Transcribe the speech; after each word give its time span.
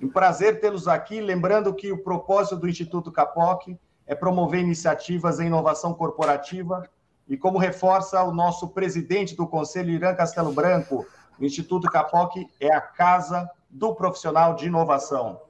Um 0.00 0.08
prazer 0.08 0.60
tê-los 0.60 0.86
aqui, 0.86 1.20
lembrando 1.20 1.74
que 1.74 1.90
o 1.90 2.02
propósito 2.02 2.56
do 2.56 2.68
Instituto 2.68 3.10
Capoc 3.10 3.66
é 4.06 4.14
promover 4.14 4.60
iniciativas 4.60 5.40
em 5.40 5.46
inovação 5.46 5.92
corporativa 5.92 6.88
e 7.28 7.36
como 7.36 7.58
reforça 7.58 8.22
o 8.22 8.32
nosso 8.32 8.68
presidente 8.68 9.36
do 9.36 9.46
Conselho, 9.46 9.90
Irã 9.90 10.14
Castelo 10.14 10.52
Branco, 10.52 11.04
o 11.38 11.44
Instituto 11.44 11.90
Capoc 11.90 12.36
é 12.60 12.72
a 12.72 12.80
casa 12.80 13.50
do 13.68 13.94
profissional 13.94 14.54
de 14.54 14.66
inovação. 14.66 15.40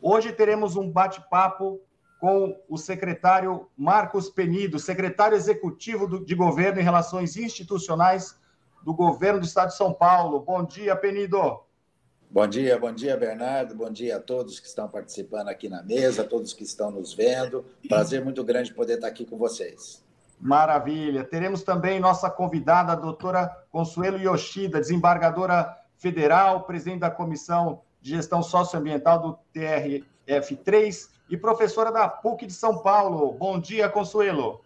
Hoje 0.00 0.32
teremos 0.32 0.76
um 0.76 0.90
bate-papo 0.90 1.78
com 2.18 2.58
o 2.68 2.78
secretário 2.78 3.68
Marcos 3.76 4.30
Penido, 4.30 4.78
secretário 4.78 5.36
executivo 5.36 6.24
de 6.24 6.34
governo 6.34 6.80
em 6.80 6.84
relações 6.84 7.36
institucionais 7.36 8.38
do 8.82 8.94
governo 8.94 9.40
do 9.40 9.46
estado 9.46 9.68
de 9.68 9.76
São 9.76 9.92
Paulo. 9.92 10.40
Bom 10.40 10.64
dia, 10.64 10.96
Penido. 10.96 11.60
Bom 12.32 12.46
dia, 12.46 12.78
bom 12.78 12.92
dia, 12.92 13.16
Bernardo. 13.16 13.74
Bom 13.74 13.90
dia 13.90 14.16
a 14.16 14.20
todos 14.20 14.60
que 14.60 14.66
estão 14.68 14.88
participando 14.88 15.48
aqui 15.48 15.68
na 15.68 15.82
mesa, 15.82 16.22
a 16.22 16.24
todos 16.24 16.52
que 16.52 16.62
estão 16.62 16.88
nos 16.88 17.12
vendo. 17.12 17.64
Prazer 17.88 18.24
muito 18.24 18.44
grande 18.44 18.72
poder 18.72 18.94
estar 18.94 19.08
aqui 19.08 19.24
com 19.24 19.36
vocês. 19.36 20.04
Maravilha. 20.40 21.24
Teremos 21.24 21.64
também 21.64 21.98
nossa 21.98 22.30
convidada, 22.30 22.92
a 22.92 22.94
doutora 22.94 23.48
Consuelo 23.72 24.16
Yoshida, 24.16 24.78
desembargadora 24.78 25.76
federal, 25.98 26.62
presidente 26.62 27.00
da 27.00 27.10
Comissão 27.10 27.82
de 28.00 28.10
Gestão 28.10 28.44
Socioambiental 28.44 29.18
do 29.20 29.38
TRF3 29.52 31.08
e 31.28 31.36
professora 31.36 31.90
da 31.90 32.08
PUC 32.08 32.46
de 32.46 32.52
São 32.52 32.78
Paulo. 32.78 33.32
Bom 33.32 33.58
dia, 33.58 33.88
Consuelo. 33.88 34.60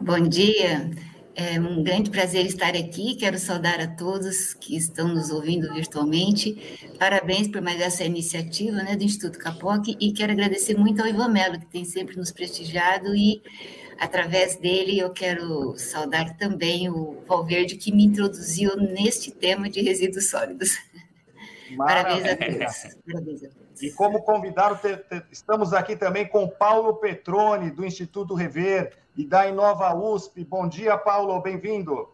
Bom 0.00 0.20
dia. 0.20 0.88
É 1.42 1.58
um 1.58 1.82
grande 1.82 2.10
prazer 2.10 2.44
estar 2.44 2.76
aqui. 2.76 3.14
Quero 3.14 3.38
saudar 3.38 3.80
a 3.80 3.86
todos 3.86 4.52
que 4.52 4.76
estão 4.76 5.08
nos 5.08 5.30
ouvindo 5.30 5.72
virtualmente. 5.72 6.78
Parabéns 6.98 7.48
por 7.48 7.62
mais 7.62 7.80
essa 7.80 8.04
iniciativa 8.04 8.76
né, 8.82 8.94
do 8.94 9.04
Instituto 9.04 9.38
Capoc 9.38 9.88
e 9.88 10.12
quero 10.12 10.32
agradecer 10.32 10.76
muito 10.76 11.00
ao 11.00 11.08
Ivan 11.08 11.28
Mello, 11.28 11.58
que 11.58 11.64
tem 11.64 11.82
sempre 11.82 12.14
nos 12.14 12.30
prestigiado 12.30 13.16
e 13.16 13.40
através 13.98 14.56
dele 14.56 14.98
eu 14.98 15.08
quero 15.14 15.74
saudar 15.78 16.36
também 16.36 16.90
o 16.90 17.24
Valverde, 17.26 17.76
que 17.76 17.90
me 17.90 18.04
introduziu 18.04 18.76
neste 18.76 19.30
tema 19.30 19.70
de 19.70 19.80
resíduos 19.80 20.28
sólidos. 20.28 20.76
Parabéns 21.74 22.26
a 22.26 22.36
todos. 22.36 22.98
Parabéns 23.06 23.44
a 23.44 23.48
todos. 23.48 23.59
E 23.82 23.90
como 23.90 24.22
convidado, 24.22 24.78
estamos 25.30 25.72
aqui 25.72 25.96
também 25.96 26.28
com 26.28 26.46
Paulo 26.46 26.96
Petroni, 26.96 27.70
do 27.70 27.84
Instituto 27.84 28.34
Rever 28.34 28.92
e 29.16 29.24
da 29.24 29.48
Inova 29.48 29.94
USP. 29.94 30.44
Bom 30.44 30.68
dia, 30.68 30.98
Paulo, 30.98 31.40
bem-vindo. 31.40 32.08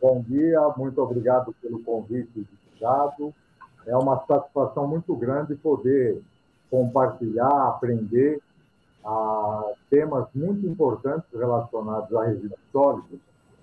Bom 0.00 0.20
dia, 0.20 0.60
muito 0.76 1.00
obrigado 1.00 1.54
pelo 1.62 1.82
convite 1.82 2.46
dado. 2.78 3.32
É 3.86 3.96
uma 3.96 4.26
satisfação 4.26 4.86
muito 4.86 5.16
grande 5.16 5.54
poder 5.54 6.20
compartilhar, 6.70 7.68
aprender 7.68 8.38
a 9.02 9.72
temas 9.88 10.26
muito 10.34 10.66
importantes 10.66 11.28
relacionados 11.32 12.14
a 12.14 12.24
resíduos 12.24 12.60
sólidos 12.70 13.20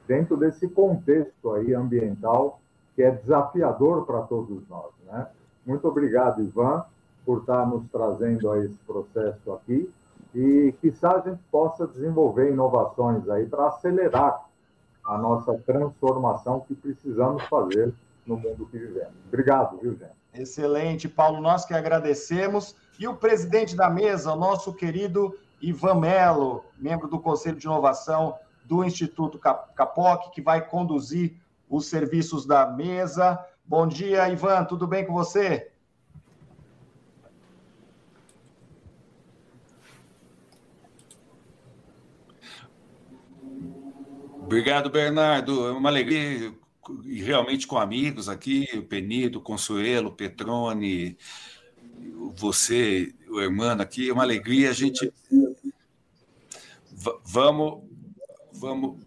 dentro 0.07 0.35
desse 0.35 0.67
contexto 0.67 1.51
aí 1.53 1.73
ambiental 1.73 2.59
que 2.95 3.03
é 3.03 3.11
desafiador 3.11 4.05
para 4.05 4.21
todos 4.23 4.67
nós, 4.67 4.91
né? 5.05 5.27
Muito 5.69 5.87
obrigado, 5.87 6.41
Ivan, 6.41 6.83
por 7.23 7.41
estar 7.41 7.63
nos 7.67 7.87
trazendo 7.91 8.51
a 8.51 8.57
esse 8.57 8.73
processo 8.87 9.53
aqui 9.53 9.87
e 10.33 10.73
que 10.81 10.91
a 11.03 11.19
gente 11.19 11.39
possa 11.51 11.85
desenvolver 11.85 12.51
inovações 12.51 13.29
aí 13.29 13.45
para 13.45 13.67
acelerar 13.67 14.49
a 15.05 15.15
nossa 15.15 15.53
transformação 15.59 16.61
que 16.61 16.73
precisamos 16.73 17.43
fazer 17.43 17.93
no 18.25 18.35
mundo 18.35 18.65
que 18.65 18.79
vivemos. 18.79 19.13
Obrigado, 19.27 19.77
viu, 19.77 19.91
gente? 19.91 20.17
Excelente, 20.33 21.07
Paulo. 21.07 21.39
Nós 21.39 21.65
que 21.65 21.75
agradecemos. 21.75 22.75
E 22.99 23.07
o 23.07 23.15
presidente 23.15 23.75
da 23.75 23.91
mesa, 23.91 24.33
o 24.33 24.35
nosso 24.35 24.73
querido 24.73 25.35
Ivan 25.61 25.99
Melo, 25.99 26.65
membro 26.79 27.07
do 27.07 27.19
Conselho 27.19 27.57
de 27.57 27.67
Inovação 27.67 28.35
do 28.65 28.83
Instituto 28.83 29.37
Capoc, 29.37 30.31
que 30.31 30.41
vai 30.41 30.67
conduzir 30.67 31.35
os 31.69 31.85
serviços 31.85 32.43
da 32.43 32.65
mesa. 32.65 33.39
Bom 33.69 33.87
dia, 33.87 34.27
Ivan, 34.27 34.65
tudo 34.65 34.87
bem 34.87 35.05
com 35.05 35.13
você? 35.13 35.69
Obrigado, 44.41 44.89
Bernardo. 44.89 45.67
É 45.67 45.71
uma 45.71 45.87
alegria, 45.87 46.51
realmente 47.05 47.67
com 47.67 47.77
amigos 47.77 48.27
aqui, 48.27 48.67
o 48.73 48.81
Penido, 48.81 49.39
Consuelo, 49.39 50.15
Petrone, 50.15 51.15
você, 52.35 53.13
o 53.29 53.39
Hermano 53.39 53.83
aqui, 53.83 54.09
é 54.09 54.13
uma 54.13 54.23
alegria. 54.23 54.71
A 54.71 54.73
gente. 54.73 55.13
vamos. 57.23 57.83
Vamos 58.51 58.97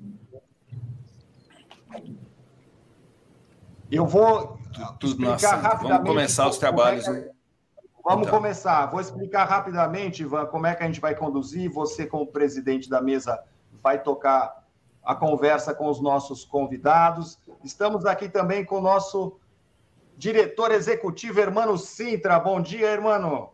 Eu 3.92 4.06
vou 4.06 4.58
Tudo 4.98 5.10
explicar 5.10 5.56
rapidamente. 5.56 5.88
Vamos 5.90 6.08
começar 6.08 6.48
os 6.48 6.56
trabalhos. 6.56 7.06
É 7.06 7.30
Vamos 8.02 8.26
então. 8.26 8.38
começar. 8.38 8.86
Vou 8.86 9.00
explicar 9.00 9.44
rapidamente, 9.44 10.22
Ivan, 10.22 10.46
como 10.46 10.66
é 10.66 10.74
que 10.74 10.82
a 10.82 10.86
gente 10.86 10.98
vai 11.00 11.14
conduzir. 11.14 11.70
Você, 11.70 12.06
como 12.06 12.26
presidente 12.26 12.88
da 12.88 13.02
mesa, 13.02 13.38
vai 13.82 14.02
tocar 14.02 14.66
a 15.04 15.14
conversa 15.14 15.74
com 15.74 15.90
os 15.90 16.00
nossos 16.00 16.42
convidados. 16.42 17.38
Estamos 17.62 18.06
aqui 18.06 18.30
também 18.30 18.64
com 18.64 18.78
o 18.78 18.80
nosso 18.80 19.38
diretor 20.16 20.72
executivo, 20.72 21.38
Hermano 21.40 21.76
Sintra. 21.76 22.40
Bom 22.40 22.62
dia, 22.62 22.88
Hermano. 22.88 23.50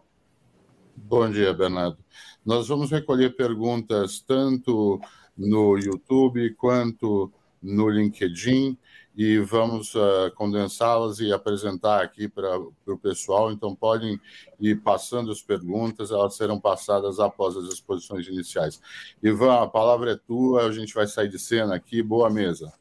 Bom 0.97 1.29
dia, 1.29 1.53
Bernardo. 1.53 1.99
Nós 2.47 2.69
vamos 2.69 2.91
recolher 2.93 3.37
perguntas 3.37 4.21
tanto 4.21 5.01
no 5.37 5.77
YouTube 5.77 6.55
quanto 6.55 7.33
no 7.63 7.89
LinkedIn 7.89 8.77
e 9.17 9.39
vamos 9.41 9.97
uh, 9.97 10.31
condensá-las 10.37 11.19
e 11.19 11.33
apresentar 11.33 12.05
aqui 12.05 12.29
para 12.29 12.57
o 12.59 12.99
pessoal. 13.03 13.51
Então, 13.51 13.75
podem 13.75 14.21
ir 14.61 14.81
passando 14.81 15.33
as 15.33 15.43
perguntas, 15.43 16.13
elas 16.13 16.37
serão 16.37 16.61
passadas 16.61 17.19
após 17.19 17.57
as 17.57 17.65
exposições 17.73 18.29
iniciais. 18.29 18.81
Ivan, 19.21 19.61
a 19.61 19.67
palavra 19.67 20.13
é 20.13 20.17
tua, 20.17 20.67
a 20.67 20.73
gente 20.73 20.95
vai 20.95 21.09
sair 21.09 21.29
de 21.29 21.39
cena 21.39 21.75
aqui. 21.75 22.01
Boa 22.01 22.31
mesa. 22.31 22.73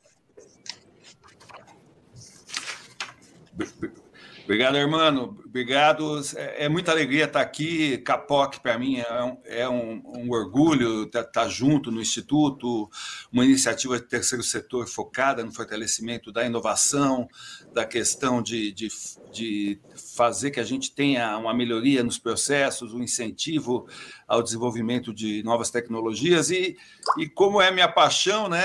Obrigado, 4.47 4.78
irmão. 4.78 5.38
Obrigado. 5.46 6.22
É, 6.38 6.63
é 6.63 6.69
muita 6.69 6.94
alegria 6.94 7.25
estar 7.25 7.41
aqui. 7.41 7.97
Capoc, 7.97 8.59
para 8.59 8.80
mim, 8.80 8.97
é, 8.97 9.22
um, 9.22 9.38
é 9.44 9.69
um, 9.69 10.02
um 10.06 10.31
orgulho 10.31 11.03
estar, 11.03 11.19
estar, 11.19 11.50
junto 11.50 11.91
no 11.91 12.00
Instituto, 12.00 12.90
uma 13.30 13.44
iniciativa 13.44 14.00
de 14.00 14.06
terceiro 14.06 14.41
setor 14.41 14.88
focada 14.88 15.44
no 15.44 15.52
fortalecimento 15.52 16.31
da 16.31 16.46
inovação, 16.46 17.28
da 17.74 17.86
questão 17.86 18.41
de, 18.41 18.72
de, 18.72 18.88
de 19.34 19.81
fazer 20.16 20.52
que 20.52 20.62
a 20.62 20.66
gente 20.66 20.96
tenha 20.96 21.38
uma 21.38 21.53
melhoria 21.53 22.02
nos 22.02 22.18
processos, 22.18 22.94
um 22.94 23.03
incentivo 23.03 23.86
ao 24.25 24.41
desenvolvimento 24.41 25.13
de 25.13 25.44
novas 25.44 25.69
tecnologias. 25.69 26.52
E, 26.52 26.78
e 27.18 27.28
como 27.28 27.62
é 27.62 27.69
minha 27.69 27.90
paixão, 27.90 28.47
né, 28.47 28.63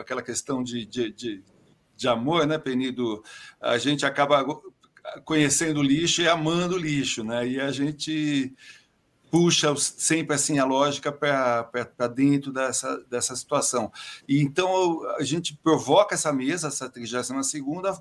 aquela 0.00 0.20
questão 0.20 0.64
de, 0.64 0.84
de, 0.84 1.12
de 1.12 1.44
de 1.94 2.08
amor, 2.08 2.46
né, 2.46 2.58
Penido? 2.58 3.22
A 3.60 3.78
gente 3.78 4.04
acaba 4.04 4.44
conhecendo 5.24 5.80
o 5.80 5.82
lixo 5.82 6.22
e 6.22 6.28
amando 6.28 6.76
o 6.76 6.78
lixo, 6.78 7.24
né? 7.24 7.46
E 7.46 7.60
a 7.60 7.70
gente 7.70 8.54
puxa 9.30 9.74
sempre 9.76 10.34
assim 10.34 10.58
a 10.58 10.64
lógica 10.64 11.10
para 11.10 12.06
dentro 12.14 12.52
dessa, 12.52 12.98
dessa 13.08 13.34
situação. 13.34 13.90
E 14.28 14.42
então 14.42 15.02
a 15.16 15.22
gente 15.22 15.56
provoca 15.62 16.14
essa 16.14 16.32
mesa, 16.32 16.68
essa 16.68 16.88
32 16.88 17.46
segunda 17.46 17.98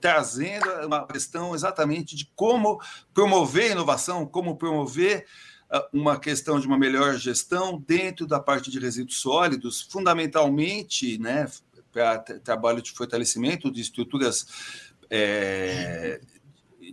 trazendo 0.00 0.66
uma 0.86 1.06
questão 1.06 1.54
exatamente 1.54 2.16
de 2.16 2.30
como 2.34 2.80
promover 3.12 3.72
inovação, 3.72 4.24
como 4.26 4.56
promover 4.56 5.26
ah, 5.70 5.86
uma 5.92 6.18
questão 6.18 6.58
de 6.58 6.66
uma 6.66 6.78
melhor 6.78 7.16
gestão 7.16 7.78
dentro 7.86 8.26
da 8.26 8.40
parte 8.40 8.70
de 8.70 8.78
resíduos 8.78 9.20
sólidos, 9.20 9.82
fundamentalmente, 9.82 11.18
né, 11.18 11.46
para 11.92 12.18
trabalho 12.18 12.80
de 12.80 12.92
fortalecimento 12.92 13.70
de 13.70 13.80
estruturas 13.80 14.89
é, 15.10 16.20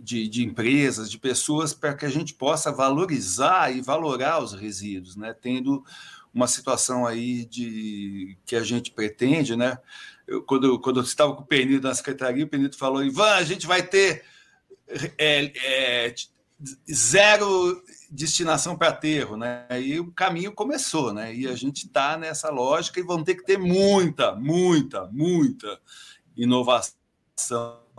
de, 0.02 0.28
de, 0.28 0.44
empresas, 0.44 1.10
de 1.10 1.18
pessoas, 1.18 1.72
para 1.72 1.94
que 1.94 2.04
a 2.04 2.10
gente 2.10 2.34
possa 2.34 2.72
valorizar 2.72 3.74
e 3.74 3.80
valorar 3.80 4.42
os 4.42 4.52
resíduos, 4.52 5.16
né? 5.16 5.34
tendo 5.40 5.84
uma 6.34 6.46
situação 6.46 7.06
aí 7.06 7.44
de 7.44 8.36
que 8.44 8.56
a 8.56 8.62
gente 8.62 8.90
pretende, 8.90 9.56
né? 9.56 9.78
Eu, 10.26 10.42
quando, 10.42 10.78
quando 10.78 11.00
eu 11.00 11.04
estava 11.04 11.34
com 11.34 11.42
o 11.42 11.46
Pernito 11.46 11.86
na 11.86 11.94
secretaria, 11.94 12.44
o 12.44 12.48
Pernito 12.48 12.76
falou: 12.76 13.02
Ivan, 13.02 13.30
a 13.30 13.42
gente 13.42 13.66
vai 13.66 13.82
ter 13.82 14.24
é, 15.16 15.52
é, 15.64 16.14
zero 16.92 17.82
destinação 18.10 18.76
para 18.76 18.88
aterro, 18.88 19.36
né? 19.36 19.66
E 19.80 19.98
o 19.98 20.12
caminho 20.12 20.52
começou, 20.52 21.12
né? 21.12 21.34
E 21.34 21.48
a 21.48 21.54
gente 21.54 21.86
está 21.86 22.16
nessa 22.16 22.50
lógica 22.50 23.00
e 23.00 23.02
vamos 23.02 23.24
ter 23.24 23.36
que 23.36 23.44
ter 23.44 23.58
muita, 23.58 24.34
muita, 24.34 25.06
muita 25.06 25.80
inovação 26.36 26.94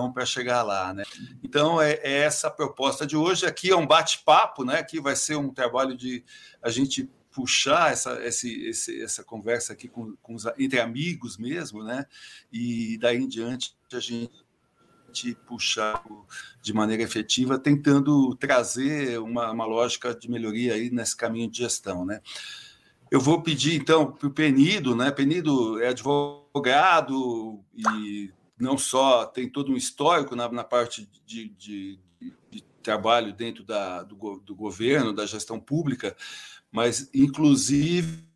para 0.07 0.25
chegar 0.25 0.63
lá, 0.63 0.93
né? 0.93 1.03
Então 1.43 1.81
é, 1.81 1.93
é, 2.03 2.19
essa 2.19 2.47
a 2.47 2.51
proposta 2.51 3.05
de 3.05 3.17
hoje. 3.17 3.45
Aqui 3.45 3.71
é 3.71 3.75
um 3.75 3.87
bate-papo, 3.87 4.63
né? 4.63 4.79
Aqui 4.79 5.01
vai 5.01 5.15
ser 5.15 5.35
um 5.35 5.49
trabalho 5.49 5.97
de 5.97 6.23
a 6.61 6.69
gente 6.69 7.09
puxar 7.31 7.91
essa, 7.91 8.23
esse, 8.25 8.63
esse, 8.65 9.01
essa 9.01 9.23
conversa 9.23 9.73
aqui 9.73 9.87
com, 9.87 10.15
com 10.21 10.35
os, 10.35 10.45
entre 10.57 10.79
amigos 10.79 11.37
mesmo, 11.37 11.83
né? 11.83 12.05
E 12.51 12.97
daí 12.99 13.17
em 13.17 13.27
diante 13.27 13.75
a 13.93 13.99
gente 13.99 14.29
puxar 15.47 16.03
de 16.61 16.73
maneira 16.73 17.01
efetiva, 17.01 17.57
tentando 17.57 18.35
trazer 18.35 19.19
uma, 19.19 19.51
uma 19.51 19.65
lógica 19.65 20.13
de 20.13 20.29
melhoria 20.29 20.73
aí 20.75 20.89
nesse 20.89 21.15
caminho 21.15 21.49
de 21.49 21.59
gestão, 21.59 22.05
né? 22.05 22.21
Eu 23.11 23.19
vou 23.19 23.41
pedir 23.41 23.75
então 23.75 24.11
para 24.11 24.27
o 24.27 24.31
Penido, 24.31 24.95
né? 24.95 25.09
Penido 25.09 25.81
é 25.81 25.87
advogado 25.87 27.59
e 27.73 28.31
não 28.59 28.77
só 28.77 29.25
tem 29.25 29.49
todo 29.49 29.71
um 29.71 29.77
histórico 29.77 30.35
na, 30.35 30.49
na 30.51 30.63
parte 30.63 31.09
de, 31.25 31.49
de, 31.49 31.99
de, 32.51 32.63
trabalho 32.81 33.33
dentro 33.33 33.63
da, 33.63 34.03
do, 34.03 34.39
do 34.39 34.55
governo, 34.55 35.13
da 35.13 35.25
gestão 35.25 35.59
pública, 35.59 36.15
mas 36.71 37.09
inclusive 37.13 38.27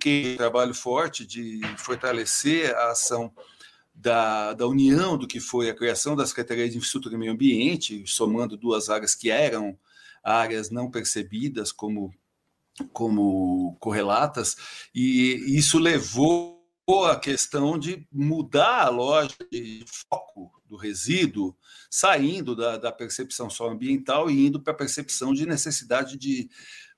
que 0.00 0.34
trabalho 0.36 0.74
forte 0.74 1.24
de 1.24 1.60
fortalecer 1.78 2.74
a 2.74 2.90
ação 2.90 3.32
da, 3.94 4.52
da 4.52 4.66
união 4.66 5.16
do 5.16 5.26
que 5.26 5.40
foi 5.40 5.70
a 5.70 5.74
criação 5.74 6.14
da 6.14 6.26
Secretaria 6.26 6.68
de 6.68 6.76
Infraestrutura 6.76 7.14
e 7.14 7.18
Meio 7.18 7.32
Ambiente, 7.32 8.04
somando 8.06 8.56
duas 8.56 8.90
áreas 8.90 9.14
que 9.14 9.30
eram 9.30 9.78
áreas 10.22 10.70
não 10.70 10.90
percebidas 10.90 11.72
como, 11.72 12.12
como 12.92 13.76
correlatas, 13.80 14.56
e 14.94 15.56
isso 15.56 15.78
levou 15.78 16.57
a 16.88 17.18
questão 17.18 17.78
de 17.78 18.06
mudar 18.10 18.86
a 18.86 18.88
lógica 18.88 19.46
de 19.50 19.84
foco 20.08 20.50
do 20.66 20.76
resíduo, 20.76 21.54
saindo 21.90 22.56
da, 22.56 22.78
da 22.78 22.90
percepção 22.90 23.50
só 23.50 23.68
ambiental 23.68 24.30
e 24.30 24.46
indo 24.46 24.60
para 24.60 24.72
a 24.72 24.76
percepção 24.76 25.34
de 25.34 25.46
necessidade 25.46 26.16
de 26.16 26.48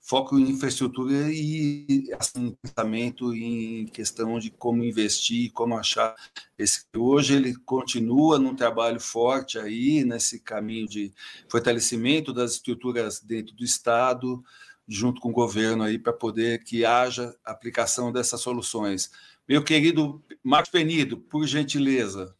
foco 0.00 0.38
em 0.38 0.50
infraestrutura 0.50 1.30
e 1.30 2.08
assim, 2.18 2.56
pensamento 2.62 3.34
em 3.34 3.86
questão 3.86 4.38
de 4.38 4.50
como 4.50 4.84
investir, 4.84 5.52
como 5.52 5.76
achar 5.76 6.14
esse. 6.56 6.84
Hoje 6.96 7.34
ele 7.34 7.54
continua 7.54 8.38
num 8.38 8.54
trabalho 8.54 9.00
forte 9.00 9.58
aí 9.58 10.04
nesse 10.04 10.40
caminho 10.40 10.88
de 10.88 11.12
fortalecimento 11.48 12.32
das 12.32 12.52
estruturas 12.52 13.20
dentro 13.20 13.54
do 13.54 13.64
Estado, 13.64 14.42
junto 14.88 15.20
com 15.20 15.30
o 15.30 15.34
governo 15.34 15.84
aí 15.84 15.98
para 15.98 16.12
poder 16.12 16.64
que 16.64 16.84
haja 16.84 17.34
aplicação 17.44 18.10
dessas 18.10 18.40
soluções. 18.40 19.10
Meu 19.48 19.64
querido 19.64 20.22
Marcos 20.42 20.70
Penido, 20.70 21.16
por 21.16 21.46
gentileza. 21.46 22.34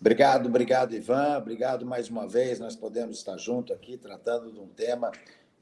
Obrigado, 0.00 0.46
obrigado, 0.46 0.94
Ivan. 0.94 1.38
Obrigado 1.38 1.86
mais 1.86 2.08
uma 2.08 2.28
vez. 2.28 2.58
Nós 2.58 2.76
podemos 2.76 3.18
estar 3.18 3.36
junto 3.38 3.72
aqui 3.72 3.96
tratando 3.96 4.52
de 4.52 4.60
um 4.60 4.68
tema 4.68 5.10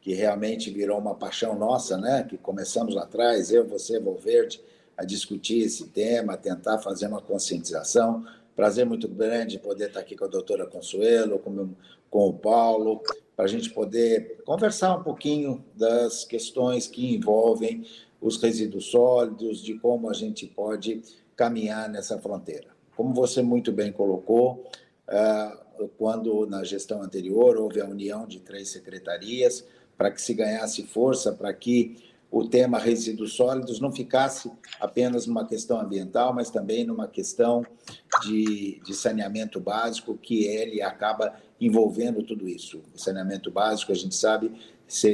que 0.00 0.12
realmente 0.12 0.70
virou 0.70 0.98
uma 0.98 1.14
paixão 1.14 1.58
nossa, 1.58 1.96
né? 1.96 2.26
Que 2.28 2.36
começamos 2.36 2.94
lá 2.94 3.04
atrás, 3.04 3.50
eu, 3.50 3.66
você, 3.66 3.98
Valverde, 3.98 4.60
a 4.96 5.04
discutir 5.04 5.60
esse 5.60 5.88
tema, 5.88 6.34
a 6.34 6.36
tentar 6.36 6.78
fazer 6.78 7.06
uma 7.06 7.22
conscientização. 7.22 8.24
Prazer 8.54 8.84
muito 8.84 9.08
grande 9.08 9.58
poder 9.58 9.88
estar 9.88 10.00
aqui 10.00 10.16
com 10.16 10.26
a 10.26 10.28
doutora 10.28 10.66
Consuelo, 10.66 11.38
com, 11.38 11.70
com 12.10 12.28
o 12.28 12.34
Paulo, 12.34 13.02
para 13.34 13.46
a 13.46 13.48
gente 13.48 13.70
poder 13.70 14.42
conversar 14.44 14.96
um 14.96 15.02
pouquinho 15.02 15.64
das 15.74 16.24
questões 16.24 16.86
que 16.86 17.14
envolvem 17.14 17.84
os 18.20 18.40
resíduos 18.40 18.86
sólidos, 18.86 19.62
de 19.62 19.74
como 19.74 20.08
a 20.08 20.14
gente 20.14 20.46
pode 20.46 21.02
caminhar 21.36 21.88
nessa 21.88 22.18
fronteira. 22.18 22.68
Como 22.96 23.12
você 23.12 23.42
muito 23.42 23.72
bem 23.72 23.92
colocou, 23.92 24.64
ah, 25.08 25.60
quando 25.98 26.46
na 26.46 26.62
gestão 26.64 27.02
anterior 27.02 27.56
houve 27.56 27.80
a 27.80 27.86
união 27.86 28.26
de 28.26 28.40
três 28.40 28.68
secretarias, 28.68 29.64
para 29.96 30.10
que 30.10 30.20
se 30.20 30.34
ganhasse 30.34 30.82
força, 30.84 31.32
para 31.32 31.52
que 31.52 31.96
o 32.30 32.48
tema 32.48 32.78
resíduos 32.80 33.34
sólidos 33.34 33.78
não 33.78 33.92
ficasse 33.92 34.50
apenas 34.80 35.24
numa 35.24 35.46
questão 35.46 35.80
ambiental, 35.80 36.34
mas 36.34 36.50
também 36.50 36.84
numa 36.84 37.06
questão 37.06 37.64
de, 38.24 38.80
de 38.84 38.92
saneamento 38.92 39.60
básico, 39.60 40.18
que 40.20 40.44
ele 40.44 40.82
acaba 40.82 41.36
envolvendo 41.60 42.24
tudo 42.24 42.48
isso. 42.48 42.82
O 42.92 42.98
saneamento 42.98 43.52
básico, 43.52 43.92
a 43.92 43.94
gente 43.94 44.16
sabe, 44.16 44.50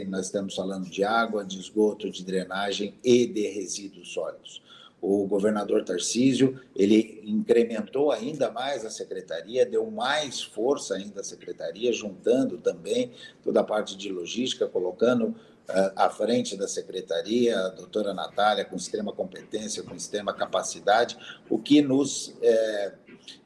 nós 0.08 0.26
estamos 0.26 0.54
falando 0.54 0.88
de 0.88 1.04
água, 1.04 1.44
de 1.44 1.58
esgoto, 1.58 2.10
de 2.10 2.24
drenagem 2.24 2.94
e 3.02 3.26
de 3.26 3.48
resíduos 3.48 4.12
sólidos. 4.12 4.62
O 5.00 5.26
governador 5.26 5.82
Tarcísio, 5.82 6.60
ele 6.76 7.22
incrementou 7.24 8.12
ainda 8.12 8.50
mais 8.50 8.84
a 8.84 8.90
secretaria, 8.90 9.64
deu 9.64 9.90
mais 9.90 10.42
força 10.42 10.94
ainda 10.94 11.22
à 11.22 11.24
secretaria, 11.24 11.90
juntando 11.90 12.58
também 12.58 13.12
toda 13.42 13.60
a 13.60 13.64
parte 13.64 13.96
de 13.96 14.12
logística, 14.12 14.66
colocando 14.66 15.28
uh, 15.28 15.92
à 15.96 16.10
frente 16.10 16.54
da 16.54 16.68
secretaria 16.68 17.58
a 17.58 17.68
doutora 17.68 18.12
Natália, 18.12 18.64
com 18.64 18.76
extrema 18.76 19.10
competência, 19.10 19.82
com 19.82 19.94
extrema 19.94 20.34
capacidade, 20.34 21.16
o 21.48 21.58
que 21.58 21.80
nos 21.80 22.34
é, 22.42 22.92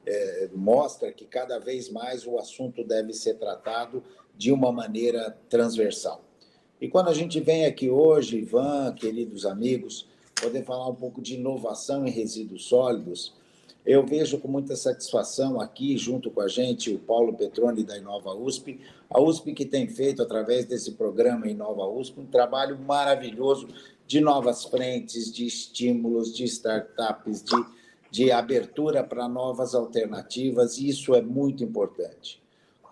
é, 0.06 0.48
mostra 0.54 1.12
que 1.12 1.24
cada 1.24 1.60
vez 1.60 1.88
mais 1.88 2.26
o 2.26 2.36
assunto 2.36 2.82
deve 2.82 3.12
ser 3.12 3.34
tratado 3.34 4.02
de 4.36 4.52
uma 4.52 4.72
maneira 4.72 5.36
transversal. 5.48 6.24
E 6.80 6.88
quando 6.88 7.08
a 7.08 7.14
gente 7.14 7.40
vem 7.40 7.64
aqui 7.64 7.88
hoje, 7.88 8.38
Ivan, 8.38 8.94
queridos 8.94 9.46
amigos, 9.46 10.06
poder 10.40 10.64
falar 10.64 10.88
um 10.88 10.94
pouco 10.94 11.22
de 11.22 11.34
inovação 11.34 12.06
em 12.06 12.10
resíduos 12.10 12.66
sólidos. 12.66 13.32
Eu 13.86 14.04
vejo 14.04 14.38
com 14.38 14.48
muita 14.48 14.76
satisfação 14.76 15.60
aqui, 15.60 15.96
junto 15.96 16.30
com 16.30 16.40
a 16.40 16.48
gente, 16.48 16.92
o 16.92 16.98
Paulo 16.98 17.34
Petroni 17.34 17.84
da 17.84 17.96
Inova 17.96 18.34
USP, 18.34 18.80
a 19.08 19.20
USP 19.20 19.52
que 19.52 19.64
tem 19.64 19.86
feito, 19.88 20.22
através 20.22 20.64
desse 20.64 20.92
programa 20.92 21.48
Inova 21.48 21.86
USP, 21.86 22.20
um 22.20 22.26
trabalho 22.26 22.78
maravilhoso 22.78 23.68
de 24.06 24.20
novas 24.20 24.64
frentes, 24.64 25.32
de 25.32 25.46
estímulos, 25.46 26.34
de 26.34 26.44
startups, 26.44 27.42
de, 27.42 27.64
de 28.10 28.30
abertura 28.30 29.04
para 29.04 29.28
novas 29.28 29.74
alternativas, 29.74 30.78
e 30.78 30.88
isso 30.88 31.14
é 31.14 31.22
muito 31.22 31.62
importante. 31.62 32.43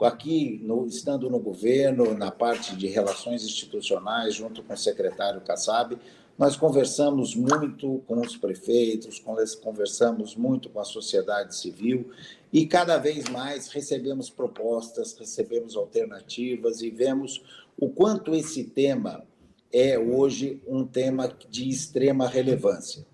Aqui, 0.04 0.60
no, 0.62 0.86
estando 0.86 1.30
no 1.30 1.38
governo, 1.38 2.14
na 2.14 2.30
parte 2.30 2.76
de 2.76 2.86
relações 2.86 3.44
institucionais, 3.44 4.34
junto 4.34 4.62
com 4.62 4.74
o 4.74 4.76
secretário 4.76 5.40
Kassab, 5.40 5.98
nós 6.38 6.56
conversamos 6.56 7.36
muito 7.36 8.02
com 8.06 8.20
os 8.20 8.36
prefeitos, 8.36 9.22
conversamos 9.62 10.34
muito 10.34 10.68
com 10.70 10.80
a 10.80 10.84
sociedade 10.84 11.54
civil 11.54 12.10
e 12.52 12.66
cada 12.66 12.98
vez 12.98 13.28
mais 13.28 13.68
recebemos 13.68 14.30
propostas, 14.30 15.14
recebemos 15.14 15.76
alternativas 15.76 16.80
e 16.80 16.90
vemos 16.90 17.42
o 17.78 17.88
quanto 17.88 18.34
esse 18.34 18.64
tema 18.64 19.24
é 19.72 19.98
hoje 19.98 20.60
um 20.66 20.86
tema 20.86 21.32
de 21.48 21.68
extrema 21.68 22.26
relevância. 22.26 23.06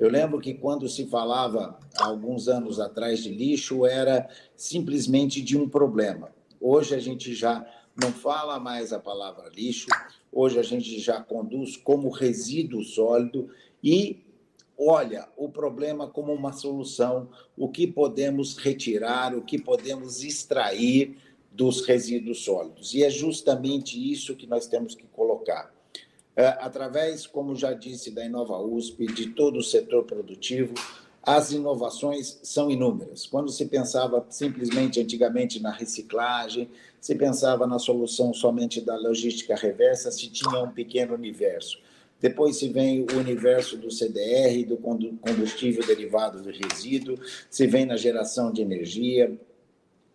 Eu 0.00 0.08
lembro 0.08 0.40
que 0.40 0.54
quando 0.54 0.88
se 0.88 1.04
falava 1.04 1.78
há 1.98 2.06
alguns 2.06 2.48
anos 2.48 2.80
atrás 2.80 3.22
de 3.22 3.28
lixo 3.28 3.84
era 3.84 4.30
simplesmente 4.56 5.42
de 5.42 5.58
um 5.58 5.68
problema. 5.68 6.34
Hoje 6.58 6.94
a 6.94 6.98
gente 6.98 7.34
já 7.34 7.70
não 8.02 8.10
fala 8.10 8.58
mais 8.58 8.94
a 8.94 8.98
palavra 8.98 9.50
lixo, 9.54 9.88
hoje 10.32 10.58
a 10.58 10.62
gente 10.62 10.98
já 10.98 11.20
conduz 11.20 11.76
como 11.76 12.08
resíduo 12.08 12.82
sólido 12.82 13.50
e 13.84 14.24
olha 14.74 15.28
o 15.36 15.50
problema 15.50 16.08
como 16.08 16.32
uma 16.32 16.54
solução, 16.54 17.28
o 17.54 17.68
que 17.68 17.86
podemos 17.86 18.56
retirar, 18.56 19.36
o 19.36 19.42
que 19.42 19.60
podemos 19.60 20.24
extrair 20.24 21.18
dos 21.52 21.84
resíduos 21.84 22.42
sólidos. 22.42 22.94
E 22.94 23.04
é 23.04 23.10
justamente 23.10 24.00
isso 24.10 24.34
que 24.34 24.46
nós 24.46 24.66
temos 24.66 24.94
que 24.94 25.06
colocar. 25.08 25.70
É, 26.40 26.56
através, 26.58 27.26
como 27.26 27.54
já 27.54 27.74
disse, 27.74 28.10
da 28.10 28.24
Inova 28.24 28.58
USP, 28.58 29.06
de 29.08 29.28
todo 29.28 29.58
o 29.58 29.62
setor 29.62 30.04
produtivo, 30.04 30.72
as 31.22 31.52
inovações 31.52 32.40
são 32.42 32.70
inúmeras. 32.70 33.26
Quando 33.26 33.50
se 33.50 33.66
pensava 33.66 34.24
simplesmente 34.30 34.98
antigamente 34.98 35.60
na 35.60 35.70
reciclagem, 35.70 36.70
se 36.98 37.14
pensava 37.14 37.66
na 37.66 37.78
solução 37.78 38.32
somente 38.32 38.80
da 38.80 38.96
logística 38.96 39.54
reversa, 39.54 40.10
se 40.10 40.30
tinha 40.30 40.62
um 40.62 40.70
pequeno 40.70 41.12
universo. 41.12 41.78
Depois 42.18 42.56
se 42.56 42.70
vem 42.70 43.02
o 43.02 43.18
universo 43.18 43.76
do 43.76 43.90
CDR, 43.90 44.64
do 44.66 44.78
combustível 44.78 45.86
derivado 45.86 46.40
do 46.40 46.50
resíduo, 46.50 47.18
se 47.50 47.66
vem 47.66 47.84
na 47.84 47.98
geração 47.98 48.50
de 48.50 48.62
energia, 48.62 49.38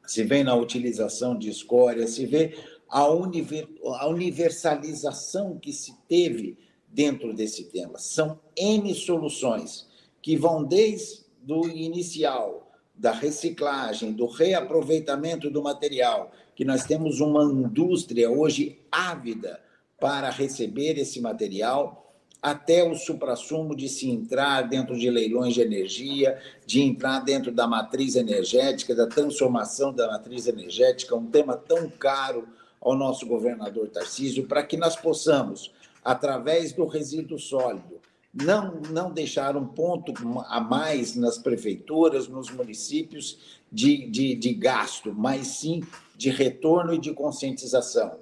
se 0.08 0.24
vem 0.24 0.44
na 0.44 0.56
utilização 0.56 1.38
de 1.38 1.52
escória, 1.52 2.08
se 2.08 2.26
vê 2.26 2.56
a, 2.90 4.08
universalização 4.08 5.58
que 5.58 5.74
se 5.74 5.96
teve 6.08 6.58
dentro 6.88 7.34
desse 7.34 7.66
tema. 7.66 8.00
São 8.00 8.40
N 8.56 8.94
soluções 8.94 9.88
que 10.22 10.36
vão 10.36 10.64
desde 10.64 11.26
o 11.48 11.68
inicial, 11.68 12.66
da 12.98 13.12
reciclagem, 13.12 14.14
do 14.14 14.26
reaproveitamento 14.26 15.50
do 15.50 15.62
material, 15.62 16.32
que 16.56 16.64
nós 16.64 16.86
temos 16.86 17.20
uma 17.20 17.44
indústria 17.44 18.32
hoje 18.32 18.80
ávida 18.90 19.60
para 20.00 20.30
receber 20.30 20.98
esse 20.98 21.20
material, 21.20 22.14
até 22.42 22.84
o 22.84 22.96
suprassumo 22.96 23.76
de 23.76 23.90
se 23.90 24.10
entrar 24.10 24.62
dentro 24.62 24.98
de 24.98 25.10
leilões 25.10 25.56
de 25.56 25.62
energia, 25.62 26.40
de 26.66 26.82
entrar 26.82 27.20
dentro 27.20 27.52
da 27.52 27.68
matriz 27.68 28.16
energética, 28.16 28.96
da 28.96 29.08
transformação 29.08 29.92
da 29.92 30.08
matriz 30.08 30.48
energética, 30.48 31.16
um 31.16 31.26
tema 31.26 31.58
tão 31.58 31.90
caro 31.90 32.48
ao 32.86 32.96
nosso 32.96 33.26
governador 33.26 33.90
Tarcísio, 33.90 34.46
para 34.46 34.62
que 34.62 34.78
nós 34.78 34.96
possamos, 34.96 35.74
através 36.04 36.72
do 36.72 36.86
resíduo 36.86 37.40
sólido, 37.40 38.00
não, 38.32 38.80
não 38.92 39.12
deixar 39.12 39.58
um 39.58 39.66
ponto 39.66 40.14
a 40.48 40.62
mais 40.62 41.16
nas 41.16 41.40
prefeituras, 41.40 42.28
nos 42.28 42.52
municípios 42.52 43.60
de, 43.72 44.08
de, 44.08 44.36
de 44.36 44.54
gasto, 44.54 45.12
mas 45.12 45.48
sim 45.48 45.82
de 46.16 46.30
retorno 46.30 46.94
e 46.94 47.00
de 47.00 47.12
conscientização. 47.12 48.20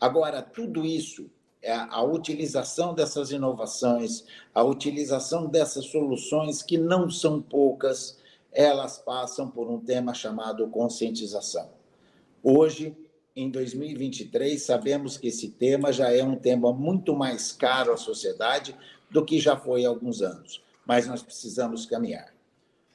Agora, 0.00 0.40
tudo 0.40 0.84
isso, 0.84 1.28
é 1.60 1.72
a 1.72 2.02
utilização 2.02 2.94
dessas 2.94 3.32
inovações, 3.32 4.24
a 4.54 4.62
utilização 4.62 5.46
dessas 5.46 5.86
soluções, 5.86 6.62
que 6.62 6.78
não 6.78 7.10
são 7.10 7.42
poucas, 7.42 8.18
elas 8.52 8.98
passam 8.98 9.50
por 9.50 9.68
um 9.68 9.80
tema 9.80 10.14
chamado 10.14 10.68
conscientização. 10.68 11.70
Hoje, 12.42 12.94
em 13.36 13.50
2023, 13.50 14.62
sabemos 14.62 15.16
que 15.16 15.26
esse 15.26 15.48
tema 15.48 15.92
já 15.92 16.12
é 16.12 16.22
um 16.22 16.36
tema 16.36 16.72
muito 16.72 17.16
mais 17.16 17.50
caro 17.50 17.92
à 17.92 17.96
sociedade 17.96 18.76
do 19.10 19.24
que 19.24 19.40
já 19.40 19.56
foi 19.56 19.84
há 19.84 19.88
alguns 19.88 20.22
anos, 20.22 20.62
mas 20.86 21.06
nós 21.08 21.22
precisamos 21.22 21.84
caminhar. 21.84 22.32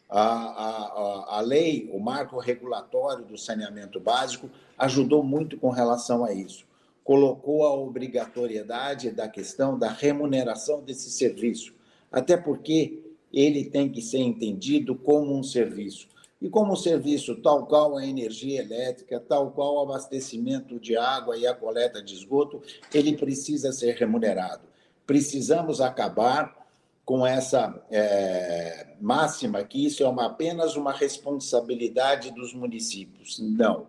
A, 0.08 0.24
a, 0.24 1.38
a 1.38 1.42
lei, 1.42 1.90
o 1.94 2.00
marco 2.00 2.40
regulatório 2.40 3.26
do 3.26 3.38
saneamento 3.38 4.00
básico, 4.00 4.50
ajudou 4.78 5.22
muito 5.24 5.58
com 5.58 5.70
relação 5.70 6.24
a 6.24 6.34
isso. 6.34 6.66
Colocou 7.04 7.66
a 7.66 7.74
obrigatoriedade 7.74 9.12
da 9.12 9.28
questão 9.28 9.78
da 9.78 9.92
remuneração 9.92 10.82
desse 10.82 11.12
serviço, 11.12 11.74
até 12.12 12.38
porque 12.38 13.04
ele 13.32 13.66
tem 13.66 13.90
que 13.90 14.02
ser 14.02 14.20
entendido 14.20 14.96
como 14.96 15.38
um 15.38 15.44
serviço. 15.44 16.08
E 16.42 16.50
como 16.50 16.76
serviço 16.76 17.36
tal 17.42 17.66
qual 17.66 17.98
a 17.98 18.06
energia 18.06 18.62
elétrica, 18.62 19.20
tal 19.20 19.52
qual 19.52 19.76
o 19.76 19.80
abastecimento 19.82 20.80
de 20.80 20.96
água 20.96 21.38
e 21.38 21.46
a 21.46 21.54
coleta 21.54 22.02
de 22.02 22.14
esgoto, 22.14 22.62
ele 22.94 23.18
precisa 23.18 23.74
ser 23.74 23.96
remunerado. 23.96 24.64
Precisamos 25.06 25.82
acabar 25.82 26.60
com 27.04 27.26
essa 27.26 27.84
é, 27.90 28.96
máxima 29.02 29.64
que 29.64 29.84
isso 29.84 30.04
é 30.04 30.08
uma, 30.08 30.28
apenas 30.28 30.76
uma 30.76 30.94
responsabilidade 30.94 32.32
dos 32.32 32.54
municípios. 32.54 33.40
Não, 33.40 33.88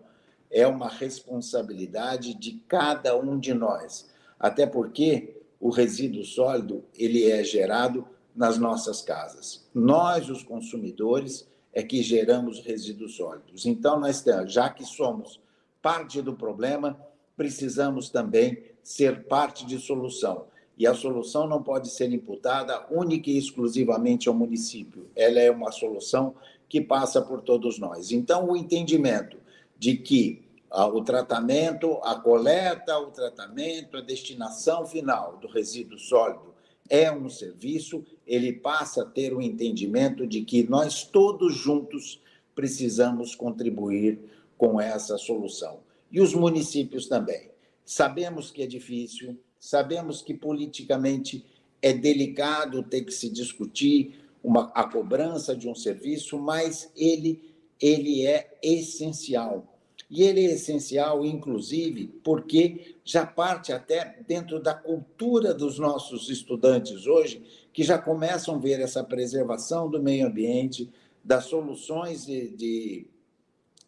é 0.50 0.66
uma 0.66 0.88
responsabilidade 0.88 2.34
de 2.34 2.52
cada 2.66 3.16
um 3.16 3.38
de 3.38 3.54
nós. 3.54 4.08
Até 4.38 4.66
porque 4.66 5.40
o 5.60 5.68
resíduo 5.68 6.24
sólido 6.24 6.82
ele 6.94 7.30
é 7.30 7.44
gerado 7.44 8.08
nas 8.34 8.58
nossas 8.58 9.02
casas. 9.02 9.68
Nós, 9.74 10.30
os 10.30 10.42
consumidores, 10.42 11.46
é 11.72 11.82
que 11.82 12.02
geramos 12.02 12.60
resíduos 12.60 13.16
sólidos. 13.16 13.66
Então, 13.66 13.98
nós, 13.98 14.24
já 14.46 14.68
que 14.68 14.84
somos 14.84 15.40
parte 15.80 16.20
do 16.20 16.34
problema, 16.34 16.98
precisamos 17.36 18.10
também 18.10 18.62
ser 18.82 19.24
parte 19.24 19.64
de 19.64 19.78
solução 19.78 20.46
e 20.80 20.86
a 20.86 20.94
solução 20.94 21.46
não 21.46 21.62
pode 21.62 21.90
ser 21.90 22.10
imputada 22.10 22.86
única 22.90 23.28
e 23.28 23.36
exclusivamente 23.36 24.30
ao 24.30 24.34
município. 24.34 25.10
Ela 25.14 25.38
é 25.38 25.50
uma 25.50 25.70
solução 25.70 26.34
que 26.70 26.80
passa 26.80 27.20
por 27.20 27.42
todos 27.42 27.78
nós. 27.78 28.10
Então, 28.12 28.48
o 28.48 28.56
entendimento 28.56 29.36
de 29.78 29.96
que 29.96 30.42
ah, 30.70 30.86
o 30.86 31.02
tratamento, 31.02 31.98
a 32.02 32.14
coleta, 32.14 32.98
o 32.98 33.10
tratamento, 33.10 33.98
a 33.98 34.00
destinação 34.00 34.86
final 34.86 35.36
do 35.36 35.48
resíduo 35.48 35.98
sólido 35.98 36.49
é 36.90 37.10
um 37.10 37.30
serviço, 37.30 38.04
ele 38.26 38.52
passa 38.52 39.02
a 39.02 39.06
ter 39.06 39.32
o 39.32 39.40
entendimento 39.40 40.26
de 40.26 40.42
que 40.42 40.64
nós 40.64 41.04
todos 41.04 41.54
juntos 41.54 42.20
precisamos 42.54 43.34
contribuir 43.34 44.18
com 44.58 44.78
essa 44.78 45.16
solução. 45.16 45.78
E 46.12 46.20
os 46.20 46.34
municípios 46.34 47.06
também. 47.06 47.48
Sabemos 47.84 48.50
que 48.50 48.62
é 48.62 48.66
difícil, 48.66 49.38
Sabemos 49.60 50.22
que 50.22 50.32
politicamente 50.32 51.44
é 51.82 51.92
delicado 51.92 52.82
ter 52.82 53.02
que 53.02 53.12
se 53.12 53.28
discutir 53.28 54.14
uma, 54.42 54.72
a 54.74 54.84
cobrança 54.84 55.54
de 55.54 55.68
um 55.68 55.74
serviço, 55.74 56.38
mas 56.38 56.90
ele, 56.96 57.54
ele 57.78 58.26
é 58.26 58.58
essencial. 58.62 59.69
E 60.10 60.24
ele 60.24 60.44
é 60.44 60.54
essencial, 60.54 61.24
inclusive, 61.24 62.08
porque 62.24 62.96
já 63.04 63.24
parte 63.24 63.72
até 63.72 64.18
dentro 64.26 64.60
da 64.60 64.74
cultura 64.74 65.54
dos 65.54 65.78
nossos 65.78 66.28
estudantes 66.28 67.06
hoje, 67.06 67.42
que 67.72 67.84
já 67.84 67.96
começam 67.96 68.56
a 68.56 68.58
ver 68.58 68.80
essa 68.80 69.04
preservação 69.04 69.88
do 69.88 70.02
meio 70.02 70.26
ambiente, 70.26 70.90
das 71.22 71.44
soluções 71.44 72.26
de, 72.26 72.48
de 72.56 73.06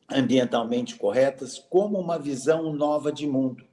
ambientalmente 0.09 0.95
corretas, 0.95 1.59
como 1.59 1.99
uma 1.99 2.19
visão 2.19 2.73
nova 2.73 3.11
de 3.11 3.27
mundo. 3.27 3.65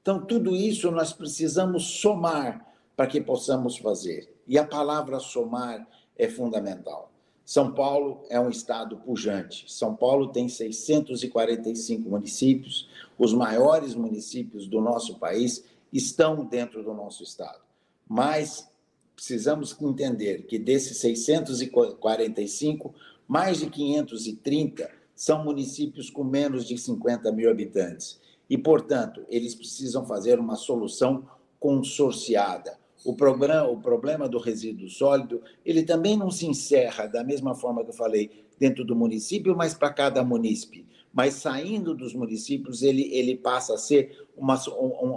Então, 0.00 0.24
tudo 0.24 0.54
isso 0.54 0.88
nós 0.92 1.12
precisamos 1.12 2.00
somar 2.00 2.64
para 2.94 3.08
que 3.08 3.20
possamos 3.20 3.76
fazer. 3.78 4.32
E 4.46 4.56
a 4.56 4.64
palavra 4.64 5.18
somar 5.18 5.84
é 6.16 6.28
fundamental. 6.28 7.10
São 7.46 7.72
Paulo 7.72 8.24
é 8.28 8.38
um 8.40 8.50
estado 8.50 8.96
pujante. 8.96 9.72
São 9.72 9.94
Paulo 9.94 10.32
tem 10.32 10.48
645 10.48 12.10
municípios. 12.10 12.88
Os 13.16 13.32
maiores 13.32 13.94
municípios 13.94 14.66
do 14.66 14.80
nosso 14.80 15.20
país 15.20 15.64
estão 15.92 16.44
dentro 16.44 16.82
do 16.82 16.92
nosso 16.92 17.22
estado. 17.22 17.60
Mas 18.08 18.68
precisamos 19.14 19.80
entender 19.80 20.42
que 20.46 20.58
desses 20.58 20.98
645, 20.98 22.92
mais 23.28 23.60
de 23.60 23.70
530 23.70 24.90
são 25.14 25.44
municípios 25.44 26.10
com 26.10 26.24
menos 26.24 26.66
de 26.66 26.76
50 26.76 27.30
mil 27.30 27.48
habitantes. 27.48 28.20
E, 28.50 28.58
portanto, 28.58 29.24
eles 29.28 29.54
precisam 29.54 30.04
fazer 30.04 30.40
uma 30.40 30.56
solução 30.56 31.24
consorciada. 31.60 32.76
O, 33.06 33.14
programa, 33.14 33.68
o 33.68 33.80
problema 33.80 34.28
do 34.28 34.36
resíduo 34.36 34.88
sólido, 34.88 35.40
ele 35.64 35.84
também 35.84 36.16
não 36.16 36.28
se 36.28 36.44
encerra 36.44 37.06
da 37.06 37.22
mesma 37.22 37.54
forma 37.54 37.84
que 37.84 37.90
eu 37.90 37.94
falei 37.94 38.44
dentro 38.58 38.84
do 38.84 38.96
município, 38.96 39.56
mas 39.56 39.74
para 39.74 39.92
cada 39.92 40.24
munícipe. 40.24 40.84
Mas 41.12 41.34
saindo 41.34 41.94
dos 41.94 42.12
municípios, 42.12 42.82
ele, 42.82 43.08
ele 43.14 43.36
passa 43.36 43.74
a 43.74 43.78
ser 43.78 44.26
uma, 44.36 44.60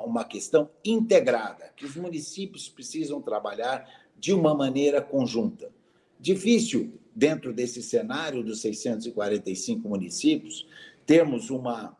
uma 0.05 0.23
questão 0.23 0.69
integrada, 0.85 1.73
que 1.75 1.83
os 1.83 1.95
municípios 1.95 2.69
precisam 2.69 3.23
trabalhar 3.23 3.89
de 4.19 4.33
uma 4.33 4.53
maneira 4.53 5.01
conjunta. 5.01 5.71
Difícil, 6.19 6.93
dentro 7.15 7.51
desse 7.51 7.81
cenário 7.81 8.43
dos 8.43 8.61
645 8.61 9.89
municípios, 9.89 10.67
termos 11.07 11.49
uma, 11.49 11.97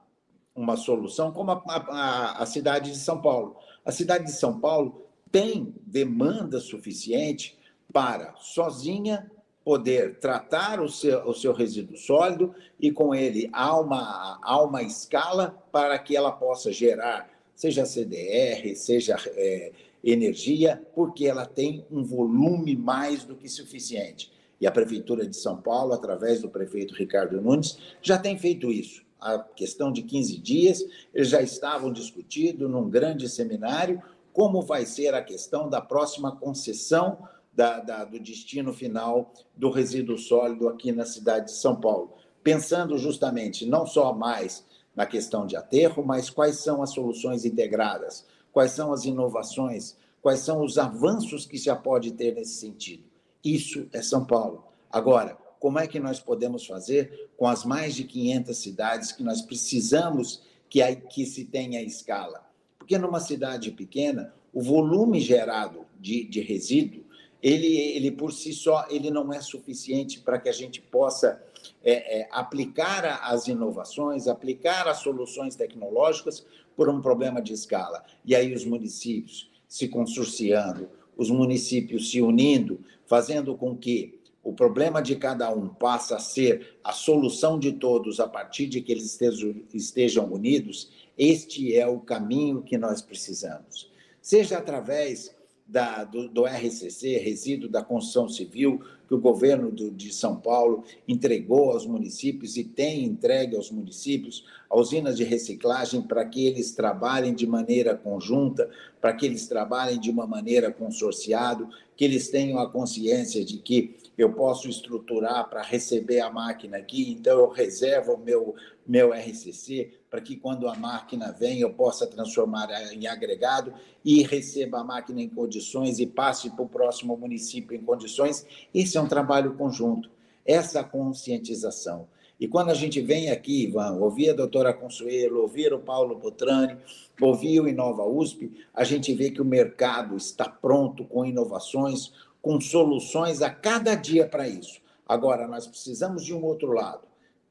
uma 0.56 0.78
solução, 0.78 1.32
como 1.32 1.50
a, 1.50 1.64
a, 1.66 2.44
a 2.44 2.46
cidade 2.46 2.92
de 2.92 3.00
São 3.00 3.20
Paulo. 3.20 3.56
A 3.84 3.92
cidade 3.92 4.26
de 4.26 4.34
São 4.34 4.60
Paulo 4.60 5.09
tem 5.32 5.74
demanda 5.86 6.60
suficiente 6.60 7.58
para, 7.92 8.36
sozinha, 8.38 9.30
poder 9.64 10.20
tratar 10.20 10.82
o 10.82 10.90
seu, 10.90 11.28
o 11.28 11.34
seu 11.34 11.54
resíduo 11.54 11.98
sólido 11.98 12.54
e, 12.80 12.92
com 12.92 13.14
ele, 13.14 13.50
há 13.52 13.80
uma, 13.80 14.40
há 14.42 14.62
uma 14.64 14.82
escala 14.82 15.64
para 15.72 15.98
que 16.00 16.16
ela 16.16 16.32
possa 16.32 16.72
gerar, 16.72 17.30
seja 17.56 17.86
CDR, 17.86 18.76
seja 18.76 19.18
é, 19.36 19.72
energia, 20.04 20.82
porque 20.96 21.26
ela 21.28 21.46
tem 21.46 21.86
um 21.92 22.04
volume 22.04 22.76
mais 22.76 23.24
do 23.24 23.36
que 23.36 23.50
suficiente. 23.50 24.32
E 24.60 24.68
a 24.68 24.72
Prefeitura 24.72 25.28
de 25.28 25.36
São 25.36 25.58
Paulo, 25.58 25.94
através 25.94 26.42
do 26.42 26.50
prefeito 26.50 26.94
Ricardo 26.94 27.42
Nunes, 27.42 27.78
já 28.02 28.18
tem 28.18 28.38
feito 28.38 28.72
isso 28.72 29.08
a 29.20 29.40
questão 29.40 29.92
de 29.92 30.02
15 30.02 30.38
dias, 30.38 30.86
eles 31.14 31.30
já 31.30 31.42
estavam 31.42 31.92
discutindo 31.92 32.70
num 32.70 32.90
grande 32.90 33.28
seminário 33.28 34.02
como 34.34 34.62
vai 34.62 34.86
ser 34.86 35.14
a 35.14 35.24
questão 35.24 35.70
da 35.70 35.82
próxima 35.82 36.36
concessão 36.36 37.28
da, 37.54 37.80
da, 37.80 38.06
do 38.06 38.20
destino 38.20 38.74
final 38.74 39.34
do 39.56 39.70
resíduo 39.70 40.18
sólido 40.18 40.68
aqui 40.68 40.92
na 40.92 41.06
cidade 41.06 41.48
de 41.48 41.52
São 41.54 41.80
Paulo. 41.80 42.14
Pensando 42.44 42.98
justamente 42.98 43.66
não 43.66 43.86
só 43.86 44.14
mais 44.14 44.66
na 44.96 45.06
questão 45.06 45.46
de 45.46 45.56
aterro, 45.56 46.04
mas 46.06 46.30
quais 46.30 46.58
são 46.58 46.82
as 46.82 46.92
soluções 46.92 47.46
integradas, 47.46 48.26
quais 48.52 48.72
são 48.72 48.94
as 48.94 49.06
inovações, 49.06 49.96
quais 50.22 50.40
são 50.40 50.64
os 50.64 50.78
avanços 50.78 51.46
que 51.46 51.58
já 51.58 51.76
pode 51.76 52.12
ter 52.12 52.36
nesse 52.36 52.56
sentido. 52.56 53.04
Isso 53.44 53.88
é 53.94 54.02
São 54.02 54.26
Paulo. 54.26 54.66
Agora, 54.92 55.38
como 55.60 55.80
é 55.80 55.88
que 55.88 56.00
nós 56.00 56.20
podemos 56.20 56.66
fazer 56.66 57.30
com 57.38 57.48
as 57.48 57.64
mais 57.64 57.96
de 57.96 58.04
500 58.04 58.58
cidades 58.58 59.12
que 59.12 59.24
nós 59.24 59.42
precisamos 59.42 60.42
que, 60.70 60.96
que 60.96 61.26
se 61.26 61.46
tenha 61.46 61.82
escala. 61.82 62.49
Porque 62.90 62.98
numa 62.98 63.20
cidade 63.20 63.70
pequena, 63.70 64.34
o 64.52 64.64
volume 64.64 65.20
gerado 65.20 65.86
de, 66.00 66.24
de 66.24 66.42
resíduo, 66.42 67.04
ele, 67.40 67.68
ele 67.68 68.10
por 68.10 68.34
si 68.34 68.52
só, 68.52 68.88
ele 68.90 69.12
não 69.12 69.32
é 69.32 69.40
suficiente 69.42 70.20
para 70.20 70.40
que 70.40 70.50
a 70.50 70.52
gente 70.52 70.82
possa 70.82 71.40
é, 71.84 72.22
é, 72.22 72.30
aplicar 72.32 73.22
as 73.24 73.48
inovações, 73.48 74.28
aplicar 74.28 74.88
as 74.88 75.02
soluções 75.02 75.56
tecnológicas 75.56 76.44
por 76.76 76.90
um 76.90 77.00
problema 77.00 77.44
de 77.44 77.54
escala. 77.54 78.04
E 78.26 78.36
aí 78.36 78.56
os 78.56 78.66
municípios 78.66 79.52
se 79.68 79.88
consorciando, 79.88 80.90
os 81.16 81.30
municípios 81.30 82.10
se 82.10 82.24
unindo, 82.24 82.84
fazendo 83.06 83.56
com 83.56 83.78
que 83.78 84.20
o 84.44 84.52
problema 84.52 85.00
de 85.00 85.16
cada 85.16 85.54
um 85.54 85.68
passe 85.68 86.12
a 86.12 86.18
ser 86.18 86.80
a 86.84 86.92
solução 86.92 87.60
de 87.60 87.74
todos 87.74 88.20
a 88.20 88.28
partir 88.28 88.66
de 88.66 88.82
que 88.82 88.92
eles 88.92 89.06
estejam, 89.06 89.56
estejam 89.72 90.26
unidos, 90.26 90.90
este 91.20 91.76
é 91.76 91.86
o 91.86 92.00
caminho 92.00 92.62
que 92.62 92.78
nós 92.78 93.02
precisamos. 93.02 93.92
Seja 94.22 94.58
através 94.58 95.36
da, 95.68 96.06
do, 96.06 96.30
do, 96.30 96.46
RCC, 96.46 97.18
resíduo 97.18 97.70
da 97.70 97.84
construção 97.84 98.30
civil, 98.30 98.82
que 99.08 99.14
o 99.14 99.20
governo 99.20 99.70
do, 99.70 99.92
de 99.92 100.14
São 100.14 100.38
Paulo 100.38 100.84
entregou 101.08 101.72
aos 101.72 101.86
municípios 101.86 102.56
e 102.56 102.64
tem 102.64 103.04
entregue 103.04 103.56
aos 103.56 103.70
municípios, 103.70 104.46
usinas 104.72 105.18
de 105.18 105.24
reciclagem, 105.24 106.02
para 106.02 106.24
que 106.26 106.48
eles 106.48 106.72
trabalhem 106.72 107.36
de 107.36 107.46
maneira 107.46 107.96
conjunta, 107.96 108.70
para 109.02 109.14
que 109.14 109.26
eles 109.26 109.46
trabalhem 109.48 110.00
de 110.00 110.10
uma 110.10 110.26
maneira 110.26 110.72
consorciado, 110.72 111.70
que 111.98 112.06
eles 112.06 112.30
tenham 112.30 112.60
a 112.60 112.72
consciência 112.72 113.44
de 113.44 113.58
que 113.58 113.96
eu 114.18 114.32
posso 114.34 114.70
estruturar 114.70 115.50
para 115.50 115.62
receber 115.62 116.22
a 116.22 116.32
máquina 116.32 116.78
aqui, 116.78 117.12
então 117.12 117.40
eu 117.40 117.50
reservo 117.50 118.14
o 118.14 118.18
meu, 118.18 118.56
meu 118.88 119.12
RCC 119.14 119.99
para 120.10 120.22
que 120.22 120.36
quando 120.36 120.68
a 120.68 120.76
máquina 120.76 121.32
vem 121.32 121.60
eu 121.60 121.72
possa 121.72 122.08
transformar 122.08 122.70
em 122.94 123.08
agregado 123.08 123.74
e 124.04 124.24
receba 124.24 124.80
a 124.80 124.84
máquina 124.84 125.22
em 125.22 125.30
condições 125.30 126.00
e 126.00 126.08
passe 126.08 126.50
para 126.50 126.64
o 126.64 126.70
próximo 126.70 127.16
município 127.16 127.76
em 127.76 127.82
condições. 127.82 128.46
Esse 128.74 128.98
é 128.98 129.02
um 129.02 129.08
trabalho 129.08 129.54
conjunto, 129.54 130.10
essa 130.46 130.84
conscientização. 130.84 132.08
E 132.40 132.48
quando 132.48 132.70
a 132.70 132.74
gente 132.74 133.02
vem 133.02 133.30
aqui, 133.30 133.66
Ivan, 133.66 133.98
ouvir 133.98 134.30
a 134.30 134.34
doutora 134.34 134.74
Consuelo, 134.74 135.42
ouvir 135.42 135.74
o 135.74 135.80
Paulo 135.80 136.16
Botrani, 136.16 136.78
ouvir 137.22 137.60
o 137.60 137.68
Inova 137.68 138.06
USP, 138.06 138.66
a 138.74 138.86
gente 138.86 139.14
vê 139.14 139.30
que 139.30 139.42
o 139.42 139.46
mercado 139.46 140.16
está 140.16 140.48
pronto 140.48 141.04
com 141.04 141.26
inovações, 141.26 142.14
com 142.42 142.62
soluções 142.62 143.42
a 143.42 143.50
cada 143.50 143.94
dia 143.94 144.26
para 144.26 144.48
isso. 144.48 144.80
Agora, 145.06 145.48
nós 145.48 145.68
precisamos 145.68 146.24
de 146.24 146.34
um 146.34 146.42
outro 146.46 146.72
lado, 146.72 147.02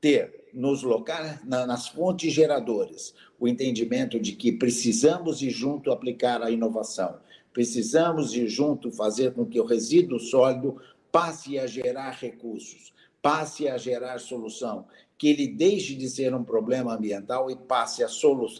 ter 0.00 0.37
nos 0.52 0.82
locais, 0.82 1.44
nas 1.44 1.88
fontes 1.88 2.32
geradoras, 2.32 3.14
o 3.38 3.46
entendimento 3.46 4.18
de 4.18 4.32
que 4.32 4.52
precisamos 4.52 5.42
ir 5.42 5.50
junto 5.50 5.90
aplicar 5.90 6.42
a 6.42 6.50
inovação, 6.50 7.18
precisamos 7.52 8.34
ir 8.34 8.48
junto 8.48 8.90
fazer 8.90 9.32
com 9.32 9.44
que 9.44 9.60
o 9.60 9.64
resíduo 9.64 10.18
sólido 10.18 10.80
passe 11.10 11.58
a 11.58 11.66
gerar 11.66 12.10
recursos, 12.10 12.92
passe 13.20 13.68
a 13.68 13.76
gerar 13.76 14.18
solução, 14.18 14.86
que 15.16 15.28
ele 15.28 15.48
deixe 15.48 15.94
de 15.94 16.08
ser 16.08 16.34
um 16.34 16.44
problema 16.44 16.94
ambiental 16.94 17.50
e 17.50 17.56
passe 17.56 18.04
a, 18.04 18.08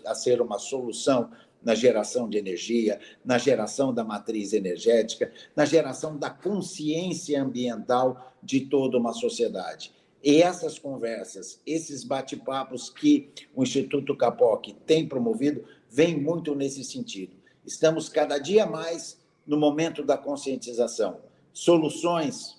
a 0.06 0.14
ser 0.14 0.40
uma 0.40 0.58
solução 0.58 1.30
na 1.62 1.74
geração 1.74 2.28
de 2.28 2.38
energia, 2.38 3.00
na 3.24 3.38
geração 3.38 3.92
da 3.92 4.04
matriz 4.04 4.52
energética, 4.52 5.32
na 5.54 5.64
geração 5.64 6.16
da 6.16 6.30
consciência 6.30 7.42
ambiental 7.42 8.34
de 8.42 8.60
toda 8.60 8.96
uma 8.96 9.12
sociedade. 9.12 9.92
E 10.22 10.42
essas 10.42 10.78
conversas, 10.78 11.60
esses 11.64 12.02
bate-papos 12.02 12.90
que 12.90 13.30
o 13.54 13.62
Instituto 13.62 14.16
Capoc 14.16 14.66
tem 14.84 15.06
promovido, 15.06 15.64
vêm 15.88 16.20
muito 16.20 16.54
nesse 16.54 16.82
sentido. 16.82 17.36
Estamos 17.64 18.08
cada 18.08 18.38
dia 18.38 18.66
mais 18.66 19.18
no 19.46 19.56
momento 19.56 20.02
da 20.02 20.18
conscientização. 20.18 21.20
Soluções 21.52 22.56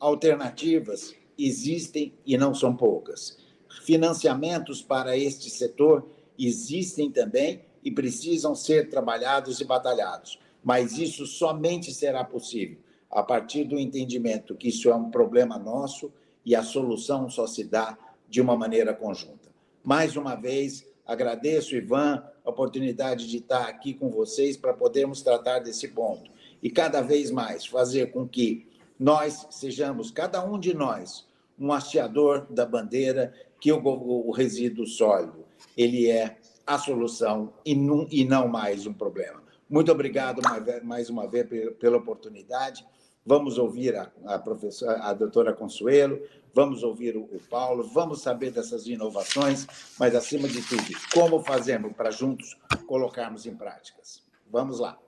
alternativas 0.00 1.14
existem 1.38 2.14
e 2.24 2.36
não 2.36 2.54
são 2.54 2.74
poucas. 2.74 3.38
Financiamentos 3.84 4.82
para 4.82 5.16
este 5.16 5.50
setor 5.50 6.08
existem 6.38 7.10
também 7.10 7.62
e 7.84 7.90
precisam 7.90 8.54
ser 8.54 8.88
trabalhados 8.88 9.60
e 9.60 9.64
batalhados. 9.64 10.38
Mas 10.64 10.96
isso 10.96 11.26
somente 11.26 11.92
será 11.92 12.24
possível 12.24 12.78
a 13.10 13.22
partir 13.22 13.64
do 13.64 13.78
entendimento 13.78 14.54
que 14.54 14.68
isso 14.68 14.88
é 14.88 14.94
um 14.94 15.10
problema 15.10 15.58
nosso 15.58 16.10
e 16.44 16.54
a 16.54 16.62
solução 16.62 17.28
só 17.30 17.46
se 17.46 17.64
dá 17.64 17.96
de 18.28 18.40
uma 18.40 18.56
maneira 18.56 18.94
conjunta. 18.94 19.50
Mais 19.84 20.16
uma 20.16 20.34
vez, 20.34 20.86
agradeço, 21.06 21.74
Ivan, 21.74 22.24
a 22.44 22.50
oportunidade 22.50 23.28
de 23.28 23.38
estar 23.38 23.68
aqui 23.68 23.94
com 23.94 24.10
vocês 24.10 24.56
para 24.56 24.72
podermos 24.72 25.22
tratar 25.22 25.60
desse 25.60 25.88
ponto. 25.88 26.30
E 26.62 26.70
cada 26.70 27.00
vez 27.00 27.30
mais 27.30 27.66
fazer 27.66 28.12
com 28.12 28.26
que 28.26 28.66
nós 28.98 29.46
sejamos, 29.50 30.10
cada 30.10 30.44
um 30.44 30.58
de 30.58 30.74
nós, 30.74 31.26
um 31.58 31.72
hasteador 31.72 32.46
da 32.50 32.64
bandeira 32.64 33.34
que 33.60 33.72
o, 33.72 33.80
o 33.84 34.30
resíduo 34.30 34.86
sólido 34.86 35.44
ele 35.76 36.10
é 36.10 36.36
a 36.66 36.78
solução 36.78 37.52
e 37.64 37.74
não, 37.74 38.06
e 38.10 38.24
não 38.24 38.48
mais 38.48 38.86
um 38.86 38.92
problema. 38.92 39.42
Muito 39.68 39.90
obrigado 39.90 40.40
mais 40.82 41.08
uma 41.08 41.26
vez 41.26 41.46
pela 41.78 41.96
oportunidade. 41.96 42.86
Vamos 43.24 43.56
ouvir 43.56 43.96
a, 43.96 44.10
a 44.26 44.38
professora, 44.38 45.02
a 45.02 45.14
doutora 45.14 45.52
Consuelo, 45.52 46.20
vamos 46.54 46.82
ouvir 46.82 47.16
o, 47.16 47.28
Paulo, 47.48 47.82
vamos 47.84 48.22
saber 48.22 48.50
dessas 48.50 48.86
inovações, 48.86 49.66
mas 49.98 50.14
acima 50.14 50.48
de 50.48 50.62
tudo, 50.62 50.84
como 51.12 51.42
fazemos 51.42 51.92
para 51.94 52.10
juntos 52.10 52.56
colocarmos 52.86 53.46
em 53.46 53.54
práticas. 53.56 54.22
Vamos 54.50 54.80
lá. 54.80 54.98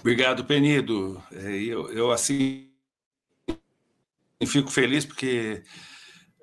Obrigado, 0.00 0.44
Penido. 0.44 1.22
É, 1.32 1.50
eu, 1.62 1.90
eu 1.92 2.10
assim 2.10 2.70
fico 4.46 4.70
feliz 4.70 5.06
porque 5.06 5.62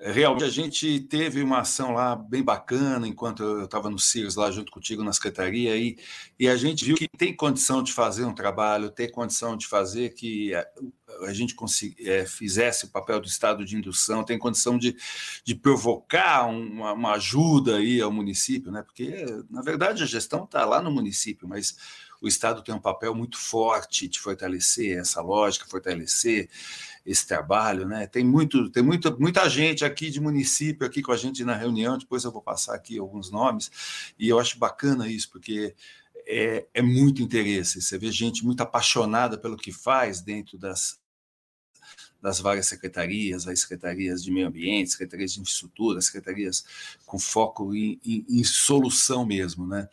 Realmente, 0.02 0.46
a 0.46 0.50
gente 0.50 1.02
teve 1.02 1.44
uma 1.44 1.60
ação 1.60 1.92
lá 1.92 2.16
bem 2.16 2.42
bacana 2.42 3.06
enquanto 3.06 3.44
eu 3.44 3.66
estava 3.66 3.90
no 3.90 4.00
CIRS, 4.00 4.38
lá 4.38 4.50
junto 4.50 4.72
contigo 4.72 5.04
na 5.04 5.12
secretaria, 5.12 5.76
e, 5.76 5.98
e 6.40 6.48
a 6.48 6.56
gente 6.56 6.86
viu 6.86 6.96
que 6.96 7.10
tem 7.18 7.36
condição 7.36 7.84
de 7.84 7.92
fazer 7.92 8.24
um 8.24 8.34
trabalho, 8.34 8.90
tem 8.90 9.12
condição 9.12 9.58
de 9.58 9.68
fazer 9.68 10.14
que 10.14 10.56
a, 10.56 10.66
a 11.28 11.34
gente 11.34 11.54
é, 12.00 12.26
fizesse 12.26 12.86
o 12.86 12.90
papel 12.90 13.20
do 13.20 13.28
Estado 13.28 13.66
de 13.66 13.76
indução, 13.76 14.24
tem 14.24 14.40
condição 14.40 14.78
de, 14.78 14.96
de 15.44 15.54
provocar 15.54 16.46
uma, 16.46 16.94
uma 16.94 17.12
ajuda 17.16 17.76
aí 17.76 18.00
ao 18.00 18.12
município, 18.12 18.72
né? 18.72 18.82
porque, 18.82 19.26
na 19.50 19.62
verdade, 19.62 20.02
a 20.02 20.06
gestão 20.06 20.46
está 20.46 20.64
lá 20.64 20.82
no 20.82 20.92
município, 20.92 21.46
mas 21.46 21.76
o 22.22 22.28
Estado 22.28 22.64
tem 22.64 22.74
um 22.74 22.80
papel 22.80 23.16
muito 23.16 23.38
forte 23.38 24.08
de 24.08 24.20
fortalecer 24.20 24.98
essa 24.98 25.22
lógica, 25.22 25.68
fortalecer 25.68 26.50
esse 27.10 27.26
trabalho, 27.26 27.88
né? 27.88 28.06
Tem 28.06 28.24
muito, 28.24 28.70
tem 28.70 28.84
muita, 28.84 29.10
muita 29.10 29.50
gente 29.50 29.84
aqui 29.84 30.12
de 30.12 30.22
município 30.22 30.86
aqui 30.86 31.02
com 31.02 31.12
a 31.12 31.18
gente 31.18 31.44
na 31.44 31.56
reunião. 31.56 31.98
Depois 31.98 32.24
eu 32.24 32.32
vou 32.32 32.42
passar 32.42 32.76
aqui 32.76 33.00
alguns 33.00 33.32
nomes 33.32 33.72
e 34.18 34.30
eu 34.30 34.40
acho 34.40 34.60
bacana 34.60 35.08
isso 35.08 35.28
porque 35.32 35.76
é, 36.28 36.68
é 36.72 36.82
muito 36.84 37.24
interesse. 37.24 37.82
Você 37.82 37.98
vê 37.98 38.12
gente 38.12 38.46
muito 38.46 38.62
apaixonada 38.62 39.40
pelo 39.40 39.58
que 39.58 39.72
faz 39.72 40.22
dentro 40.22 40.58
das 40.58 41.00
das 42.22 42.38
várias 42.38 42.68
secretarias, 42.68 43.48
as 43.48 43.62
secretarias 43.62 44.22
de 44.22 44.30
meio 44.30 44.48
ambiente, 44.48 44.92
secretarias 44.92 45.32
de 45.32 45.40
infraestrutura, 45.40 46.02
secretarias 46.02 46.66
com 47.06 47.18
foco 47.18 47.74
em, 47.74 47.98
em, 48.06 48.26
em 48.28 48.44
solução 48.44 49.26
mesmo, 49.26 49.66
né? 49.66 49.88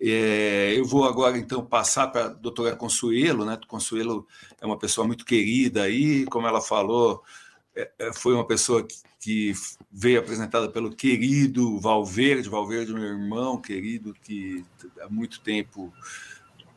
É, 0.00 0.74
eu 0.76 0.84
vou 0.84 1.04
agora, 1.04 1.38
então, 1.38 1.64
passar 1.64 2.08
para 2.08 2.26
a 2.26 2.28
doutora 2.28 2.76
Consuelo. 2.76 3.44
Né? 3.44 3.58
Consuelo 3.66 4.26
é 4.60 4.66
uma 4.66 4.78
pessoa 4.78 5.06
muito 5.06 5.24
querida 5.24 5.82
aí, 5.82 6.26
como 6.26 6.46
ela 6.46 6.60
falou, 6.60 7.22
é, 7.74 7.90
é 7.98 8.12
foi 8.12 8.34
uma 8.34 8.46
pessoa 8.46 8.86
que, 9.20 9.52
veio 9.90 10.20
apresentada 10.20 10.68
pelo 10.68 10.94
querido 10.94 11.80
Valverde, 11.80 12.48
Valverde, 12.48 12.92
meu 12.92 13.02
irmão 13.02 13.60
querido, 13.60 14.14
que 14.22 14.64
há 15.00 15.08
muito 15.08 15.40
tempo 15.40 15.92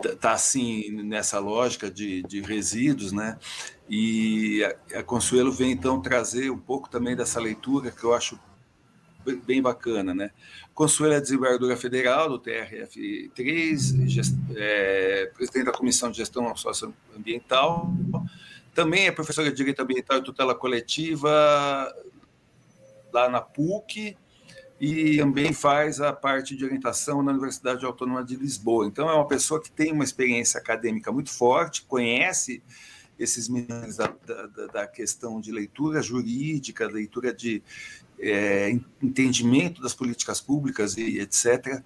está 0.04 0.32
assim 0.32 0.90
nessa 1.04 1.38
lógica 1.38 1.92
de, 1.92 2.24
de, 2.24 2.42
resíduos, 2.42 3.12
né? 3.12 3.38
E 3.88 4.64
a 4.96 5.04
Consuelo 5.04 5.52
vem 5.52 5.72
então 5.72 6.02
trazer 6.02 6.50
um 6.50 6.58
pouco 6.58 6.90
também 6.90 7.16
dessa 7.16 7.40
leitura 7.40 7.92
que 7.92 8.04
eu 8.04 8.16
acho 8.16 8.40
bem 9.46 9.62
bacana, 9.62 10.14
né? 10.14 10.32
Consuelo 10.74 11.14
é 11.14 11.22
desembargadora 11.22 11.76
federal 11.76 12.30
do 12.30 12.40
TRF3, 12.40 14.08
gest, 14.08 14.34
é, 14.56 15.32
presidente 15.36 15.66
da 15.66 15.72
Comissão 15.72 16.10
de 16.10 16.18
Gestão 16.18 16.56
Socioambiental, 16.56 17.92
também 18.74 19.08
é 19.08 19.12
professora 19.12 19.50
de 19.50 19.56
Direito 19.56 19.82
Ambiental 19.82 20.20
e 20.20 20.24
Tutela 20.24 20.56
Coletiva 20.56 21.30
lá 23.12 23.28
na 23.28 23.42
PUC 23.42 24.16
e 24.80 25.18
também 25.18 25.52
faz 25.52 26.00
a 26.00 26.14
parte 26.14 26.56
de 26.56 26.64
orientação 26.64 27.22
na 27.22 27.32
Universidade 27.32 27.86
Autônoma 27.86 28.24
de 28.24 28.38
Lisboa. 28.38 28.86
Então, 28.86 29.10
é 29.10 29.14
uma 29.14 29.28
pessoa 29.28 29.62
que 29.62 29.70
tem 29.70 29.92
uma 29.92 30.04
experiência 30.04 30.60
acadêmica 30.60 31.12
muito 31.12 31.30
forte, 31.30 31.84
conhece 31.84 32.64
esses 33.20 33.50
meninos 33.50 33.98
da, 33.98 34.08
da, 34.26 34.68
da, 34.68 34.88
questão 34.88 35.42
de 35.42 35.52
leitura 35.52 36.02
jurídica, 36.02 36.88
leitura 36.88 37.34
de, 37.34 37.62
é, 38.20 38.78
entendimento 39.02 39.82
das 39.82 39.94
políticas 39.94 40.42
públicas 40.42 40.98
e 40.98 41.20
etc. 41.20 41.82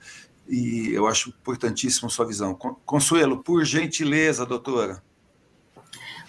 E 0.48 0.90
eu 0.92 1.08
acho 1.08 1.30
importantíssimo 1.30 2.10
sua 2.10 2.26
visão. 2.26 2.54
Consuelo, 2.86 3.44
por 3.44 3.64
gentileza, 3.64 4.46
doutora. 4.46 5.02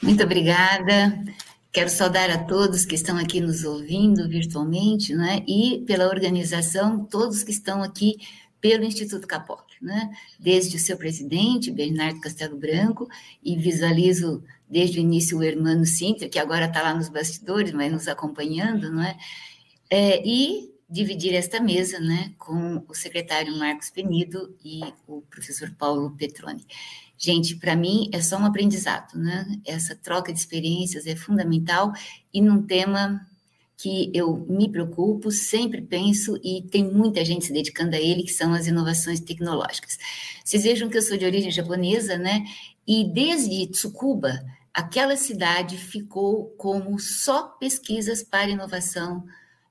Muito 0.03 0.23
obrigada. 0.23 1.25
Quero 1.73 1.91
saudar 1.91 2.31
a 2.31 2.39
todos 2.39 2.85
que 2.85 2.95
estão 2.95 3.19
aqui 3.19 3.41
nos 3.41 3.65
ouvindo 3.65 4.29
virtualmente, 4.29 5.15
né? 5.15 5.43
E 5.49 5.83
pela 5.87 6.07
organização, 6.07 7.05
todos 7.05 7.43
que 7.43 7.51
estão 7.51 7.83
aqui 7.83 8.17
pelo 8.65 8.85
Instituto 8.85 9.27
Capoc, 9.27 9.63
né? 9.83 10.11
desde 10.41 10.77
o 10.77 10.81
seu 10.81 10.97
presidente, 10.97 11.71
Bernardo 11.71 12.19
Castelo 12.19 12.57
Branco, 12.57 13.07
e 13.43 13.57
visualizo 13.57 14.43
desde 14.67 14.99
o 14.99 15.03
início 15.03 15.37
o 15.37 15.43
Hermano 15.43 15.85
Sinter, 15.85 16.31
que 16.31 16.39
agora 16.39 16.65
está 16.65 16.81
lá 16.81 16.95
nos 16.95 17.11
bastidores, 17.11 17.73
mas 17.73 17.93
nos 17.93 18.09
acompanhando, 18.09 18.91
não 18.91 19.03
é? 19.03 19.19
É 19.91 20.27
e 20.27 20.73
dividir 20.89 21.35
esta 21.35 21.61
mesa 21.61 21.99
né, 21.99 22.33
com 22.39 22.85
o 22.89 22.95
secretário 22.95 23.57
Marcos 23.57 23.91
Penido 23.91 24.57
e 24.65 24.81
o 25.09 25.23
professor 25.23 25.71
Paulo 25.77 26.15
Petroni. 26.17 26.65
Gente, 27.17 27.57
para 27.57 27.75
mim 27.75 28.11
é 28.13 28.21
só 28.21 28.37
um 28.37 28.45
aprendizado, 28.45 29.17
né? 29.19 29.61
Essa 29.65 29.95
troca 29.95 30.33
de 30.33 30.39
experiências 30.39 31.07
é 31.07 31.17
fundamental 31.17 31.93
e 32.33 32.41
num 32.41 32.63
tema 32.63 33.27
que 33.77 34.11
eu 34.15 34.47
me 34.49 34.69
preocupo, 34.71 35.31
sempre 35.31 35.83
penso 35.83 36.39
e 36.43 36.63
tem 36.63 36.85
muita 36.85 37.25
gente 37.25 37.47
se 37.47 37.53
dedicando 37.53 37.97
a 37.97 37.99
ele, 37.99 38.23
que 38.23 38.33
são 38.33 38.53
as 38.53 38.67
inovações 38.67 39.21
tecnológicas. 39.21 39.99
Vocês 40.45 40.63
vejam 40.63 40.89
que 40.89 40.97
eu 40.97 41.03
sou 41.03 41.17
de 41.17 41.25
origem 41.25 41.51
japonesa, 41.51 42.17
né? 42.17 42.45
E 42.87 43.05
desde 43.13 43.67
Tsukuba, 43.67 44.45
aquela 44.73 45.17
cidade 45.17 45.77
ficou 45.77 46.47
como 46.57 46.99
só 46.99 47.49
pesquisas 47.49 48.23
para 48.23 48.51
inovação 48.51 49.25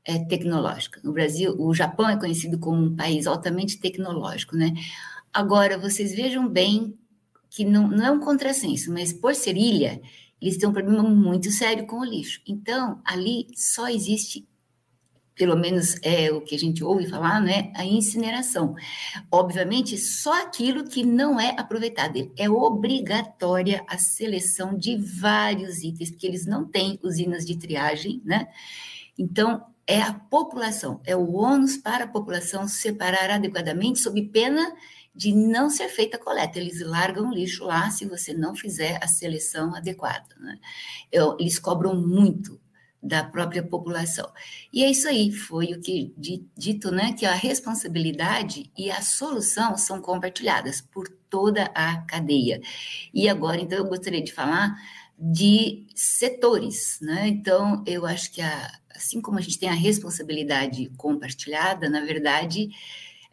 é, 0.05 0.19
tecnológica. 0.25 0.99
No 1.03 1.13
Brasil, 1.13 1.55
o 1.57 1.73
Japão 1.73 2.09
é 2.09 2.17
conhecido 2.17 2.59
como 2.59 2.81
um 2.81 2.95
país 2.95 3.25
altamente 3.25 3.79
tecnológico, 3.79 4.55
né? 4.55 4.73
Agora, 5.31 5.77
vocês 5.77 6.13
vejam 6.13 6.47
bem 6.47 6.97
que 7.49 7.63
não, 7.63 7.87
não 7.87 8.05
é 8.05 8.11
um 8.11 8.19
contrassenso, 8.19 8.91
mas 8.91 9.13
por 9.13 9.35
ser 9.35 9.55
ilha, 9.55 10.01
eles 10.41 10.57
têm 10.57 10.67
um 10.67 10.73
problema 10.73 11.03
muito 11.03 11.51
sério 11.51 11.85
com 11.85 11.99
o 11.99 12.05
lixo. 12.05 12.41
Então, 12.47 12.99
ali 13.05 13.47
só 13.55 13.87
existe, 13.87 14.47
pelo 15.35 15.55
menos 15.55 15.95
é 16.01 16.31
o 16.31 16.41
que 16.41 16.55
a 16.55 16.59
gente 16.59 16.83
ouve 16.83 17.07
falar, 17.07 17.39
né, 17.39 17.71
a 17.75 17.85
incineração. 17.85 18.75
Obviamente, 19.31 19.97
só 19.97 20.43
aquilo 20.43 20.83
que 20.83 21.05
não 21.05 21.39
é 21.39 21.55
aproveitado. 21.57 22.31
É 22.37 22.49
obrigatória 22.49 23.85
a 23.87 23.97
seleção 23.97 24.77
de 24.77 24.97
vários 24.97 25.83
itens, 25.83 26.09
porque 26.09 26.27
eles 26.27 26.45
não 26.45 26.65
têm 26.65 26.99
usinas 27.01 27.45
de 27.45 27.55
triagem, 27.55 28.21
né? 28.25 28.47
Então, 29.17 29.63
é 29.85 30.01
a 30.01 30.13
população, 30.13 31.01
é 31.05 31.15
o 31.15 31.33
ônus 31.33 31.77
para 31.77 32.05
a 32.05 32.07
população 32.07 32.67
separar 32.67 33.29
adequadamente, 33.29 33.99
sob 33.99 34.21
pena 34.29 34.73
de 35.15 35.33
não 35.33 35.69
ser 35.69 35.89
feita 35.89 36.17
a 36.17 36.19
coleta. 36.19 36.57
Eles 36.57 36.81
largam 36.81 37.29
o 37.29 37.33
lixo 37.33 37.65
lá 37.65 37.89
se 37.91 38.05
você 38.05 38.33
não 38.33 38.55
fizer 38.55 38.99
a 39.03 39.07
seleção 39.07 39.75
adequada. 39.75 40.35
Né? 40.39 40.57
Eu, 41.11 41.37
eles 41.39 41.59
cobram 41.59 41.95
muito 41.95 42.59
da 43.03 43.21
própria 43.21 43.61
população. 43.61 44.31
E 44.71 44.81
é 44.81 44.89
isso 44.89 45.09
aí, 45.09 45.29
foi 45.29 45.73
o 45.73 45.81
que 45.81 46.13
dito, 46.57 46.89
né, 46.89 47.11
que 47.11 47.25
a 47.25 47.33
responsabilidade 47.33 48.71
e 48.77 48.89
a 48.89 49.01
solução 49.01 49.75
são 49.75 50.01
compartilhadas 50.01 50.79
por 50.79 51.09
toda 51.29 51.65
a 51.75 51.97
cadeia. 52.03 52.61
E 53.13 53.27
agora, 53.27 53.59
então, 53.59 53.77
eu 53.77 53.85
gostaria 53.85 54.23
de 54.23 54.31
falar 54.31 54.73
de 55.19 55.85
setores, 55.93 56.99
né? 57.01 57.27
Então, 57.27 57.83
eu 57.85 58.05
acho 58.05 58.31
que 58.31 58.41
a, 58.41 58.71
assim 58.95 59.21
como 59.21 59.37
a 59.37 59.41
gente 59.41 59.59
tem 59.59 59.69
a 59.69 59.73
responsabilidade 59.73 60.91
compartilhada, 60.97 61.89
na 61.89 62.01
verdade, 62.01 62.69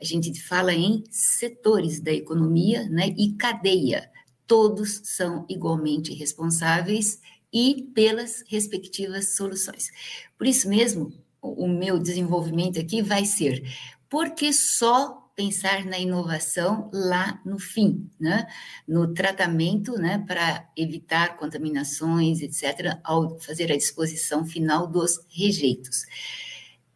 a 0.01 0.05
gente 0.05 0.41
fala 0.43 0.73
em 0.73 1.05
setores 1.11 2.01
da 2.01 2.13
economia 2.13 2.89
né, 2.89 3.15
e 3.17 3.33
cadeia. 3.33 4.11
Todos 4.47 5.01
são 5.05 5.45
igualmente 5.49 6.13
responsáveis 6.15 7.21
e 7.53 7.89
pelas 7.95 8.43
respectivas 8.49 9.37
soluções. 9.37 9.91
Por 10.39 10.47
isso 10.47 10.69
mesmo, 10.69 11.13
o 11.43 11.69
meu 11.69 11.99
desenvolvimento 11.99 12.81
aqui 12.81 13.03
vai 13.03 13.25
ser 13.25 13.63
porque 14.11 14.53
só 14.53 15.20
pensar 15.41 15.87
na 15.87 15.99
inovação 15.99 16.91
lá 16.93 17.41
no 17.47 17.59
fim, 17.59 18.11
né? 18.21 18.47
no 18.87 19.15
tratamento, 19.15 19.95
né, 19.95 20.23
para 20.27 20.69
evitar 20.77 21.39
contaminações, 21.39 22.43
etc., 22.43 22.99
ao 23.03 23.41
fazer 23.41 23.73
a 23.73 23.77
disposição 23.77 24.45
final 24.45 24.87
dos 24.87 25.19
rejeitos. 25.31 26.05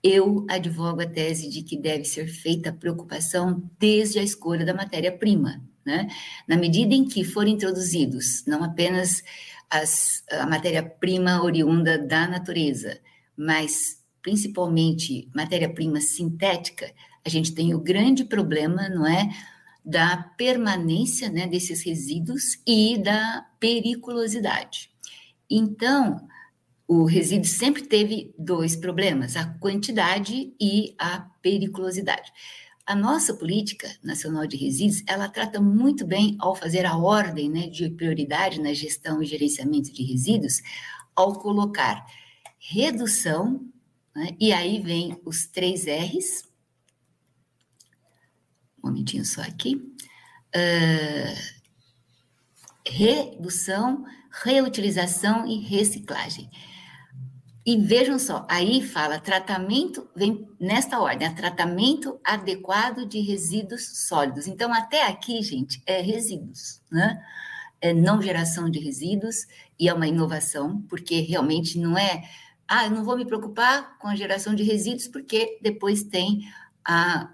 Eu 0.02 0.44
advogo 0.50 1.00
a 1.00 1.06
tese 1.06 1.48
de 1.48 1.62
que 1.62 1.74
deve 1.74 2.04
ser 2.04 2.28
feita 2.28 2.68
a 2.68 2.72
preocupação 2.74 3.62
desde 3.78 4.18
a 4.18 4.22
escolha 4.22 4.66
da 4.66 4.74
matéria-prima, 4.74 5.62
né? 5.82 6.06
Na 6.46 6.58
medida 6.58 6.94
em 6.94 7.06
que 7.06 7.24
forem 7.24 7.54
introduzidos 7.54 8.44
não 8.46 8.62
apenas 8.62 9.22
as, 9.70 10.22
a 10.30 10.46
matéria-prima 10.46 11.42
oriunda 11.42 11.96
da 11.96 12.28
natureza, 12.28 13.00
mas 13.34 14.02
principalmente 14.22 15.30
matéria-prima 15.34 16.02
sintética, 16.02 16.92
a 17.24 17.28
gente 17.28 17.54
tem 17.54 17.74
o 17.74 17.80
grande 17.80 18.24
problema, 18.24 18.88
não 18.88 19.06
é, 19.06 19.30
da 19.84 20.16
permanência 20.36 21.28
né, 21.28 21.46
desses 21.46 21.82
resíduos 21.82 22.58
e 22.66 22.98
da 22.98 23.46
periculosidade. 23.58 24.90
Então, 25.48 26.26
o 26.86 27.04
resíduo 27.04 27.48
sempre 27.48 27.82
teve 27.82 28.34
dois 28.38 28.76
problemas, 28.76 29.36
a 29.36 29.46
quantidade 29.58 30.54
e 30.60 30.94
a 30.98 31.20
periculosidade. 31.42 32.32
A 32.86 32.94
nossa 32.94 33.32
política 33.34 33.90
nacional 34.02 34.46
de 34.46 34.56
resíduos, 34.56 35.02
ela 35.06 35.28
trata 35.28 35.60
muito 35.60 36.06
bem 36.06 36.36
ao 36.38 36.54
fazer 36.54 36.84
a 36.84 36.96
ordem 36.96 37.48
né, 37.48 37.66
de 37.66 37.88
prioridade 37.88 38.60
na 38.60 38.74
gestão 38.74 39.22
e 39.22 39.26
gerenciamento 39.26 39.92
de 39.92 40.02
resíduos, 40.02 40.60
ao 41.16 41.38
colocar 41.38 42.04
redução, 42.58 43.64
né, 44.14 44.36
e 44.38 44.52
aí 44.52 44.80
vem 44.80 45.18
os 45.24 45.46
três 45.46 45.86
R's, 45.86 46.44
um 48.84 48.88
momentinho 48.88 49.24
só 49.24 49.40
aqui, 49.40 49.76
uh, 50.54 51.54
redução, 52.86 54.04
reutilização 54.30 55.46
e 55.46 55.58
reciclagem. 55.58 56.50
E 57.66 57.78
vejam 57.78 58.18
só, 58.18 58.46
aí 58.48 58.82
fala 58.82 59.18
tratamento, 59.18 60.06
vem 60.14 60.46
nesta 60.60 61.00
ordem, 61.00 61.26
é 61.26 61.30
tratamento 61.30 62.20
adequado 62.22 63.06
de 63.06 63.20
resíduos 63.20 64.06
sólidos. 64.06 64.46
Então, 64.46 64.72
até 64.72 65.06
aqui, 65.06 65.40
gente, 65.42 65.82
é 65.86 66.02
resíduos, 66.02 66.82
né? 66.90 67.24
É 67.80 67.94
não 67.94 68.20
geração 68.20 68.70
de 68.70 68.78
resíduos, 68.78 69.46
e 69.78 69.88
é 69.88 69.94
uma 69.94 70.06
inovação, 70.06 70.82
porque 70.82 71.20
realmente 71.20 71.78
não 71.78 71.96
é, 71.96 72.28
ah, 72.68 72.84
eu 72.84 72.90
não 72.90 73.02
vou 73.02 73.16
me 73.16 73.24
preocupar 73.24 73.98
com 73.98 74.08
a 74.08 74.16
geração 74.16 74.54
de 74.54 74.62
resíduos, 74.62 75.08
porque 75.08 75.58
depois 75.62 76.02
tem 76.02 76.42
a, 76.86 77.30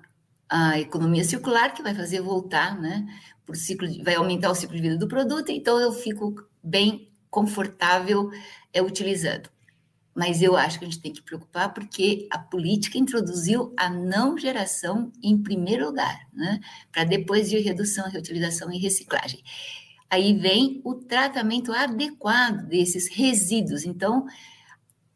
a 0.51 0.79
economia 0.81 1.25
circular, 1.25 1.73
que 1.73 1.83
vai 1.83 1.95
fazer 1.95 2.21
voltar, 2.21 2.79
né? 2.81 3.07
Por 3.47 3.57
ciclo, 3.57 3.89
de, 3.89 4.03
vai 4.03 4.17
aumentar 4.17 4.51
o 4.51 4.55
ciclo 4.55 4.77
de 4.77 4.83
vida 4.83 4.99
do 4.99 5.09
produto, 5.09 5.51
então 5.51 5.79
eu 5.81 5.93
fico 5.93 6.35
bem 6.63 7.09
confortável 7.31 8.31
é, 8.73 8.83
utilizando 8.83 9.49
mas 10.15 10.43
eu 10.43 10.57
acho 10.57 10.79
que 10.79 10.85
a 10.85 10.89
gente 10.89 11.01
tem 11.01 11.13
que 11.13 11.23
preocupar 11.23 11.73
porque 11.73 12.27
a 12.31 12.39
política 12.39 12.99
introduziu 12.99 13.73
a 13.77 13.89
não 13.89 14.37
geração 14.37 15.13
em 15.23 15.41
primeiro 15.41 15.87
lugar, 15.87 16.27
né? 16.33 16.61
Para 16.93 17.05
depois 17.05 17.49
de 17.49 17.59
redução, 17.59 18.09
reutilização 18.11 18.73
e 18.73 18.79
reciclagem. 18.79 19.43
Aí 20.11 20.35
vem 20.35 20.81
o 20.85 20.95
tratamento 20.95 21.73
adequado 21.73 22.67
desses 22.67 23.09
resíduos. 23.09 23.85
Então, 23.85 24.27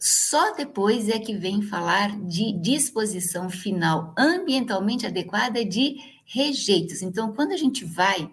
só 0.06 0.52
depois 0.54 1.08
é 1.08 1.18
que 1.18 1.34
vem 1.34 1.62
falar 1.62 2.20
de 2.26 2.52
disposição 2.60 3.48
final 3.48 4.14
ambientalmente 4.18 5.06
adequada 5.06 5.64
de 5.64 5.96
rejeitos. 6.26 7.00
Então, 7.00 7.32
quando 7.32 7.52
a 7.52 7.56
gente 7.56 7.86
vai 7.86 8.30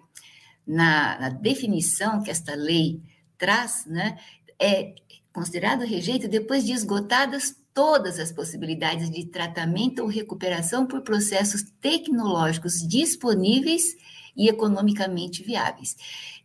na, 0.66 1.18
na 1.18 1.28
definição 1.30 2.22
que 2.22 2.30
esta 2.30 2.54
lei 2.54 3.00
traz, 3.38 3.86
né, 3.86 4.18
é 4.60 4.94
considerado 5.32 5.80
rejeito 5.86 6.28
depois 6.28 6.66
de 6.66 6.72
esgotadas 6.72 7.56
todas 7.72 8.18
as 8.18 8.30
possibilidades 8.30 9.10
de 9.10 9.24
tratamento 9.24 10.02
ou 10.02 10.08
recuperação 10.08 10.86
por 10.86 11.00
processos 11.00 11.62
tecnológicos 11.80 12.86
disponíveis 12.86 13.96
e 14.36 14.46
economicamente 14.46 15.42
viáveis. 15.42 15.96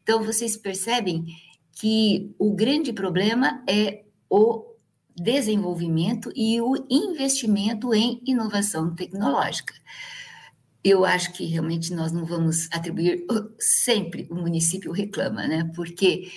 Então, 0.02 0.24
vocês 0.24 0.56
percebem 0.56 1.26
que 1.74 2.34
o 2.40 2.56
grande 2.56 2.94
problema 2.94 3.62
é 3.68 4.06
o 4.30 4.67
desenvolvimento 5.18 6.32
e 6.36 6.62
o 6.62 6.76
investimento 6.90 7.94
em 7.94 8.22
inovação 8.26 8.94
tecnológica. 8.94 9.74
Eu 10.84 11.04
acho 11.04 11.34
que 11.34 11.46
realmente 11.46 11.94
nós 11.94 12.12
não 12.12 12.24
vamos 12.24 12.70
atribuir 12.72 13.26
sempre 13.60 14.28
o 14.30 14.36
município 14.36 14.92
reclama, 14.92 15.48
né? 15.48 15.70
Porque 15.76 16.32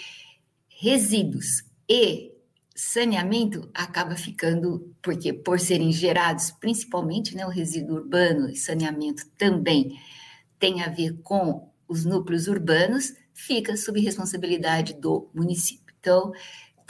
resíduos 0.68 1.62
e 1.88 2.32
saneamento 2.74 3.68
acaba 3.74 4.16
ficando, 4.16 4.94
porque 5.02 5.32
por 5.32 5.60
serem 5.60 5.92
gerados, 5.92 6.50
principalmente 6.50 7.36
né, 7.36 7.44
o 7.44 7.50
resíduo 7.50 7.96
urbano 7.96 8.48
e 8.48 8.56
saneamento 8.56 9.28
também 9.36 10.00
tem 10.58 10.82
a 10.82 10.88
ver 10.88 11.18
com 11.22 11.70
os 11.86 12.06
núcleos 12.06 12.48
urbanos, 12.48 13.12
fica 13.34 13.76
sob 13.76 14.00
responsabilidade 14.00 14.94
do 14.94 15.28
município. 15.34 15.94
Então, 16.00 16.32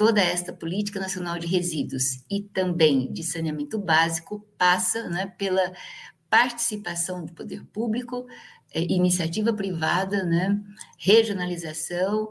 toda 0.01 0.23
esta 0.23 0.51
política 0.51 0.99
nacional 0.99 1.39
de 1.39 1.47
resíduos 1.47 2.25
e 2.31 2.41
também 2.41 3.13
de 3.13 3.23
saneamento 3.23 3.79
básico 3.79 4.43
passa 4.57 5.11
né, 5.11 5.27
pela 5.37 5.75
participação 6.31 7.23
do 7.23 7.35
poder 7.35 7.67
público, 7.67 8.27
é, 8.73 8.81
iniciativa 8.81 9.53
privada, 9.53 10.25
né, 10.25 10.59
regionalização, 10.97 12.31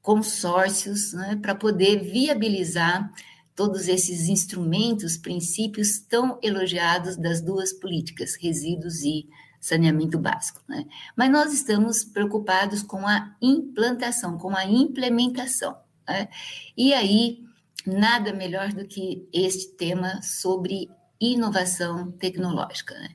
consórcios, 0.00 1.12
né, 1.12 1.36
para 1.42 1.56
poder 1.56 2.04
viabilizar 2.04 3.12
todos 3.52 3.88
esses 3.88 4.28
instrumentos, 4.28 5.16
princípios 5.16 5.98
tão 5.98 6.38
elogiados 6.40 7.16
das 7.16 7.40
duas 7.40 7.72
políticas, 7.72 8.36
resíduos 8.40 9.02
e 9.02 9.28
saneamento 9.60 10.20
básico. 10.20 10.62
Né? 10.68 10.86
Mas 11.16 11.32
nós 11.32 11.52
estamos 11.52 12.04
preocupados 12.04 12.80
com 12.80 13.04
a 13.04 13.34
implantação, 13.42 14.38
com 14.38 14.54
a 14.54 14.64
implementação. 14.64 15.87
Né? 16.08 16.28
E 16.76 16.94
aí, 16.94 17.44
nada 17.86 18.32
melhor 18.32 18.72
do 18.72 18.86
que 18.86 19.28
este 19.32 19.76
tema 19.76 20.20
sobre 20.22 20.88
inovação 21.20 22.10
tecnológica. 22.12 22.94
Né? 22.94 23.08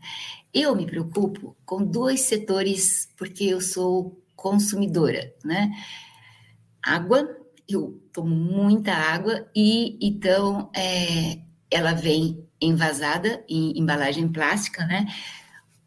Eu 0.54 0.76
me 0.76 0.86
preocupo 0.86 1.56
com 1.66 1.84
dois 1.84 2.22
setores, 2.22 3.10
porque 3.18 3.46
eu 3.46 3.62
sou 3.62 4.22
consumidora, 4.36 5.34
né? 5.44 5.72
Água, 6.82 7.30
eu 7.68 8.02
tomo 8.12 8.36
muita 8.36 8.92
água 8.92 9.50
e 9.56 9.98
então 10.06 10.70
é, 10.76 11.40
ela 11.72 11.94
vem 11.94 12.46
envasada 12.62 13.44
em 13.48 13.80
embalagem 13.80 14.28
plástica, 14.28 14.86
né? 14.86 15.08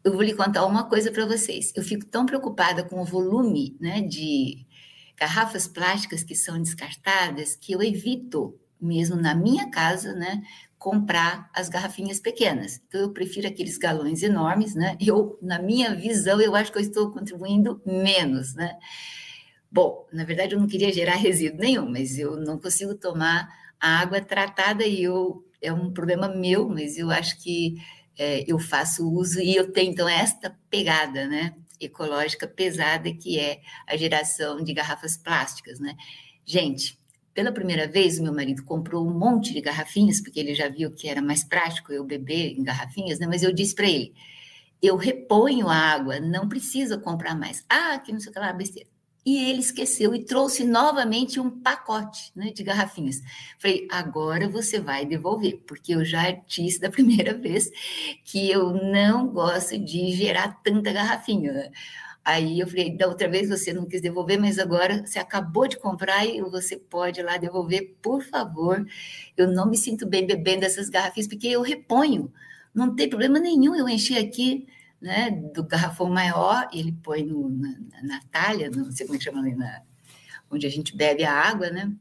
Eu 0.03 0.13
vou 0.13 0.21
lhe 0.21 0.33
contar 0.33 0.65
uma 0.65 0.85
coisa 0.85 1.11
para 1.11 1.25
vocês. 1.25 1.71
Eu 1.75 1.83
fico 1.83 2.05
tão 2.05 2.25
preocupada 2.25 2.83
com 2.83 3.01
o 3.01 3.05
volume, 3.05 3.77
né, 3.79 4.01
de 4.01 4.65
garrafas 5.17 5.67
plásticas 5.67 6.23
que 6.23 6.35
são 6.35 6.61
descartadas 6.61 7.55
que 7.55 7.73
eu 7.73 7.81
evito 7.81 8.57
mesmo 8.79 9.15
na 9.15 9.33
minha 9.33 9.69
casa, 9.71 10.13
né, 10.13 10.43
comprar 10.77 11.49
as 11.53 11.67
garrafinhas 11.67 12.19
pequenas. 12.19 12.79
Então, 12.87 13.01
eu 13.01 13.11
prefiro 13.11 13.47
aqueles 13.47 13.77
galões 13.77 14.21
enormes, 14.21 14.75
né? 14.75 14.95
Eu, 15.01 15.37
na 15.41 15.59
minha 15.59 15.95
visão, 15.95 16.39
eu 16.39 16.55
acho 16.55 16.71
que 16.71 16.77
eu 16.77 16.83
estou 16.83 17.11
contribuindo 17.11 17.81
menos, 17.83 18.53
né? 18.53 18.77
Bom, 19.71 20.07
na 20.13 20.23
verdade, 20.23 20.53
eu 20.53 20.59
não 20.59 20.67
queria 20.67 20.93
gerar 20.93 21.15
resíduo 21.17 21.59
nenhum, 21.59 21.89
mas 21.89 22.17
eu 22.19 22.37
não 22.37 22.59
consigo 22.59 22.93
tomar 22.93 23.49
a 23.79 23.99
água 23.99 24.21
tratada 24.21 24.85
e 24.85 25.01
eu 25.03 25.43
é 25.59 25.73
um 25.73 25.91
problema 25.91 26.27
meu, 26.27 26.69
mas 26.69 26.97
eu 26.99 27.09
acho 27.09 27.41
que 27.41 27.75
é, 28.17 28.43
eu 28.47 28.59
faço 28.59 29.11
uso 29.11 29.39
e 29.41 29.55
eu 29.55 29.71
tenho 29.71 29.91
então 29.91 30.07
esta 30.07 30.55
pegada, 30.69 31.27
né? 31.27 31.55
Ecológica 31.79 32.47
pesada 32.47 33.13
que 33.13 33.39
é 33.39 33.61
a 33.87 33.95
geração 33.95 34.63
de 34.63 34.73
garrafas 34.73 35.17
plásticas, 35.17 35.79
né? 35.79 35.95
Gente, 36.45 36.97
pela 37.33 37.51
primeira 37.51 37.87
vez, 37.87 38.19
meu 38.19 38.33
marido 38.33 38.63
comprou 38.63 39.07
um 39.07 39.13
monte 39.13 39.53
de 39.53 39.61
garrafinhas, 39.61 40.21
porque 40.21 40.39
ele 40.39 40.55
já 40.55 40.69
viu 40.69 40.91
que 40.91 41.07
era 41.07 41.21
mais 41.21 41.43
prático 41.43 41.93
eu 41.93 42.03
beber 42.03 42.57
em 42.57 42.63
garrafinhas, 42.63 43.19
né? 43.19 43.27
Mas 43.27 43.43
eu 43.43 43.53
disse 43.53 43.75
para 43.75 43.87
ele: 43.87 44.13
eu 44.81 44.95
reponho 44.95 45.67
a 45.67 45.75
água, 45.75 46.19
não 46.19 46.47
precisa 46.49 46.97
comprar 46.97 47.35
mais. 47.35 47.65
Ah, 47.69 47.99
que 47.99 48.11
não 48.11 48.19
sei 48.19 48.31
o 48.31 48.33
que 48.33 48.39
lá, 48.39 48.53
besteira. 48.53 48.89
E 49.27 49.49
ele 49.49 49.59
esqueceu 49.59 50.15
e 50.15 50.23
trouxe 50.23 50.63
novamente 50.63 51.37
um 51.37 51.49
pacote 51.49 52.31
né, 52.33 52.49
de 52.49 52.63
garrafinhas. 52.63 53.21
Falei, 53.59 53.85
agora 53.91 54.47
você 54.47 54.79
vai 54.79 55.05
devolver, 55.05 55.57
porque 55.67 55.93
eu 55.95 56.05
já 56.05 56.31
disse 56.31 56.79
da 56.79 56.87
primeira 56.89 57.37
vez 57.37 57.69
que 58.23 58.49
eu 58.49 58.71
não 58.71 59.27
gosto 59.27 59.77
de 59.77 60.13
gerar 60.13 60.61
tanta 60.63 60.93
garrafinha. 60.93 61.51
Né? 61.51 61.71
Aí 62.23 62.57
eu 62.57 62.67
falei, 62.67 62.95
da 62.95 63.05
outra 63.05 63.27
vez 63.27 63.49
você 63.49 63.73
não 63.73 63.85
quis 63.85 63.99
devolver, 63.99 64.39
mas 64.39 64.57
agora 64.57 65.05
você 65.05 65.19
acabou 65.19 65.67
de 65.67 65.77
comprar 65.77 66.25
e 66.25 66.39
você 66.43 66.77
pode 66.77 67.19
ir 67.19 67.23
lá 67.23 67.35
devolver, 67.35 67.97
por 68.01 68.23
favor. 68.23 68.87
Eu 69.35 69.51
não 69.51 69.69
me 69.69 69.75
sinto 69.75 70.07
bem 70.07 70.25
bebendo 70.25 70.63
essas 70.63 70.87
garrafinhas, 70.87 71.27
porque 71.27 71.49
eu 71.49 71.61
reponho. 71.61 72.31
Não 72.73 72.95
tem 72.95 73.09
problema 73.09 73.39
nenhum 73.39 73.75
eu 73.75 73.89
encher 73.89 74.23
aqui 74.23 74.65
né, 75.01 75.31
do 75.31 75.63
garrafão 75.63 76.09
maior, 76.09 76.67
ele 76.73 76.91
põe 76.91 77.23
no, 77.23 77.49
na, 77.49 77.77
na 78.03 78.21
talha, 78.31 78.69
não 78.69 78.91
sei 78.91 79.05
como 79.05 79.15
é 79.15 79.19
que 79.19 79.25
chama 79.25 79.39
ali, 79.39 79.55
na, 79.55 79.81
onde 80.49 80.65
a 80.65 80.69
gente 80.69 80.95
bebe 80.95 81.23
a 81.23 81.33
água, 81.33 81.69
né? 81.69 81.91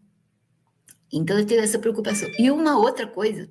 Então 1.13 1.39
eu 1.39 1.47
tenho 1.47 1.63
essa 1.63 1.79
preocupação. 1.79 2.29
E 2.39 2.51
uma 2.51 2.79
outra 2.79 3.07
coisa 3.07 3.49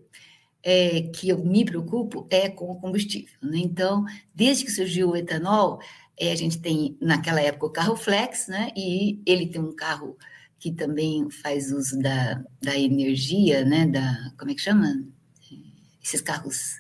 é, 0.64 1.04
que 1.14 1.30
eu 1.30 1.44
me 1.44 1.64
preocupo 1.64 2.28
é 2.30 2.50
com 2.50 2.72
o 2.72 2.80
combustível. 2.80 3.34
Né? 3.42 3.60
Então, 3.60 4.04
desde 4.34 4.66
que 4.66 4.72
surgiu 4.72 5.12
o 5.12 5.16
etanol, 5.16 5.80
é, 6.18 6.32
a 6.32 6.36
gente 6.36 6.60
tem, 6.60 6.98
naquela 7.00 7.42
época, 7.42 7.66
o 7.66 7.72
carro 7.72 7.96
flex, 7.96 8.48
né? 8.48 8.72
E 8.76 9.22
ele 9.26 9.48
tem 9.48 9.62
um 9.62 9.76
carro 9.76 10.18
que 10.58 10.72
também 10.72 11.30
faz 11.30 11.72
uso 11.72 12.00
da, 12.00 12.44
da 12.62 12.78
energia, 12.78 13.64
né? 13.66 13.86
Da, 13.86 14.32
como 14.38 14.52
é 14.52 14.56
que 14.56 14.62
chama? 14.62 15.06
Esses 16.02 16.22
carros 16.22 16.80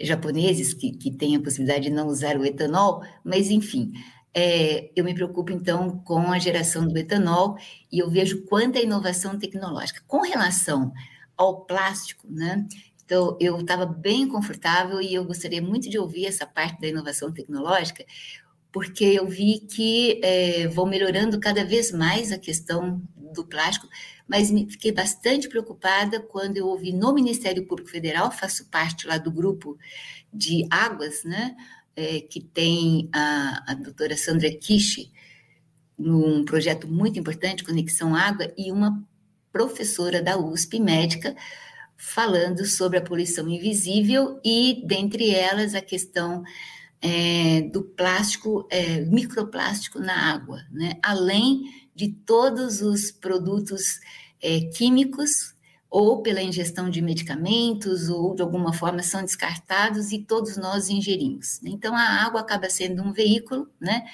japoneses 0.00 0.74
que, 0.74 0.92
que 0.92 1.10
têm 1.10 1.36
a 1.36 1.40
possibilidade 1.40 1.84
de 1.84 1.90
não 1.90 2.08
usar 2.08 2.36
o 2.36 2.44
etanol, 2.44 3.02
mas 3.24 3.50
enfim, 3.50 3.92
é, 4.34 4.90
eu 4.94 5.02
me 5.02 5.14
preocupo 5.14 5.50
então 5.50 5.98
com 6.04 6.30
a 6.30 6.38
geração 6.38 6.86
do 6.86 6.98
etanol 6.98 7.56
e 7.90 7.98
eu 7.98 8.10
vejo 8.10 8.44
quanta 8.44 8.78
inovação 8.78 9.38
tecnológica. 9.38 10.02
Com 10.06 10.20
relação 10.20 10.92
ao 11.36 11.64
plástico, 11.64 12.26
né? 12.28 12.66
Então, 13.04 13.36
eu 13.40 13.60
estava 13.60 13.86
bem 13.86 14.26
confortável 14.26 15.00
e 15.00 15.14
eu 15.14 15.24
gostaria 15.24 15.62
muito 15.62 15.88
de 15.88 15.98
ouvir 15.98 16.26
essa 16.26 16.44
parte 16.44 16.80
da 16.80 16.88
inovação 16.88 17.32
tecnológica, 17.32 18.04
porque 18.72 19.04
eu 19.04 19.26
vi 19.28 19.60
que 19.60 20.20
é, 20.22 20.66
vão 20.68 20.86
melhorando 20.86 21.38
cada 21.38 21.64
vez 21.64 21.92
mais 21.92 22.32
a 22.32 22.38
questão 22.38 23.00
do 23.16 23.46
plástico, 23.46 23.88
mas 24.26 24.50
me 24.50 24.68
fiquei 24.68 24.92
bastante 24.92 25.48
preocupada 25.48 26.20
quando 26.20 26.56
eu 26.56 26.66
ouvi 26.66 26.92
no 26.92 27.14
Ministério 27.14 27.66
Público 27.66 27.90
Federal, 27.90 28.30
faço 28.30 28.68
parte 28.68 29.06
lá 29.06 29.18
do 29.18 29.30
grupo 29.30 29.78
de 30.32 30.66
águas, 30.70 31.22
né, 31.24 31.56
é, 31.94 32.20
que 32.20 32.40
tem 32.40 33.08
a, 33.12 33.72
a 33.72 33.74
doutora 33.74 34.16
Sandra 34.16 34.50
Kishi, 34.50 35.12
num 35.98 36.44
projeto 36.44 36.86
muito 36.86 37.18
importante, 37.18 37.64
Conexão 37.64 38.14
Água, 38.14 38.52
e 38.56 38.70
uma 38.70 39.02
professora 39.50 40.20
da 40.20 40.36
USP, 40.36 40.78
médica, 40.78 41.34
falando 41.96 42.66
sobre 42.66 42.98
a 42.98 43.02
poluição 43.02 43.48
invisível 43.48 44.38
e, 44.44 44.82
dentre 44.84 45.30
elas, 45.30 45.74
a 45.74 45.80
questão 45.80 46.44
é, 47.00 47.62
do 47.62 47.82
plástico, 47.82 48.66
é, 48.70 49.00
microplástico 49.00 49.98
na 49.98 50.34
água, 50.34 50.62
né? 50.70 50.98
além 51.02 51.62
de 51.96 52.12
todos 52.12 52.82
os 52.82 53.10
produtos 53.10 53.82
é, 54.40 54.60
químicos 54.60 55.56
ou 55.88 56.20
pela 56.20 56.42
ingestão 56.42 56.90
de 56.90 57.00
medicamentos 57.00 58.10
ou 58.10 58.34
de 58.34 58.42
alguma 58.42 58.72
forma 58.72 59.02
são 59.02 59.22
descartados 59.22 60.12
e 60.12 60.18
todos 60.22 60.58
nós 60.58 60.90
ingerimos. 60.90 61.58
Então 61.64 61.96
a 61.96 62.24
água 62.24 62.42
acaba 62.42 62.68
sendo 62.68 63.02
um 63.02 63.12
veículo, 63.12 63.68
né? 63.80 64.04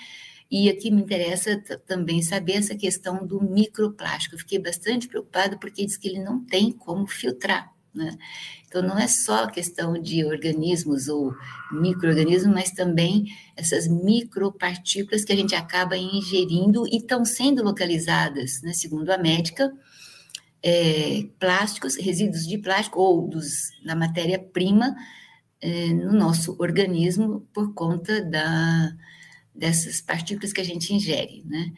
E 0.48 0.68
aqui 0.68 0.90
me 0.90 1.02
interessa 1.02 1.60
também 1.86 2.22
saber 2.22 2.52
essa 2.52 2.76
questão 2.76 3.26
do 3.26 3.42
microplástico. 3.42 4.34
Eu 4.34 4.38
fiquei 4.38 4.58
bastante 4.58 5.08
preocupada 5.08 5.58
porque 5.58 5.84
diz 5.84 5.96
que 5.96 6.06
ele 6.06 6.22
não 6.22 6.44
tem 6.44 6.70
como 6.70 7.06
filtrar. 7.06 7.72
Né? 7.94 8.16
Então, 8.66 8.82
não 8.82 8.98
é 8.98 9.06
só 9.06 9.46
questão 9.46 10.00
de 10.00 10.24
organismos 10.24 11.08
ou 11.08 11.34
micro-organismos, 11.70 12.54
mas 12.54 12.70
também 12.70 13.26
essas 13.54 13.86
micropartículas 13.86 15.24
que 15.24 15.32
a 15.32 15.36
gente 15.36 15.54
acaba 15.54 15.96
ingerindo 15.96 16.86
e 16.86 16.96
estão 16.96 17.24
sendo 17.24 17.62
localizadas, 17.62 18.62
né, 18.62 18.72
segundo 18.72 19.10
a 19.10 19.18
médica, 19.18 19.70
é, 20.62 21.28
plásticos, 21.38 21.96
resíduos 21.96 22.46
de 22.46 22.56
plástico 22.56 23.00
ou 23.00 23.28
dos, 23.28 23.72
da 23.84 23.94
matéria-prima 23.94 24.94
é, 25.60 25.88
no 25.88 26.12
nosso 26.12 26.56
organismo 26.58 27.46
por 27.52 27.74
conta 27.74 28.22
da, 28.22 28.92
dessas 29.54 30.00
partículas 30.00 30.52
que 30.52 30.60
a 30.60 30.64
gente 30.64 30.94
ingere, 30.94 31.42
né? 31.44 31.72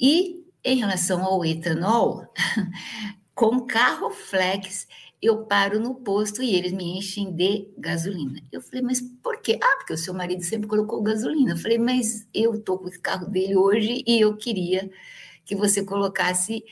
E 0.00 0.44
em 0.62 0.76
relação 0.76 1.24
ao 1.24 1.44
etanol, 1.44 2.26
com 3.34 3.60
carro 3.66 4.10
flex, 4.10 4.86
eu 5.22 5.44
paro 5.44 5.78
no 5.78 5.94
posto 5.96 6.42
e 6.42 6.54
eles 6.54 6.72
me 6.72 6.98
enchem 6.98 7.30
de 7.32 7.68
gasolina. 7.76 8.40
Eu 8.50 8.62
falei, 8.62 8.82
mas 8.82 9.00
por 9.00 9.40
quê? 9.42 9.58
Ah, 9.62 9.76
porque 9.76 9.92
o 9.92 9.98
seu 9.98 10.14
marido 10.14 10.42
sempre 10.42 10.66
colocou 10.66 11.02
gasolina. 11.02 11.52
Eu 11.52 11.56
falei, 11.58 11.78
mas 11.78 12.26
eu 12.32 12.54
estou 12.54 12.78
com 12.78 12.88
o 12.88 13.00
carro 13.00 13.26
dele 13.26 13.56
hoje 13.56 14.02
e 14.06 14.20
eu 14.20 14.36
queria 14.36 14.90
que 15.44 15.54
você 15.54 15.84
colocasse 15.84 16.64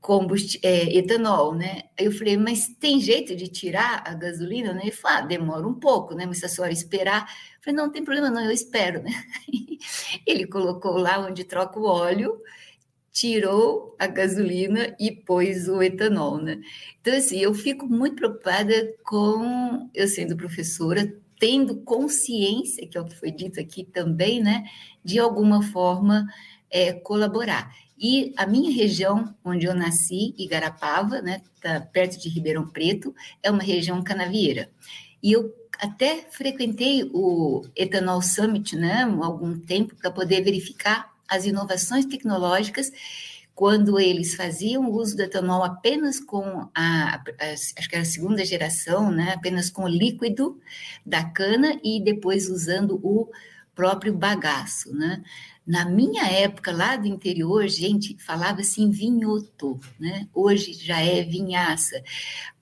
combust... 0.00 0.60
É, 0.62 0.96
etanol, 0.96 1.52
né? 1.52 1.82
Eu 1.98 2.12
falei, 2.12 2.36
mas 2.36 2.68
tem 2.78 3.00
jeito 3.00 3.34
de 3.34 3.48
tirar 3.48 4.04
a 4.06 4.14
gasolina? 4.14 4.72
Né? 4.72 4.82
Ele 4.84 4.92
falou, 4.92 5.18
ah, 5.18 5.20
demora 5.22 5.66
um 5.66 5.74
pouco, 5.74 6.14
né? 6.14 6.26
Mas 6.26 6.38
se 6.38 6.46
a 6.46 6.48
senhora 6.48 6.72
esperar... 6.72 7.22
Eu 7.56 7.62
falei, 7.64 7.76
não, 7.76 7.86
não 7.86 7.92
tem 7.92 8.04
problema 8.04 8.30
não, 8.30 8.44
eu 8.44 8.52
espero, 8.52 9.02
né? 9.02 9.10
Ele 10.24 10.46
colocou 10.46 10.96
lá 10.96 11.18
onde 11.18 11.42
troca 11.42 11.80
o 11.80 11.86
óleo, 11.86 12.40
tirou 13.16 13.96
a 13.98 14.06
gasolina 14.06 14.94
e 15.00 15.10
pôs 15.10 15.68
o 15.68 15.82
etanol, 15.82 16.36
né? 16.36 16.60
Então, 17.00 17.16
assim, 17.16 17.38
eu 17.38 17.54
fico 17.54 17.86
muito 17.86 18.16
preocupada 18.16 18.94
com, 19.02 19.88
eu 19.94 20.06
sendo 20.06 20.36
professora, 20.36 21.10
tendo 21.40 21.76
consciência, 21.76 22.86
que 22.86 22.98
é 22.98 23.00
o 23.00 23.06
que 23.06 23.16
foi 23.16 23.30
dito 23.30 23.58
aqui 23.58 23.84
também, 23.84 24.42
né? 24.42 24.64
De 25.02 25.18
alguma 25.18 25.62
forma 25.62 26.26
é, 26.70 26.92
colaborar. 26.92 27.74
E 27.98 28.34
a 28.36 28.46
minha 28.46 28.70
região, 28.70 29.34
onde 29.42 29.64
eu 29.64 29.74
nasci, 29.74 30.34
Igarapava, 30.36 31.22
né, 31.22 31.40
tá 31.62 31.80
perto 31.80 32.20
de 32.20 32.28
Ribeirão 32.28 32.68
Preto, 32.68 33.14
é 33.42 33.50
uma 33.50 33.62
região 33.62 34.02
canavieira. 34.04 34.68
E 35.22 35.32
eu 35.32 35.54
até 35.78 36.26
frequentei 36.30 37.10
o 37.14 37.62
Ethanol 37.74 38.20
Summit, 38.20 38.76
né, 38.76 39.04
há 39.04 39.24
algum 39.24 39.58
tempo, 39.58 39.96
para 39.96 40.10
poder 40.10 40.42
verificar 40.42 41.15
as 41.28 41.44
inovações 41.44 42.06
tecnológicas 42.06 42.90
quando 43.56 43.98
eles 43.98 44.34
faziam 44.34 44.90
uso 44.90 45.16
do 45.16 45.22
etanol 45.22 45.64
apenas 45.64 46.20
com 46.20 46.68
a, 46.74 47.14
a, 47.14 47.52
acho 47.52 47.88
que 47.88 47.94
era 47.94 48.02
a 48.02 48.04
segunda 48.04 48.44
geração, 48.44 49.10
né, 49.10 49.32
apenas 49.32 49.70
com 49.70 49.84
o 49.84 49.88
líquido 49.88 50.60
da 51.06 51.24
cana 51.24 51.80
e 51.82 51.98
depois 52.04 52.50
usando 52.50 53.00
o 53.02 53.30
próprio 53.74 54.14
bagaço, 54.14 54.94
né? 54.94 55.22
Na 55.66 55.84
minha 55.84 56.24
época, 56.24 56.70
lá 56.70 56.96
do 56.96 57.08
interior, 57.08 57.66
gente, 57.66 58.16
falava 58.22 58.60
assim 58.60 58.90
vinhoto, 58.90 59.80
né? 59.98 60.28
Hoje 60.32 60.72
já 60.72 61.00
é 61.00 61.24
vinhaça. 61.24 62.00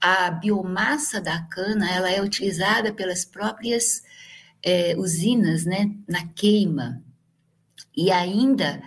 A 0.00 0.30
biomassa 0.30 1.20
da 1.20 1.42
cana, 1.42 1.90
ela 1.90 2.10
é 2.10 2.22
utilizada 2.22 2.92
pelas 2.94 3.24
próprias 3.24 4.02
é, 4.62 4.96
usinas, 4.96 5.66
né? 5.66 5.94
Na 6.08 6.26
queima. 6.28 7.03
E 7.96 8.10
ainda 8.10 8.82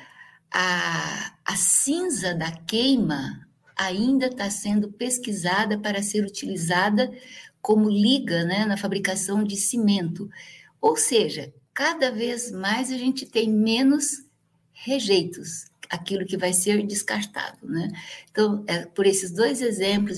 a, 0.51 1.33
a 1.45 1.55
cinza 1.55 2.33
da 2.33 2.51
queima 2.51 3.47
ainda 3.75 4.27
está 4.27 4.49
sendo 4.49 4.91
pesquisada 4.91 5.77
para 5.77 6.01
ser 6.01 6.25
utilizada 6.25 7.11
como 7.61 7.89
liga 7.89 8.43
né, 8.43 8.65
na 8.65 8.77
fabricação 8.77 9.43
de 9.43 9.55
cimento. 9.55 10.29
Ou 10.81 10.95
seja, 10.95 11.53
cada 11.73 12.11
vez 12.11 12.51
mais 12.51 12.91
a 12.91 12.97
gente 12.97 13.25
tem 13.25 13.51
menos 13.51 14.25
rejeitos, 14.73 15.65
aquilo 15.89 16.25
que 16.25 16.37
vai 16.37 16.53
ser 16.53 16.85
descartado. 16.85 17.67
Né? 17.67 17.89
Então, 18.31 18.63
é, 18.67 18.85
por 18.85 19.05
esses 19.05 19.31
dois 19.31 19.61
exemplos, 19.61 20.17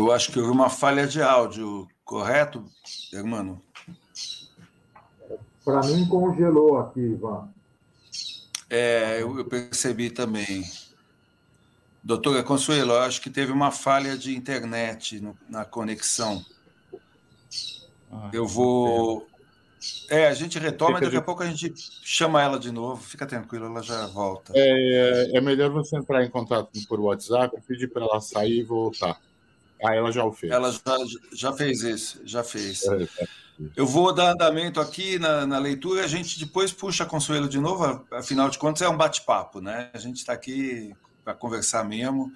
Eu 0.00 0.10
acho 0.10 0.32
que 0.32 0.38
houve 0.38 0.50
uma 0.50 0.70
falha 0.70 1.06
de 1.06 1.20
áudio, 1.20 1.86
correto, 2.02 2.64
Hermano? 3.12 3.62
Para 5.62 5.82
mim, 5.82 6.08
congelou 6.08 6.78
aqui, 6.78 7.00
Ivan. 7.00 7.50
É, 8.70 9.20
eu, 9.20 9.36
eu 9.36 9.44
percebi 9.44 10.08
também. 10.08 10.64
Doutora 12.02 12.42
Consuelo, 12.42 12.92
eu 12.92 13.00
acho 13.00 13.20
que 13.20 13.28
teve 13.28 13.52
uma 13.52 13.70
falha 13.70 14.16
de 14.16 14.34
internet 14.34 15.20
no, 15.20 15.36
na 15.46 15.66
conexão. 15.66 16.42
Ah, 18.10 18.30
eu 18.32 18.46
vou. 18.46 19.28
É, 20.08 20.28
a 20.28 20.34
gente 20.34 20.58
retoma 20.58 20.96
e 20.96 21.02
daqui 21.02 21.16
a 21.16 21.22
pouco 21.22 21.42
a 21.42 21.46
gente 21.46 21.74
chama 22.02 22.42
ela 22.42 22.58
de 22.58 22.72
novo. 22.72 23.02
Fica 23.02 23.26
tranquilo, 23.26 23.66
ela 23.66 23.82
já 23.82 24.06
volta. 24.06 24.54
É, 24.56 25.36
é 25.36 25.40
melhor 25.42 25.68
você 25.68 25.94
entrar 25.98 26.24
em 26.24 26.30
contato 26.30 26.70
por 26.88 26.98
WhatsApp, 26.98 27.54
pedir 27.68 27.88
para 27.88 28.02
ela 28.02 28.18
sair 28.18 28.60
e 28.60 28.62
voltar. 28.62 29.20
Ah, 29.82 29.94
ela 29.94 30.12
já 30.12 30.24
o 30.24 30.32
fez. 30.32 30.52
Ela 30.52 30.70
já, 30.72 30.80
já 31.32 31.52
fez 31.52 31.82
isso, 31.82 32.20
já 32.24 32.44
fez. 32.44 32.84
É, 32.84 33.02
é. 33.02 33.28
Eu 33.76 33.86
vou 33.86 34.12
dar 34.12 34.32
andamento 34.32 34.80
aqui 34.80 35.18
na, 35.18 35.46
na 35.46 35.58
leitura, 35.58 36.04
a 36.04 36.08
gente 36.08 36.38
depois 36.38 36.72
puxa 36.72 37.04
a 37.04 37.06
Consuelo 37.06 37.48
de 37.48 37.58
novo, 37.58 38.06
afinal 38.10 38.48
de 38.48 38.58
contas 38.58 38.82
é 38.82 38.88
um 38.88 38.96
bate-papo, 38.96 39.60
né? 39.60 39.90
A 39.92 39.98
gente 39.98 40.16
está 40.16 40.32
aqui 40.32 40.94
para 41.22 41.34
conversar 41.34 41.84
mesmo. 41.84 42.32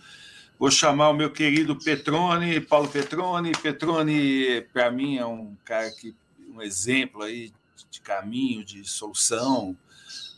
Vou 0.58 0.70
chamar 0.70 1.10
o 1.10 1.14
meu 1.14 1.30
querido 1.30 1.76
Petrone, 1.76 2.60
Paulo 2.60 2.88
Petrone. 2.88 3.52
Petrone, 3.52 4.62
para 4.72 4.90
mim, 4.90 5.16
é 5.16 5.26
um 5.26 5.56
cara 5.64 5.90
que 5.90 6.14
um 6.54 6.62
exemplo 6.62 7.22
aí 7.22 7.52
de 7.90 8.00
caminho, 8.00 8.64
de 8.64 8.84
solução, 8.88 9.76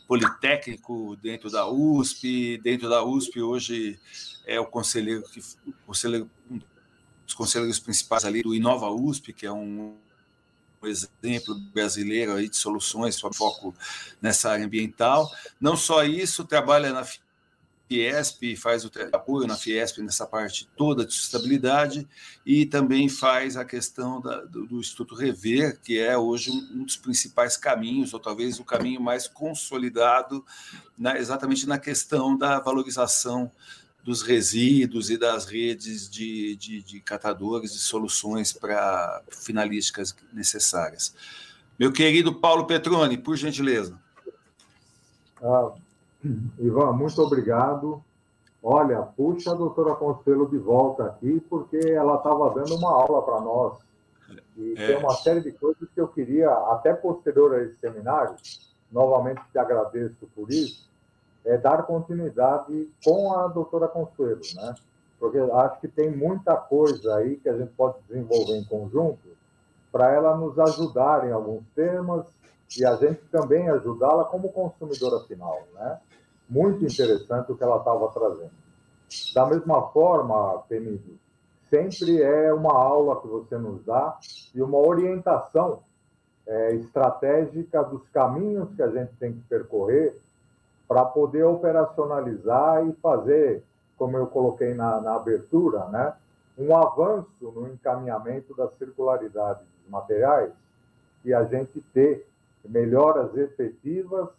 politécnico 0.07 1.15
dentro 1.17 1.49
da 1.51 1.67
USP. 1.67 2.57
Dentro 2.63 2.89
da 2.89 3.03
USP, 3.03 3.41
hoje 3.41 3.99
é 4.45 4.59
o 4.59 4.65
conselheiro 4.65 5.23
que 5.23 5.39
o 5.67 5.73
conselheiro 5.85 6.29
os 7.27 7.33
conselheiros 7.33 7.79
principais 7.79 8.23
ali 8.23 8.41
do 8.41 8.55
Inova 8.55 8.89
USP, 8.89 9.33
que 9.33 9.45
é 9.45 9.51
um 9.51 9.95
exemplo 10.83 11.55
brasileiro 11.73 12.33
aí 12.33 12.47
de 12.47 12.55
soluções 12.55 13.15
sobre 13.15 13.37
foco 13.37 13.75
nessa 14.21 14.51
área 14.51 14.65
ambiental. 14.65 15.29
Não 15.59 15.75
só 15.75 16.03
isso, 16.03 16.45
trabalha 16.45 16.93
na 16.93 17.05
Fiesp, 17.87 18.55
faz 18.57 18.83
o 18.83 18.91
apoio 19.13 19.47
na 19.47 19.55
Fiesp 19.55 19.99
nessa 19.99 20.25
parte 20.25 20.69
toda 20.75 21.05
de 21.05 21.13
sustentabilidade 21.13 22.07
e 22.45 22.65
também 22.65 23.07
faz 23.07 23.55
a 23.55 23.63
questão 23.63 24.19
da, 24.19 24.41
do, 24.41 24.65
do, 24.65 24.79
Instituto 24.79 25.15
Rever, 25.15 25.79
que 25.81 25.97
é 25.97 26.17
hoje 26.17 26.51
um, 26.51 26.81
um, 26.81 26.83
dos 26.83 26.97
principais 26.97 27.55
caminhos, 27.55 28.13
ou 28.13 28.19
talvez 28.19 28.59
o 28.59 28.65
caminho 28.65 29.01
mais 29.01 29.27
consolidado, 29.27 30.45
na, 30.97 31.17
exatamente 31.17 31.65
na 31.65 31.79
questão 31.79 32.37
da 32.37 32.59
valorização 32.59 33.51
dos 34.07 34.21
resíduos 34.21 35.09
e 35.09 35.17
das 35.17 35.43
redes 35.43 36.09
de, 36.09 36.55
de, 36.55 36.81
de 36.81 37.01
catadores 37.01 37.73
e 37.73 37.77
soluções 37.77 38.53
para 38.53 39.21
finalísticas 39.29 40.15
necessárias. 40.31 41.13
Meu 41.77 41.91
querido 41.91 42.33
Paulo 42.33 42.65
Petroni, 42.65 43.17
por 43.17 43.35
gentileza. 43.35 43.99
Ah, 45.43 45.73
Ivan, 46.57 46.93
muito 46.93 47.21
obrigado. 47.21 48.01
Olha, 48.63 49.01
puxa 49.01 49.51
a 49.51 49.55
doutora 49.55 49.93
Consuelo 49.95 50.49
de 50.49 50.57
volta 50.57 51.07
aqui, 51.07 51.41
porque 51.49 51.75
ela 51.75 52.15
estava 52.15 52.49
dando 52.51 52.75
uma 52.75 52.89
aula 52.89 53.21
para 53.23 53.41
nós. 53.41 53.77
E 54.55 54.73
é. 54.77 54.87
tem 54.87 54.97
uma 54.99 55.15
série 55.15 55.41
de 55.41 55.51
coisas 55.51 55.85
que 55.93 55.99
eu 55.99 56.07
queria, 56.07 56.49
até 56.49 56.93
posterior 56.93 57.55
a 57.55 57.61
esse 57.61 57.77
seminário, 57.81 58.37
novamente 58.89 59.41
te 59.51 59.59
agradeço 59.59 60.25
por 60.33 60.49
isso, 60.49 60.86
é, 61.47 61.57
dar 61.57 61.83
continuidade 61.83 62.89
com 63.03 63.33
a 63.33 63.47
doutora 63.47 63.87
Consuelo, 63.87 64.41
né? 64.55 64.75
Porque 65.17 65.37
acho 65.37 65.79
que 65.79 65.87
tem 65.87 66.15
muita 66.15 66.55
coisa 66.57 67.15
aí 67.15 67.37
que 67.37 67.47
a 67.47 67.57
gente 67.57 67.71
pode 67.71 67.95
desenvolver 68.07 68.57
em 68.57 68.65
conjunto 68.65 69.29
para 69.91 70.11
ela 70.11 70.35
nos 70.35 70.59
ajudar 70.59 71.25
em 71.27 71.31
alguns 71.31 71.63
temas 71.73 72.25
e 72.77 72.85
a 72.85 72.95
gente 72.97 73.21
também 73.31 73.69
ajudá-la 73.69 74.25
como 74.25 74.51
consumidora 74.51 75.21
final, 75.21 75.63
né? 75.73 75.99
Muito 76.49 76.85
interessante 76.85 77.51
o 77.51 77.57
que 77.57 77.63
ela 77.63 77.77
estava 77.77 78.09
trazendo. 78.09 78.51
Da 79.33 79.45
mesma 79.45 79.87
forma, 79.89 80.59
Penido, 80.67 81.17
sempre 81.69 82.21
é 82.21 82.53
uma 82.53 82.73
aula 82.73 83.21
que 83.21 83.27
você 83.27 83.57
nos 83.57 83.83
dá 83.85 84.17
e 84.53 84.61
uma 84.61 84.77
orientação 84.77 85.79
é, 86.45 86.75
estratégica 86.75 87.83
dos 87.83 88.07
caminhos 88.09 88.73
que 88.75 88.83
a 88.83 88.89
gente 88.89 89.13
tem 89.17 89.33
que 89.33 89.41
percorrer 89.47 90.19
para 90.87 91.03
poder 91.05 91.43
operacionalizar 91.43 92.87
e 92.87 92.93
fazer, 92.93 93.63
como 93.97 94.17
eu 94.17 94.27
coloquei 94.27 94.73
na, 94.73 95.01
na 95.01 95.15
abertura, 95.15 95.85
né, 95.85 96.13
um 96.57 96.75
avanço 96.75 97.27
no 97.41 97.67
encaminhamento 97.67 98.55
da 98.55 98.67
circularidade 98.69 99.59
dos 99.59 99.91
materiais 99.91 100.51
e 101.23 101.33
a 101.33 101.43
gente 101.43 101.81
ter 101.93 102.27
melhoras 102.65 103.35
efetivas 103.35 104.29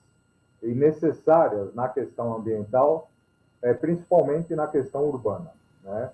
e 0.62 0.74
necessárias 0.74 1.72
na 1.74 1.88
questão 1.88 2.34
ambiental, 2.34 3.08
é, 3.62 3.72
principalmente 3.72 4.54
na 4.54 4.66
questão 4.66 5.04
urbana. 5.04 5.52
Né? 5.84 6.11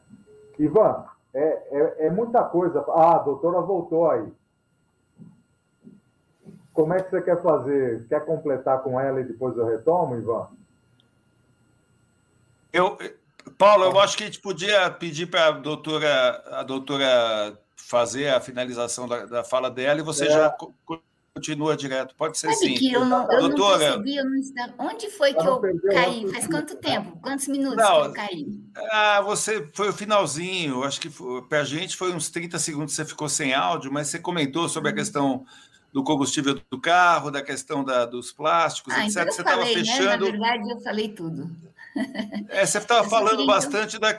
Ivan, 0.59 1.05
é, 1.33 1.41
é, 1.71 2.07
é 2.07 2.11
muita 2.11 2.45
coisa. 2.45 2.85
Ah, 2.89 3.17
a 3.17 3.19
doutora 3.19 3.61
voltou 3.61 4.11
aí. 4.11 4.31
Como 6.75 6.93
é 6.93 7.01
que 7.01 7.09
você 7.09 7.23
quer 7.23 7.41
fazer? 7.41 8.05
Quer 8.09 8.27
completar 8.27 8.83
com 8.83 9.01
ela 9.01 9.21
e 9.21 9.25
depois 9.25 9.57
eu 9.57 9.65
retomo, 9.65 10.17
Ivan? 10.17 10.49
Eu, 12.73 12.99
Paulo, 13.57 13.85
eu 13.85 14.01
acho 14.01 14.17
que 14.17 14.25
a 14.25 14.27
gente 14.27 14.41
podia 14.41 14.91
pedir 14.91 15.27
para 15.27 15.47
a 15.47 15.51
doutora, 15.53 16.43
a 16.51 16.63
doutora 16.65 17.57
fazer 17.77 18.29
a 18.29 18.41
finalização 18.41 19.07
da, 19.07 19.25
da 19.25 19.45
fala 19.45 19.71
dela 19.71 20.01
e 20.01 20.03
você 20.03 20.27
é. 20.27 20.31
já 20.31 20.57
continua 21.33 21.77
direto. 21.77 22.13
Pode 22.17 22.37
ser 22.37 22.53
Sabe 22.53 22.67
sim. 22.67 22.75
Que 22.75 22.93
eu 22.93 23.05
não, 23.05 23.31
eu 23.31 23.41
doutora, 23.49 23.91
não 23.91 24.03
percebi, 24.03 24.17
eu 24.17 24.25
não 24.25 24.37
estava... 24.37 24.73
Onde 24.79 25.11
foi 25.11 25.33
que 25.33 25.47
eu, 25.47 25.65
eu 25.65 25.93
caí? 25.93 26.29
Faz 26.33 26.47
quanto 26.49 26.77
tempo? 26.77 27.19
Quantos 27.23 27.47
minutos 27.47 27.77
não, 27.77 28.03
que 28.03 28.09
eu 28.09 28.13
caí? 28.13 28.61
Ah, 28.91 29.21
você 29.21 29.65
foi 29.75 29.91
o 29.91 29.93
finalzinho. 29.93 30.83
Acho 30.83 31.01
que 31.01 31.11
para 31.49 31.61
a 31.61 31.65
gente 31.65 31.97
foi 31.97 32.13
uns 32.13 32.29
30 32.31 32.59
segundos 32.59 32.95
você 32.95 33.05
ficou 33.05 33.29
sem 33.29 33.55
áudio, 33.55 33.93
mas 33.93 34.09
você 34.09 34.19
comentou 34.19 34.69
sobre 34.69 34.89
a 34.89 34.93
uhum. 34.93 34.99
questão 34.99 35.47
do 35.95 36.03
combustível 36.03 36.61
do 36.69 36.81
carro, 36.81 37.31
da 37.31 37.41
questão 37.41 37.85
da, 37.85 38.05
dos 38.05 38.33
plásticos, 38.33 38.93
ah, 38.93 39.07
etc. 39.07 39.23
Então 39.23 39.33
você 39.33 39.41
estava 39.41 39.65
fechando. 39.65 40.25
Né? 40.25 40.39
Na 40.39 40.49
verdade, 40.49 40.71
eu 40.71 40.81
falei 40.81 41.09
tudo. 41.09 41.51
É, 42.49 42.67
você 42.67 42.79
estava 42.79 43.09
falando 43.09 43.47
bastante 43.47 43.97
da, 44.01 44.17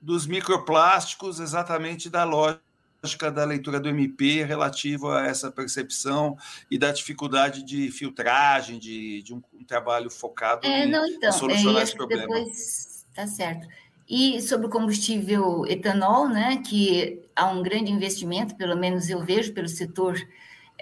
dos 0.00 0.26
microplásticos, 0.26 1.38
exatamente 1.38 2.08
da 2.08 2.24
lógica 2.24 3.30
da 3.30 3.44
leitura 3.44 3.78
do 3.78 3.90
MP 3.90 4.42
relativo 4.42 5.10
a 5.10 5.26
essa 5.26 5.50
percepção 5.50 6.38
e 6.70 6.78
da 6.78 6.90
dificuldade 6.90 7.62
de 7.62 7.90
filtragem, 7.90 8.78
de, 8.78 9.22
de 9.22 9.34
um, 9.34 9.42
um 9.52 9.64
trabalho 9.64 10.08
focado 10.08 10.66
é, 10.66 10.86
não, 10.86 11.06
então, 11.06 11.28
em 11.28 11.32
solucionar 11.32 11.80
é, 11.80 11.82
esse 11.82 11.94
problema. 11.94 12.22
Depois 12.22 12.92
Tá 13.14 13.26
certo. 13.26 13.68
E 14.08 14.40
sobre 14.40 14.66
o 14.66 14.70
combustível 14.70 15.66
etanol, 15.66 16.28
né, 16.28 16.62
que 16.66 17.20
há 17.36 17.50
um 17.50 17.62
grande 17.62 17.92
investimento, 17.92 18.56
pelo 18.56 18.76
menos 18.76 19.08
eu 19.08 19.22
vejo 19.22 19.52
pelo 19.52 19.68
setor 19.68 20.16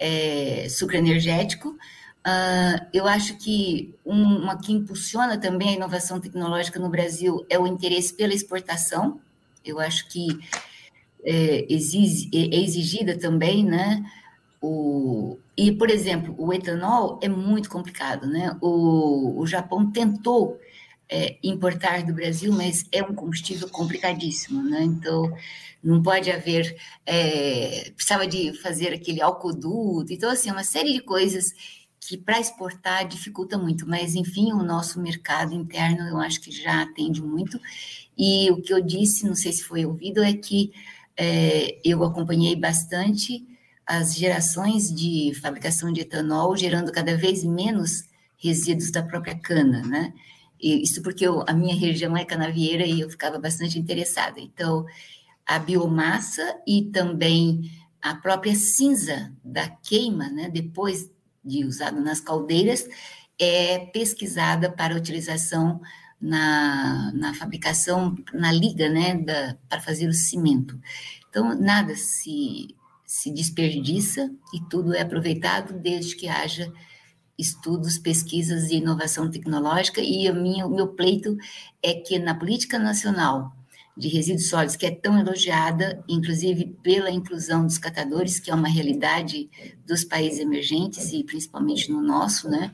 é, 0.01 0.67
sucroenergético, 0.69 1.69
uh, 1.69 2.87
eu 2.93 3.07
acho 3.07 3.37
que 3.37 3.95
uma 4.05 4.57
que 4.59 4.73
impulsiona 4.73 5.39
também 5.39 5.69
a 5.69 5.73
inovação 5.73 6.19
tecnológica 6.19 6.81
no 6.81 6.89
Brasil 6.89 7.47
é 7.49 7.59
o 7.59 7.67
interesse 7.67 8.15
pela 8.15 8.35
exportação. 8.35 9.21
Eu 9.65 9.79
acho 9.79 10.09
que 10.09 10.27
é, 11.23 11.67
exige, 11.69 12.31
é 12.33 12.57
exigida 12.57 13.19
também, 13.19 13.63
né, 13.63 14.03
o, 14.61 15.39
e, 15.57 15.73
por 15.73 15.91
exemplo, 15.91 16.35
o 16.37 16.53
etanol 16.53 17.19
é 17.23 17.29
muito 17.29 17.71
complicado, 17.71 18.27
né? 18.27 18.57
O, 18.61 19.41
o 19.41 19.47
Japão 19.47 19.91
tentou 19.91 20.59
é, 21.11 21.37
importar 21.43 22.05
do 22.05 22.15
Brasil, 22.15 22.53
mas 22.53 22.87
é 22.93 23.03
um 23.03 23.15
combustível 23.15 23.69
complicadíssimo, 23.69 24.63
né? 24.63 24.85
Então, 24.85 25.37
não 25.83 26.03
pode 26.03 26.31
haver, 26.31 26.77
é, 27.05 27.91
precisava 27.97 28.27
de 28.27 28.53
fazer 28.63 28.95
aquele 28.95 29.21
alcoduto, 29.21 30.13
então, 30.13 30.31
assim, 30.31 30.51
uma 30.51 30.63
série 30.63 30.93
de 30.93 31.01
coisas 31.01 31.53
que 31.99 32.17
para 32.17 32.41
exportar 32.41 33.07
dificulta 33.07 33.59
muito, 33.59 33.89
mas, 33.89 34.15
enfim, 34.15 34.53
o 34.53 34.63
nosso 34.63 35.01
mercado 35.01 35.55
interno 35.55 36.09
eu 36.09 36.19
acho 36.19 36.41
que 36.41 36.51
já 36.51 36.83
atende 36.83 37.23
muito, 37.23 37.59
e 38.17 38.51
o 38.51 38.61
que 38.63 38.73
eu 38.73 38.81
disse, 38.81 39.27
não 39.27 39.35
sei 39.35 39.53
se 39.53 39.65
foi 39.65 39.85
ouvido, 39.85 40.23
é 40.23 40.33
que 40.33 40.73
é, 41.17 41.79
eu 41.85 42.05
acompanhei 42.05 42.55
bastante 42.55 43.45
as 43.87 44.15
gerações 44.15 44.95
de 44.95 45.33
fabricação 45.43 45.93
de 45.93 46.03
etanol, 46.03 46.57
gerando 46.57 46.93
cada 46.93 47.17
vez 47.17 47.43
menos 47.43 48.05
resíduos 48.39 48.91
da 48.91 49.03
própria 49.03 49.35
cana, 49.35 49.83
né? 49.83 50.15
Isso 50.61 51.03
porque 51.03 51.27
eu, 51.27 51.43
a 51.47 51.53
minha 51.53 51.75
região 51.75 52.17
é 52.17 52.25
canavieira 52.25 52.85
e 52.85 53.01
eu 53.01 53.11
ficava 53.11 53.39
bastante 53.39 53.79
interessada. 53.79 54.41
Então, 54.41 54.85
a 55.47 55.59
biomassa 55.59 56.57
e 56.67 56.83
também 56.83 57.71
a 58.03 58.15
própria 58.15 58.55
cinza 58.55 59.33
da 59.43 59.69
queima, 59.69 60.29
né, 60.29 60.49
depois 60.49 61.11
de 61.45 61.65
usado 61.65 62.01
nas 62.01 62.21
caldeiras, 62.21 62.87
é 63.39 63.79
pesquisada 63.87 64.71
para 64.71 64.97
utilização 64.97 65.81
na, 66.21 67.11
na 67.15 67.35
fabricação, 67.35 68.15
na 68.33 68.53
liga, 68.53 68.89
né, 68.89 69.15
da, 69.17 69.57
para 69.69 69.81
fazer 69.81 70.07
o 70.09 70.13
cimento. 70.13 70.79
Então, 71.29 71.59
nada 71.59 71.95
se 71.97 72.75
se 73.11 73.29
desperdiça 73.33 74.31
e 74.55 74.61
tudo 74.71 74.95
é 74.95 75.01
aproveitado 75.01 75.73
desde 75.73 76.15
que 76.15 76.29
haja 76.29 76.73
estudos, 77.41 77.99
pesquisas 77.99 78.71
e 78.71 78.77
inovação 78.77 79.31
tecnológica. 79.31 80.01
E 80.01 80.31
o 80.31 80.71
meu 80.71 80.89
pleito 80.89 81.37
é 81.83 81.95
que 81.95 82.19
na 82.19 82.35
política 82.35 82.79
nacional 82.79 83.53
de 83.97 84.09
resíduos 84.09 84.49
sólidos, 84.49 84.77
que 84.77 84.87
é 84.87 84.91
tão 84.91 85.19
elogiada, 85.19 86.03
inclusive 86.09 86.77
pela 86.83 87.11
inclusão 87.11 87.67
dos 87.67 87.77
catadores, 87.77 88.41
que 88.41 88.51
é 88.51 88.55
uma 88.55 88.69
realidade 88.69 89.51
dos 89.87 90.05
países 90.05 90.39
emergentes 90.39 91.13
e 91.13 91.23
principalmente 91.23 91.91
no 91.91 92.01
nosso, 92.01 92.49
né, 92.49 92.73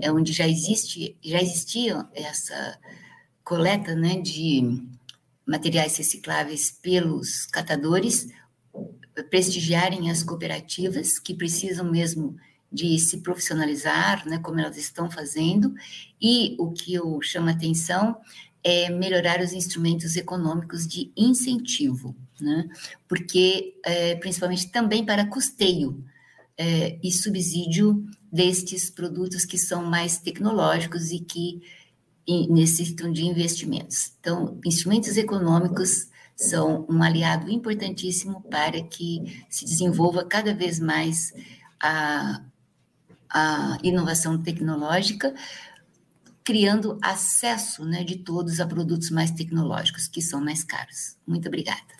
é 0.00 0.12
onde 0.12 0.32
já 0.32 0.46
existe, 0.46 1.16
já 1.22 1.40
existia 1.40 2.06
essa 2.12 2.78
coleta, 3.42 3.94
né, 3.94 4.20
de 4.20 4.82
materiais 5.46 5.96
recicláveis 5.96 6.70
pelos 6.70 7.46
catadores 7.46 8.28
prestigiarem 9.30 10.10
as 10.10 10.22
cooperativas 10.22 11.18
que 11.18 11.32
precisam 11.34 11.90
mesmo 11.90 12.36
de 12.76 12.98
se 12.98 13.22
profissionalizar, 13.22 14.28
né, 14.28 14.38
como 14.38 14.60
elas 14.60 14.76
estão 14.76 15.10
fazendo, 15.10 15.74
e 16.20 16.54
o 16.58 16.70
que 16.70 16.92
eu 16.92 17.18
chamo 17.22 17.48
a 17.48 17.52
atenção 17.52 18.18
é 18.62 18.90
melhorar 18.90 19.40
os 19.40 19.52
instrumentos 19.52 20.14
econômicos 20.16 20.86
de 20.86 21.10
incentivo, 21.16 22.14
né, 22.38 22.68
porque, 23.08 23.74
é, 23.84 24.14
principalmente 24.16 24.70
também 24.70 25.04
para 25.06 25.26
custeio 25.26 26.04
é, 26.58 26.98
e 27.02 27.10
subsídio 27.10 28.04
destes 28.30 28.90
produtos 28.90 29.46
que 29.46 29.56
são 29.56 29.84
mais 29.84 30.18
tecnológicos 30.18 31.10
e 31.10 31.20
que 31.20 31.62
necessitam 32.50 33.12
de 33.12 33.24
investimentos. 33.24 34.12
Então, 34.18 34.58
instrumentos 34.64 35.16
econômicos 35.16 36.08
são 36.36 36.84
um 36.90 37.02
aliado 37.02 37.50
importantíssimo 37.50 38.42
para 38.50 38.82
que 38.82 39.44
se 39.48 39.64
desenvolva 39.64 40.24
cada 40.24 40.52
vez 40.52 40.78
mais 40.78 41.32
a, 41.80 42.42
a 43.30 43.78
inovação 43.82 44.40
tecnológica, 44.42 45.34
criando 46.44 46.98
acesso 47.02 47.84
né, 47.84 48.04
de 48.04 48.18
todos 48.18 48.60
a 48.60 48.66
produtos 48.66 49.10
mais 49.10 49.30
tecnológicos, 49.30 50.06
que 50.06 50.22
são 50.22 50.40
mais 50.40 50.62
caros. 50.62 51.16
Muito 51.26 51.48
obrigada. 51.48 51.96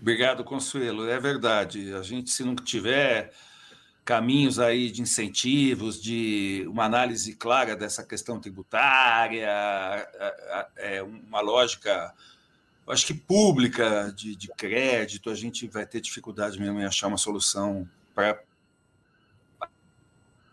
Obrigado, 0.00 0.44
Consuelo. 0.44 1.08
É 1.08 1.18
verdade. 1.18 1.92
A 1.94 2.02
gente, 2.02 2.30
se 2.30 2.44
não 2.44 2.54
tiver 2.54 3.32
caminhos 4.04 4.58
aí 4.58 4.90
de 4.90 5.02
incentivos, 5.02 6.00
de 6.00 6.64
uma 6.68 6.84
análise 6.84 7.34
clara 7.34 7.76
dessa 7.76 8.04
questão 8.04 8.40
tributária, 8.40 9.48
é 10.76 11.02
uma 11.02 11.40
lógica, 11.40 12.12
acho 12.86 13.06
que 13.06 13.14
pública 13.14 14.12
de, 14.12 14.34
de 14.34 14.48
crédito, 14.48 15.30
a 15.30 15.34
gente 15.34 15.66
vai 15.68 15.86
ter 15.86 16.00
dificuldade 16.00 16.58
mesmo 16.58 16.80
em 16.80 16.84
achar 16.84 17.08
uma 17.08 17.18
solução 17.18 17.88
para 18.14 18.42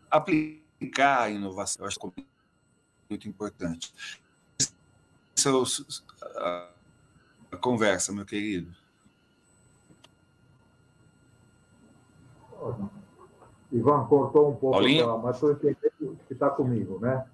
aplicar 0.10 1.24
a 1.24 1.30
inovação. 1.30 1.84
Eu 1.84 1.88
acho 1.88 2.00
que 2.00 2.08
é 2.08 2.24
muito 3.10 3.28
importante. 3.28 3.94
Essa 5.38 5.50
é 5.50 6.68
a, 7.52 7.58
conversa, 7.58 8.12
meu 8.12 8.26
querido. 8.26 8.74
Ivan 13.72 14.06
cortou 14.06 14.52
um 14.52 14.56
pouco, 14.56 14.80
mas 15.24 15.36
estou 15.36 15.52
entendendo 15.52 16.20
que 16.28 16.34
está 16.34 16.50
comigo, 16.50 17.00
né? 17.00 17.26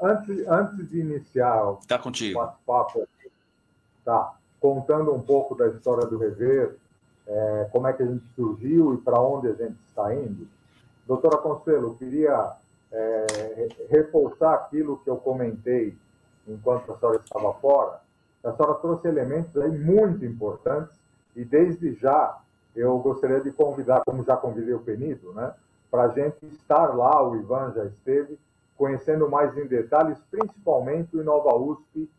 Antes, 0.00 0.46
antes 0.46 0.88
de 0.90 1.00
iniciar 1.00 1.64
o 1.64 1.76
tá 1.86 1.98
contigo. 1.98 2.38
bate-papo, 2.38 3.06
tá, 4.04 4.34
contando 4.60 5.12
um 5.12 5.20
pouco 5.20 5.54
da 5.54 5.68
história 5.68 6.06
do 6.06 6.18
Rever, 6.18 6.76
é, 7.26 7.68
como 7.70 7.86
é 7.86 7.92
que 7.92 8.02
a 8.02 8.06
gente 8.06 8.24
surgiu 8.34 8.94
e 8.94 8.98
para 8.98 9.20
onde 9.20 9.48
a 9.48 9.54
gente 9.54 9.76
está 9.88 10.14
indo. 10.14 10.46
Doutora 11.06 11.38
Consuelo, 11.38 11.88
eu 11.88 11.94
queria 11.94 12.52
é, 12.92 13.68
reforçar 13.88 14.54
aquilo 14.54 14.98
que 14.98 15.10
eu 15.10 15.16
comentei 15.16 15.96
enquanto 16.46 16.92
a 16.92 16.98
senhora 16.98 17.20
estava 17.24 17.52
fora. 17.54 18.00
A 18.44 18.52
senhora 18.52 18.74
trouxe 18.74 19.08
elementos 19.08 19.56
aí 19.56 19.70
muito 19.70 20.24
importantes 20.24 20.96
e 21.34 21.44
desde 21.44 21.94
já 21.94 22.38
eu 22.74 22.98
gostaria 22.98 23.40
de 23.40 23.50
convidar, 23.52 24.02
como 24.04 24.24
já 24.24 24.36
convidei 24.36 24.74
o 24.74 24.80
Penido, 24.80 25.32
né, 25.32 25.52
para 25.90 26.04
a 26.04 26.08
gente 26.08 26.46
estar 26.46 26.94
lá, 26.96 27.22
o 27.22 27.36
Ivan 27.36 27.72
já 27.74 27.84
esteve, 27.84 28.38
conhecendo 28.76 29.28
mais 29.28 29.56
em 29.56 29.66
detalhes, 29.66 30.18
principalmente 30.30 31.16
o 31.16 31.20
Inova 31.20 31.54
USP, 31.54 32.10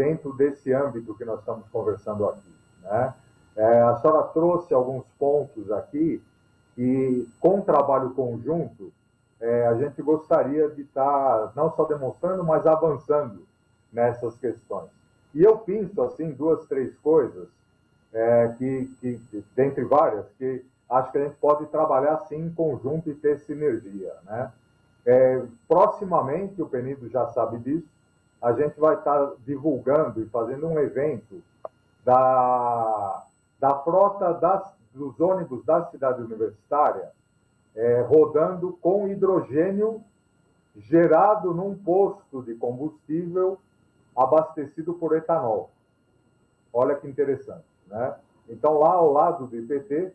dentro 0.00 0.32
desse 0.32 0.72
âmbito 0.72 1.14
que 1.14 1.26
nós 1.26 1.40
estamos 1.40 1.68
conversando 1.68 2.26
aqui. 2.26 2.54
Né? 2.80 3.14
É, 3.54 3.82
a 3.82 3.96
senhora 3.96 4.22
trouxe 4.28 4.72
alguns 4.72 5.04
pontos 5.18 5.70
aqui 5.70 6.22
e, 6.78 7.28
com 7.38 7.60
trabalho 7.60 8.14
conjunto, 8.14 8.90
é, 9.38 9.66
a 9.66 9.74
gente 9.74 10.00
gostaria 10.00 10.70
de 10.70 10.80
estar 10.80 11.52
não 11.54 11.70
só 11.76 11.84
demonstrando, 11.84 12.42
mas 12.42 12.66
avançando 12.66 13.44
nessas 13.92 14.34
questões. 14.38 14.88
E 15.34 15.42
eu 15.42 15.58
penso, 15.58 16.00
assim, 16.00 16.30
duas, 16.30 16.64
três 16.66 16.96
coisas 17.00 17.48
é, 18.10 18.54
que, 18.56 18.90
que, 19.02 19.44
dentre 19.54 19.84
várias, 19.84 20.24
que 20.38 20.64
acho 20.88 21.12
que 21.12 21.18
a 21.18 21.24
gente 21.24 21.36
pode 21.36 21.66
trabalhar 21.66 22.14
assim 22.14 22.36
em 22.36 22.50
conjunto 22.50 23.10
e 23.10 23.14
ter 23.14 23.38
sinergia. 23.40 24.14
Né? 24.24 24.50
É, 25.04 25.42
proximamente, 25.68 26.62
o 26.62 26.66
Penido 26.66 27.06
já 27.10 27.26
sabe 27.26 27.58
disso, 27.58 27.99
a 28.40 28.52
gente 28.52 28.78
vai 28.80 28.96
estar 28.96 29.32
divulgando 29.44 30.22
e 30.22 30.26
fazendo 30.26 30.66
um 30.66 30.78
evento 30.78 31.42
da, 32.04 33.24
da 33.58 33.74
frota 33.80 34.32
das, 34.34 34.72
dos 34.94 35.20
ônibus 35.20 35.64
da 35.64 35.84
cidade 35.86 36.22
universitária 36.22 37.10
é, 37.74 38.00
rodando 38.02 38.78
com 38.80 39.08
hidrogênio 39.08 40.02
gerado 40.76 41.52
num 41.52 41.76
posto 41.76 42.42
de 42.42 42.54
combustível 42.54 43.58
abastecido 44.16 44.94
por 44.94 45.16
etanol. 45.16 45.70
Olha 46.72 46.94
que 46.94 47.08
interessante. 47.08 47.64
Né? 47.86 48.14
Então, 48.48 48.78
lá 48.78 48.92
ao 48.94 49.12
lado 49.12 49.46
do 49.46 49.56
IPT, 49.56 50.12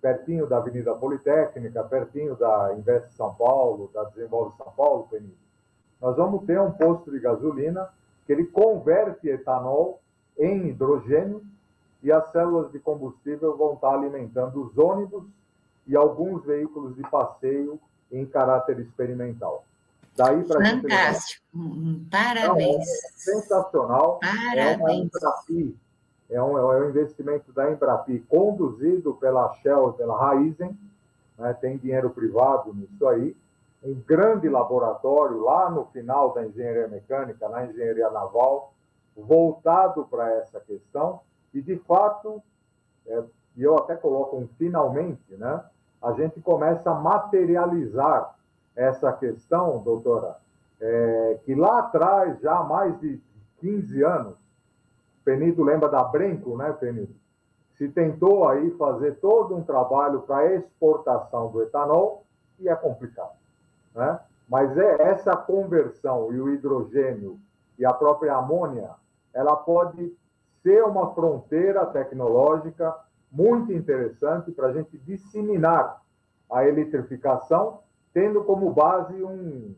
pertinho 0.00 0.46
da 0.46 0.58
Avenida 0.58 0.94
Politécnica, 0.94 1.82
pertinho 1.84 2.36
da 2.36 2.74
Invest 2.76 3.14
São 3.14 3.34
Paulo, 3.34 3.90
da 3.92 4.04
Desenvolve 4.04 4.56
São 4.56 4.70
Paulo, 4.76 5.08
nós 6.04 6.18
vamos 6.18 6.44
ter 6.44 6.60
um 6.60 6.70
posto 6.70 7.10
de 7.10 7.18
gasolina 7.18 7.88
que 8.26 8.32
ele 8.34 8.44
converte 8.44 9.26
etanol 9.26 10.02
em 10.38 10.68
hidrogênio 10.68 11.42
e 12.02 12.12
as 12.12 12.30
células 12.30 12.70
de 12.70 12.78
combustível 12.78 13.56
vão 13.56 13.72
estar 13.72 13.94
alimentando 13.94 14.66
os 14.66 14.76
ônibus 14.76 15.24
e 15.86 15.96
alguns 15.96 16.44
veículos 16.44 16.94
de 16.94 17.00
passeio 17.04 17.80
em 18.12 18.26
caráter 18.26 18.80
experimental. 18.80 19.64
Daí 20.14 20.44
para 20.44 20.62
Fantástico, 20.62 21.42
parabéns. 22.10 22.76
Não, 22.76 22.82
é 22.82 23.12
sensacional. 23.16 24.20
Parabéns. 24.20 24.90
É 24.90 24.94
Embrapi, 24.96 25.76
é 26.28 26.42
um, 26.42 26.58
é 26.58 26.84
um 26.84 26.90
investimento 26.90 27.50
da 27.50 27.72
Embrapi 27.72 28.18
conduzido 28.28 29.14
pela 29.14 29.54
Shell 29.54 29.94
e 29.94 29.96
pela 29.96 30.18
Raizen, 30.18 30.78
né, 31.38 31.54
tem 31.54 31.78
dinheiro 31.78 32.10
privado 32.10 32.74
nisso 32.74 33.08
aí, 33.08 33.34
um 33.84 33.94
grande 34.06 34.48
laboratório 34.48 35.40
lá 35.42 35.70
no 35.70 35.84
final 35.86 36.32
da 36.32 36.46
engenharia 36.46 36.88
mecânica, 36.88 37.48
na 37.48 37.66
engenharia 37.66 38.10
naval, 38.10 38.72
voltado 39.16 40.04
para 40.06 40.32
essa 40.34 40.58
questão, 40.60 41.20
e 41.52 41.60
de 41.60 41.76
fato, 41.80 42.42
é, 43.06 43.22
e 43.56 43.62
eu 43.62 43.76
até 43.76 43.94
coloco 43.94 44.36
um 44.36 44.48
finalmente, 44.58 45.36
né, 45.36 45.62
a 46.02 46.12
gente 46.12 46.40
começa 46.40 46.90
a 46.90 46.94
materializar 46.94 48.34
essa 48.74 49.12
questão, 49.12 49.78
doutora, 49.78 50.36
é, 50.80 51.38
que 51.44 51.54
lá 51.54 51.80
atrás, 51.80 52.40
já 52.40 52.58
há 52.58 52.64
mais 52.64 52.98
de 53.00 53.20
15 53.60 54.02
anos, 54.02 54.44
Penido 55.24 55.62
lembra 55.62 55.88
da 55.88 56.04
Brenco, 56.04 56.54
né, 56.56 56.70
Penido? 56.72 57.14
Se 57.78 57.88
tentou 57.88 58.46
aí 58.46 58.70
fazer 58.72 59.12
todo 59.20 59.56
um 59.56 59.62
trabalho 59.62 60.20
para 60.20 60.54
exportação 60.54 61.50
do 61.50 61.62
etanol 61.62 62.24
e 62.60 62.68
é 62.68 62.76
complicado, 62.76 63.32
né? 63.94 64.18
Mas 64.48 64.76
é 64.76 65.02
essa 65.02 65.36
conversão 65.36 66.32
e 66.32 66.40
o 66.40 66.50
hidrogênio 66.50 67.38
e 67.78 67.84
a 67.84 67.92
própria 67.92 68.34
amônia, 68.36 68.90
ela 69.32 69.56
pode 69.56 70.14
ser 70.62 70.84
uma 70.84 71.14
fronteira 71.14 71.84
tecnológica 71.86 72.94
muito 73.30 73.72
interessante 73.72 74.52
para 74.52 74.68
a 74.68 74.72
gente 74.72 74.96
disseminar 74.98 76.02
a 76.50 76.66
eletrificação, 76.66 77.80
tendo 78.12 78.44
como 78.44 78.72
base 78.72 79.22
um 79.24 79.74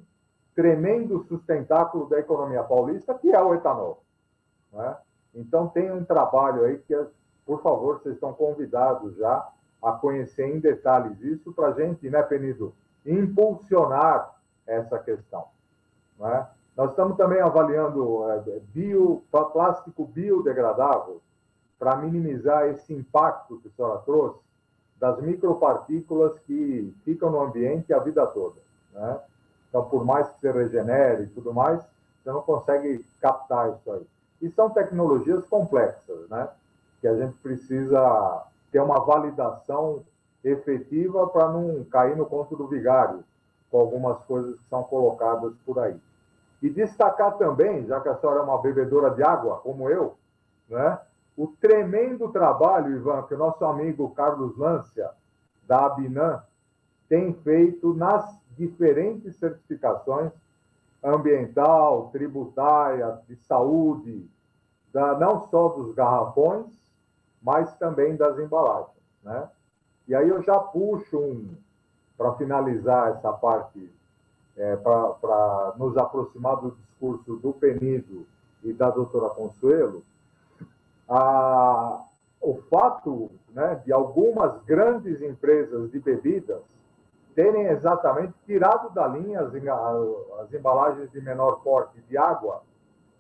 tremendo 0.55 1.25
sustentáculo 1.25 2.09
da 2.09 2.19
economia 2.19 2.63
paulista, 2.63 3.15
que 3.15 3.33
é 3.33 3.41
o 3.41 3.55
etanol. 3.55 4.03
Né? 4.73 4.97
Então, 5.35 5.69
tem 5.69 5.91
um 5.91 6.05
trabalho 6.05 6.65
aí 6.65 6.79
que, 6.79 6.95
por 7.45 7.63
favor, 7.63 8.01
vocês 8.01 8.15
estão 8.15 8.33
convidados 8.33 9.17
já 9.17 9.49
a 9.83 9.93
conhecer 9.93 10.47
em 10.47 10.59
detalhes 10.59 11.21
isso 11.21 11.53
para 11.53 11.69
a 11.69 11.73
gente, 11.73 12.09
né, 12.09 12.23
Penido, 12.23 12.75
impulsionar 13.07 14.35
essa 14.67 14.99
questão. 14.99 15.47
Né? 16.19 16.47
Nós 16.77 16.91
estamos 16.91 17.17
também 17.17 17.41
avaliando 17.41 18.31
é, 18.31 18.61
bio, 18.75 19.23
plástico 19.31 20.05
biodegradável 20.05 21.21
para 21.79 21.97
minimizar 21.97 22.67
esse 22.67 22.93
impacto 22.93 23.59
que 23.59 23.69
a 23.69 23.71
senhora 23.71 23.99
trouxe 24.01 24.41
das 24.99 25.21
micropartículas 25.21 26.39
que 26.41 26.95
ficam 27.05 27.31
no 27.31 27.41
ambiente 27.41 27.93
a 27.93 27.99
vida 27.99 28.27
toda. 28.27 28.57
Né? 28.93 29.21
Então, 29.69 29.85
por 29.85 30.05
mais 30.05 30.29
que 30.31 30.41
você 30.41 30.51
regenere 30.51 31.25
e 31.25 31.29
tudo 31.29 31.53
mais, 31.53 31.83
você 32.23 32.31
não 32.31 32.43
consegue 32.43 33.05
captar 33.21 33.75
isso 33.75 33.93
aí. 33.93 34.07
E 34.43 34.51
são 34.51 34.71
tecnologias 34.71 35.45
complexas, 35.47 36.29
né? 36.29 36.49
Que 37.01 37.09
a 37.09 37.17
gente 37.17 37.37
precisa 37.39 38.43
ter 38.71 38.81
uma 38.81 39.01
validação 39.01 40.03
efetiva 40.49 41.27
para 41.27 41.49
não 41.49 41.85
cair 41.85 42.17
no 42.17 42.27
conto 42.27 42.57
do 42.57 42.69
vigário 42.69 43.25
com 43.71 43.81
algumas 43.81 44.23
coisas 44.25 44.59
que 44.59 44.69
são 44.69 44.85
colocadas 44.85 45.53
por 45.65 45.79
aí. 45.79 45.97
E 46.63 46.71
destacar 46.71 47.37
também, 47.37 47.85
já 47.87 48.01
que 48.01 48.09
a 48.09 48.17
senhora 48.17 48.41
é 48.41 48.43
uma 48.43 48.63
bebedora 48.63 49.11
de 49.11 49.23
água, 49.23 49.57
como 49.59 49.91
eu, 49.91 50.17
né? 50.69 50.99
o 51.37 51.49
tremendo 51.49 52.29
trabalho, 52.31 52.97
Ivan, 52.97 53.23
que 53.25 53.35
o 53.35 53.39
nosso 53.39 53.65
amigo 53.65 54.11
Carlos 54.15 54.57
Lância, 54.57 55.11
da 55.67 55.87
Abinan, 55.87 56.43
tem 57.09 57.35
feito 57.35 57.93
nas 57.93 58.41
diferentes 58.57 59.37
certificações 59.37 60.33
ambiental, 61.03 62.09
tributária, 62.11 63.19
de 63.29 63.37
saúde, 63.37 64.29
da, 64.93 65.19
não 65.19 65.47
só 65.49 65.69
dos 65.69 65.95
garrafões, 65.95 66.67
mas 67.43 67.77
também 67.77 68.17
das 68.17 68.39
embalagens. 68.39 68.97
Né? 69.23 69.49
E 70.09 70.15
aí 70.15 70.29
eu 70.29 70.43
já 70.43 70.59
puxo 70.59 71.19
um, 71.19 71.55
para 72.17 72.35
finalizar 72.35 73.11
essa 73.11 73.33
parte, 73.33 73.91
é, 74.57 74.77
para 74.77 75.75
nos 75.77 75.97
aproximar 75.97 76.57
do 76.57 76.71
discurso 76.71 77.37
do 77.37 77.53
Penido 77.53 78.27
e 78.63 78.73
da 78.73 78.91
doutora 78.91 79.31
Consuelo, 79.31 80.03
a, 81.09 82.05
o 82.41 82.57
fato 82.71 83.31
né, 83.51 83.81
de 83.85 83.93
algumas 83.93 84.63
grandes 84.65 85.21
empresas 85.21 85.91
de 85.91 85.99
bebidas 85.99 86.63
terem 87.35 87.67
exatamente 87.67 88.33
tirado 88.47 88.89
da 88.91 89.07
linha 89.07 89.41
as, 89.41 89.53
as 90.41 90.53
embalagens 90.55 91.11
de 91.11 91.21
menor 91.21 91.61
porte 91.63 92.01
de 92.09 92.17
água, 92.17 92.63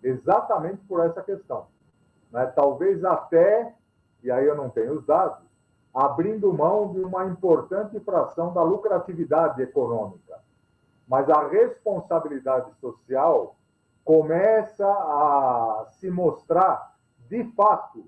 exatamente 0.03 0.79
por 0.89 1.05
essa 1.05 1.23
questão. 1.23 1.67
Né? 2.33 2.47
Talvez 2.57 3.05
até, 3.05 3.75
e 4.23 4.31
aí 4.31 4.47
eu 4.47 4.57
não 4.57 4.71
tenho 4.71 4.95
os 4.95 5.05
dados, 5.05 5.46
abrindo 5.97 6.53
mão 6.53 6.93
de 6.93 7.01
uma 7.01 7.25
importante 7.25 7.99
fração 8.01 8.53
da 8.53 8.63
lucratividade 8.63 9.63
econômica. 9.63 10.39
Mas 11.09 11.31
a 11.31 11.49
responsabilidade 11.49 12.71
social 12.83 13.57
começa 14.05 14.87
a 14.87 15.87
se 15.93 16.11
mostrar 16.11 16.95
de 17.31 17.43
fato 17.53 18.05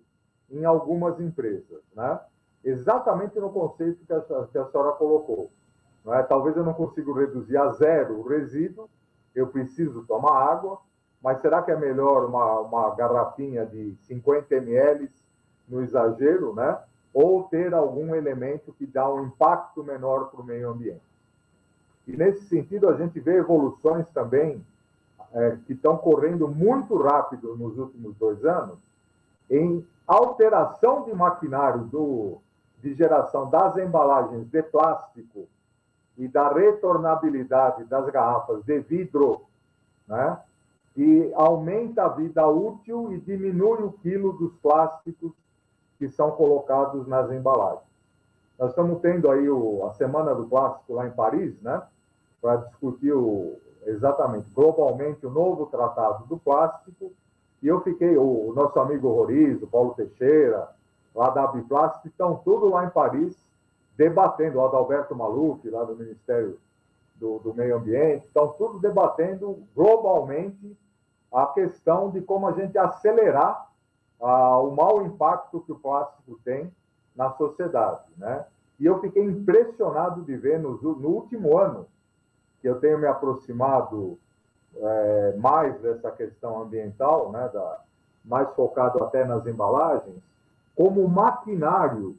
em 0.51 0.67
algumas 0.67 1.19
empresas, 1.19 1.83
né? 1.97 2.21
Exatamente 2.63 3.41
no 3.41 3.51
conceito 3.51 4.05
que 4.05 4.13
a, 4.13 4.21
que 4.21 4.59
a 4.59 4.67
senhora 4.67 4.93
colocou. 4.93 5.51
Não 6.05 6.13
é? 6.13 6.23
Talvez 6.23 6.59
eu 6.59 6.65
não 6.65 6.75
consiga 6.75 7.11
reduzir 7.15 7.57
a 7.57 7.69
zero 7.71 8.19
o 8.19 8.29
resíduo, 8.29 8.91
eu 9.35 9.47
preciso 9.47 10.05
tomar 10.05 10.33
água, 10.33 10.79
mas 11.23 11.41
será 11.41 11.63
que 11.63 11.71
é 11.71 11.77
melhor 11.77 12.27
uma, 12.27 12.61
uma 12.61 12.95
garrafinha 12.95 13.65
de 13.65 13.97
50 14.03 14.55
ml 14.57 15.11
no 15.67 15.81
exagero, 15.81 16.55
né? 16.55 16.79
Ou 17.13 17.45
ter 17.45 17.75
algum 17.75 18.15
elemento 18.15 18.75
que 18.79 18.87
dá 18.87 19.13
um 19.13 19.25
impacto 19.25 19.83
menor 19.83 20.31
para 20.31 20.41
o 20.41 20.45
meio 20.45 20.71
ambiente? 20.71 21.03
E 22.07 22.17
nesse 22.17 22.47
sentido, 22.47 22.89
a 22.89 22.95
gente 22.95 23.19
vê 23.21 23.37
evoluções 23.37 24.09
também 24.11 24.65
é, 25.33 25.59
que 25.67 25.75
estão 25.75 25.97
correndo 25.97 26.49
muito 26.49 26.97
rápido 26.97 27.57
nos 27.57 27.77
últimos 27.79 28.17
dois 28.17 28.45
anos, 28.45 28.79
em 29.51 29.87
alteração 30.07 31.05
de 31.05 31.15
maquinário 31.15 31.83
do, 31.85 32.39
de 32.83 32.95
geração 32.95 33.49
das 33.51 33.77
embalagens 33.77 34.47
de 34.49 34.63
plástico 34.63 35.47
e 36.17 36.27
da 36.27 36.53
retornabilidade 36.53 37.85
das 37.85 38.07
garrafas 38.11 38.65
de 38.65 38.81
vidro, 38.81 39.43
né? 40.07 40.39
que 40.95 41.31
aumenta 41.35 42.05
a 42.05 42.09
vida 42.09 42.47
útil 42.49 43.13
e 43.13 43.21
diminui 43.21 43.83
o 43.83 43.93
quilo 43.93 44.33
dos 44.33 44.53
plásticos 44.57 45.33
que 45.99 46.09
são 46.09 46.31
colocados 46.33 47.07
nas 47.07 47.31
embalagens. 47.31 47.89
Nós 48.59 48.71
estamos 48.71 49.01
tendo 49.01 49.31
aí 49.31 49.49
o, 49.49 49.87
a 49.87 49.93
Semana 49.93 50.35
do 50.35 50.47
Plástico 50.47 50.95
lá 50.95 51.07
em 51.07 51.11
Paris, 51.11 51.61
né? 51.61 51.83
para 52.41 52.57
discutir 52.57 53.13
o, 53.13 53.59
exatamente, 53.87 54.49
globalmente, 54.51 55.27
o 55.27 55.31
novo 55.31 55.67
tratado 55.67 56.25
do 56.27 56.39
plástico, 56.39 57.13
e 57.63 57.67
eu 57.67 57.81
fiquei, 57.81 58.17
o, 58.17 58.53
nosso 58.55 58.79
amigo 58.79 59.09
Roriz, 59.09 59.61
o 59.63 59.67
Paulo 59.67 59.95
Teixeira, 59.95 60.69
lá 61.15 61.31
da 61.31 61.45
Abiplast, 61.45 62.07
estão 62.07 62.37
tudo 62.37 62.69
lá 62.69 62.85
em 62.85 62.91
Paris, 62.91 63.37
debatendo, 63.97 64.59
o 64.59 64.65
Adalberto 64.65 65.15
Maluf, 65.17 65.69
lá 65.69 65.83
do 65.83 65.97
Ministério 65.97 66.59
do, 67.17 67.41
do 67.41 67.53
Meio 67.53 67.77
Ambiente, 67.77 68.27
estão 68.27 68.49
tudo 68.49 68.79
debatendo 68.79 69.59
globalmente 69.75 70.77
a 71.33 71.47
questão 71.47 72.11
de 72.11 72.21
como 72.21 72.47
a 72.47 72.53
gente 72.53 72.79
acelerar 72.79 73.68
ah, 74.21 74.59
o 74.59 74.75
mau 74.75 75.05
impacto 75.05 75.61
que 75.61 75.73
o 75.73 75.79
plástico 75.79 76.39
tem 76.45 76.73
na 77.15 77.33
sociedade, 77.33 78.05
né? 78.17 78.45
E 78.79 78.87
eu 78.87 79.01
fiquei 79.01 79.25
impressionado 79.25 80.23
de 80.23 80.37
ver 80.37 80.61
no, 80.61 80.81
no 80.81 81.09
último 81.09 81.59
ano 81.59 81.87
que 82.61 82.69
eu 82.69 82.79
tenho 82.81 82.99
me 82.99 83.07
aproximado 83.07 84.19
é, 84.77 85.35
mais 85.37 85.81
dessa 85.81 86.11
questão 86.13 86.63
ambiental, 86.63 87.33
né, 87.33 87.49
da, 87.53 87.81
mais 88.25 88.49
focado 88.55 89.03
até 89.03 89.25
nas 89.25 89.47
embalagens, 89.47 90.17
como 90.77 91.09
maquinário 91.09 92.17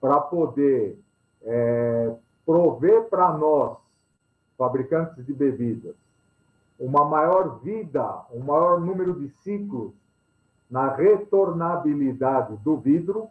para 0.00 0.20
poder 0.20 0.98
é, 1.42 2.14
prover 2.44 3.04
para 3.04 3.32
nós, 3.32 3.76
fabricantes 4.58 5.24
de 5.24 5.32
bebidas, 5.32 5.94
uma 6.78 7.04
maior 7.04 7.60
vida, 7.60 8.22
um 8.32 8.40
maior 8.40 8.80
número 8.80 9.14
de 9.14 9.28
ciclos 9.28 9.92
na 10.70 10.88
retornabilidade 10.88 12.56
do 12.58 12.76
vidro, 12.76 13.28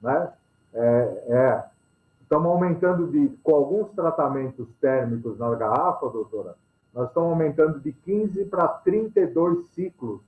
né? 0.00 0.32
É, 0.74 1.24
é, 1.28 1.64
estamos 2.22 2.46
aumentando 2.46 3.06
de, 3.06 3.28
com 3.42 3.54
alguns 3.54 3.90
tratamentos 3.92 4.68
térmicos 4.80 5.38
na 5.38 5.54
garrafa, 5.54 6.08
doutora, 6.10 6.56
nós 6.92 7.08
estamos 7.08 7.30
aumentando 7.30 7.80
de 7.80 7.92
15 7.92 8.44
para 8.46 8.68
32 8.68 9.66
ciclos 9.68 10.20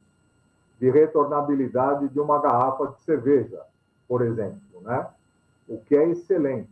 de 0.78 0.90
retornabilidade 0.90 2.08
de 2.08 2.18
uma 2.18 2.40
garrafa 2.40 2.86
de 2.88 3.02
cerveja, 3.02 3.60
por 4.08 4.22
exemplo, 4.22 4.80
né? 4.82 5.06
O 5.68 5.78
que 5.78 5.94
é 5.94 6.08
excelente. 6.08 6.70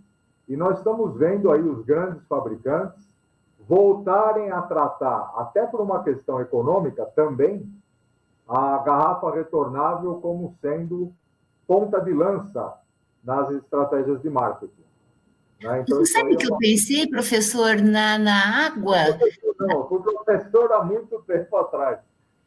E 0.49 0.57
nós 0.57 0.79
estamos 0.79 1.15
vendo 1.15 1.53
aí 1.53 1.61
os 1.61 1.85
grandes 1.85 2.27
fabricantes 2.27 3.07
voltarem 3.69 4.51
a 4.51 4.63
tratar, 4.63 5.35
até 5.37 5.67
por 5.67 5.81
uma 5.81 6.03
questão 6.03 6.41
econômica 6.41 7.05
também, 7.15 7.71
a 8.49 8.79
garrafa 8.79 9.31
retornável 9.35 10.15
como 10.17 10.57
sendo 10.61 11.13
ponta 11.67 12.01
de 12.01 12.13
lança 12.13 12.75
nas 13.23 13.51
estratégias 13.51 14.23
de 14.23 14.31
marketing. 14.31 14.73
Né? 15.63 15.81
Então, 15.81 15.99
Você 15.99 16.13
sabe 16.13 16.35
o 16.35 16.39
que 16.39 16.45
é 16.45 16.49
uma... 16.49 16.55
eu 16.55 16.59
pensei, 16.59 17.07
professor, 17.09 17.77
na, 17.77 18.19
na 18.19 18.67
água? 18.67 18.97
Não, 19.59 19.87
fui 19.89 20.01
professor 20.01 20.73
há 20.73 20.83
muito 20.83 21.23
tempo 21.27 21.57
atrás, 21.57 21.99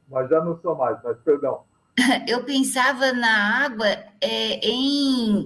mas 0.10 0.30
já 0.30 0.44
não 0.44 0.60
sou 0.62 0.76
mais, 0.76 0.98
mas 1.04 1.18
perdão. 1.20 1.64
Eu 2.28 2.44
pensava 2.46 3.12
na 3.12 3.66
água 3.66 3.86
é, 4.22 4.66
em 4.66 5.46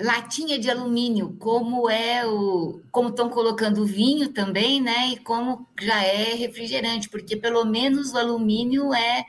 latinha 0.00 0.58
de 0.58 0.70
alumínio, 0.70 1.36
como 1.38 1.88
é 1.88 2.26
o, 2.26 2.80
como 2.90 3.10
estão 3.10 3.28
colocando 3.28 3.82
o 3.82 3.86
vinho 3.86 4.32
também, 4.32 4.80
né? 4.80 5.08
E 5.08 5.18
como 5.18 5.68
já 5.80 6.02
é 6.02 6.34
refrigerante, 6.34 7.08
porque 7.08 7.36
pelo 7.36 7.64
menos 7.64 8.12
o 8.12 8.18
alumínio 8.18 8.92
é 8.94 9.24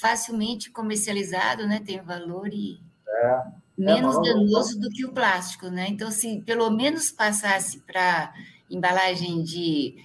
facilmente 0.00 0.70
comercializado, 0.70 1.66
né? 1.66 1.82
Tem 1.84 2.00
valor 2.00 2.48
e 2.52 2.80
é, 3.08 3.42
menos 3.78 4.16
é, 4.16 4.32
danoso 4.32 4.78
do 4.80 4.90
que 4.90 5.04
o 5.04 5.12
plástico, 5.12 5.68
né? 5.68 5.86
Então, 5.88 6.10
se 6.10 6.40
pelo 6.42 6.68
menos 6.70 7.12
passasse 7.12 7.78
para 7.80 8.34
embalagem 8.68 9.42
de 9.42 9.96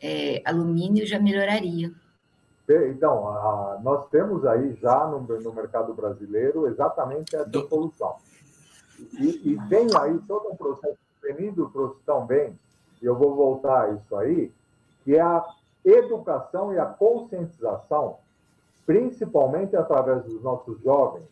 é, 0.00 0.42
alumínio, 0.44 1.06
já 1.06 1.18
melhoraria. 1.18 1.92
Então, 2.68 3.28
a, 3.28 3.80
nós 3.82 4.08
temos 4.08 4.46
aí 4.46 4.74
já 4.80 5.06
no, 5.06 5.20
no 5.20 5.52
mercado 5.52 5.92
brasileiro 5.92 6.66
exatamente 6.66 7.34
essa 7.34 7.48
do... 7.48 7.68
solução. 7.68 8.16
E, 9.18 9.52
e, 9.52 9.58
tem 9.68 9.88
aí 9.98 10.18
todo 10.28 10.52
um 10.52 10.56
processo, 10.56 10.96
o 11.18 11.26
Benito 11.26 11.68
trouxe 11.72 12.00
tão 12.06 12.24
bem, 12.24 12.56
e 13.02 13.04
eu 13.04 13.16
vou 13.16 13.34
voltar 13.34 13.86
a 13.86 13.90
isso 13.90 14.16
aí, 14.16 14.52
que 15.04 15.16
é 15.16 15.20
a 15.20 15.44
educação 15.84 16.72
e 16.72 16.78
a 16.78 16.86
conscientização, 16.86 18.18
principalmente 18.86 19.76
através 19.76 20.24
dos 20.24 20.42
nossos 20.42 20.80
jovens, 20.82 21.26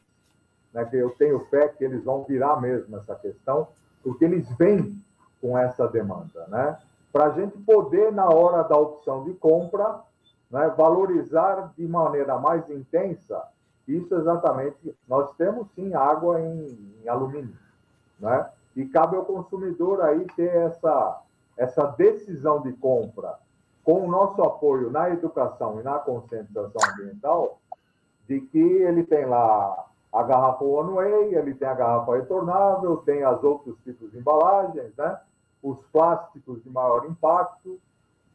né, 0.73 0.85
que 0.85 0.97
eu 0.97 1.11
tenho 1.11 1.41
fé 1.47 1.69
que 1.69 1.85
eles 1.85 2.05
vão 2.05 2.25
virar 2.25 2.61
mesmo 2.61 2.97
essa 2.97 3.15
questão, 3.15 3.69
porque 4.03 4.25
eles 4.25 4.49
vêm 4.57 4.97
com 5.41 5.59
essa 5.59 5.89
demanda, 5.89 6.47
né? 6.49 6.79
Para 7.13 7.27
a 7.27 7.31
gente 7.31 7.59
poder, 7.59 8.13
na 8.13 8.29
hora 8.29 8.63
da 8.63 8.77
opção 8.77 9.25
de 9.25 9.35
compra, 9.35 10.01
né, 10.51 10.73
valorizar 10.77 11.73
de 11.77 11.87
maneira 11.89 12.39
mais 12.39 12.69
intensa 12.71 13.43
isso 13.89 14.15
exatamente. 14.15 14.97
Nós 15.09 15.35
temos 15.37 15.67
sim 15.75 15.95
água 15.95 16.41
em, 16.41 16.95
em 17.03 17.09
alumínio, 17.09 17.57
né? 18.19 18.49
E 18.77 18.87
cabe 18.87 19.17
ao 19.17 19.25
consumidor 19.25 20.01
aí 20.03 20.25
ter 20.37 20.55
essa, 20.55 21.21
essa 21.57 21.87
decisão 21.87 22.63
de 22.63 22.73
compra 22.75 23.37
com 23.85 24.07
o 24.07 24.11
nosso 24.11 24.43
apoio 24.43 24.91
na 24.91 25.11
educação 25.11 25.81
e 25.81 25.83
na 25.83 25.99
conscientização 25.99 26.81
ambiental, 26.93 27.59
de 28.29 28.41
que 28.41 28.59
ele 28.59 29.05
tem 29.05 29.27
lá 29.27 29.87
a 30.13 30.23
garrafa 30.23 30.65
One 30.65 30.95
Way, 30.95 31.35
ele 31.35 31.55
tem 31.55 31.69
a 31.69 31.75
garrafa 31.75 32.17
retornável, 32.17 32.97
tem 32.99 33.23
as 33.23 33.43
outros 33.43 33.77
tipos 33.85 34.11
de 34.11 34.19
embalagens, 34.19 34.95
né? 34.97 35.21
os 35.63 35.81
plásticos 35.93 36.63
de 36.63 36.71
maior 36.71 37.07
impacto, 37.07 37.79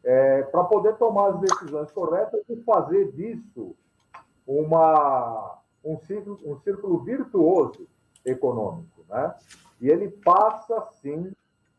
é, 0.04 0.44
para 0.44 0.64
poder 0.66 0.96
tomar 0.98 1.30
as 1.30 1.40
decisões 1.40 1.92
corretas 1.92 2.42
e 2.48 2.56
fazer 2.58 3.12
disso 3.14 3.76
uma, 4.46 5.58
um, 5.84 5.98
círculo, 6.00 6.40
um 6.46 6.60
círculo 6.60 7.00
virtuoso 7.00 7.88
econômico. 8.24 9.04
Né? 9.10 9.34
E 9.82 9.90
ele 9.90 10.10
passa, 10.10 10.88
sim, 11.02 11.32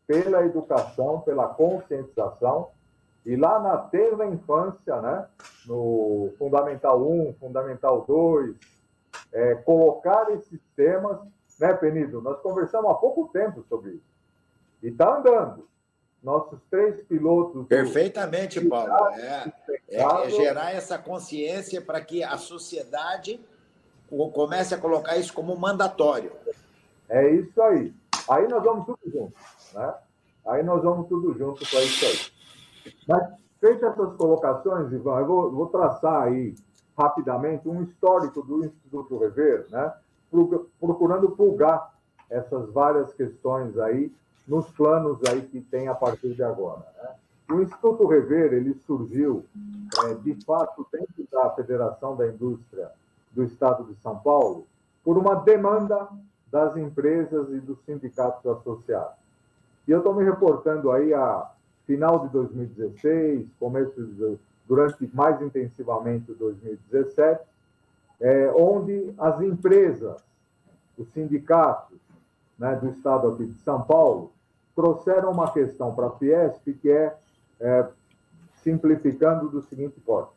pela 0.07 0.45
educação, 0.45 1.21
pela 1.21 1.49
conscientização, 1.49 2.71
e 3.27 3.35
lá 3.35 3.59
na 3.59 3.77
terra 3.77 4.25
infância, 4.25 5.01
né, 5.03 5.27
no 5.67 6.33
Fundamental 6.39 7.03
1, 7.03 7.35
Fundamental 7.41 8.05
2, 8.07 8.55
é, 9.33 9.57
colocar 9.57 10.31
esses 10.31 10.61
temas, 10.77 11.19
né, 11.59 11.75
Penido? 11.75 12.23
Nós 12.23 12.41
conversamos 12.41 12.89
há 12.89 12.95
pouco 12.95 13.29
tempo 13.33 13.65
sobre 13.69 13.95
isso. 13.95 14.17
E 14.81 14.89
está 14.89 15.19
andando. 15.19 15.69
Nossos 16.23 16.61
três 16.71 17.03
pilotos. 17.03 17.67
Perfeitamente, 17.67 18.61
do... 18.61 18.69
Paulo. 18.69 18.93
É, 19.17 19.53
é, 19.89 20.03
é, 20.03 20.31
gerar 20.31 20.73
essa 20.73 20.97
consciência 20.97 21.83
para 21.83 22.01
que 22.01 22.23
a 22.23 22.37
sociedade 22.37 23.41
comece 24.33 24.73
a 24.73 24.79
colocar 24.79 25.17
isso 25.17 25.33
como 25.35 25.57
mandatório. 25.57 26.31
É 27.09 27.29
isso 27.31 27.61
aí. 27.61 27.93
Aí 28.29 28.47
nós 28.47 28.63
vamos 28.63 28.87
tudo 28.87 29.01
junto. 29.05 29.35
Né? 29.75 29.95
Aí 30.47 30.63
nós 30.63 30.81
vamos 30.83 31.09
tudo 31.09 31.37
junto 31.37 31.69
para 31.69 31.83
isso 31.83 32.05
aí. 32.05 32.36
Mas, 33.07 33.29
feitas 33.61 33.93
essas 33.93 34.17
colocações, 34.17 34.93
Ivan, 34.93 35.21
eu 35.21 35.27
vou, 35.27 35.51
vou 35.51 35.67
traçar 35.69 36.23
aí 36.25 36.55
rapidamente 36.97 37.69
um 37.69 37.83
histórico 37.83 38.43
do 38.43 38.65
Instituto 38.65 39.19
Rever, 39.19 39.67
né? 39.71 39.93
procurando 40.81 41.31
pulgar 41.31 41.95
essas 42.29 42.71
várias 42.71 43.13
questões 43.15 43.79
aí 43.79 44.13
nos 44.47 44.69
planos 44.71 45.19
aí 45.29 45.43
que 45.43 45.61
tem 45.61 45.89
a 45.89 45.95
partir 45.95 46.35
de 46.35 46.43
agora. 46.43 46.87
Né? 47.03 47.11
O 47.51 47.63
Instituto 47.63 48.07
Rever 48.07 48.53
ele 48.53 48.75
surgiu, 48.87 49.45
é, 50.05 50.15
de 50.15 50.35
fato, 50.45 50.87
dentro 50.93 51.27
da 51.31 51.51
Federação 51.51 52.17
da 52.17 52.27
Indústria 52.27 52.91
do 53.33 53.45
Estado 53.45 53.85
de 53.85 53.95
São 54.01 54.19
Paulo, 54.19 54.67
por 55.05 55.17
uma 55.17 55.37
demanda 55.37 56.09
das 56.51 56.77
empresas 56.77 57.51
e 57.51 57.61
dos 57.61 57.79
sindicatos 57.85 58.45
associados. 58.47 59.15
E 59.87 59.93
eu 59.93 59.99
estou 59.99 60.15
me 60.15 60.25
reportando 60.25 60.91
aí 60.91 61.15
a 61.15 61.49
final 61.87 62.27
de 62.27 62.33
2016, 62.33 63.47
começo 63.59 64.05
de 64.05 64.39
durante 64.67 65.09
mais 65.15 65.41
intensivamente 65.41 66.33
2017, 66.33 67.41
é, 68.21 68.51
onde 68.55 69.15
as 69.17 69.41
empresas, 69.41 70.17
os 70.99 71.09
sindicatos 71.13 71.99
né, 72.59 72.75
do 72.77 72.89
Estado 72.89 73.29
aqui 73.29 73.47
de 73.47 73.61
São 73.61 73.83
Paulo, 73.83 74.33
trouxeram 74.75 75.31
uma 75.31 75.51
questão 75.53 75.95
para 75.95 76.09
a 76.09 76.11
Fiesp 76.11 76.73
que 76.83 76.91
é, 76.91 77.15
é 77.61 77.89
simplificando 78.63 79.49
do 79.49 79.63
seguinte 79.63 80.03
modo. 80.07 80.31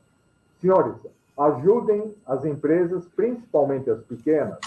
Senhores, 0.62 0.95
ajudem 1.38 2.14
as 2.26 2.45
empresas, 2.45 3.06
principalmente 3.16 3.89
as 3.89 4.04
pequenas, 4.04 4.60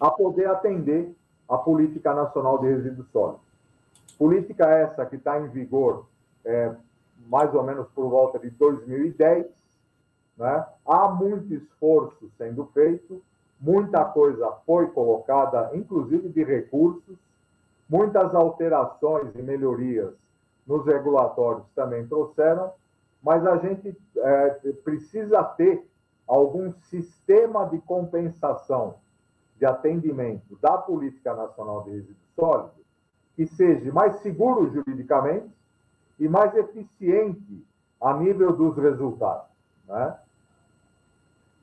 a 0.00 0.10
poder 0.10 0.48
atender 0.48 1.14
a 1.48 1.56
Política 1.56 2.12
Nacional 2.12 2.58
de 2.58 2.66
Resíduos 2.66 3.06
Sólidos. 3.12 3.46
Política 4.18 4.68
essa 4.68 5.06
que 5.06 5.16
está 5.16 5.38
em 5.38 5.46
vigor 5.48 6.06
é, 6.46 6.74
mais 7.28 7.52
ou 7.54 7.62
menos 7.62 7.86
por 7.94 8.08
volta 8.08 8.38
de 8.38 8.48
2010. 8.50 9.46
Né? 10.38 10.66
Há 10.86 11.08
muito 11.08 11.52
esforço 11.52 12.30
sendo 12.38 12.64
feito, 12.72 13.22
muita 13.60 14.04
coisa 14.04 14.50
foi 14.64 14.86
colocada, 14.88 15.70
inclusive 15.74 16.28
de 16.30 16.42
recursos, 16.42 17.18
muitas 17.88 18.34
alterações 18.34 19.34
e 19.34 19.42
melhorias 19.42 20.14
nos 20.66 20.84
regulatórios 20.86 21.66
também 21.74 22.06
trouxeram, 22.06 22.72
mas 23.22 23.46
a 23.46 23.56
gente 23.58 23.96
é, 24.16 24.50
precisa 24.84 25.42
ter 25.44 25.86
algum 26.26 26.72
sistema 26.90 27.66
de 27.66 27.78
compensação 27.78 28.94
de 29.58 29.64
atendimento 29.64 30.56
da 30.60 30.76
Política 30.76 31.34
Nacional 31.34 31.82
de 31.84 31.90
Resíduos 31.90 32.16
Sólidos 32.34 32.86
que 33.36 33.46
seja 33.46 33.92
mais 33.92 34.16
seguro 34.16 34.72
juridicamente, 34.72 35.46
e 36.18 36.28
mais 36.28 36.54
eficiente 36.54 37.64
a 38.00 38.14
nível 38.14 38.52
dos 38.52 38.76
resultados. 38.76 39.48
Né? 39.86 40.16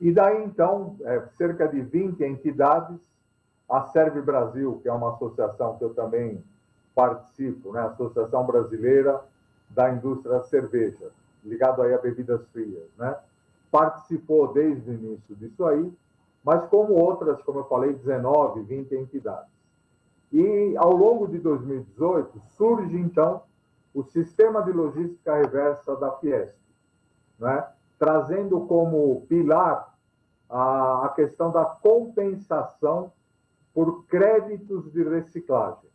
E 0.00 0.12
daí, 0.12 0.44
então, 0.44 0.96
é, 1.02 1.20
cerca 1.36 1.68
de 1.68 1.80
20 1.80 2.22
entidades, 2.22 3.00
a 3.68 3.82
Serve 3.86 4.20
Brasil, 4.20 4.80
que 4.82 4.88
é 4.88 4.92
uma 4.92 5.14
associação 5.14 5.76
que 5.78 5.84
eu 5.84 5.94
também 5.94 6.42
participo, 6.94 7.72
né? 7.72 7.80
Associação 7.80 8.46
Brasileira 8.46 9.20
da 9.70 9.90
Indústria 9.90 10.38
da 10.38 10.42
Cerveja, 10.44 11.10
ligado 11.42 11.82
aí 11.82 11.92
a 11.92 11.98
bebidas 11.98 12.46
frias, 12.48 12.88
né? 12.96 13.16
Participou 13.70 14.52
desde 14.52 14.90
o 14.90 14.94
início 14.94 15.34
disso 15.34 15.64
aí, 15.66 15.92
mas 16.44 16.64
como 16.68 16.94
outras, 16.94 17.42
como 17.42 17.60
eu 17.60 17.64
falei, 17.64 17.94
19, 17.94 18.62
20 18.62 18.94
entidades. 18.94 19.52
E 20.32 20.74
ao 20.76 20.94
longo 20.94 21.26
de 21.26 21.38
2018 21.38 22.40
surge 22.56 22.96
então 22.96 23.42
o 23.94 24.02
sistema 24.02 24.60
de 24.62 24.72
logística 24.72 25.36
reversa 25.36 25.94
da 25.96 26.10
Fiesp, 26.18 26.56
né? 27.38 27.64
trazendo 27.96 28.66
como 28.66 29.24
pilar 29.28 29.94
a, 30.50 31.06
a 31.06 31.08
questão 31.10 31.52
da 31.52 31.64
compensação 31.64 33.12
por 33.72 34.04
créditos 34.06 34.92
de 34.92 35.02
reciclagem. 35.04 35.88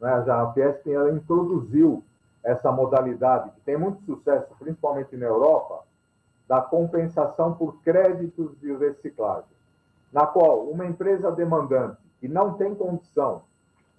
Né? 0.00 0.10
A 0.12 0.52
Fiesp 0.52 0.88
ela 0.88 1.12
introduziu 1.12 2.04
essa 2.42 2.72
modalidade, 2.72 3.50
que 3.50 3.60
tem 3.60 3.76
muito 3.76 4.02
sucesso, 4.02 4.54
principalmente 4.58 5.16
na 5.16 5.26
Europa, 5.26 5.84
da 6.48 6.60
compensação 6.60 7.54
por 7.54 7.80
créditos 7.82 8.58
de 8.58 8.74
reciclagem, 8.74 9.56
na 10.12 10.26
qual 10.26 10.62
uma 10.62 10.86
empresa 10.86 11.30
demandante 11.30 11.98
que 12.18 12.26
não 12.26 12.54
tem 12.54 12.74
condição 12.74 13.42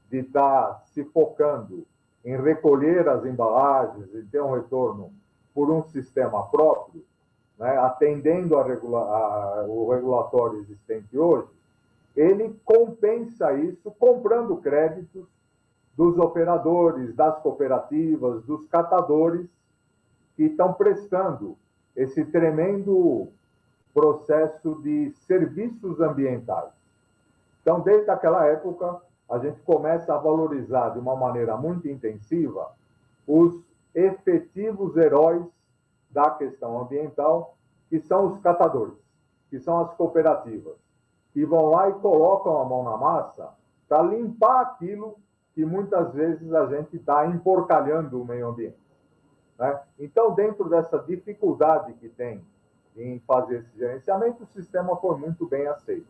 de 0.10 0.20
estar 0.20 0.82
se 0.88 1.06
focando 1.06 1.86
em 2.24 2.36
recolher 2.36 3.08
as 3.08 3.26
embalagens 3.26 4.14
e 4.14 4.24
ter 4.24 4.42
um 4.42 4.52
retorno 4.52 5.12
por 5.54 5.70
um 5.72 5.84
sistema 5.84 6.46
próprio, 6.48 7.04
né, 7.58 7.78
atendendo 7.78 8.58
a 8.58 8.64
regula 8.64 9.00
a, 9.02 9.66
o 9.68 9.90
regulatório 9.92 10.60
existente 10.60 11.18
hoje, 11.18 11.48
ele 12.16 12.56
compensa 12.66 13.54
isso 13.54 13.92
comprando 13.92 14.58
créditos 14.58 15.26
dos 15.96 16.18
operadores, 16.18 17.14
das 17.16 17.38
cooperativas, 17.42 18.44
dos 18.44 18.66
catadores 18.68 19.48
que 20.36 20.44
estão 20.44 20.74
prestando 20.74 21.58
esse 21.96 22.24
tremendo 22.26 23.28
processo 23.94 24.76
de 24.82 25.12
serviços 25.28 26.00
ambientais. 26.00 26.72
Então, 27.62 27.82
desde 27.82 28.10
aquela 28.10 28.46
época, 28.46 29.02
a 29.30 29.38
gente 29.38 29.60
começa 29.62 30.14
a 30.14 30.18
valorizar 30.18 30.90
de 30.90 31.00
uma 31.00 31.16
maneira 31.16 31.56
muito 31.56 31.88
intensiva 31.88 32.72
os 33.28 33.64
efetivos 33.94 34.98
heróis 34.98 35.46
da 36.10 36.32
questão 36.32 36.82
ambiental, 36.82 37.56
que 37.90 38.00
são 38.00 38.34
os 38.34 38.40
catadores, 38.42 38.98
que 39.50 39.60
são 39.60 39.80
as 39.80 39.94
cooperativas, 39.94 40.76
que 41.32 41.46
vão 41.46 41.68
lá 41.68 41.90
e 41.90 41.94
colocam 41.94 42.60
a 42.60 42.66
mão 42.66 42.84
na 42.84 42.98
massa 42.98 43.54
para 43.88 44.02
limpar 44.04 44.62
aquilo 44.62 45.18
que 45.54 45.66
muitas 45.66 46.14
vezes 46.14 46.54
a 46.54 46.66
gente 46.68 46.96
está 46.96 47.26
emporcalhando 47.28 48.22
o 48.22 48.26
meio 48.26 48.48
ambiente. 48.48 48.78
Né? 49.58 49.80
Então, 50.00 50.34
dentro 50.34 50.70
dessa 50.70 50.98
dificuldade 51.00 51.94
que 51.94 52.10
tem 52.10 52.44
em 52.96 53.20
fazer 53.20 53.60
esse 53.60 53.78
gerenciamento, 53.78 54.44
o 54.44 54.48
sistema 54.48 54.96
foi 54.98 55.18
muito 55.18 55.46
bem 55.48 55.68
aceito. 55.68 56.08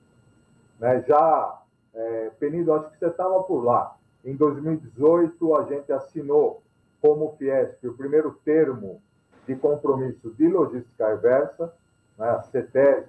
Né? 0.80 1.02
Já, 1.02 1.62
é, 1.94 2.32
Penido, 2.40 2.74
acho 2.74 2.92
que 2.92 3.00
você 3.00 3.08
estava 3.08 3.42
por 3.44 3.64
lá. 3.64 3.96
Em 4.24 4.36
2018, 4.36 5.56
a 5.56 5.64
gente 5.64 5.92
assinou 5.92 6.62
como 7.02 7.36
Fiesp 7.38 7.88
o 7.88 7.94
primeiro 7.94 8.38
termo 8.44 9.02
de 9.48 9.56
compromisso 9.56 10.32
de 10.32 10.48
logística 10.48 11.08
reversa, 11.08 11.74
né? 12.18 12.42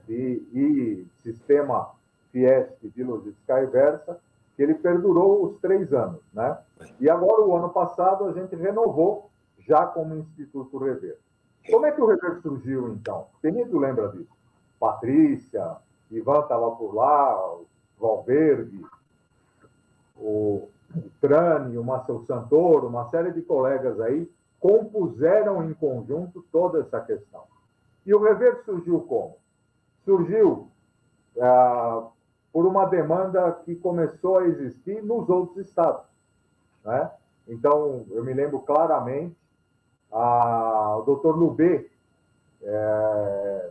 e, 0.09 0.13
e 0.55 1.07
Sistema 1.23 1.91
Fiesp 2.33 2.89
de 2.95 3.03
logística 3.03 3.57
reversa, 3.57 4.19
que 4.57 4.63
ele 4.63 4.75
perdurou 4.75 5.47
os 5.47 5.61
três 5.61 5.93
anos. 5.93 6.21
Né? 6.33 6.57
E 7.01 7.11
agora, 7.11 7.43
o 7.43 7.57
ano 7.57 7.71
passado, 7.71 8.27
a 8.27 8.33
gente 8.33 8.55
renovou 8.55 9.31
já 9.59 9.87
como 9.87 10.15
Instituto 10.17 10.79
Rever. 10.79 11.19
Como 11.71 11.87
é 11.87 11.93
que 11.93 12.01
o 12.01 12.07
Rever 12.07 12.41
surgiu, 12.41 12.89
então? 12.89 13.27
Penido 13.43 13.79
lembra 13.79 14.09
disso. 14.09 14.31
Patrícia, 14.79 15.77
Ivan 16.11 16.41
estava 16.41 16.71
por 16.73 16.95
lá, 16.95 17.37
o 17.55 17.67
Valverde, 18.01 18.85
o 20.17 20.69
Trani, 21.21 21.79
o 21.79 21.85
Marcel 21.85 22.25
Santoro, 22.27 22.89
uma 22.89 23.09
série 23.11 23.33
de 23.33 23.43
colegas 23.43 24.01
aí, 24.01 24.31
compuseram 24.59 25.65
em 25.65 25.75
conjunto 25.75 26.45
toda 26.51 26.81
essa 26.81 27.01
questão. 27.01 27.45
E 28.05 28.15
o 28.15 28.23
Rever 28.23 28.65
surgiu 28.65 29.01
como? 29.03 29.37
Surgiu 30.05 30.69
ah, 31.41 32.09
por 32.53 32.67
uma 32.67 32.87
demanda 32.87 33.53
que 33.65 33.75
começou 33.77 34.39
a 34.39 34.47
existir 34.47 35.03
nos 35.03 35.29
outros 35.29 35.67
estados. 35.67 36.07
Né? 36.85 37.11
Então, 37.49 38.05
eu 38.11 38.25
me 38.25 38.33
lembro 38.33 38.61
claramente, 38.61 39.37
a, 40.13 40.97
o 40.97 41.03
doutor 41.03 41.37
Lubê 41.37 41.89
é, 42.63 43.71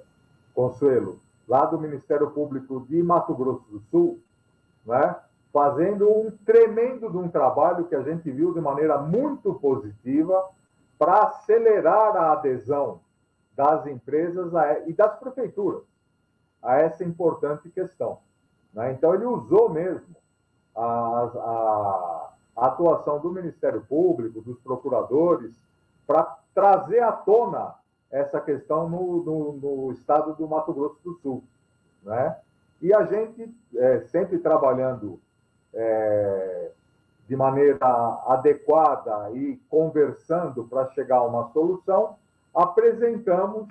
Consuelo, 0.54 1.20
lá 1.50 1.66
do 1.66 1.80
Ministério 1.80 2.30
Público 2.30 2.86
de 2.88 3.02
Mato 3.02 3.34
Grosso 3.34 3.66
do 3.72 3.80
Sul, 3.90 4.22
né, 4.86 5.16
fazendo 5.52 6.08
um 6.08 6.30
tremendo 6.46 7.10
de 7.10 7.18
um 7.18 7.28
trabalho 7.28 7.86
que 7.86 7.96
a 7.96 8.04
gente 8.04 8.30
viu 8.30 8.54
de 8.54 8.62
maneira 8.62 9.00
muito 9.00 9.56
positiva 9.56 10.48
para 11.00 11.24
acelerar 11.24 12.16
a 12.16 12.34
adesão 12.34 13.02
das 13.56 13.88
empresas 13.88 14.54
a, 14.54 14.88
e 14.88 14.94
das 14.94 15.18
prefeituras 15.18 15.82
a 16.62 16.78
essa 16.78 17.04
importante 17.04 17.68
questão. 17.70 18.20
Né? 18.72 18.92
Então, 18.92 19.16
ele 19.16 19.26
usou 19.26 19.70
mesmo 19.70 20.16
a, 20.76 20.86
a, 20.86 22.30
a 22.58 22.68
atuação 22.68 23.20
do 23.20 23.32
Ministério 23.32 23.84
Público, 23.90 24.42
dos 24.42 24.60
procuradores, 24.60 25.56
para 26.06 26.38
trazer 26.54 27.02
à 27.02 27.12
tona 27.12 27.74
essa 28.12 28.40
questão 28.40 28.90
no, 28.90 29.24
no, 29.24 29.54
no, 29.54 29.92
estado 29.92 30.34
do 30.34 30.48
Mato 30.48 30.74
Grosso 30.74 30.98
do 31.04 31.14
Sul. 31.16 31.44
Né? 32.04 32.36
E 32.82 32.94
a 32.94 33.04
gente, 33.06 33.54
é, 33.76 34.02
sempre 34.02 34.40
trabalhando 34.40 35.20
é, 35.74 36.72
de 37.28 37.36
maneira 37.36 37.78
adequada 38.26 39.32
e 39.32 39.60
conversando 39.70 40.64
para 40.64 40.90
chegar 40.90 41.18
a 41.18 41.28
uma 41.28 41.52
solução, 41.52 42.16
apresentamos 42.56 43.68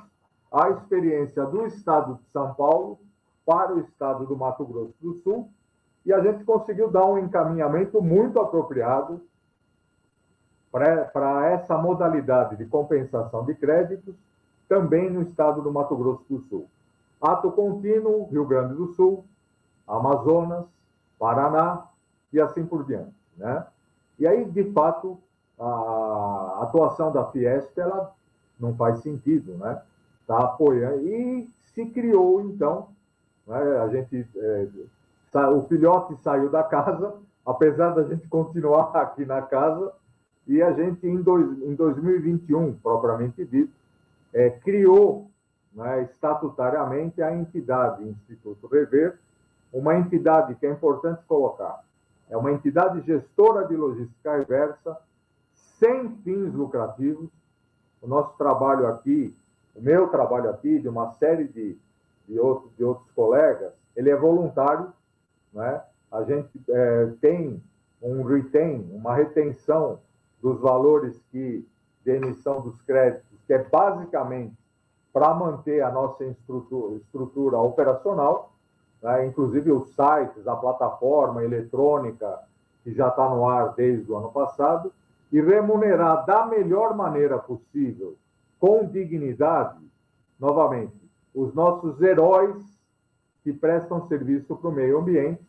a 0.52 0.70
experiência 0.70 1.44
do 1.44 1.66
estado 1.66 2.14
de 2.14 2.30
São 2.30 2.54
Paulo 2.54 2.98
para 3.44 3.74
o 3.74 3.80
estado 3.80 4.26
do 4.26 4.36
Mato 4.36 4.64
Grosso 4.64 4.94
do 5.00 5.14
Sul 5.14 5.50
e 6.04 6.12
a 6.12 6.20
gente 6.20 6.44
conseguiu 6.44 6.90
dar 6.90 7.04
um 7.04 7.18
encaminhamento 7.18 8.00
muito 8.00 8.40
apropriado 8.40 9.20
para 10.70 11.50
essa 11.50 11.76
modalidade 11.78 12.56
de 12.56 12.66
compensação 12.66 13.44
de 13.44 13.54
créditos 13.54 14.14
também 14.68 15.10
no 15.10 15.22
estado 15.22 15.62
do 15.62 15.72
Mato 15.72 15.96
Grosso 15.96 16.24
do 16.28 16.40
Sul. 16.40 16.68
Ato 17.20 17.50
contínuo, 17.50 18.28
Rio 18.30 18.44
Grande 18.44 18.74
do 18.74 18.88
Sul, 18.88 19.24
Amazonas, 19.86 20.66
Paraná 21.18 21.84
e 22.32 22.40
assim 22.40 22.64
por 22.64 22.84
diante. 22.84 23.14
Né? 23.36 23.64
E 24.18 24.26
aí, 24.26 24.44
de 24.44 24.64
fato, 24.72 25.18
a 25.58 26.60
atuação 26.62 27.10
da 27.10 27.24
Fiesp 27.26 27.76
ela 27.78 28.12
não 28.58 28.74
faz 28.76 29.00
sentido, 29.00 29.56
né? 29.56 29.80
Está 30.20 30.38
apoiando. 30.38 31.06
E 31.08 31.48
se 31.74 31.86
criou, 31.86 32.40
então, 32.40 32.88
né? 33.46 33.78
a 33.78 33.88
gente. 33.88 34.26
É, 34.36 34.68
o 35.50 35.62
filhote 35.62 36.16
saiu 36.22 36.50
da 36.50 36.62
casa, 36.62 37.14
apesar 37.44 37.90
da 37.90 38.02
gente 38.02 38.26
continuar 38.28 38.90
aqui 38.96 39.24
na 39.24 39.42
casa, 39.42 39.92
e 40.48 40.62
a 40.62 40.72
gente, 40.72 41.06
em, 41.06 41.20
dois, 41.20 41.46
em 41.62 41.74
2021, 41.74 42.74
propriamente 42.78 43.44
dito, 43.44 43.70
é, 44.32 44.48
criou 44.48 45.30
né, 45.74 46.04
estatutariamente 46.04 47.20
a 47.20 47.34
entidade 47.36 48.02
Instituto 48.08 48.66
Rever, 48.66 49.18
uma 49.70 49.94
entidade 49.94 50.54
que 50.54 50.66
é 50.66 50.70
importante 50.70 51.20
colocar. 51.28 51.84
É 52.30 52.36
uma 52.36 52.50
entidade 52.50 53.02
gestora 53.02 53.66
de 53.66 53.76
logística 53.76 54.38
reversa, 54.38 54.96
sem 55.52 56.16
fins 56.24 56.54
lucrativos. 56.54 57.28
O 58.00 58.06
nosso 58.06 58.36
trabalho 58.38 58.86
aqui, 58.86 59.34
o 59.74 59.82
meu 59.82 60.08
trabalho 60.08 60.48
aqui, 60.48 60.78
de 60.78 60.88
uma 60.88 61.12
série 61.12 61.44
de, 61.44 61.76
de, 62.26 62.40
outros, 62.40 62.74
de 62.74 62.84
outros 62.84 63.10
colegas, 63.12 63.72
ele 63.94 64.08
é 64.08 64.16
voluntário. 64.16 64.90
Né? 65.52 65.82
A 66.10 66.22
gente 66.24 66.48
é, 66.70 67.12
tem 67.20 67.62
um 68.00 68.22
retain, 68.22 68.88
uma 68.92 69.14
retenção 69.14 70.00
dos 70.42 70.60
valores 70.60 71.20
que 71.30 71.66
de 72.04 72.12
emissão 72.12 72.60
dos 72.60 72.80
créditos, 72.82 73.38
que 73.46 73.52
é 73.52 73.62
basicamente 73.62 74.54
para 75.12 75.34
manter 75.34 75.82
a 75.82 75.90
nossa 75.90 76.24
estrutura, 76.24 76.96
estrutura 76.96 77.58
operacional, 77.58 78.52
né? 79.02 79.26
inclusive 79.26 79.72
os 79.72 79.88
sites, 79.94 80.46
a 80.46 80.56
plataforma 80.56 81.42
eletrônica 81.42 82.40
que 82.84 82.94
já 82.94 83.08
está 83.08 83.28
no 83.28 83.46
ar 83.46 83.74
desde 83.74 84.10
o 84.10 84.16
ano 84.16 84.30
passado, 84.30 84.92
e 85.30 85.40
remunerar 85.40 86.24
da 86.24 86.46
melhor 86.46 86.96
maneira 86.96 87.38
possível, 87.38 88.16
com 88.58 88.86
dignidade, 88.86 89.78
novamente, 90.38 90.96
os 91.34 91.52
nossos 91.52 92.00
heróis 92.00 92.56
que 93.44 93.52
prestam 93.52 94.06
serviço 94.08 94.56
para 94.56 94.70
o 94.70 94.72
meio 94.72 94.98
ambiente, 94.98 95.42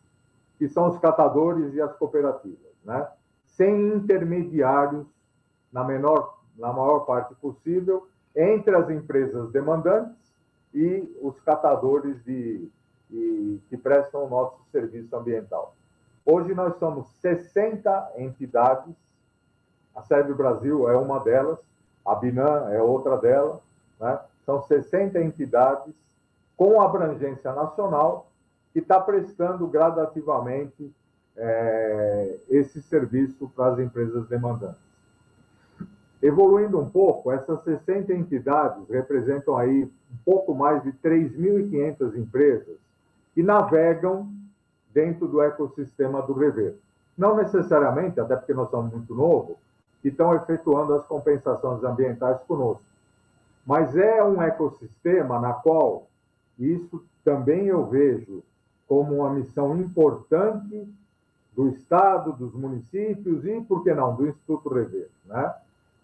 que 0.58 0.68
são 0.68 0.88
os 0.88 0.98
catadores 0.98 1.72
e 1.74 1.80
as 1.80 1.94
cooperativas. 1.96 2.74
Né? 2.84 3.06
Sem 3.50 3.94
intermediários, 3.94 5.06
na, 5.72 5.84
menor, 5.84 6.38
na 6.56 6.72
maior 6.72 7.00
parte 7.00 7.34
possível, 7.36 8.08
entre 8.34 8.74
as 8.74 8.88
empresas 8.90 9.50
demandantes 9.50 10.16
e 10.72 11.16
os 11.20 11.38
catadores 11.40 12.22
de, 12.24 12.68
de, 13.08 13.60
que 13.68 13.76
prestam 13.76 14.24
o 14.24 14.28
nosso 14.28 14.56
serviço 14.70 15.14
ambiental. 15.16 15.74
Hoje 16.24 16.54
nós 16.54 16.76
somos 16.78 17.08
60 17.20 18.12
entidades, 18.16 18.94
a 19.94 20.02
Serve 20.02 20.32
Brasil 20.34 20.88
é 20.88 20.96
uma 20.96 21.18
delas, 21.20 21.58
a 22.06 22.14
Binan 22.14 22.70
é 22.70 22.80
outra 22.80 23.16
delas, 23.16 23.60
né? 23.98 24.18
são 24.46 24.62
60 24.62 25.20
entidades 25.20 25.94
com 26.56 26.80
abrangência 26.80 27.52
nacional 27.52 28.30
que 28.72 28.78
está 28.78 29.00
prestando 29.00 29.66
gradativamente 29.66 30.92
é, 31.42 32.36
esse 32.50 32.82
serviço 32.82 33.50
para 33.56 33.72
as 33.72 33.78
empresas 33.78 34.28
demandantes. 34.28 34.90
Evoluindo 36.22 36.78
um 36.78 36.88
pouco, 36.88 37.32
essas 37.32 37.64
60 37.64 38.12
entidades 38.12 38.86
representam 38.90 39.56
aí 39.56 39.84
um 39.84 40.16
pouco 40.22 40.54
mais 40.54 40.82
de 40.82 40.92
3.500 40.92 42.14
empresas 42.14 42.76
que 43.34 43.42
navegam 43.42 44.30
dentro 44.92 45.26
do 45.26 45.40
ecossistema 45.40 46.20
do 46.20 46.34
Rever. 46.34 46.74
Não 47.16 47.36
necessariamente, 47.36 48.20
até 48.20 48.36
porque 48.36 48.52
nós 48.52 48.70
somos 48.70 48.92
muito 48.92 49.14
novos, 49.14 49.56
que 50.02 50.08
estão 50.08 50.34
efetuando 50.34 50.94
as 50.94 51.06
compensações 51.06 51.82
ambientais 51.82 52.38
conosco. 52.42 52.84
Mas 53.66 53.96
é 53.96 54.22
um 54.22 54.42
ecossistema 54.42 55.38
na 55.38 55.54
qual 55.54 56.06
isso 56.58 57.02
também 57.24 57.66
eu 57.66 57.86
vejo 57.86 58.42
como 58.86 59.16
uma 59.16 59.30
missão 59.30 59.78
importante 59.78 60.86
do 61.54 61.68
Estado, 61.68 62.32
dos 62.32 62.54
municípios 62.54 63.44
e, 63.44 63.60
por 63.60 63.82
que 63.82 63.92
não, 63.92 64.14
do 64.14 64.28
Instituto 64.28 64.68
Rever, 64.68 65.08
né? 65.26 65.54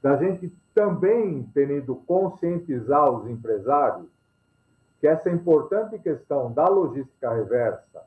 Da 0.03 0.17
gente 0.17 0.53
também, 0.75 1.49
tendo 1.55 1.97
conscientizar 2.07 3.11
os 3.11 3.29
empresários 3.29 4.07
que 5.01 5.07
essa 5.07 5.31
importante 5.31 5.99
questão 5.99 6.53
da 6.53 6.67
logística 6.69 7.33
reversa, 7.33 8.03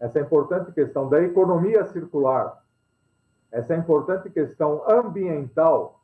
essa 0.00 0.20
importante 0.20 0.72
questão 0.72 1.08
da 1.08 1.22
economia 1.22 1.86
circular, 1.86 2.62
essa 3.50 3.74
importante 3.74 4.28
questão 4.30 4.82
ambiental, 4.88 6.00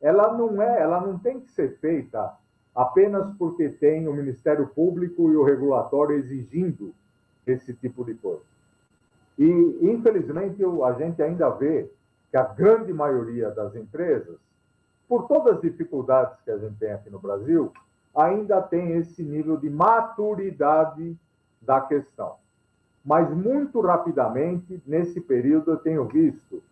ela 0.00 0.36
não 0.36 0.60
é, 0.60 0.80
ela 0.80 1.00
não 1.00 1.18
tem 1.18 1.40
que 1.40 1.50
ser 1.52 1.78
feita 1.78 2.34
apenas 2.74 3.34
porque 3.36 3.68
tem 3.68 4.08
o 4.08 4.12
Ministério 4.12 4.66
Público 4.68 5.30
e 5.30 5.36
o 5.36 5.44
regulatório 5.44 6.16
exigindo 6.16 6.94
esse 7.46 7.72
tipo 7.74 8.04
de 8.04 8.14
coisa. 8.14 8.51
E, 9.38 9.78
infelizmente, 9.82 10.62
a 10.84 10.92
gente 10.92 11.22
ainda 11.22 11.48
vê 11.50 11.90
que 12.30 12.36
a 12.36 12.44
grande 12.44 12.92
maioria 12.92 13.50
das 13.50 13.74
empresas, 13.74 14.38
por 15.08 15.26
todas 15.26 15.56
as 15.56 15.60
dificuldades 15.60 16.40
que 16.44 16.50
a 16.50 16.58
gente 16.58 16.76
tem 16.76 16.92
aqui 16.92 17.10
no 17.10 17.18
Brasil, 17.18 17.72
ainda 18.14 18.60
tem 18.60 18.92
esse 18.92 19.22
nível 19.22 19.56
de 19.56 19.70
maturidade 19.70 21.16
da 21.60 21.80
questão. 21.80 22.36
Mas, 23.04 23.28
muito 23.30 23.80
rapidamente, 23.80 24.82
nesse 24.86 25.20
período, 25.20 25.72
eu 25.72 25.76
tenho 25.76 26.04
visto 26.06 26.62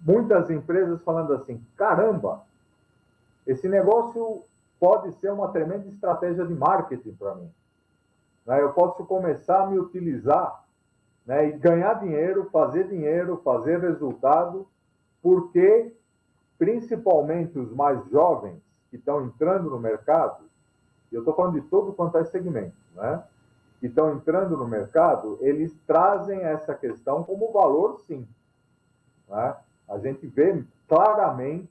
muitas 0.00 0.50
empresas 0.50 1.02
falando 1.02 1.32
assim: 1.32 1.60
caramba, 1.76 2.42
esse 3.46 3.68
negócio 3.68 4.42
pode 4.80 5.12
ser 5.14 5.32
uma 5.32 5.48
tremenda 5.48 5.86
estratégia 5.88 6.46
de 6.46 6.54
marketing 6.54 7.12
para 7.12 7.34
mim. 7.34 7.50
Né? 8.46 8.60
Eu 8.60 8.72
posso 8.72 9.04
começar 9.04 9.64
a 9.64 9.66
me 9.66 9.78
utilizar 9.78 10.63
né, 11.26 11.48
e 11.48 11.52
ganhar 11.52 11.94
dinheiro, 11.94 12.48
fazer 12.50 12.88
dinheiro, 12.88 13.40
fazer 13.42 13.80
resultado, 13.80 14.66
porque 15.22 15.94
principalmente 16.58 17.58
os 17.58 17.72
mais 17.72 18.04
jovens 18.10 18.60
que 18.90 18.96
estão 18.96 19.24
entrando 19.24 19.70
no 19.70 19.78
mercado, 19.78 20.44
eu 21.10 21.20
estou 21.20 21.34
falando 21.34 21.54
de 21.54 21.62
todo 21.68 21.92
quanto 21.92 22.18
é 22.18 22.24
segmento, 22.24 22.76
né? 22.94 23.22
Que 23.80 23.86
estão 23.86 24.12
entrando 24.12 24.56
no 24.56 24.66
mercado, 24.66 25.38
eles 25.40 25.76
trazem 25.86 26.40
essa 26.40 26.74
questão 26.74 27.22
como 27.22 27.52
valor, 27.52 28.00
sim. 28.00 28.26
Né? 29.28 29.56
A 29.88 29.98
gente 29.98 30.26
vê 30.26 30.64
claramente 30.88 31.68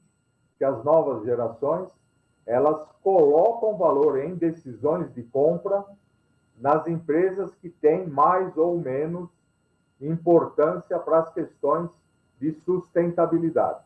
que 0.57 0.63
as 0.63 0.83
novas 0.83 1.23
gerações 1.23 1.89
elas 2.45 2.85
colocam 3.01 3.77
valor 3.77 4.19
em 4.19 4.35
decisões 4.35 5.13
de 5.13 5.23
compra 5.23 5.83
nas 6.57 6.87
empresas 6.87 7.53
que 7.55 7.69
têm 7.69 8.07
mais 8.07 8.55
ou 8.57 8.77
menos 8.79 9.29
importância 10.07 10.97
para 10.99 11.19
as 11.19 11.33
questões 11.33 11.89
de 12.39 12.53
sustentabilidade. 12.65 13.79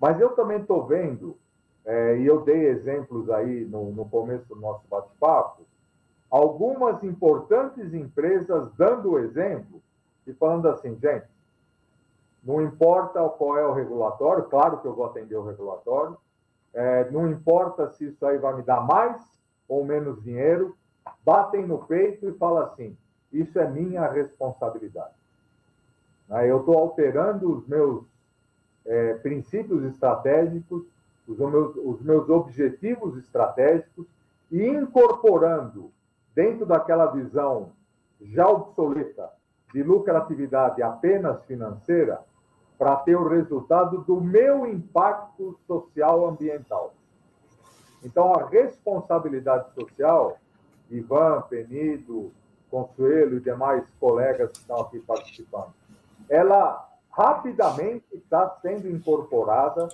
Mas 0.00 0.20
eu 0.20 0.30
também 0.30 0.60
estou 0.60 0.86
vendo, 0.86 1.36
é, 1.84 2.18
e 2.18 2.26
eu 2.26 2.42
dei 2.42 2.68
exemplos 2.68 3.30
aí 3.30 3.64
no, 3.64 3.92
no 3.92 4.08
começo 4.08 4.46
do 4.48 4.56
nosso 4.56 4.86
bate-papo, 4.88 5.62
algumas 6.30 7.02
importantes 7.02 7.94
empresas 7.94 8.70
dando 8.74 9.12
o 9.12 9.18
exemplo 9.18 9.80
e 10.26 10.32
falando 10.32 10.68
assim, 10.68 10.98
gente, 11.00 11.26
não 12.42 12.62
importa 12.62 13.26
qual 13.30 13.56
é 13.56 13.66
o 13.66 13.72
regulatório, 13.72 14.44
claro 14.44 14.78
que 14.78 14.86
eu 14.86 14.94
vou 14.94 15.06
atender 15.06 15.36
o 15.36 15.44
regulatório, 15.44 16.16
é, 16.72 17.10
não 17.10 17.30
importa 17.30 17.90
se 17.90 18.06
isso 18.06 18.24
aí 18.26 18.38
vai 18.38 18.54
me 18.54 18.62
dar 18.62 18.80
mais 18.80 19.20
ou 19.68 19.84
menos 19.84 20.22
dinheiro, 20.22 20.76
batem 21.24 21.66
no 21.66 21.78
peito 21.78 22.28
e 22.28 22.32
falam 22.34 22.62
assim: 22.64 22.96
isso 23.40 23.58
é 23.58 23.68
minha 23.68 24.06
responsabilidade. 24.08 25.14
Né? 26.28 26.50
Eu 26.50 26.60
estou 26.60 26.78
alterando 26.78 27.52
os 27.52 27.66
meus 27.66 28.04
é, 28.84 29.14
princípios 29.14 29.84
estratégicos, 29.84 30.84
os 31.26 31.38
meus, 31.38 31.76
os 31.76 32.00
meus 32.02 32.28
objetivos 32.28 33.16
estratégicos 33.18 34.06
e 34.50 34.64
incorporando 34.64 35.90
dentro 36.34 36.64
daquela 36.64 37.06
visão 37.06 37.72
já 38.20 38.48
obsoleta 38.48 39.30
de 39.72 39.82
lucratividade 39.82 40.82
apenas 40.82 41.44
financeira 41.44 42.20
para 42.78 42.96
ter 42.96 43.16
o 43.16 43.28
resultado 43.28 44.02
do 44.02 44.20
meu 44.20 44.66
impacto 44.66 45.58
social 45.66 46.28
ambiental. 46.28 46.94
Então, 48.04 48.32
a 48.34 48.46
responsabilidade 48.46 49.72
social, 49.74 50.38
Ivan, 50.90 51.42
Penido, 51.48 52.30
Consuelo 52.76 53.38
e 53.38 53.40
demais 53.40 53.82
colegas 53.98 54.50
que 54.50 54.58
estão 54.58 54.82
aqui 54.82 54.98
participando, 55.00 55.72
ela 56.28 56.86
rapidamente 57.10 58.04
está 58.12 58.50
sendo 58.60 58.86
incorporada 58.86 59.88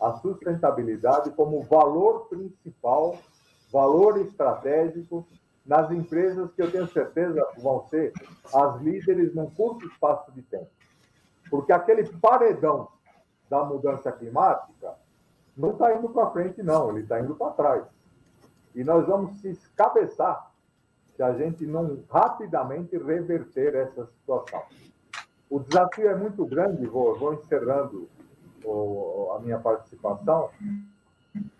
a 0.00 0.12
sustentabilidade 0.14 1.30
como 1.30 1.62
valor 1.62 2.26
principal, 2.26 3.16
valor 3.72 4.18
estratégico 4.18 5.24
nas 5.64 5.88
empresas 5.92 6.52
que 6.52 6.62
eu 6.62 6.72
tenho 6.72 6.88
certeza 6.88 7.40
vão 7.58 7.86
ser 7.86 8.12
as 8.52 8.80
líderes 8.80 9.32
num 9.32 9.48
curto 9.48 9.86
espaço 9.86 10.32
de 10.32 10.42
tempo. 10.42 10.70
Porque 11.48 11.72
aquele 11.72 12.08
paredão 12.18 12.88
da 13.48 13.62
mudança 13.62 14.10
climática 14.10 14.94
não 15.56 15.70
está 15.70 15.94
indo 15.94 16.08
para 16.08 16.32
frente, 16.32 16.60
não, 16.60 16.90
ele 16.90 17.02
está 17.02 17.20
indo 17.20 17.36
para 17.36 17.52
trás. 17.52 17.84
E 18.74 18.82
nós 18.82 19.06
vamos 19.06 19.40
se 19.40 19.50
escabeçar 19.50 20.55
se 21.16 21.22
a 21.22 21.32
gente 21.32 21.66
não 21.66 22.04
rapidamente 22.10 22.96
reverter 22.96 23.74
essa 23.74 24.06
situação. 24.06 24.62
O 25.48 25.58
desafio 25.60 26.08
é 26.08 26.14
muito 26.14 26.44
grande, 26.44 26.86
vou, 26.86 27.14
vou 27.16 27.34
encerrando 27.34 28.08
o, 28.64 29.32
a 29.36 29.40
minha 29.40 29.58
participação, 29.58 30.50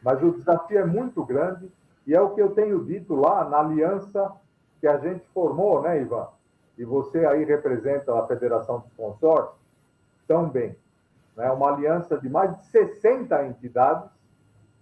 mas 0.02 0.22
o 0.22 0.32
desafio 0.32 0.78
é 0.78 0.84
muito 0.84 1.24
grande 1.24 1.70
e 2.07 2.14
é 2.14 2.20
o 2.20 2.30
que 2.30 2.42
eu 2.42 2.50
tenho 2.50 2.84
dito 2.84 3.14
lá 3.14 3.48
na 3.48 3.61
aliança 3.61 4.32
que 4.80 4.86
a 4.86 4.98
gente 4.98 5.26
formou, 5.32 5.82
né, 5.82 6.00
Ivan? 6.00 6.28
E 6.76 6.84
você 6.84 7.24
aí 7.24 7.44
representa 7.44 8.18
a 8.18 8.26
Federação 8.26 8.80
dos 8.80 8.92
Consórcios 8.92 9.57
também. 10.28 10.76
Né? 11.34 11.50
Uma 11.50 11.72
aliança 11.72 12.18
de 12.18 12.28
mais 12.28 12.57
de 12.59 12.66
60 12.66 13.46
entidades. 13.46 14.11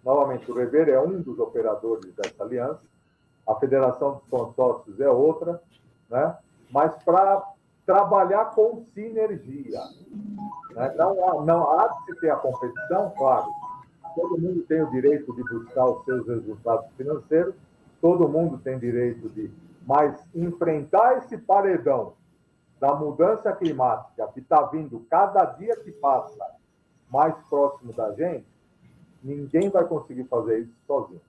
Novamente, 0.04 0.50
o 0.50 0.54
Rever 0.54 0.88
é 0.88 1.00
um 1.00 1.20
dos 1.20 1.38
operadores 1.38 2.12
dessa 2.14 2.42
aliança, 2.42 2.80
a 3.46 3.54
Federação 3.56 4.14
dos 4.14 4.28
Consórcios 4.28 5.00
é 5.00 5.08
outra, 5.08 5.62
né? 6.10 6.36
mas 6.70 6.94
para 7.02 7.42
trabalhar 7.86 8.46
com 8.46 8.84
sinergia. 8.94 9.80
Né? 10.70 10.94
Não, 10.96 11.28
há, 11.28 11.44
não 11.44 11.70
há 11.70 11.88
de 11.88 12.04
se 12.06 12.20
ter 12.20 12.30
a 12.30 12.36
competição, 12.36 13.10
claro. 13.16 13.46
Todo 14.14 14.38
mundo 14.38 14.62
tem 14.62 14.82
o 14.82 14.90
direito 14.90 15.34
de 15.34 15.42
buscar 15.42 15.86
os 15.86 16.04
seus 16.04 16.26
resultados 16.26 16.86
financeiros, 16.96 17.54
todo 18.00 18.28
mundo 18.28 18.58
tem 18.58 18.78
direito 18.78 19.28
de. 19.30 19.50
Mas 19.86 20.24
enfrentar 20.34 21.18
esse 21.18 21.36
paredão 21.36 22.14
da 22.80 22.94
mudança 22.94 23.52
climática 23.52 24.26
que 24.28 24.40
está 24.40 24.62
vindo 24.62 25.04
cada 25.10 25.44
dia 25.44 25.76
que 25.76 25.90
passa 25.92 26.54
mais 27.10 27.34
próximo 27.48 27.92
da 27.92 28.12
gente, 28.12 28.46
ninguém 29.22 29.68
vai 29.68 29.84
conseguir 29.84 30.24
fazer 30.24 30.60
isso 30.60 30.74
sozinho. 30.86 31.20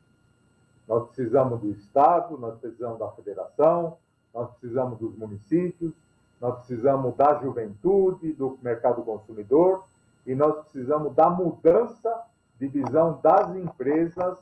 Nós 0.88 1.08
precisamos 1.08 1.60
do 1.60 1.72
Estado, 1.72 2.38
nós 2.38 2.58
precisamos 2.60 3.00
da 3.00 3.10
federação, 3.12 3.98
nós 4.34 4.50
precisamos 4.52 5.00
dos 5.00 5.16
municípios, 5.18 5.94
nós 6.40 6.58
precisamos 6.58 7.16
da 7.16 7.36
juventude, 7.42 8.34
do 8.34 8.60
mercado 8.62 9.02
consumidor 9.04 9.84
e 10.26 10.36
nós 10.36 10.56
precisamos 10.64 11.14
da 11.16 11.30
mudança 11.30 12.24
de 12.60 12.68
visão 12.68 13.20
das 13.22 13.56
empresas 13.56 14.38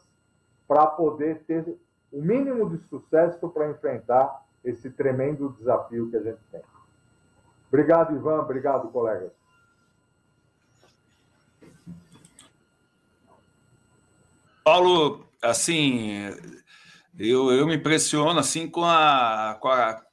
para 0.67 0.87
poder 0.87 1.43
ter 1.43 1.77
o 2.11 2.21
mínimo 2.21 2.69
de 2.69 2.77
sucesso 2.87 3.49
para 3.49 3.69
enfrentar 3.69 4.43
esse 4.63 4.89
tremendo 4.89 5.49
desafio 5.57 6.09
que 6.09 6.17
a 6.17 6.21
gente 6.21 6.41
tem. 6.51 6.61
Obrigado, 7.67 8.15
Ivan. 8.15 8.41
Obrigado, 8.41 8.87
colegas. 8.89 9.31
Paulo, 14.63 15.25
assim, 15.43 16.29
eu, 17.17 17.51
eu 17.51 17.67
me 17.67 17.75
impressiono 17.75 18.39
assim 18.39 18.69
com 18.69 18.83
a, 18.83 19.57
com 19.61 19.67
a, 19.67 20.05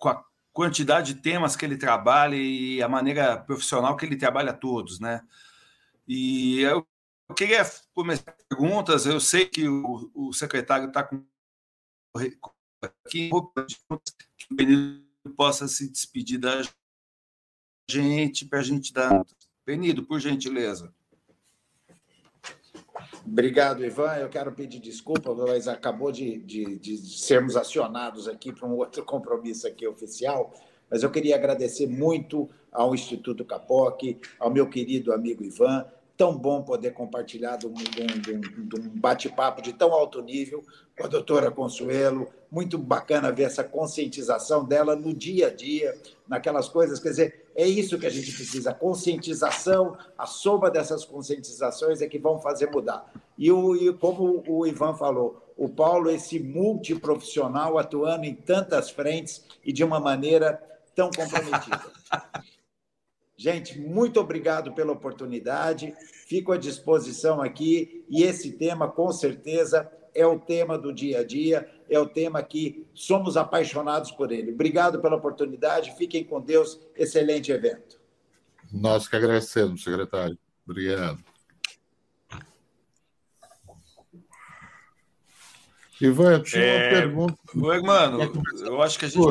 com 0.00 0.08
a 0.08 0.24
quantidade 0.52 1.14
de 1.14 1.20
temas 1.20 1.54
que 1.54 1.64
ele 1.64 1.76
trabalha 1.76 2.36
e 2.36 2.82
a 2.82 2.88
maneira 2.88 3.38
profissional 3.38 3.96
que 3.96 4.06
ele 4.06 4.16
trabalha 4.16 4.52
todos, 4.52 4.98
né? 4.98 5.22
E 6.06 6.60
eu 6.60 6.86
queria 7.36 7.62
começar 7.94 8.36
perguntas. 8.48 9.06
Eu 9.06 9.20
sei 9.20 9.46
que 9.46 9.68
o, 9.68 10.10
o 10.14 10.32
secretário 10.32 10.88
está 10.88 11.02
com 11.02 11.24
aqui, 12.16 13.30
que 13.30 13.30
o 13.32 14.54
Benito 14.54 15.04
possa 15.36 15.66
se 15.66 15.90
despedir 15.90 16.38
da 16.38 16.62
gente, 17.88 18.44
para 18.46 18.60
a 18.60 18.62
gente 18.62 18.92
dar. 18.92 19.24
Penido, 19.64 20.04
por 20.04 20.20
gentileza. 20.20 20.94
Obrigado, 23.26 23.84
Ivan. 23.84 24.16
Eu 24.16 24.28
quero 24.28 24.52
pedir 24.52 24.78
desculpa, 24.78 25.34
mas 25.34 25.66
acabou 25.66 26.12
de, 26.12 26.38
de, 26.38 26.78
de 26.78 26.96
sermos 26.98 27.56
acionados 27.56 28.28
aqui 28.28 28.52
para 28.52 28.68
um 28.68 28.76
outro 28.76 29.04
compromisso 29.04 29.66
aqui 29.66 29.86
oficial. 29.86 30.52
Mas 30.90 31.02
eu 31.02 31.10
queria 31.10 31.34
agradecer 31.34 31.86
muito 31.86 32.48
ao 32.70 32.94
Instituto 32.94 33.44
Capoc, 33.44 34.02
ao 34.38 34.50
meu 34.50 34.68
querido 34.68 35.12
amigo 35.12 35.42
Ivan, 35.42 35.86
tão 36.16 36.36
bom 36.36 36.62
poder 36.62 36.92
compartilhar 36.92 37.56
de 37.56 37.66
um, 37.66 37.70
um, 37.70 38.88
bate-papo 39.00 39.62
de 39.62 39.72
tão 39.72 39.92
alto 39.92 40.22
nível 40.22 40.62
com 40.96 41.04
a 41.04 41.08
doutora 41.08 41.50
Consuelo. 41.50 42.28
Muito 42.50 42.78
bacana 42.78 43.32
ver 43.32 43.44
essa 43.44 43.64
conscientização 43.64 44.64
dela 44.64 44.94
no 44.94 45.12
dia 45.12 45.48
a 45.48 45.50
dia, 45.50 45.96
naquelas 46.28 46.68
coisas. 46.68 47.00
Quer 47.00 47.10
dizer, 47.10 47.43
é 47.54 47.66
isso 47.66 47.98
que 47.98 48.06
a 48.06 48.10
gente 48.10 48.32
precisa: 48.32 48.74
conscientização. 48.74 49.96
A 50.18 50.26
soma 50.26 50.70
dessas 50.70 51.04
conscientizações 51.04 52.02
é 52.02 52.08
que 52.08 52.18
vão 52.18 52.40
fazer 52.40 52.70
mudar. 52.70 53.12
E, 53.38 53.50
o, 53.50 53.76
e 53.76 53.92
como 53.92 54.42
o 54.46 54.66
Ivan 54.66 54.94
falou, 54.94 55.42
o 55.56 55.68
Paulo, 55.68 56.10
esse 56.10 56.38
multiprofissional 56.38 57.78
atuando 57.78 58.24
em 58.24 58.34
tantas 58.34 58.90
frentes 58.90 59.44
e 59.64 59.72
de 59.72 59.84
uma 59.84 60.00
maneira 60.00 60.60
tão 60.94 61.10
comprometida. 61.10 61.82
Gente, 63.36 63.80
muito 63.80 64.20
obrigado 64.20 64.72
pela 64.72 64.92
oportunidade. 64.92 65.94
Fico 66.26 66.52
à 66.52 66.56
disposição 66.56 67.42
aqui 67.42 68.04
e 68.08 68.22
esse 68.22 68.52
tema, 68.52 68.88
com 68.88 69.12
certeza, 69.12 69.90
é 70.14 70.26
o 70.26 70.38
tema 70.38 70.78
do 70.78 70.92
dia 70.92 71.20
a 71.20 71.24
dia, 71.24 71.68
é 71.88 71.98
o 71.98 72.06
tema 72.06 72.42
que 72.42 72.86
somos 72.94 73.36
apaixonados 73.36 74.10
por 74.12 74.30
ele. 74.32 74.52
Obrigado 74.52 75.00
pela 75.00 75.16
oportunidade. 75.16 75.94
Fiquem 75.96 76.24
com 76.24 76.40
Deus. 76.40 76.80
Excelente 76.96 77.50
evento. 77.50 78.00
Nós 78.72 79.08
que 79.08 79.16
agradecemos, 79.16 79.82
secretário. 79.82 80.38
Obrigado. 80.66 81.22
Ivan, 86.00 86.32
eu 86.32 86.42
tinha 86.42 86.62
é... 86.62 86.88
uma 86.88 87.00
pergunta. 87.00 87.38
Oi, 87.54 87.82
mano, 87.82 88.18
eu 88.60 88.82
acho 88.82 88.98
que 88.98 89.04
a 89.04 89.08
gente. 89.08 89.26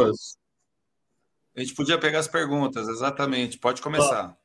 A 1.56 1.60
gente 1.60 1.76
podia 1.76 2.00
pegar 2.00 2.20
as 2.20 2.28
perguntas, 2.28 2.88
exatamente. 2.88 3.60
Pode 3.60 3.82
começar. 3.82 4.36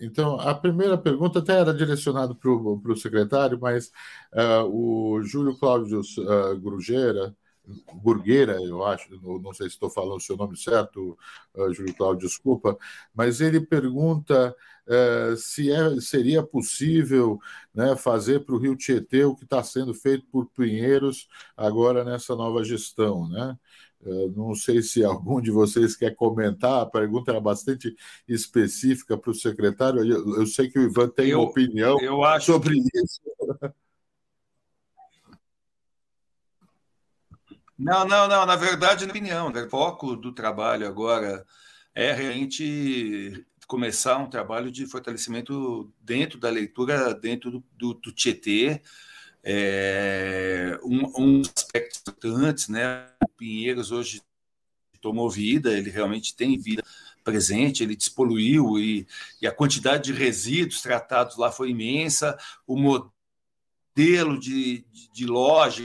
Então, 0.00 0.40
a 0.40 0.54
primeira 0.54 0.96
pergunta 0.96 1.38
até 1.40 1.60
era 1.60 1.74
direcionada 1.74 2.34
para 2.34 2.50
o 2.50 2.96
secretário, 2.96 3.58
mas 3.60 3.92
uh, 4.32 4.64
o 4.64 5.22
Júlio 5.22 5.56
Cláudio 5.56 6.00
uh, 6.00 6.58
Grugeira, 6.58 7.34
Burgueira, 7.94 8.62
eu 8.62 8.84
acho, 8.84 9.08
não 9.20 9.52
sei 9.52 9.68
se 9.68 9.74
estou 9.74 9.90
falando 9.90 10.18
o 10.18 10.20
seu 10.20 10.36
nome 10.36 10.56
certo, 10.56 11.18
uh, 11.54 11.72
Júlio 11.74 11.94
Cláudio, 11.94 12.28
desculpa, 12.28 12.78
mas 13.14 13.40
ele 13.40 13.60
pergunta 13.60 14.54
uh, 14.86 15.36
se 15.36 15.70
é, 15.70 16.00
seria 16.00 16.42
possível 16.42 17.38
né, 17.74 17.96
fazer 17.96 18.40
para 18.44 18.54
o 18.54 18.58
Rio 18.58 18.76
Tietê 18.76 19.24
o 19.24 19.34
que 19.34 19.44
está 19.44 19.62
sendo 19.62 19.92
feito 19.92 20.24
por 20.30 20.46
Pinheiros 20.50 21.28
agora 21.56 22.04
nessa 22.04 22.36
nova 22.36 22.62
gestão, 22.64 23.28
né? 23.28 23.58
Não 24.34 24.54
sei 24.54 24.82
se 24.82 25.04
algum 25.04 25.40
de 25.40 25.50
vocês 25.50 25.96
quer 25.96 26.14
comentar, 26.14 26.82
a 26.82 26.86
pergunta 26.86 27.30
era 27.30 27.40
bastante 27.40 27.94
específica 28.28 29.16
para 29.16 29.30
o 29.30 29.34
secretário. 29.34 30.04
Eu, 30.04 30.40
eu, 30.40 30.46
sei 30.46 30.70
que 30.70 30.78
o 30.78 30.82
Ivan 30.82 31.08
tem 31.08 31.30
eu, 31.30 31.40
opinião 31.40 32.24
acho... 32.24 32.46
sobre 32.46 32.76
isso. 32.78 33.20
Não, 37.78 38.06
não, 38.06 38.26
não. 38.26 38.46
Na 38.46 38.56
verdade, 38.56 39.04
na 39.04 39.10
opinião, 39.10 39.52
o 39.52 39.70
foco 39.70 40.16
do 40.16 40.32
trabalho 40.32 40.86
agora 40.86 41.44
é 41.94 42.12
realmente 42.12 43.44
começar 43.66 44.16
um 44.18 44.30
trabalho 44.30 44.70
de 44.70 44.86
fortalecimento 44.86 45.92
dentro 46.00 46.38
da 46.38 46.48
leitura, 46.48 47.12
dentro 47.14 47.50
do, 47.50 47.64
do, 47.76 47.94
do 47.94 48.12
Tietê, 48.12 48.80
é, 49.48 50.76
um, 50.82 51.04
um 51.16 51.42
aspecto 51.56 52.00
importante, 52.00 52.72
né? 52.72 53.08
O 53.22 53.28
Pinheiros 53.28 53.92
hoje 53.92 54.20
tomou 55.00 55.30
vida, 55.30 55.72
ele 55.72 55.88
realmente 55.88 56.34
tem 56.34 56.58
vida 56.58 56.82
presente, 57.22 57.84
ele 57.84 57.94
despoluiu 57.94 58.76
e, 58.76 59.06
e 59.40 59.46
a 59.46 59.52
quantidade 59.52 60.12
de 60.12 60.18
resíduos 60.18 60.82
tratados 60.82 61.36
lá 61.36 61.52
foi 61.52 61.70
imensa, 61.70 62.36
o 62.66 62.76
modelo 62.76 64.36
de, 64.40 64.84
de, 64.90 65.12
de 65.12 65.26
loja 65.26 65.80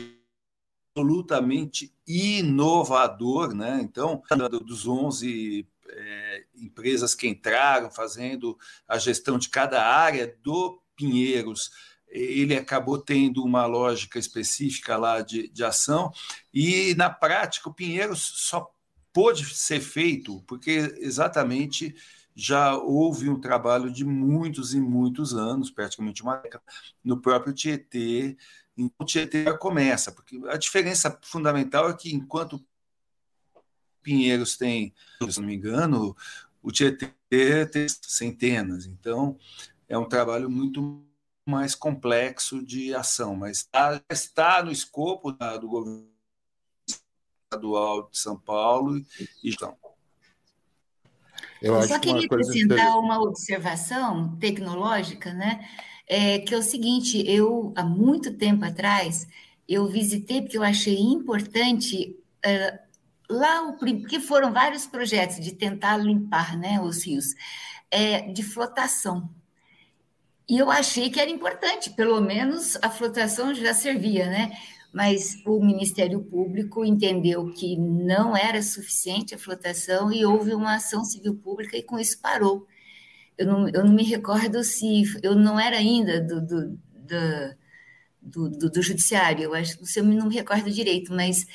absolutamente 0.96 1.94
inovador, 2.08 3.54
né? 3.54 3.80
Então, 3.84 4.24
dos 4.66 4.88
11 4.88 5.68
é, 5.88 6.46
empresas 6.56 7.14
que 7.14 7.28
entraram 7.28 7.92
fazendo 7.92 8.58
a 8.88 8.98
gestão 8.98 9.38
de 9.38 9.50
cada 9.50 9.86
área 9.86 10.36
do 10.42 10.82
Pinheiros, 10.96 11.72
ele 12.12 12.56
acabou 12.56 12.98
tendo 12.98 13.44
uma 13.44 13.66
lógica 13.66 14.20
específica 14.20 14.98
lá 14.98 15.22
de, 15.22 15.48
de 15.48 15.64
ação, 15.64 16.12
e 16.54 16.94
na 16.96 17.10
prática 17.10 17.70
o 17.70 17.74
Pinheiro 17.74 18.16
só 18.16 18.70
pôde 19.14 19.46
ser 19.56 19.80
feito 19.80 20.42
porque 20.48 20.94
exatamente 21.00 21.96
já 22.36 22.76
houve 22.78 23.30
um 23.30 23.40
trabalho 23.40 23.92
de 23.92 24.06
muitos 24.06 24.74
e 24.74 24.80
muitos 24.80 25.34
anos, 25.34 25.70
praticamente 25.70 26.24
uma 26.24 26.38
década, 26.38 26.64
no 27.04 27.20
próprio 27.20 27.54
Tietê. 27.54 28.38
Então, 28.78 28.92
o 29.00 29.06
Tietê 29.06 29.58
começa, 29.58 30.12
porque 30.12 30.40
a 30.48 30.58
diferença 30.58 31.18
fundamental 31.24 31.90
é 31.90 31.94
que 31.94 32.14
enquanto 32.16 32.64
Pinheiros 34.02 34.58
tem, 34.58 34.94
se 35.30 35.40
não 35.40 35.48
me 35.48 35.56
engano, 35.56 36.16
o 36.64 36.72
Tietê 36.72 37.14
tem 37.72 37.88
centenas. 38.02 38.86
Então, 38.86 39.38
é 39.88 39.98
um 39.98 40.08
trabalho 40.08 40.50
muito 40.50 41.04
mais 41.46 41.76
complexo 41.76 42.64
de 42.64 42.94
ação, 42.94 43.36
mas 43.36 43.58
está, 43.58 44.02
está 44.10 44.64
no 44.64 44.72
escopo 44.72 45.32
da, 45.32 45.58
do 45.58 45.68
governo 45.68 46.08
estadual 47.52 48.10
de 48.10 48.18
São 48.18 48.38
Paulo 48.38 48.98
e 49.44 49.50
estão. 49.50 49.76
Eu, 51.62 51.76
Eu 51.76 51.84
só 51.84 52.00
queria 52.00 52.26
acrescentar 52.26 52.98
uma 52.98 53.20
observação 53.22 54.36
tecnológica, 54.38 55.34
né? 55.34 55.68
É, 56.08 56.40
que 56.40 56.54
é 56.54 56.58
o 56.58 56.64
seguinte, 56.64 57.24
eu, 57.28 57.72
há 57.76 57.84
muito 57.84 58.34
tempo 58.34 58.66
atrás, 58.66 59.28
eu 59.68 59.88
visitei, 59.88 60.42
porque 60.42 60.58
eu 60.58 60.64
achei 60.64 60.98
importante, 61.00 62.18
uh, 62.46 62.80
lá, 63.34 63.64
o, 63.64 63.78
porque 63.78 64.20
foram 64.20 64.52
vários 64.52 64.86
projetos 64.86 65.40
de 65.40 65.54
tentar 65.54 65.98
limpar 65.98 66.58
né, 66.58 66.82
os 66.82 67.06
rios, 67.06 67.34
é, 67.90 68.22
de 68.32 68.44
flotação. 68.44 69.30
E 70.52 70.58
eu 70.58 70.70
achei 70.70 71.10
que 71.10 71.18
era 71.18 71.32
importante, 71.32 71.90
pelo 71.92 72.20
menos 72.20 72.78
a 72.82 72.90
flotação 72.90 73.56
já 73.56 73.74
servia, 73.74 74.26
né? 74.26 74.52
Mas 74.92 75.42
o 75.46 75.64
Ministério 75.64 76.22
Público 76.22 76.84
entendeu 76.84 77.54
que 77.54 77.78
não 77.78 78.36
era 78.36 78.62
suficiente 78.62 79.34
a 79.34 79.38
flotação 79.38 80.12
e 80.12 80.26
houve 80.26 80.54
uma 80.54 80.76
ação 80.76 81.06
civil 81.06 81.36
pública 81.36 81.78
e 81.78 81.82
com 81.82 81.98
isso 81.98 82.20
parou. 82.22 82.68
Eu 83.38 83.46
não, 83.48 83.70
eu 83.70 83.86
não 83.86 83.94
me 83.94 84.04
recordo 84.04 84.62
se 84.62 85.04
eu 85.24 85.36
não 85.36 85.58
era 85.58 85.78
ainda 85.78 86.20
do, 86.20 86.42
do, 86.46 86.80
do, 88.22 88.50
do, 88.50 88.70
do 88.70 88.82
judiciário, 88.82 89.46
eu 89.46 89.54
acho 89.54 89.78
que 89.78 90.00
eu 90.00 90.04
não 90.04 90.28
me 90.28 90.36
recordo 90.36 90.70
direito, 90.70 91.14
mas 91.14 91.48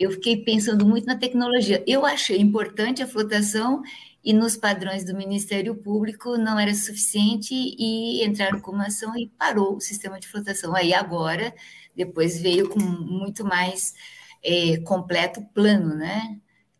eu 0.00 0.10
fiquei 0.12 0.38
pensando 0.38 0.86
muito 0.86 1.04
na 1.04 1.18
tecnologia. 1.18 1.84
Eu 1.86 2.06
achei 2.06 2.38
importante 2.38 3.02
a 3.02 3.06
flotação 3.06 3.82
e 4.24 4.32
nos 4.32 4.56
padrões 4.56 5.04
do 5.04 5.16
Ministério 5.16 5.74
Público 5.74 6.36
não 6.36 6.58
era 6.58 6.74
suficiente 6.74 7.54
e 7.54 8.24
entraram 8.24 8.60
com 8.60 8.72
uma 8.72 8.86
ação 8.86 9.16
e 9.16 9.28
parou 9.38 9.76
o 9.76 9.80
sistema 9.80 10.18
de 10.18 10.28
flotação. 10.28 10.74
Aí 10.74 10.92
agora, 10.92 11.54
depois 11.94 12.40
veio 12.40 12.68
com 12.68 12.80
muito 12.80 13.44
mais 13.44 13.94
é, 14.42 14.78
completo 14.78 15.42
plano, 15.54 15.94
né? 15.94 16.38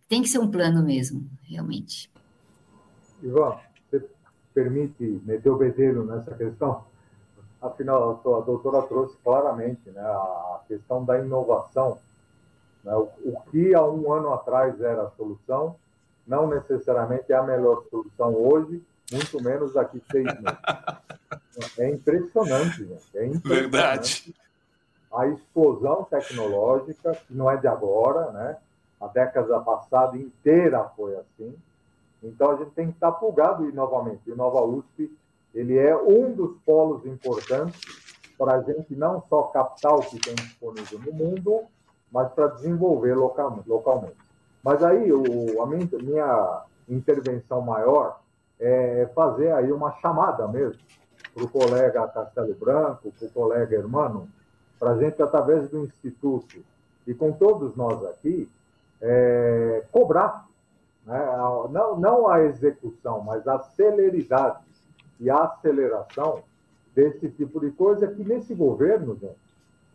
Tem 0.09 0.23
que 0.23 0.29
ser 0.29 0.39
um 0.39 0.51
plano 0.51 0.83
mesmo, 0.83 1.29
realmente. 1.43 2.11
Ivan, 3.23 3.59
você 3.91 4.05
permite 4.55 5.21
meter 5.25 5.51
o 5.51 5.57
bedelho 5.57 6.05
nessa 6.05 6.35
questão? 6.35 6.85
Afinal, 7.61 8.23
a 8.25 8.41
doutora 8.41 8.83
trouxe 8.87 9.17
claramente 9.23 9.91
né, 9.91 10.01
a 10.01 10.61
questão 10.69 11.05
da 11.05 11.19
inovação. 11.19 11.99
Né, 12.85 12.95
o, 12.95 13.41
que 13.51 13.75
há 13.75 13.85
um 13.85 14.13
ano 14.13 14.33
atrás 14.33 14.81
era 14.81 15.03
a 15.03 15.11
solução, 15.11 15.77
não 16.29 16.47
necessariamente 16.47 17.33
é 17.33 17.37
a 17.37 17.43
melhor 17.43 17.83
solução 17.91 18.35
hoje, 18.35 18.83
muito 19.11 19.43
menos 19.43 19.73
daqui 19.73 20.01
seis 20.13 20.25
meses. 20.25 21.79
É 21.79 21.91
impressionante, 21.91 22.85
gente. 22.85 23.19
É 23.19 23.27
impressionante. 23.27 23.49
Verdade. 23.49 24.35
A 25.13 25.27
explosão 25.27 26.05
tecnológica, 26.05 27.13
que 27.27 27.35
não 27.35 27.51
é 27.51 27.57
de 27.57 27.67
agora, 27.67 28.31
né? 28.31 28.59
A 29.01 29.07
década 29.07 29.59
passada 29.61 30.17
inteira 30.19 30.85
foi 30.95 31.17
assim. 31.17 31.57
Então, 32.23 32.51
a 32.51 32.57
gente 32.57 32.73
tem 32.73 32.89
que 32.89 32.95
estar 32.95 33.13
pulgado 33.13 33.69
e, 33.69 33.73
novamente, 33.73 34.31
o 34.31 34.37
Nova 34.37 34.61
USP, 34.61 35.11
ele 35.55 35.79
é 35.79 35.97
um 35.97 36.33
dos 36.33 36.59
polos 36.67 37.07
importantes 37.07 37.81
para 38.37 38.57
a 38.57 38.63
gente 38.63 38.95
não 38.95 39.23
só 39.29 39.45
captar 39.45 39.95
o 39.95 40.01
que 40.01 40.19
tem 40.19 40.35
disponível 40.35 40.99
no 41.01 41.13
mundo, 41.13 41.63
mas 42.13 42.31
para 42.33 42.49
desenvolver 42.49 43.15
localmente. 43.15 44.28
Mas 44.63 44.83
aí 44.83 45.13
o, 45.13 45.63
a 45.63 45.67
minha, 45.67 45.89
minha 46.03 46.65
intervenção 46.89 47.61
maior 47.61 48.21
é 48.59 49.09
fazer 49.15 49.53
aí 49.53 49.71
uma 49.71 49.93
chamada 50.01 50.47
mesmo 50.49 50.81
para 51.35 51.45
o 51.45 51.49
colega 51.49 52.09
Castelo 52.09 52.55
Branco, 52.55 53.13
para 53.17 53.29
o 53.29 53.31
colega 53.31 53.77
Hermano, 53.77 54.29
para 54.79 54.93
a 54.93 54.99
gente, 54.99 55.23
através 55.23 55.69
do 55.69 55.85
Instituto 55.85 56.65
e 57.07 57.15
com 57.15 57.33
todos 57.33 57.75
nós 57.77 58.05
aqui, 58.05 58.49
é, 59.01 59.85
cobrar, 59.93 60.47
né? 61.07 61.19
não, 61.71 61.99
não 61.99 62.29
a 62.29 62.43
execução, 62.43 63.21
mas 63.23 63.47
a 63.47 63.59
celeridade 63.61 64.65
e 65.21 65.31
a 65.31 65.45
aceleração 65.45 66.43
desse 66.95 67.29
tipo 67.31 67.61
de 67.61 67.71
coisa 67.71 68.07
que 68.09 68.25
nesse 68.25 68.55
governo, 68.55 69.17
gente, 69.17 69.39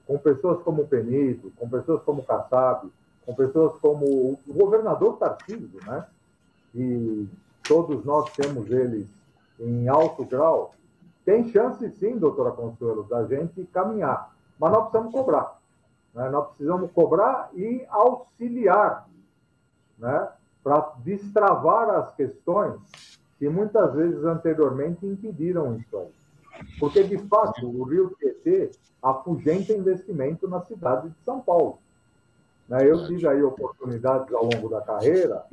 com 0.08 0.18
pessoas 0.18 0.62
como 0.64 0.84
o 0.84 0.88
Penido, 0.88 1.52
com 1.58 1.70
pessoas 1.70 2.02
como 2.04 2.22
o 2.22 2.26
Kassab, 2.26 2.90
com 3.26 3.34
pessoas 3.34 3.78
como 3.80 4.06
o 4.06 4.54
governador 4.54 5.18
Tarcísio, 5.18 5.80
né? 5.86 6.06
E 6.76 7.28
todos 7.64 8.04
nós 8.04 8.32
temos 8.34 8.70
eles 8.70 9.08
em 9.60 9.88
alto 9.88 10.26
grau, 10.26 10.74
tem 11.26 11.50
chance 11.50 11.90
sim, 11.92 12.18
doutora 12.18 12.52
Consuelo, 12.52 13.04
da 13.04 13.26
gente 13.26 13.64
caminhar, 13.72 14.34
mas 14.60 14.72
nós 14.72 14.90
precisamos 14.90 15.14
cobrar. 15.14 15.60
Né? 16.14 16.30
Nós 16.30 16.48
precisamos 16.50 16.92
cobrar 16.92 17.50
e 17.54 17.86
auxiliar 17.90 19.08
né? 19.98 20.30
para 20.64 20.94
destravar 21.00 21.90
as 21.90 22.14
questões 22.16 22.80
que 23.40 23.48
muitas 23.50 23.94
vezes 23.94 24.24
anteriormente 24.24 25.06
impediram 25.06 25.78
isso 25.78 25.98
aí. 25.98 26.12
Porque, 26.80 27.04
de 27.04 27.18
fato, 27.18 27.66
o 27.66 27.84
Rio 27.84 28.16
Tietê 28.20 28.72
afugenta 29.02 29.74
investimento 29.74 30.48
na 30.48 30.62
cidade 30.62 31.10
de 31.10 31.16
São 31.26 31.42
Paulo. 31.42 31.80
Né? 32.74 32.90
Eu 32.90 33.06
tive 33.06 33.28
aí 33.28 33.44
oportunidades 33.44 34.34
ao 34.34 34.46
longo 34.46 34.68
da 34.68 34.82
carreira 34.82 35.44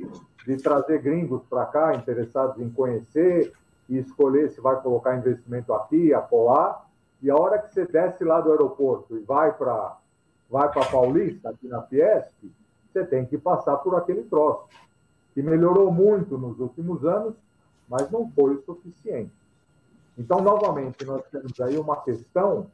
de 0.43 0.57
trazer 0.57 0.99
gringos 1.03 1.43
para 1.47 1.67
cá, 1.67 1.93
interessados 1.93 2.59
em 2.59 2.67
conhecer 2.67 3.53
e 3.87 3.99
escolher 3.99 4.49
se 4.49 4.59
vai 4.59 4.81
colocar 4.81 5.15
investimento 5.15 5.71
aqui, 5.71 6.11
acolá. 6.15 6.83
E 7.21 7.29
a 7.29 7.35
hora 7.35 7.59
que 7.59 7.71
você 7.71 7.85
desce 7.85 8.23
lá 8.23 8.41
do 8.41 8.49
aeroporto 8.51 9.15
e 9.15 9.19
vai 9.19 9.53
para 9.53 9.97
vai 10.49 10.69
para 10.69 10.85
Paulista, 10.85 11.49
aqui 11.49 11.65
na 11.67 11.81
Fiesp, 11.83 12.33
você 12.91 13.05
tem 13.05 13.25
que 13.25 13.37
passar 13.37 13.77
por 13.77 13.95
aquele 13.95 14.23
troço, 14.23 14.65
que 15.33 15.41
melhorou 15.41 15.89
muito 15.89 16.37
nos 16.37 16.59
últimos 16.59 17.05
anos, 17.05 17.35
mas 17.87 18.11
não 18.11 18.29
foi 18.31 18.55
o 18.55 18.61
suficiente. 18.63 19.31
Então, 20.17 20.41
novamente, 20.41 21.05
nós 21.05 21.23
temos 21.31 21.57
aí 21.61 21.77
uma 21.77 22.01
questão 22.01 22.67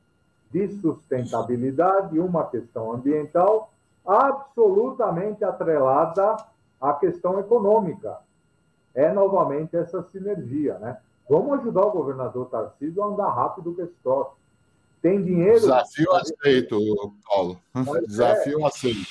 de 0.50 0.68
sustentabilidade, 0.80 2.18
uma 2.20 2.46
questão 2.48 2.94
ambiental 2.94 3.72
absolutamente 4.08 5.44
atrelada 5.44 6.38
à 6.80 6.94
questão 6.94 7.40
econômica. 7.40 8.18
É 8.96 9.12
novamente 9.12 9.76
essa 9.76 10.02
sinergia, 10.12 10.80
né? 10.80 10.98
Vamos 11.30 11.60
ajudar 11.60 11.82
o 11.82 11.92
governador 11.92 12.48
Tarcísio 12.50 13.04
a 13.04 13.08
andar 13.08 13.30
rápido 13.30 13.74
com 13.74 13.82
esse 13.82 13.94
troço. 14.02 14.32
Tem 15.02 15.22
dinheiro. 15.22 15.60
Desafio 15.60 16.12
aceito, 16.14 16.80
Paulo. 17.28 17.60
Desafio 18.08 18.62
é. 18.62 18.66
aceito. 18.66 19.08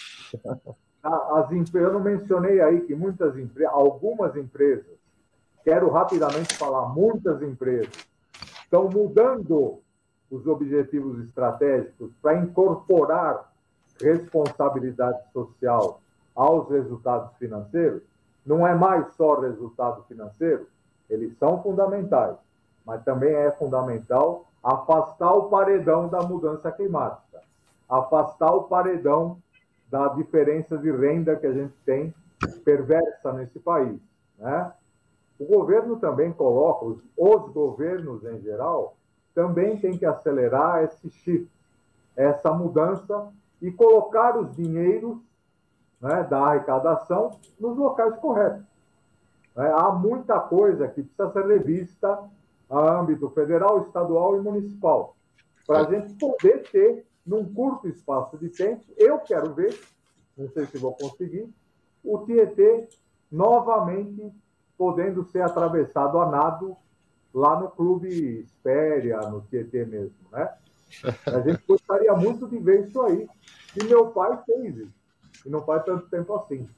As, 1.02 1.74
eu 1.74 1.92
não 1.92 2.00
mencionei 2.00 2.60
aí 2.60 2.80
que 2.80 2.94
muitas 2.94 3.38
empresas, 3.38 3.72
algumas 3.72 4.34
empresas, 4.34 4.96
quero 5.62 5.88
rapidamente 5.90 6.54
falar, 6.54 6.88
muitas 6.88 7.40
empresas 7.42 7.92
estão 8.64 8.88
mudando 8.88 9.80
os 10.28 10.46
objetivos 10.46 11.20
estratégicos 11.24 12.10
para 12.20 12.38
incorporar 12.38 13.52
responsabilidade 14.00 15.18
social 15.32 16.00
aos 16.34 16.68
resultados 16.68 17.34
financeiros, 17.38 18.02
não 18.44 18.66
é 18.66 18.74
mais 18.74 19.14
só 19.14 19.40
resultado 19.40 20.04
financeiro, 20.04 20.66
eles 21.08 21.36
são 21.38 21.62
fundamentais, 21.62 22.36
mas 22.84 23.02
também 23.02 23.34
é 23.34 23.50
fundamental 23.52 24.44
afastar 24.62 25.32
o 25.32 25.48
paredão 25.48 26.08
da 26.08 26.20
mudança 26.20 26.70
climática, 26.70 27.40
afastar 27.88 28.52
o 28.52 28.64
paredão 28.64 29.38
da 29.90 30.08
diferença 30.08 30.76
de 30.76 30.90
renda 30.90 31.36
que 31.36 31.46
a 31.46 31.52
gente 31.52 31.74
tem 31.84 32.12
perversa 32.64 33.32
nesse 33.32 33.58
país, 33.58 33.98
né? 34.38 34.72
O 35.38 35.44
governo 35.44 35.96
também 35.96 36.32
coloca, 36.32 36.86
os, 36.86 36.98
os 37.16 37.52
governos 37.52 38.24
em 38.24 38.40
geral, 38.40 38.96
também 39.34 39.76
tem 39.76 39.96
que 39.96 40.06
acelerar 40.06 40.82
esse 40.84 41.10
shift, 41.10 41.50
essa 42.16 42.52
mudança 42.52 43.30
e 43.60 43.70
colocar 43.70 44.38
os 44.38 44.54
dinheiros 44.54 45.18
né, 46.00 46.22
da 46.24 46.40
arrecadação 46.40 47.38
nos 47.58 47.76
locais 47.76 48.14
corretos. 48.16 48.64
É, 49.56 49.66
há 49.68 49.90
muita 49.90 50.38
coisa 50.38 50.86
que 50.88 51.02
precisa 51.02 51.32
ser 51.32 51.46
revista 51.46 52.18
a 52.68 52.98
âmbito 53.00 53.30
federal, 53.30 53.82
estadual 53.82 54.36
e 54.36 54.40
municipal, 54.40 55.16
para 55.66 55.80
a 55.80 55.84
gente 55.84 56.14
poder 56.14 56.68
ter, 56.70 57.06
num 57.26 57.44
curto 57.52 57.88
espaço 57.88 58.36
de 58.38 58.48
tempo, 58.48 58.84
eu 58.96 59.18
quero 59.18 59.52
ver, 59.52 59.78
não 60.36 60.48
sei 60.50 60.66
se 60.66 60.78
vou 60.78 60.92
conseguir, 60.92 61.52
o 62.04 62.18
Tietê 62.18 62.88
novamente 63.30 64.32
podendo 64.78 65.24
ser 65.24 65.42
atravessado 65.42 66.20
a 66.20 66.26
nado 66.26 66.76
lá 67.34 67.58
no 67.58 67.68
Clube 67.68 68.40
Espéria, 68.40 69.18
no 69.22 69.40
Tietê 69.42 69.84
mesmo, 69.84 70.14
né? 70.30 70.52
A 71.26 71.40
gente 71.40 71.62
gostaria 71.66 72.14
muito 72.14 72.46
de 72.46 72.58
ver 72.58 72.86
isso 72.86 73.02
aí. 73.02 73.28
E 73.80 73.84
meu 73.84 74.08
pai 74.08 74.38
fez 74.44 74.76
isso. 74.76 74.92
E 75.44 75.48
não 75.48 75.64
faz 75.64 75.84
tanto 75.84 76.08
tempo 76.08 76.34
assim. 76.34 76.68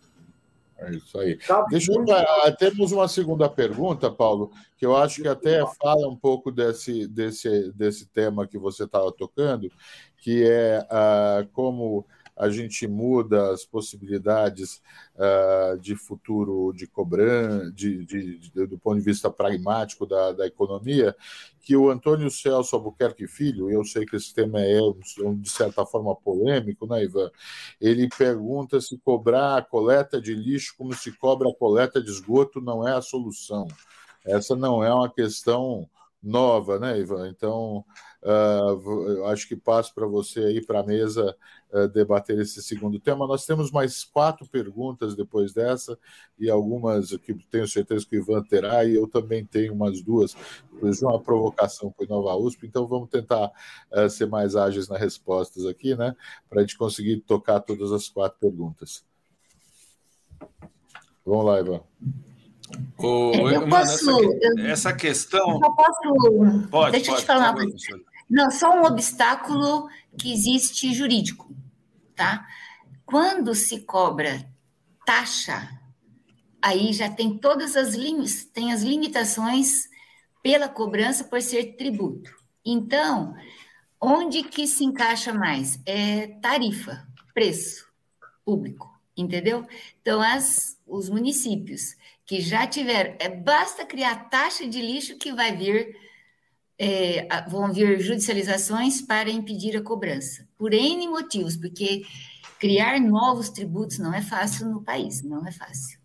É 0.79 0.91
isso 0.93 1.19
aí. 1.19 1.37
Tá 1.37 1.63
Deixa 1.69 1.93
muito... 1.93 2.13
eu... 2.13 2.57
Temos 2.57 2.93
uma 2.93 3.09
segunda 3.09 3.49
pergunta, 3.49 4.11
Paulo, 4.11 4.53
que 4.77 4.87
eu 4.87 4.97
acho 4.97 5.21
que 5.21 5.29
até 5.29 5.65
fala 5.83 6.09
um 6.09 6.17
pouco 6.17 6.53
desse, 6.53 7.09
desse, 7.09 7.73
desse 7.73 8.07
tema 8.07 8.47
que 8.47 8.57
você 8.57 8.85
estava 8.85 9.11
tocando, 9.11 9.71
que 10.19 10.45
é 10.45 10.81
uh, 10.85 11.49
como 11.53 12.07
a 12.39 12.49
gente 12.49 12.87
muda 12.87 13.51
as 13.53 13.65
possibilidades 13.65 14.81
uh, 15.17 15.79
de 15.79 15.97
futuro 15.97 16.73
de 16.73 16.87
cobrança, 16.87 17.71
de, 17.73 18.05
de, 18.05 18.39
de, 18.39 18.67
do 18.67 18.79
ponto 18.79 18.99
de 18.99 19.05
vista 19.05 19.29
pragmático 19.31 20.07
da, 20.07 20.33
da 20.33 20.47
economia, 20.47 21.17
que 21.61 21.77
o 21.77 21.91
Antônio 21.91 22.31
Celso 22.31 22.77
Albuquerque 22.77 23.27
Filho, 23.27 23.71
eu 23.71 23.85
sei 23.85 24.07
que 24.07 24.17
esse 24.17 24.33
tema 24.33 24.61
é, 24.61 24.79
de 25.37 25.51
certa 25.51 25.85
forma, 25.85 26.15
polêmico, 26.15 26.87
né, 26.87 27.05
Ivan? 27.05 27.31
Ele 27.81 28.09
pergunta 28.09 28.81
se 28.81 28.97
cobrar 28.99 29.59
a 29.59 29.63
coleta 29.63 30.21
de 30.21 30.35
lixo 30.35 30.75
como 30.79 30.95
se 30.95 31.13
cobra 31.13 31.49
a 31.49 31.55
coleta 31.55 32.01
de 32.01 32.11
esgoto 32.11 32.61
não 32.61 32.87
é 32.87 32.95
a 32.95 33.03
solução. 33.03 33.67
Essa 34.25 34.55
não 34.55 34.83
é 34.83 34.93
uma 34.93 35.11
questão 35.11 35.89
nova, 36.23 36.79
né, 36.79 36.99
Ivan? 36.99 37.29
Então, 37.29 37.85
uh, 38.23 39.25
acho 39.27 39.47
que 39.49 39.57
passo 39.57 39.95
para 39.95 40.07
você 40.07 40.41
aí 40.41 40.65
para 40.65 40.81
a 40.81 40.83
mesa 40.83 41.37
uh, 41.73 41.89
debater 41.89 42.39
esse 42.39 42.63
segundo 42.63 42.99
tema. 42.99 43.27
Nós 43.27 43.47
temos 43.47 43.71
mais 43.71 44.05
quatro 44.05 44.49
perguntas 44.49 45.15
depois 45.15 45.53
dessa 45.53 45.99
e 46.39 46.51
algumas 46.51 47.17
que 47.17 47.35
tenho 47.51 47.67
certeza 47.67 48.07
que 48.07 48.17
o 48.17 48.21
Ivan 48.21 48.43
terá 48.43 48.85
e 48.85 48.95
eu 48.95 49.07
também 49.07 49.45
tenho 49.45 49.73
umas 49.73 50.03
duas, 50.03 50.37
de 50.83 51.05
uma 51.05 51.21
provocação 51.21 51.93
com 51.93 52.05
o 52.05 52.09
Nova 52.09 52.37
USP, 52.37 52.67
então 52.67 52.87
vamos 52.87 53.09
tentar 53.09 53.51
uh, 53.93 54.09
ser 54.09 54.27
mais 54.27 54.57
ágeis 54.57 54.89
nas 54.89 55.01
respostas 55.01 55.67
aqui, 55.67 55.95
né, 55.95 56.15
para 56.49 56.61
a 56.61 56.63
gente 56.63 56.77
conseguir 56.77 57.21
tocar 57.21 57.61
todas 57.61 57.93
as 57.93 58.09
quatro 58.09 58.39
perguntas. 58.39 59.05
Vamos 61.25 61.45
lá, 61.45 61.61
Ivan. 61.61 61.81
O, 62.99 63.33
é, 63.49 63.57
eu 63.57 63.67
mano, 63.67 63.69
posso, 63.69 64.11
essa, 64.11 64.61
essa, 64.61 64.93
questão. 64.93 65.61
Eu 65.63 65.73
posso. 65.73 66.69
Pode, 66.71 66.93
deixa 66.93 67.07
pode, 67.07 67.09
eu 67.09 67.17
te 67.17 67.25
falar 67.25 67.55
coisa. 67.55 67.77
Não, 68.29 68.51
só 68.51 68.71
um 68.79 68.85
obstáculo 68.85 69.89
que 70.19 70.33
existe 70.33 70.93
jurídico, 70.93 71.55
tá? 72.15 72.47
Quando 73.07 73.55
se 73.55 73.81
cobra 73.81 74.47
taxa, 75.07 75.69
aí 76.61 76.93
já 76.93 77.09
tem 77.11 77.39
todas 77.39 77.77
as 77.77 77.95
linhas, 77.95 78.45
tem 78.45 78.73
as 78.73 78.83
limitações 78.83 79.89
pela 80.43 80.69
cobrança 80.69 81.25
por 81.25 81.41
ser 81.41 81.77
tributo. 81.77 82.31
Então, 82.65 83.35
onde 84.01 84.43
que 84.43 84.67
se 84.67 84.85
encaixa 84.85 85.33
mais? 85.33 85.81
É 85.87 86.27
tarifa, 86.43 87.07
preço 87.33 87.87
público, 88.45 88.91
entendeu? 89.17 89.67
Então, 90.01 90.21
as, 90.21 90.79
os 90.87 91.09
municípios 91.09 91.97
que 92.29 92.43
já 92.43 92.67
tiveram. 92.67 93.17
É, 93.19 93.29
basta 93.31 93.87
criar 93.87 94.29
taxa 94.29 94.69
de 94.69 94.83
lixo 94.83 95.17
que 95.17 95.33
vai 95.33 95.57
vir, 95.57 95.97
é, 96.79 97.27
vão 97.49 97.73
vir 97.73 98.01
judicializações 98.01 99.03
para 99.03 99.31
impedir 99.31 99.77
a 99.77 99.83
cobrança, 99.83 100.47
por 100.57 100.73
N 100.73 101.09
motivos, 101.09 101.57
porque 101.57 102.05
criar 102.59 103.01
novos 103.01 103.49
tributos 103.49 103.99
não 103.99 104.15
é 104.15 104.23
fácil 104.23 104.69
no 104.69 104.83
país, 104.83 105.23
não 105.23 105.47
é 105.47 105.51
fácil. 105.51 105.99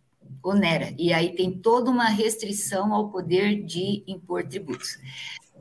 Onera. 0.44 0.94
E 0.98 1.14
aí 1.14 1.36
tem 1.36 1.52
toda 1.52 1.90
uma 1.90 2.10
restrição 2.10 2.94
ao 2.94 3.10
poder 3.10 3.64
de 3.64 4.04
impor 4.06 4.45
tributos. 4.45 4.98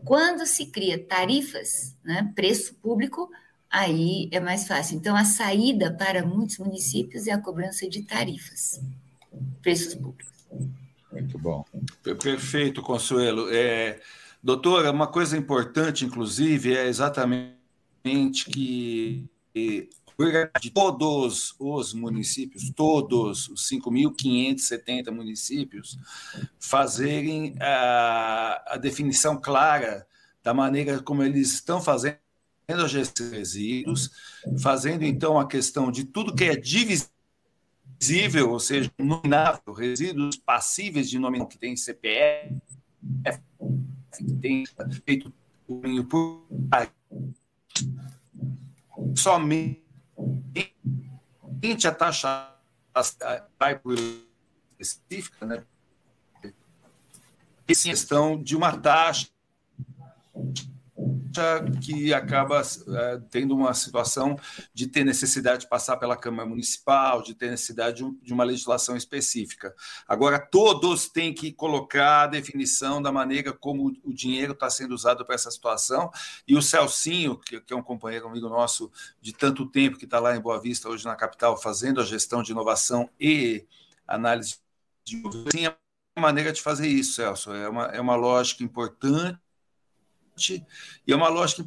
Quando 0.05 0.45
se 0.45 0.67
cria 0.67 0.99
tarifas, 0.99 1.97
né, 2.03 2.33
preço 2.35 2.75
público, 2.75 3.31
aí 3.71 4.29
é 4.33 4.41
mais 4.41 4.67
fácil. 4.67 4.97
Então, 4.97 5.15
a 5.15 5.25
saída 5.25 5.93
para 5.93 6.27
muitos 6.27 6.59
municípios 6.59 7.29
é 7.29 7.33
a 7.33 7.39
cobrança 7.39 7.89
de 7.89 8.03
tarifas, 8.03 8.83
preços 9.63 9.95
públicos. 9.95 10.33
Muito 11.13 11.39
bom. 11.39 11.65
Perfeito, 12.21 12.83
Consuelo. 12.83 13.49
É, 13.53 14.01
Doutora, 14.43 14.91
uma 14.91 15.07
coisa 15.07 15.37
importante, 15.37 16.05
inclusive, 16.05 16.75
é 16.75 16.89
exatamente 16.89 18.47
que 18.51 19.31
de 20.61 20.71
todos 20.71 21.55
os 21.59 21.95
municípios, 21.95 22.71
todos 22.71 23.49
os 23.49 23.69
5.570 23.71 25.11
municípios, 25.11 25.97
fazerem 26.59 27.55
a, 27.61 28.75
a, 28.75 28.77
definição 28.77 29.41
clara 29.41 30.07
da 30.43 30.53
maneira 30.53 31.01
como 31.01 31.23
eles 31.23 31.53
estão 31.53 31.81
fazendo 31.81 32.19
a 32.69 32.89
gestão 32.89 33.31
de 33.31 33.37
resíduos, 33.37 34.11
fazendo 34.61 35.05
então 35.05 35.39
a 35.39 35.47
questão 35.47 35.91
de 35.91 36.05
tudo 36.05 36.35
que 36.35 36.45
é 36.45 36.57
divisível, 36.57 37.11
ou 38.51 38.61
seja, 38.61 38.91
nominável, 38.99 39.73
resíduos 39.73 40.37
passíveis 40.37 41.09
de 41.09 41.19
nominação 41.19 41.49
que 41.49 41.59
tem 41.59 41.77
CPF, 41.77 42.57
tem 44.41 44.65
feito 45.05 45.33
por 45.67 45.87
somente 49.17 49.83
a 51.87 51.93
taxa 51.95 52.55
específica, 54.81 55.47
né? 55.47 55.65
Essa 57.67 57.89
questão 57.89 58.43
de 58.43 58.57
uma 58.57 58.77
taxa 58.77 59.29
que 61.83 62.13
acaba 62.13 62.61
uh, 62.61 63.21
tendo 63.31 63.55
uma 63.55 63.73
situação 63.73 64.39
de 64.75 64.87
ter 64.87 65.05
necessidade 65.05 65.63
de 65.63 65.69
passar 65.69 65.97
pela 65.97 66.17
Câmara 66.17 66.49
Municipal, 66.49 67.23
de 67.23 67.35
ter 67.35 67.51
necessidade 67.51 67.97
de, 67.97 68.05
um, 68.05 68.15
de, 68.23 68.33
uma 68.33 68.45
legislação 68.45 68.97
específica. 68.97 69.75
Agora, 70.07 70.39
todos 70.39 71.09
têm 71.09 71.33
que 71.33 71.53
colocar 71.53 72.23
a 72.23 72.27
definição 72.27 73.01
da 73.01 73.11
maneira 73.11 73.53
como 73.53 73.93
o 74.05 74.13
dinheiro 74.13 74.53
está 74.53 74.69
sendo 74.69 74.95
usado 74.95 75.25
para 75.25 75.35
essa 75.35 75.51
situação, 75.51 76.11
e 76.47 76.57
o 76.57 76.63
Celcinho, 76.63 77.39
que, 77.39 77.61
que, 77.61 77.73
é 77.73 77.77
um 77.77 77.83
companheiro 77.83 78.29
amigo 78.29 78.49
nosso 78.49 78.91
de 79.21 79.33
tanto 79.33 79.67
tempo, 79.67 79.97
que 79.97 80.05
está 80.05 80.21
lá 80.21 80.37
em 80.37 80.41
Boa 80.41 80.61
Vista, 80.61 80.89
hoje 80.89 81.05
na 81.05 81.17
capital, 81.17 81.57
fazendo 81.57 82.01
a 82.01 82.05
gestão 82.05 82.43
de 82.43 82.53
inovação 82.53 83.09
e 83.19 83.67
análise 84.07 84.57
de 85.05 85.23
maneira 86.19 86.53
de 86.53 86.61
fazer 86.61 86.89
isso, 86.89 87.15
Celso. 87.15 87.53
É 87.53 87.69
uma, 87.69 87.87
é 87.87 88.01
uma 88.01 88.17
lógica 88.17 88.63
importante 88.63 89.42
e 91.07 91.13
é 91.13 91.17
uma 91.17 91.29
lógica 91.29 91.65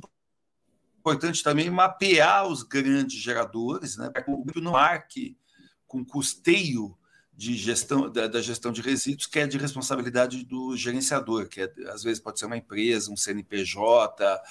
importante 1.00 1.44
também 1.44 1.70
mapear 1.70 2.48
os 2.48 2.64
grandes 2.64 3.22
geradores, 3.22 3.96
né, 3.96 4.10
para 4.10 4.24
que 4.24 4.32
o 4.32 4.62
não 4.62 4.72
marque 4.72 5.38
com 5.86 6.04
custeio 6.04 6.98
de 7.32 7.56
gestão 7.56 8.10
da, 8.10 8.28
da, 8.28 8.42
gestão 8.42 8.72
de 8.72 8.82
resíduos, 8.82 9.28
que 9.28 9.40
é 9.40 9.46
de 9.46 9.58
responsabilidade 9.58 10.44
do 10.46 10.76
gerenciador, 10.76 11.48
que 11.48 11.62
é, 11.62 11.74
às 11.90 12.02
vezes 12.02 12.20
pode 12.20 12.40
ser 12.40 12.46
uma 12.46 12.58
empresa, 12.58 13.12
um 13.12 13.18
CNPJ, 13.18 14.42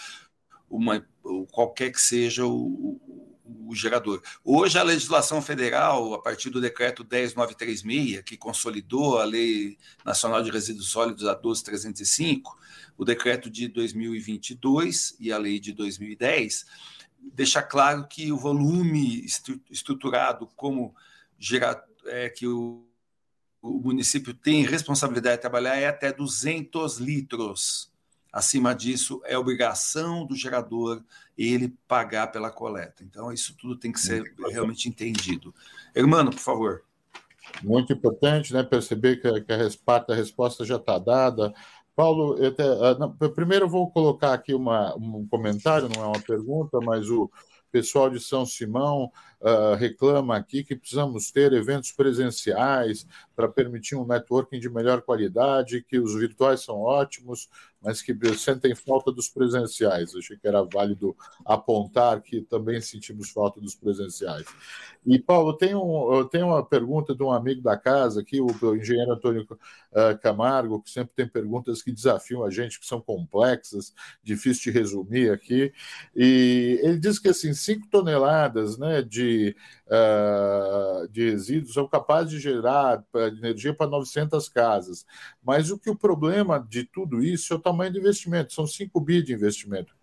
uma, 0.68 1.04
qualquer 1.50 1.90
que 1.90 2.00
seja 2.00 2.46
o, 2.46 3.33
o, 3.44 3.74
gerador. 3.74 4.22
Hoje 4.42 4.78
a 4.78 4.82
legislação 4.82 5.42
federal, 5.42 6.14
a 6.14 6.22
partir 6.22 6.50
do 6.50 6.60
decreto 6.60 7.04
10936, 7.04 8.22
que 8.22 8.36
consolidou 8.36 9.18
a 9.18 9.24
Lei 9.24 9.76
Nacional 10.04 10.42
de 10.42 10.50
Resíduos 10.50 10.88
Sólidos 10.88 11.26
a 11.26 11.34
12305, 11.34 12.58
o 12.96 13.04
decreto 13.04 13.50
de 13.50 13.68
2022 13.68 15.16
e 15.20 15.32
a 15.32 15.38
lei 15.38 15.58
de 15.58 15.72
2010 15.72 16.66
deixa 17.32 17.62
claro 17.62 18.06
que 18.06 18.30
o 18.30 18.36
volume 18.36 19.24
estruturado 19.70 20.46
como 20.54 20.94
gerar, 21.38 21.82
é, 22.06 22.28
que 22.28 22.46
o, 22.46 22.86
o 23.62 23.80
município 23.80 24.34
tem 24.34 24.64
responsabilidade 24.64 25.36
de 25.36 25.42
trabalhar 25.42 25.76
é 25.76 25.86
até 25.86 26.12
200 26.12 26.98
litros. 26.98 27.90
Acima 28.34 28.74
disso, 28.74 29.22
é 29.26 29.38
obrigação 29.38 30.26
do 30.26 30.34
gerador 30.34 31.00
ele 31.38 31.72
pagar 31.86 32.32
pela 32.32 32.50
coleta. 32.50 33.04
Então, 33.04 33.32
isso 33.32 33.56
tudo 33.56 33.78
tem 33.78 33.92
que 33.92 34.00
ser 34.00 34.24
realmente 34.50 34.88
entendido. 34.88 35.54
Hermano, 35.94 36.32
por 36.32 36.40
favor. 36.40 36.82
Muito 37.62 37.92
importante, 37.92 38.52
né? 38.52 38.64
Perceber 38.64 39.20
que, 39.22 39.40
que 39.42 39.52
a, 39.52 39.56
a 39.56 40.14
resposta 40.16 40.64
já 40.64 40.74
está 40.74 40.98
dada, 40.98 41.54
Paulo, 41.94 42.36
eu 42.38 42.48
até, 42.48 42.64
ah, 42.64 42.96
não, 42.98 43.12
primeiro 43.12 43.66
eu 43.66 43.68
vou 43.68 43.88
colocar 43.88 44.32
aqui 44.32 44.52
uma, 44.52 44.96
um 44.96 45.24
comentário, 45.28 45.88
não 45.88 46.02
é 46.02 46.06
uma 46.08 46.20
pergunta, 46.20 46.80
mas 46.80 47.08
o 47.08 47.30
pessoal 47.70 48.10
de 48.10 48.18
São 48.18 48.44
Simão 48.44 49.12
uh, 49.44 49.74
reclama 49.76 50.36
aqui 50.36 50.64
que 50.64 50.74
precisamos 50.74 51.30
ter 51.30 51.52
eventos 51.52 51.92
presenciais 51.92 53.06
para 53.36 53.46
permitir 53.46 53.94
um 53.94 54.06
networking 54.06 54.58
de 54.58 54.70
melhor 54.70 55.02
qualidade, 55.02 55.82
que 55.82 55.98
os 55.98 56.14
virtuais 56.14 56.62
são 56.62 56.80
ótimos, 56.80 57.48
mas 57.84 58.00
que 58.00 58.16
sentem 58.36 58.74
falta 58.74 59.12
dos 59.12 59.28
presenciais. 59.28 60.14
Achei 60.16 60.38
que 60.38 60.48
era 60.48 60.62
válido 60.62 61.14
apontar 61.44 62.22
que 62.22 62.40
também 62.40 62.80
sentimos 62.80 63.30
falta 63.30 63.60
dos 63.60 63.74
presenciais. 63.74 64.46
E, 65.04 65.18
Paulo, 65.18 65.52
tem, 65.52 65.74
um, 65.74 66.26
tem 66.30 66.42
uma 66.42 66.64
pergunta 66.64 67.14
de 67.14 67.22
um 67.22 67.30
amigo 67.30 67.60
da 67.60 67.76
casa 67.76 68.22
aqui, 68.22 68.40
o, 68.40 68.46
o 68.46 68.76
engenheiro 68.76 69.12
Antônio 69.12 69.42
uh, 69.42 70.18
Camargo, 70.22 70.80
que 70.80 70.90
sempre 70.90 71.12
tem 71.14 71.28
perguntas 71.28 71.82
que 71.82 71.92
desafiam 71.92 72.42
a 72.42 72.50
gente, 72.50 72.80
que 72.80 72.86
são 72.86 73.02
complexas, 73.02 73.92
difícil 74.22 74.72
de 74.72 74.78
resumir 74.78 75.30
aqui. 75.30 75.70
E 76.16 76.80
ele 76.82 76.98
diz 76.98 77.18
que, 77.18 77.28
assim, 77.28 77.52
5 77.52 77.88
toneladas 77.90 78.78
né, 78.78 79.02
de, 79.02 79.33
uh, 79.86 81.08
de 81.08 81.30
resíduos 81.30 81.74
são 81.74 81.88
capazes 81.88 82.30
de 82.30 82.40
gerar 82.40 83.04
energia 83.14 83.74
para 83.74 83.90
900 83.90 84.48
casas. 84.48 85.06
Mas 85.42 85.70
o 85.70 85.78
que 85.78 85.90
o 85.90 85.96
problema 85.96 86.58
de 86.58 86.84
tudo 86.84 87.22
isso 87.22 87.52
é 87.52 87.56
o 87.56 87.60
tamanho 87.60 87.92
do 87.92 87.98
investimento, 87.98 88.52
são 88.52 88.66
5 88.66 89.00
bi 89.00 89.22
de 89.22 89.32
investimento 89.32 89.94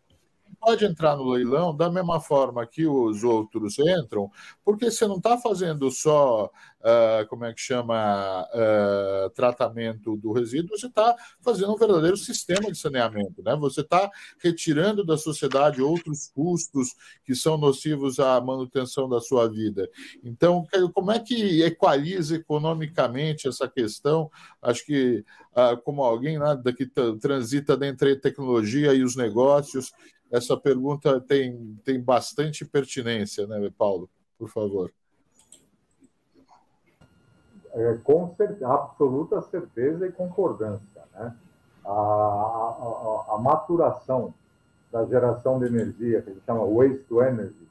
pode 0.61 0.85
entrar 0.85 1.17
no 1.17 1.27
leilão 1.27 1.75
da 1.75 1.89
mesma 1.89 2.21
forma 2.21 2.65
que 2.67 2.85
os 2.85 3.23
outros 3.23 3.79
entram, 3.79 4.29
porque 4.63 4.91
você 4.91 5.07
não 5.07 5.17
está 5.17 5.37
fazendo 5.39 5.89
só, 5.89 6.45
uh, 6.45 7.27
como 7.27 7.45
é 7.45 7.53
que 7.53 7.59
chama, 7.59 8.47
uh, 8.53 9.29
tratamento 9.31 10.15
do 10.15 10.31
resíduo, 10.31 10.77
você 10.77 10.85
está 10.85 11.15
fazendo 11.41 11.73
um 11.73 11.77
verdadeiro 11.77 12.15
sistema 12.15 12.71
de 12.71 12.77
saneamento. 12.77 13.41
Né? 13.43 13.55
Você 13.55 13.81
está 13.81 14.09
retirando 14.39 15.03
da 15.03 15.17
sociedade 15.17 15.81
outros 15.81 16.27
custos 16.27 16.95
que 17.25 17.33
são 17.33 17.57
nocivos 17.57 18.19
à 18.19 18.39
manutenção 18.39 19.09
da 19.09 19.19
sua 19.19 19.49
vida. 19.49 19.89
Então, 20.23 20.67
como 20.93 21.11
é 21.11 21.17
que 21.19 21.63
equaliza 21.63 22.35
economicamente 22.35 23.47
essa 23.47 23.67
questão? 23.67 24.29
Acho 24.61 24.85
que, 24.85 25.25
uh, 25.53 25.81
como 25.81 26.03
alguém 26.03 26.37
né, 26.37 26.55
que 26.77 26.85
transita 27.19 27.79
entre 27.81 28.15
tecnologia 28.15 28.93
e 28.93 29.03
os 29.03 29.15
negócios, 29.15 29.91
essa 30.31 30.55
pergunta 30.55 31.19
tem, 31.19 31.77
tem 31.83 32.01
bastante 32.01 32.63
pertinência, 32.63 33.45
né, 33.45 33.69
Paulo? 33.77 34.09
Por 34.39 34.47
favor. 34.47 34.91
É, 37.73 37.97
com 38.03 38.33
certeza, 38.35 38.67
absoluta 38.67 39.41
certeza 39.41 40.07
e 40.07 40.11
concordância. 40.11 41.03
Né? 41.13 41.35
A, 41.85 41.91
a, 41.91 43.25
a, 43.35 43.37
maturação 43.37 44.33
da 44.91 45.05
geração 45.05 45.59
de 45.59 45.65
energia, 45.65 46.21
que 46.21 46.29
a 46.29 46.33
gente 46.33 46.45
chama 46.45 46.65
waste 46.65 47.03
to 47.05 47.21
energy, 47.21 47.67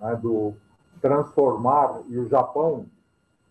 né, 0.00 0.16
do 0.16 0.54
transformar, 1.00 2.00
e 2.08 2.18
o 2.18 2.28
Japão, 2.28 2.86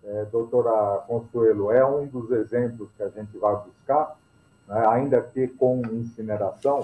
é, 0.03 0.25
doutora 0.25 1.03
Consuelo, 1.07 1.71
é 1.71 1.85
um 1.85 2.07
dos 2.07 2.31
exemplos 2.31 2.89
que 2.97 3.03
a 3.03 3.09
gente 3.09 3.37
vai 3.37 3.55
buscar, 3.55 4.17
né, 4.67 4.83
ainda 4.87 5.21
que 5.21 5.47
com 5.47 5.81
incineração, 5.91 6.83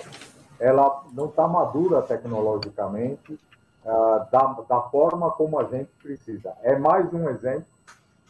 ela 0.60 1.03
não 1.14 1.26
está 1.26 1.48
madura 1.48 2.02
tecnologicamente 2.02 3.40
uh, 3.86 4.31
da, 4.31 4.57
da 4.68 4.81
forma 4.90 5.31
como 5.31 5.60
a 5.60 5.64
gente 5.64 5.90
precisa. 6.02 6.53
É 6.61 6.77
mais 6.77 7.11
um 7.14 7.30
exemplo 7.30 7.65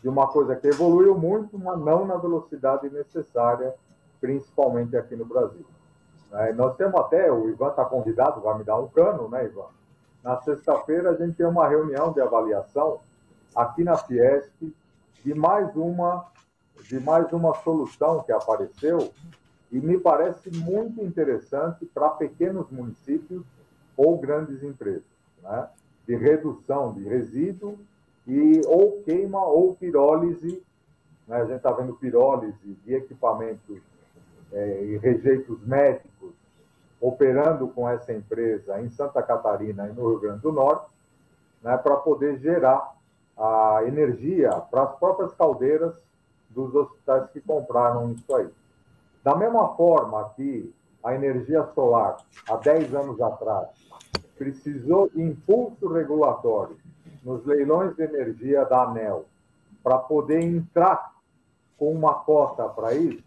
de 0.02 0.08
uma 0.08 0.28
coisa 0.28 0.56
que 0.56 0.68
evoluiu 0.68 1.18
muito, 1.18 1.58
mas 1.58 1.80
não 1.80 2.06
na 2.06 2.16
velocidade 2.16 2.90
necessária, 2.90 3.74
principalmente 4.22 4.96
aqui 4.96 5.16
no 5.16 5.26
Brasil. 5.26 5.66
É, 6.32 6.54
nós 6.54 6.76
temos 6.78 7.00
até, 7.00 7.32
o 7.32 7.50
Ivan 7.50 7.70
está 7.70 7.84
convidado, 7.84 8.42
vai 8.42 8.58
me 8.58 8.64
dar 8.64 8.78
um 8.78 8.88
cano, 8.88 9.28
né, 9.28 9.46
Ivan? 9.46 9.66
Na 10.24 10.40
sexta-feira 10.42 11.12
a 11.12 11.16
gente 11.16 11.36
tem 11.36 11.46
uma 11.46 11.68
reunião 11.68 12.12
de 12.12 12.22
avaliação 12.22 13.00
aqui 13.56 13.84
na 13.84 13.98
Fiesp 13.98 14.74
de 15.24 15.34
mais 15.34 15.76
uma 15.76 16.26
de 16.84 17.00
mais 17.00 17.32
uma 17.34 17.54
solução 17.56 18.24
que 18.24 18.32
apareceu 18.32 19.12
e 19.72 19.80
me 19.80 20.00
parece 20.00 20.50
muito 20.50 21.04
interessante 21.04 21.86
para 21.86 22.10
pequenos 22.10 22.70
municípios 22.72 23.44
ou 23.96 24.18
grandes 24.18 24.64
empresas, 24.64 25.04
né? 25.44 25.70
de 26.08 26.16
redução 26.16 26.94
de 26.94 27.04
resíduo 27.04 27.78
e 28.26 28.62
ou 28.66 29.02
queima 29.04 29.46
ou 29.46 29.76
pirólise. 29.76 30.64
Né? 31.28 31.38
A 31.38 31.46
gente 31.46 31.58
está 31.58 31.72
vendo 31.72 31.94
pirólise 31.94 32.78
de 32.84 32.96
equipamentos 32.96 33.80
é, 34.52 34.84
e 34.86 34.98
rejeitos 34.98 35.62
médicos 35.66 36.34
operando 37.00 37.68
com 37.70 37.88
essa 37.88 38.12
empresa 38.12 38.82
em 38.82 38.90
Santa 38.90 39.22
Catarina 39.22 39.88
e 39.88 39.94
no 39.94 40.10
Rio 40.10 40.20
Grande 40.20 40.42
do 40.42 40.52
Norte, 40.52 40.90
né, 41.62 41.78
para 41.78 41.96
poder 41.96 42.38
gerar 42.40 42.96
a 43.38 43.84
energia 43.86 44.50
para 44.70 44.84
as 44.84 44.96
próprias 45.00 45.34
caldeiras 45.34 45.94
dos 46.50 46.76
hospitais 46.76 47.30
que 47.32 47.40
compraram 47.40 48.12
isso 48.12 48.36
aí. 48.36 48.50
Da 49.30 49.36
mesma 49.36 49.76
forma 49.76 50.28
que 50.36 50.74
a 51.04 51.14
energia 51.14 51.64
solar 51.76 52.18
há 52.50 52.56
10 52.56 52.96
anos 52.96 53.22
atrás 53.22 53.68
precisou 54.36 55.08
de 55.08 55.22
impulso 55.22 55.88
regulatório 55.88 56.76
nos 57.24 57.46
leilões 57.46 57.96
de 57.96 58.02
energia 58.02 58.66
da 58.66 58.86
ANEL 58.86 59.28
para 59.84 60.00
poder 60.00 60.42
entrar 60.42 61.14
com 61.78 61.92
uma 61.92 62.16
cota 62.16 62.68
para 62.70 62.96
isso, 62.96 63.24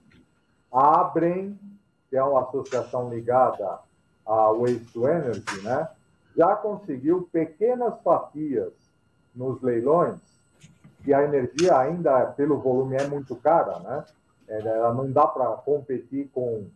a 0.72 1.02
ABREM, 1.02 1.56
que 2.10 2.16
é 2.16 2.24
uma 2.24 2.48
associação 2.48 3.08
ligada 3.08 3.78
à 4.26 4.50
Waste 4.50 4.92
to 4.92 5.06
Energy, 5.06 5.62
né, 5.62 5.88
já 6.36 6.56
conseguiu 6.56 7.28
pequenas 7.32 7.94
fatias 8.02 8.72
nos 9.32 9.62
leilões, 9.62 10.18
e 11.06 11.14
a 11.14 11.22
energia 11.22 11.78
ainda, 11.78 12.26
pelo 12.26 12.58
volume, 12.58 12.96
é 12.96 13.06
muito 13.06 13.36
cara, 13.36 13.78
né? 13.78 14.04
Ela 14.60 14.92
não 14.92 15.10
dá 15.10 15.26
para 15.26 15.46
competir 15.56 16.28
com, 16.34 16.66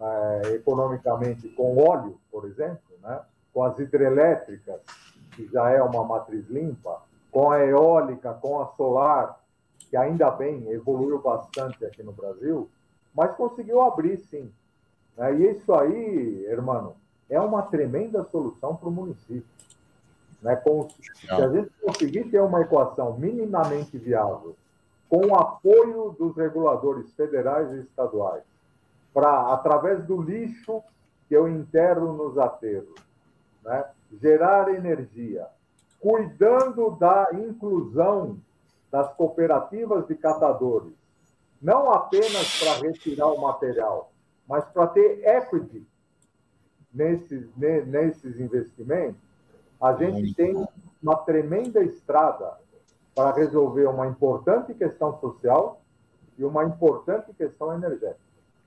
é, 0.00 0.54
economicamente 0.54 1.48
com 1.50 1.76
óleo, 1.78 2.18
por 2.30 2.44
exemplo, 2.44 2.80
né? 3.02 3.20
com 3.52 3.64
as 3.64 3.78
hidrelétricas, 3.78 4.80
que 5.32 5.46
já 5.48 5.70
é 5.70 5.82
uma 5.82 6.04
matriz 6.04 6.46
limpa, 6.48 7.02
com 7.30 7.50
a 7.50 7.60
eólica, 7.60 8.34
com 8.34 8.60
a 8.60 8.66
solar, 8.76 9.40
que 9.90 9.96
ainda 9.96 10.30
bem 10.30 10.68
evoluiu 10.70 11.20
bastante 11.20 11.84
aqui 11.84 12.02
no 12.02 12.12
Brasil, 12.12 12.68
mas 13.14 13.34
conseguiu 13.36 13.80
abrir 13.80 14.18
sim. 14.18 14.52
Né? 15.16 15.34
E 15.36 15.50
isso 15.52 15.72
aí, 15.74 16.44
irmão, 16.46 16.96
é 17.30 17.40
uma 17.40 17.62
tremenda 17.62 18.24
solução 18.24 18.76
para 18.76 18.88
o 18.88 18.92
município. 18.92 19.44
Né? 20.42 20.60
Se 21.14 21.30
a 21.30 21.48
gente 21.48 21.70
conseguir 21.82 22.24
ter 22.24 22.40
uma 22.40 22.60
equação 22.60 23.16
minimamente 23.18 23.96
viável, 23.98 24.54
com 25.08 25.26
o 25.26 25.36
apoio 25.36 26.14
dos 26.18 26.36
reguladores 26.36 27.12
federais 27.14 27.72
e 27.72 27.80
estaduais, 27.80 28.42
para, 29.14 29.52
através 29.52 30.04
do 30.04 30.20
lixo 30.20 30.82
que 31.28 31.34
eu 31.34 31.48
enterro 31.48 32.12
nos 32.12 32.38
aterros, 32.38 32.94
né? 33.64 33.84
gerar 34.20 34.74
energia, 34.74 35.46
cuidando 36.00 36.90
da 36.90 37.28
inclusão 37.32 38.38
das 38.90 39.12
cooperativas 39.14 40.06
de 40.06 40.14
catadores, 40.14 40.92
não 41.60 41.90
apenas 41.90 42.58
para 42.58 42.74
retirar 42.86 43.28
o 43.28 43.40
material, 43.40 44.12
mas 44.46 44.64
para 44.66 44.86
ter 44.88 45.26
equity 45.26 45.86
nesses, 46.92 47.48
nesses 47.56 48.38
investimentos, 48.38 49.20
a 49.80 49.92
gente 49.94 50.34
tem 50.34 50.66
uma 51.02 51.16
tremenda 51.16 51.82
estrada 51.82 52.58
para 53.16 53.34
resolver 53.34 53.86
uma 53.86 54.06
importante 54.06 54.74
questão 54.74 55.18
social 55.18 55.80
e 56.38 56.44
uma 56.44 56.64
importante 56.64 57.32
questão 57.32 57.72
energética. 57.74 58.20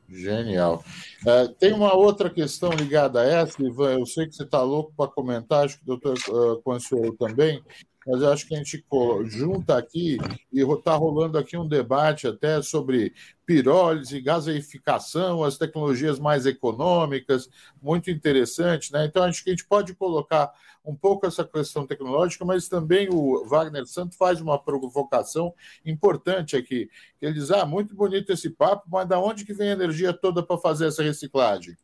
Genial. 0.10 0.84
Uh, 1.24 1.54
tem 1.60 1.72
uma 1.72 1.94
outra 1.94 2.32
questão 2.32 2.72
ligada 2.72 3.22
a 3.22 3.26
essa, 3.26 3.62
Ivan. 3.62 4.00
Eu 4.00 4.08
sei 4.08 4.26
que 4.26 4.36
você 4.36 4.42
está 4.42 4.60
louco 4.64 4.92
para 4.98 5.12
comentar, 5.12 5.66
acho 5.66 5.78
que 5.78 5.84
o 5.84 5.98
doutor 5.98 6.18
uh, 6.30 6.60
Consuelo 6.64 7.16
também, 7.16 7.64
mas 8.10 8.24
eu 8.24 8.34
acho 8.34 8.48
que 8.48 8.56
a 8.56 8.58
gente 8.58 8.84
junta 9.26 9.78
aqui 9.78 10.18
e 10.52 10.62
está 10.62 10.96
rolando 10.96 11.38
aqui 11.38 11.56
um 11.56 11.68
debate 11.68 12.28
até 12.28 12.60
sobre 12.60 13.14
pirólise, 13.46 14.20
gaseificação, 14.20 15.44
as 15.44 15.60
tecnologias 15.60 16.18
mais 16.18 16.48
econômicas, 16.48 17.48
muito 17.80 18.10
interessante, 18.10 18.92
né? 18.92 19.06
Então 19.06 19.22
acho 19.22 19.44
que 19.44 19.52
a 19.52 19.54
gente 19.54 19.68
pode 19.68 19.94
colocar 19.94 20.52
um 20.84 20.96
pouco 20.96 21.28
essa 21.28 21.46
questão 21.46 21.86
tecnológica, 21.86 22.44
mas 22.44 22.68
também 22.68 23.10
o 23.12 23.46
Wagner 23.46 23.86
Santos 23.86 24.18
faz 24.18 24.42
uma 24.42 24.58
provocação 24.58 25.54
importante 25.86 26.58
aqui. 26.58 26.90
Ele 27.22 27.34
diz: 27.34 27.52
ah, 27.52 27.64
muito 27.64 27.96
bonito 27.96 28.32
esse 28.32 28.50
papo, 28.50 28.88
mas 28.90 29.08
da 29.08 29.20
onde 29.20 29.46
que 29.46 29.54
vem 29.54 29.70
a 29.70 29.74
energia 29.74 30.14
toda 30.14 30.42
para 30.42 30.58
fazer 30.58 30.88
essa 30.88 31.04
reciclagem? 31.04 31.78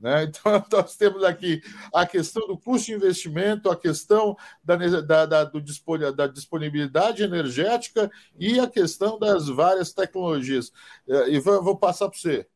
Né? 0.00 0.24
Então, 0.30 0.64
nós 0.72 0.96
temos 0.96 1.22
aqui 1.22 1.62
a 1.92 2.06
questão 2.06 2.46
do 2.46 2.56
custo 2.56 2.86
de 2.86 2.94
investimento, 2.94 3.70
a 3.70 3.76
questão 3.76 4.36
da, 4.64 4.76
da, 4.76 5.26
da, 5.26 5.44
do, 5.44 5.60
da 6.12 6.26
disponibilidade 6.26 7.22
energética 7.22 8.10
e 8.38 8.58
a 8.58 8.66
questão 8.66 9.18
das 9.18 9.48
várias 9.48 9.92
tecnologias. 9.92 10.72
É, 11.06 11.30
Ivan, 11.30 11.60
vou 11.60 11.76
passar 11.76 12.08
para 12.08 12.18
você. 12.18 12.46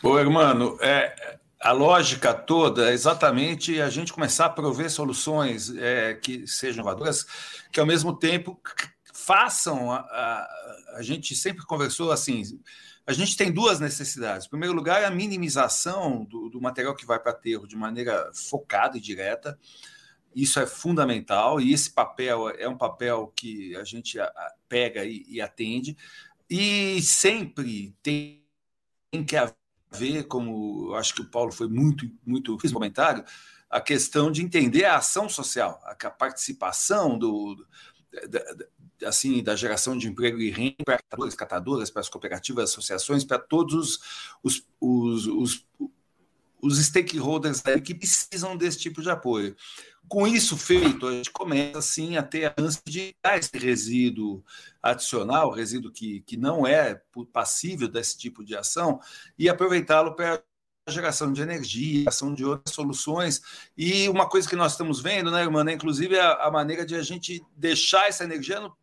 Ô, 0.00 0.16
irmão, 0.16 0.78
é, 0.80 1.38
a 1.60 1.72
lógica 1.72 2.32
toda 2.32 2.88
é 2.88 2.92
exatamente 2.92 3.80
a 3.80 3.90
gente 3.90 4.12
começar 4.12 4.46
a 4.46 4.50
prover 4.50 4.88
soluções 4.88 5.74
é, 5.76 6.14
que 6.14 6.46
sejam 6.46 6.82
inovadoras, 6.82 7.26
que 7.72 7.80
ao 7.80 7.86
mesmo 7.86 8.16
tempo 8.16 8.60
façam. 9.18 9.90
A, 9.90 9.98
a, 9.98 10.96
a, 10.96 11.02
gente 11.02 11.34
sempre 11.34 11.64
conversou 11.64 12.12
assim: 12.12 12.42
a 13.06 13.12
gente 13.12 13.36
tem 13.36 13.52
duas 13.52 13.80
necessidades. 13.80 14.46
Em 14.46 14.50
primeiro 14.50 14.74
lugar, 14.74 15.04
a 15.04 15.10
minimização 15.10 16.24
do, 16.24 16.48
do 16.48 16.60
material 16.60 16.94
que 16.94 17.06
vai 17.06 17.18
para 17.18 17.32
aterro 17.32 17.66
de 17.66 17.76
maneira 17.76 18.30
focada 18.34 18.96
e 18.96 19.00
direta. 19.00 19.58
Isso 20.34 20.60
é 20.60 20.66
fundamental 20.66 21.60
e 21.60 21.72
esse 21.72 21.90
papel 21.90 22.50
é 22.50 22.68
um 22.68 22.76
papel 22.76 23.32
que 23.34 23.74
a 23.76 23.82
gente 23.82 24.18
pega 24.68 25.04
e, 25.04 25.24
e 25.26 25.40
atende. 25.40 25.96
E 26.48 27.00
sempre 27.02 27.94
tem 28.02 28.44
que 29.26 29.36
haver, 29.36 30.24
como 30.28 30.94
acho 30.94 31.14
que 31.14 31.22
o 31.22 31.30
Paulo 31.30 31.50
foi 31.50 31.66
muito, 31.66 32.08
muito 32.24 32.56
comentário, 32.72 33.24
a 33.70 33.80
questão 33.80 34.30
de 34.30 34.42
entender 34.42 34.84
a 34.84 34.98
ação 34.98 35.28
social, 35.28 35.80
a 35.84 36.10
participação 36.10 37.18
do, 37.18 37.66
da, 38.28 38.40
assim 39.04 39.42
da 39.42 39.54
geração 39.56 39.96
de 39.96 40.08
emprego 40.08 40.38
e 40.40 40.50
renda 40.50 40.76
para 40.84 40.98
catadores, 40.98 41.34
catadoras, 41.34 41.90
para 41.90 42.00
as 42.00 42.08
cooperativas, 42.08 42.70
associações, 42.70 43.24
para 43.24 43.38
todos 43.38 44.00
os, 44.42 44.64
os, 44.80 45.26
os, 45.26 45.66
os 46.60 46.78
stakeholders 46.78 47.62
que 47.84 47.94
precisam 47.94 48.56
desse 48.56 48.78
tipo 48.78 49.02
de 49.02 49.10
apoio. 49.10 49.56
Com 50.08 50.26
isso 50.26 50.56
feito, 50.56 51.06
a 51.06 51.12
gente 51.12 51.30
começa 51.30 51.78
assim 51.78 52.16
a 52.16 52.22
ter 52.22 52.46
a 52.46 52.54
chance 52.58 52.80
de 52.86 53.14
dar 53.22 53.38
esse 53.38 53.56
resíduo 53.58 54.42
adicional, 54.82 55.50
resíduo 55.50 55.92
que, 55.92 56.20
que 56.22 56.36
não 56.36 56.66
é 56.66 57.00
passível 57.30 57.86
desse 57.88 58.16
tipo 58.16 58.42
de 58.42 58.56
ação, 58.56 59.00
e 59.38 59.50
aproveitá-lo 59.50 60.16
para 60.16 60.42
geração 60.88 61.30
de 61.30 61.42
energia, 61.42 62.00
geração 62.00 62.32
de 62.32 62.42
outras 62.42 62.74
soluções. 62.74 63.42
E 63.76 64.08
uma 64.08 64.26
coisa 64.26 64.48
que 64.48 64.56
nós 64.56 64.72
estamos 64.72 65.00
vendo, 65.00 65.30
né, 65.30 65.42
irmã, 65.42 65.62
né, 65.62 65.74
inclusive 65.74 66.14
é 66.14 66.20
a, 66.20 66.46
a 66.46 66.50
maneira 66.50 66.86
de 66.86 66.94
a 66.94 67.02
gente 67.02 67.44
deixar 67.54 68.08
essa 68.08 68.24
energia 68.24 68.60
no, 68.60 68.74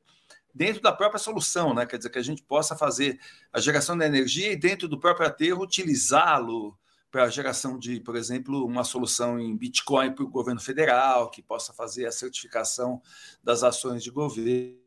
dentro 0.55 0.81
da 0.81 0.93
própria 0.93 1.19
solução, 1.19 1.73
né? 1.73 1.85
Quer 1.85 1.97
dizer, 1.97 2.09
que 2.09 2.17
a 2.17 2.23
gente 2.23 2.41
possa 2.41 2.77
fazer 2.77 3.19
a 3.51 3.59
geração 3.59 3.97
da 3.97 4.05
energia 4.05 4.53
e 4.53 4.55
dentro 4.55 4.87
do 4.87 4.97
próprio 4.97 5.27
aterro 5.27 5.61
utilizá-lo 5.61 6.77
para 7.11 7.25
a 7.25 7.29
geração 7.29 7.77
de, 7.77 7.99
por 7.99 8.15
exemplo, 8.15 8.65
uma 8.65 8.85
solução 8.85 9.37
em 9.37 9.55
Bitcoin 9.55 10.13
para 10.13 10.23
o 10.23 10.29
governo 10.29 10.61
federal, 10.61 11.29
que 11.29 11.41
possa 11.41 11.73
fazer 11.73 12.05
a 12.05 12.11
certificação 12.11 13.01
das 13.43 13.63
ações 13.63 14.01
de 14.01 14.11
governo 14.11 14.81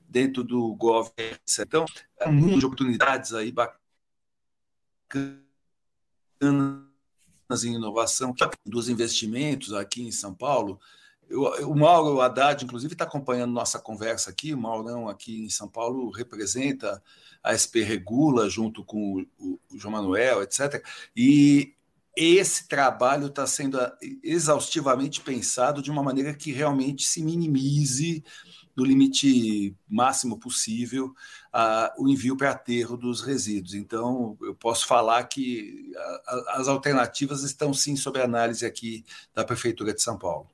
dentro 0.00 0.44
do 0.44 0.74
governo. 0.74 1.38
Então, 1.58 1.86
é 2.18 2.28
um 2.28 2.32
mundo 2.32 2.58
de 2.58 2.66
oportunidades 2.66 3.32
aí 3.32 3.50
bacanas 3.52 3.80
em 7.64 7.74
inovação, 7.74 8.34
dos 8.64 8.88
investimentos 8.88 9.72
aqui 9.72 10.02
em 10.02 10.12
São 10.12 10.34
Paulo. 10.34 10.78
O 11.30 11.74
Mauro 11.76 12.20
Haddad, 12.20 12.64
inclusive, 12.64 12.94
está 12.94 13.04
acompanhando 13.04 13.52
nossa 13.52 13.78
conversa 13.78 14.30
aqui. 14.30 14.52
O 14.52 14.58
Maurão, 14.58 15.08
aqui 15.08 15.44
em 15.44 15.50
São 15.50 15.68
Paulo, 15.68 16.10
representa 16.10 17.00
a 17.42 17.56
SP 17.56 17.82
Regula, 17.82 18.50
junto 18.50 18.84
com 18.84 19.24
o, 19.38 19.58
João 19.74 19.92
Manuel, 19.92 20.42
etc. 20.42 20.84
E 21.16 21.74
esse 22.16 22.66
trabalho 22.66 23.28
está 23.28 23.46
sendo 23.46 23.78
exaustivamente 24.22 25.20
pensado 25.20 25.80
de 25.80 25.90
uma 25.90 26.02
maneira 26.02 26.34
que 26.34 26.52
realmente 26.52 27.04
se 27.04 27.22
minimize 27.22 28.24
no 28.76 28.84
limite 28.84 29.76
máximo 29.88 30.38
possível 30.38 31.14
uh, 31.54 32.02
o 32.02 32.08
envio 32.08 32.36
para 32.36 32.50
aterro 32.50 32.96
dos 32.96 33.20
resíduos. 33.20 33.74
Então, 33.74 34.36
eu 34.40 34.54
posso 34.54 34.86
falar 34.86 35.24
que 35.24 35.92
a, 35.96 36.00
a, 36.00 36.60
as 36.60 36.68
alternativas 36.68 37.42
estão 37.42 37.72
sim 37.72 37.94
sob 37.94 38.20
análise 38.20 38.66
aqui 38.66 39.04
da 39.34 39.44
Prefeitura 39.44 39.94
de 39.94 40.02
São 40.02 40.18
Paulo. 40.18 40.48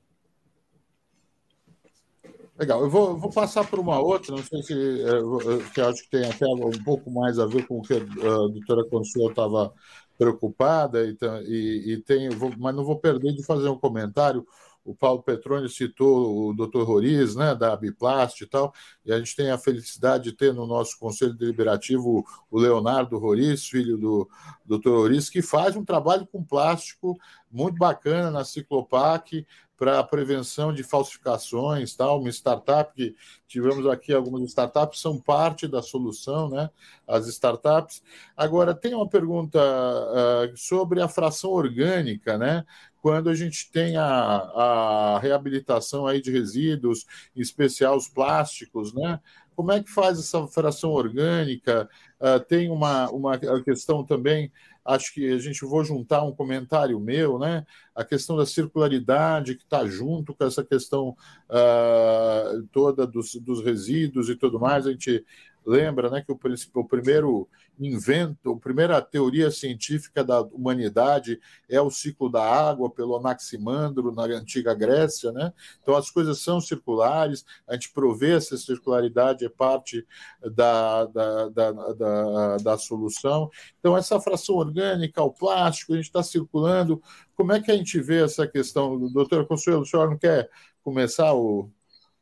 Legal, 2.57 2.81
eu 2.81 2.89
vou, 2.89 3.15
vou 3.15 3.31
passar 3.31 3.67
para 3.67 3.79
uma 3.79 3.99
outra, 3.99 4.35
não 4.35 4.43
sei 4.43 4.63
se 4.63 4.73
é, 4.73 5.71
que 5.73 5.79
acho 5.79 6.01
que 6.03 6.09
tem 6.09 6.25
até 6.27 6.47
um 6.47 6.83
pouco 6.83 7.11
mais 7.11 7.37
a 7.37 7.45
ver 7.45 7.67
com 7.67 7.77
o 7.77 7.81
que 7.83 7.93
a 7.93 7.99
doutora 7.99 8.83
Consuelo 8.89 9.29
estava 9.29 9.71
preocupada, 10.17 11.05
e, 11.05 11.15
e, 11.45 11.93
e 11.93 11.97
tem, 12.01 12.29
vou, 12.29 12.51
mas 12.57 12.75
não 12.75 12.83
vou 12.83 12.97
perder 12.97 13.33
de 13.33 13.45
fazer 13.45 13.69
um 13.69 13.77
comentário. 13.77 14.43
O 14.83 14.95
Paulo 14.95 15.21
Petroni 15.21 15.69
citou 15.69 16.47
o 16.47 16.53
Dr. 16.53 16.81
Roriz, 16.81 17.35
né, 17.35 17.53
da 17.53 17.75
Biplast 17.75 18.41
e 18.41 18.47
tal, 18.47 18.73
e 19.05 19.11
a 19.11 19.19
gente 19.19 19.35
tem 19.35 19.51
a 19.51 19.57
felicidade 19.57 20.23
de 20.23 20.31
ter 20.31 20.53
no 20.53 20.65
nosso 20.65 20.97
Conselho 20.97 21.33
Deliberativo 21.33 22.25
o 22.49 22.57
Leonardo 22.57 23.19
Roriz, 23.19 23.67
filho 23.67 23.97
do 23.97 24.29
Dr. 24.65 24.89
Roriz, 24.89 25.29
que 25.29 25.41
faz 25.41 25.75
um 25.75 25.83
trabalho 25.83 26.25
com 26.25 26.41
plástico 26.41 27.17
muito 27.51 27.77
bacana 27.77 28.31
na 28.31 28.45
Ciclopac, 28.45 29.45
para 29.77 29.99
a 29.99 30.03
prevenção 30.03 30.73
de 30.73 30.83
falsificações, 30.83 31.95
tal, 31.95 32.19
uma 32.19 32.29
startup 32.29 32.91
que 32.95 33.15
tivemos 33.47 33.85
aqui 33.87 34.11
algumas 34.11 34.41
startups 34.43 34.99
são 34.99 35.19
parte 35.19 35.67
da 35.67 35.83
solução, 35.83 36.49
né? 36.49 36.69
As 37.07 37.27
startups. 37.27 38.01
Agora 38.35 38.73
tem 38.73 38.95
uma 38.95 39.07
pergunta 39.07 39.59
uh, 39.59 40.57
sobre 40.57 40.99
a 40.99 41.07
fração 41.07 41.51
orgânica, 41.51 42.37
né? 42.37 42.65
Quando 43.01 43.29
a 43.29 43.35
gente 43.35 43.71
tem 43.71 43.95
a, 43.95 44.03
a 44.05 45.19
reabilitação 45.19 46.07
aí 46.07 46.21
de 46.21 46.31
resíduos, 46.31 47.05
em 47.35 47.41
especial 47.41 47.95
os 47.95 48.09
plásticos, 48.09 48.93
né? 48.93 49.19
Como 49.57 49.71
é 49.71 49.81
que 49.81 49.91
faz 49.91 50.19
essa 50.19 50.45
fração 50.47 50.91
orgânica? 50.91 51.89
Uh, 52.21 52.39
tem 52.39 52.69
uma, 52.69 53.09
uma 53.09 53.39
questão 53.63 54.05
também 54.05 54.51
acho 54.87 55.13
que 55.13 55.29
a 55.33 55.37
gente 55.37 55.65
vou 55.65 55.83
juntar 55.83 56.23
um 56.23 56.31
comentário 56.31 56.97
meu, 56.99 57.37
né? 57.37 57.65
A 57.93 58.05
questão 58.05 58.37
da 58.37 58.45
circularidade 58.45 59.55
que 59.55 59.63
está 59.63 59.85
junto 59.85 60.33
com 60.33 60.45
essa 60.45 60.63
questão 60.63 61.09
uh, 61.49 62.63
toda 62.71 63.05
dos, 63.05 63.35
dos 63.35 63.63
resíduos 63.63 64.29
e 64.29 64.35
tudo 64.35 64.59
mais. 64.59 64.87
A 64.87 64.91
gente 64.91 65.25
lembra 65.67 66.09
né, 66.09 66.21
que 66.21 66.31
o, 66.31 66.39
o 66.75 66.87
primeiro 66.87 67.47
invento, 67.77 68.53
a 68.53 68.59
primeira 68.59 69.01
teoria 69.01 69.51
científica 69.51 70.23
da 70.23 70.41
humanidade 70.41 71.39
é 71.69 71.79
o 71.81 71.91
ciclo 71.91 72.29
da 72.29 72.41
água 72.41 72.89
pelo 72.89 73.17
Anaximandro 73.17 74.13
na 74.13 74.23
antiga 74.23 74.73
Grécia, 74.73 75.31
né? 75.33 75.53
Então 75.81 75.95
as 75.95 76.09
coisas 76.09 76.39
são 76.39 76.61
circulares, 76.61 77.45
a 77.67 77.73
gente 77.73 77.91
provê 77.91 78.35
essa 78.35 78.57
circularidade 78.57 79.45
é 79.45 79.49
parte 79.49 80.07
da, 80.55 81.05
da, 81.05 81.49
da, 81.49 81.71
da, 81.71 82.57
da 82.57 82.77
solução. 82.77 83.49
Então 83.77 83.95
essa 83.97 84.19
fração 84.21 84.55
orgânica, 84.55 85.21
o 85.21 85.33
plástico, 85.33 85.93
a 85.93 85.97
gente 85.97 86.05
está 86.05 86.23
circulando. 86.23 87.01
Como 87.35 87.51
é 87.51 87.61
que 87.61 87.71
a 87.71 87.75
gente 87.75 87.99
vê 87.99 88.23
essa 88.23 88.47
questão? 88.47 88.97
Doutor 89.11 89.45
Consuelo, 89.45 89.81
o 89.81 89.85
senhor 89.85 90.09
não 90.09 90.17
quer 90.17 90.49
começar 90.81 91.33
o, 91.33 91.69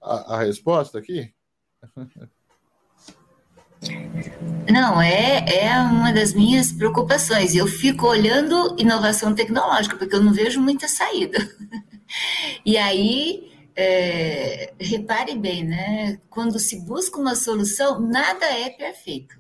a, 0.02 0.36
a 0.36 0.40
resposta 0.44 0.98
aqui? 0.98 1.34
Não, 4.72 5.02
é, 5.02 5.46
é 5.48 5.80
uma 5.80 6.12
das 6.12 6.34
minhas 6.34 6.72
preocupações. 6.72 7.56
Eu 7.56 7.68
fico 7.68 8.08
olhando 8.08 8.76
inovação 8.80 9.34
tecnológica, 9.36 9.96
porque 9.96 10.16
eu 10.16 10.24
não 10.24 10.34
vejo 10.34 10.62
muita 10.62 10.88
saída. 10.88 11.38
E 12.64 12.78
aí, 12.78 13.52
é, 13.76 14.74
repare 14.80 15.36
bem, 15.36 15.64
né? 15.64 16.20
Quando 16.30 16.60
se 16.60 16.80
busca 16.82 17.20
uma 17.20 17.36
solução, 17.36 18.00
nada 18.00 18.46
é 18.46 18.70
perfeito. 18.70 19.36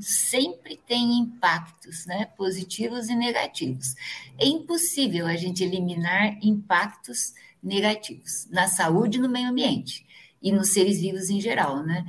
Sempre 0.00 0.78
tem 0.86 1.18
impactos, 1.18 2.04
né? 2.06 2.26
Positivos 2.36 3.08
e 3.08 3.14
negativos. 3.14 3.94
É 4.36 4.46
impossível 4.46 5.26
a 5.26 5.36
gente 5.36 5.62
eliminar 5.62 6.38
impactos 6.42 7.34
negativos 7.62 8.46
na 8.50 8.66
saúde 8.68 9.18
e 9.18 9.20
no 9.20 9.28
meio 9.28 9.48
ambiente 9.48 10.06
e 10.40 10.52
nos 10.52 10.72
seres 10.72 11.00
vivos 11.00 11.30
em 11.30 11.40
geral, 11.40 11.82
né? 11.84 12.04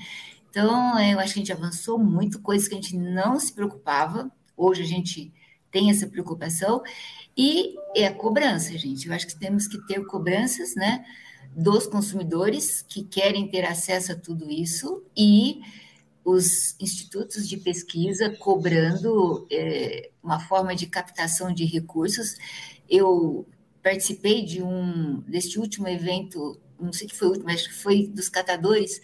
Então, 0.50 0.98
é, 0.98 1.14
eu 1.14 1.20
acho 1.20 1.34
que 1.34 1.40
a 1.40 1.44
gente 1.44 1.54
avançou 1.54 2.00
muito, 2.00 2.42
coisas 2.42 2.68
que 2.68 2.74
a 2.74 2.82
gente 2.82 2.98
não 2.98 3.40
se 3.40 3.54
preocupava. 3.54 4.32
Hoje 4.58 4.82
a 4.82 4.86
gente 4.86 5.32
tem 5.72 5.90
essa 5.90 6.08
preocupação. 6.08 6.82
E 7.38 7.76
é 7.96 8.08
a 8.08 8.14
cobrança, 8.14 8.78
gente. 8.78 9.08
Eu 9.08 9.14
acho 9.14 9.28
que 9.28 9.40
temos 9.40 9.68
que 9.68 9.78
ter 9.88 10.06
cobranças, 10.06 10.76
né? 10.76 11.06
Dos 11.56 11.88
consumidores 11.88 12.84
que 12.88 13.04
querem 13.04 13.48
ter 13.48 13.66
acesso 13.66 14.12
a 14.12 14.16
tudo 14.16 14.50
isso 14.50 15.04
e 15.16 15.62
os 16.24 16.76
institutos 16.80 17.48
de 17.48 17.58
pesquisa 17.58 18.30
cobrando 18.38 19.48
é, 19.52 20.10
uma 20.22 20.40
forma 20.40 20.76
de 20.76 20.88
captação 20.88 21.54
de 21.54 21.66
recursos. 21.66 22.36
Eu 22.90 23.48
participei 23.82 24.44
de 24.44 24.62
um 24.62 25.22
deste 25.22 25.60
último 25.60 25.88
evento, 25.88 26.60
não 26.80 26.92
sei 26.92 27.08
que 27.08 27.16
foi 27.16 27.28
o 27.28 27.32
último, 27.32 27.48
mas 27.48 27.66
foi 27.66 28.08
dos 28.08 28.30
catadores 28.30 29.02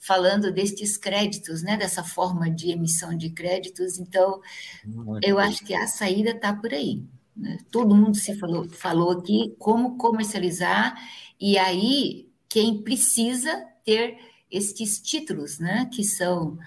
falando 0.00 0.50
destes 0.50 0.96
créditos, 0.96 1.62
né, 1.62 1.76
dessa 1.76 2.02
forma 2.02 2.50
de 2.50 2.70
emissão 2.70 3.14
de 3.14 3.30
créditos. 3.30 3.98
Então, 3.98 4.40
Muito 4.84 5.24
eu 5.26 5.36
bom. 5.36 5.42
acho 5.42 5.64
que 5.64 5.74
a 5.74 5.86
saída 5.86 6.30
está 6.30 6.54
por 6.54 6.72
aí. 6.72 7.04
Né? 7.36 7.58
Todo 7.70 7.94
mundo 7.94 8.16
se 8.16 8.34
falou, 8.38 8.68
falou 8.70 9.10
aqui 9.10 9.54
como 9.58 9.98
comercializar, 9.98 10.96
e 11.38 11.58
aí 11.58 12.28
quem 12.48 12.82
precisa 12.82 13.64
ter 13.84 14.16
estes 14.50 15.00
títulos, 15.00 15.58
né, 15.58 15.88
que 15.92 16.02
são 16.02 16.58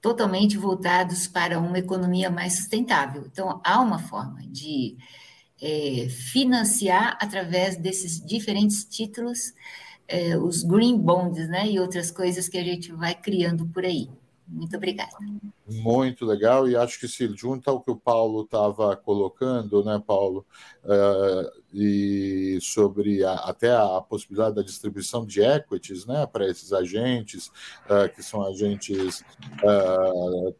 totalmente 0.00 0.56
voltados 0.56 1.28
para 1.28 1.60
uma 1.60 1.78
economia 1.78 2.30
mais 2.30 2.54
sustentável. 2.54 3.24
Então, 3.30 3.60
há 3.62 3.78
uma 3.80 3.98
forma 3.98 4.40
de 4.46 4.96
é, 5.60 6.08
financiar 6.08 7.18
através 7.20 7.76
desses 7.76 8.24
diferentes 8.24 8.84
títulos 8.84 9.52
é, 10.10 10.36
os 10.36 10.64
green 10.64 10.98
bonds, 10.98 11.48
né, 11.48 11.70
e 11.70 11.78
outras 11.78 12.10
coisas 12.10 12.48
que 12.48 12.58
a 12.58 12.64
gente 12.64 12.92
vai 12.92 13.14
criando 13.14 13.64
por 13.66 13.84
aí. 13.84 14.10
Muito 14.46 14.76
obrigada. 14.76 15.16
Muito 15.70 16.26
legal, 16.26 16.68
e 16.68 16.74
acho 16.74 16.98
que 16.98 17.06
se 17.06 17.28
junta 17.36 17.70
ao 17.70 17.80
que 17.80 17.90
o 17.90 17.96
Paulo 17.96 18.42
estava 18.42 18.96
colocando, 18.96 19.84
né, 19.84 20.02
Paulo, 20.04 20.44
uh, 20.84 21.60
e 21.72 22.58
sobre 22.60 23.24
a, 23.24 23.34
até 23.34 23.70
a 23.70 24.00
possibilidade 24.00 24.56
da 24.56 24.62
distribuição 24.62 25.24
de 25.24 25.40
equities 25.40 26.04
né, 26.04 26.26
para 26.26 26.48
esses 26.48 26.72
agentes, 26.72 27.48
uh, 27.86 28.12
que 28.12 28.22
são 28.22 28.44
agentes 28.44 29.22
uh, 29.62 30.54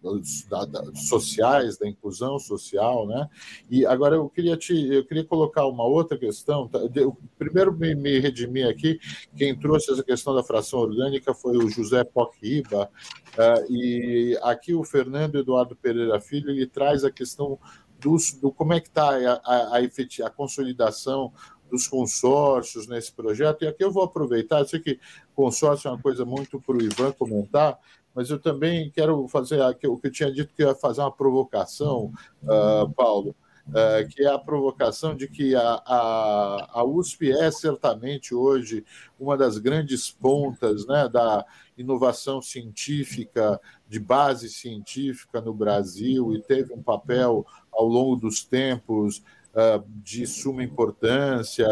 da, 0.49 0.65
da, 0.65 0.95
sociais, 0.95 1.77
da 1.77 1.89
inclusão 1.89 2.39
social. 2.39 3.07
Né? 3.07 3.28
E 3.69 3.85
agora 3.85 4.16
eu 4.16 4.28
queria, 4.28 4.57
te, 4.57 4.73
eu 4.73 5.05
queria 5.05 5.24
colocar 5.24 5.66
uma 5.66 5.85
outra 5.85 6.16
questão. 6.16 6.69
Tá? 6.69 6.78
Eu, 6.95 7.16
primeiro 7.39 7.73
me, 7.73 7.95
me 7.95 8.20
redimir 8.20 8.69
aqui, 8.69 9.01
quem 9.37 9.59
trouxe 9.59 9.93
essa 9.93 10.05
questão 10.05 10.35
da 10.35 10.45
fração 10.45 10.78
orgânica 10.78 11.35
foi 11.35 11.57
o 11.57 11.69
José 11.69 12.05
Pocriba, 12.05 12.89
uh, 13.35 13.73
e 13.73 14.39
aqui 14.43 14.74
o 14.74 14.85
Fernando 15.01 15.39
Eduardo 15.39 15.74
Pereira 15.74 16.20
Filho 16.20 16.51
ele 16.51 16.66
traz 16.66 17.05
a 17.05 17.10
questão 17.10 17.59
dos, 17.98 18.32
do 18.32 18.52
como 18.52 18.74
é 18.74 18.81
que 18.81 18.89
está 18.89 19.10
a, 19.10 19.32
a, 19.44 19.78
a, 19.78 20.27
a 20.27 20.31
consolidação 20.31 21.32
dos 21.70 21.86
consórcios 21.86 22.86
nesse 22.86 23.10
projeto. 23.12 23.62
E 23.62 23.68
aqui 23.68 23.82
eu 23.82 23.90
vou 23.93 24.02
aproveitar, 24.02 24.59
eu 24.59 24.66
sei 24.66 24.81
que 24.81 25.01
consórcio 25.35 25.89
é 25.89 25.93
uma 25.93 26.02
coisa 26.02 26.24
muito 26.24 26.60
para 26.60 26.77
o 26.77 26.82
Ivan 26.82 27.12
comentar, 27.12 27.78
mas 28.14 28.28
eu 28.28 28.39
também 28.39 28.90
quero 28.90 29.27
fazer 29.28 29.62
o 29.62 29.97
que 29.97 30.09
eu 30.09 30.12
tinha 30.12 30.31
dito 30.31 30.52
que 30.55 30.62
ia 30.62 30.74
fazer 30.74 31.01
uma 31.01 31.12
provocação, 31.12 32.12
uh, 32.43 32.90
Paulo, 32.94 33.35
uh, 33.70 34.09
que 34.09 34.22
é 34.22 34.28
a 34.28 34.38
provocação 34.38 35.16
de 35.16 35.26
que 35.26 35.55
a, 35.55 35.82
a, 35.86 36.70
a 36.80 36.84
USP 36.84 37.32
é 37.32 37.51
certamente 37.51 38.34
hoje 38.34 38.84
uma 39.18 39.36
das 39.36 39.59
grandes 39.59 40.10
pontas 40.10 40.86
né, 40.86 41.09
da 41.09 41.44
inovação 41.76 42.42
científica, 42.42 43.60
de 43.88 43.98
base 43.98 44.48
científica 44.48 45.40
no 45.40 45.55
Brasil, 45.55 46.34
e 46.34 46.42
teve 46.42 46.72
um 46.72 46.82
papel 46.82 47.47
ao 47.72 47.86
longo 47.86 48.16
dos 48.16 48.44
tempos 48.44 49.22
uh, 49.55 49.84
de 50.02 50.26
suma 50.26 50.62
importância 50.62 51.66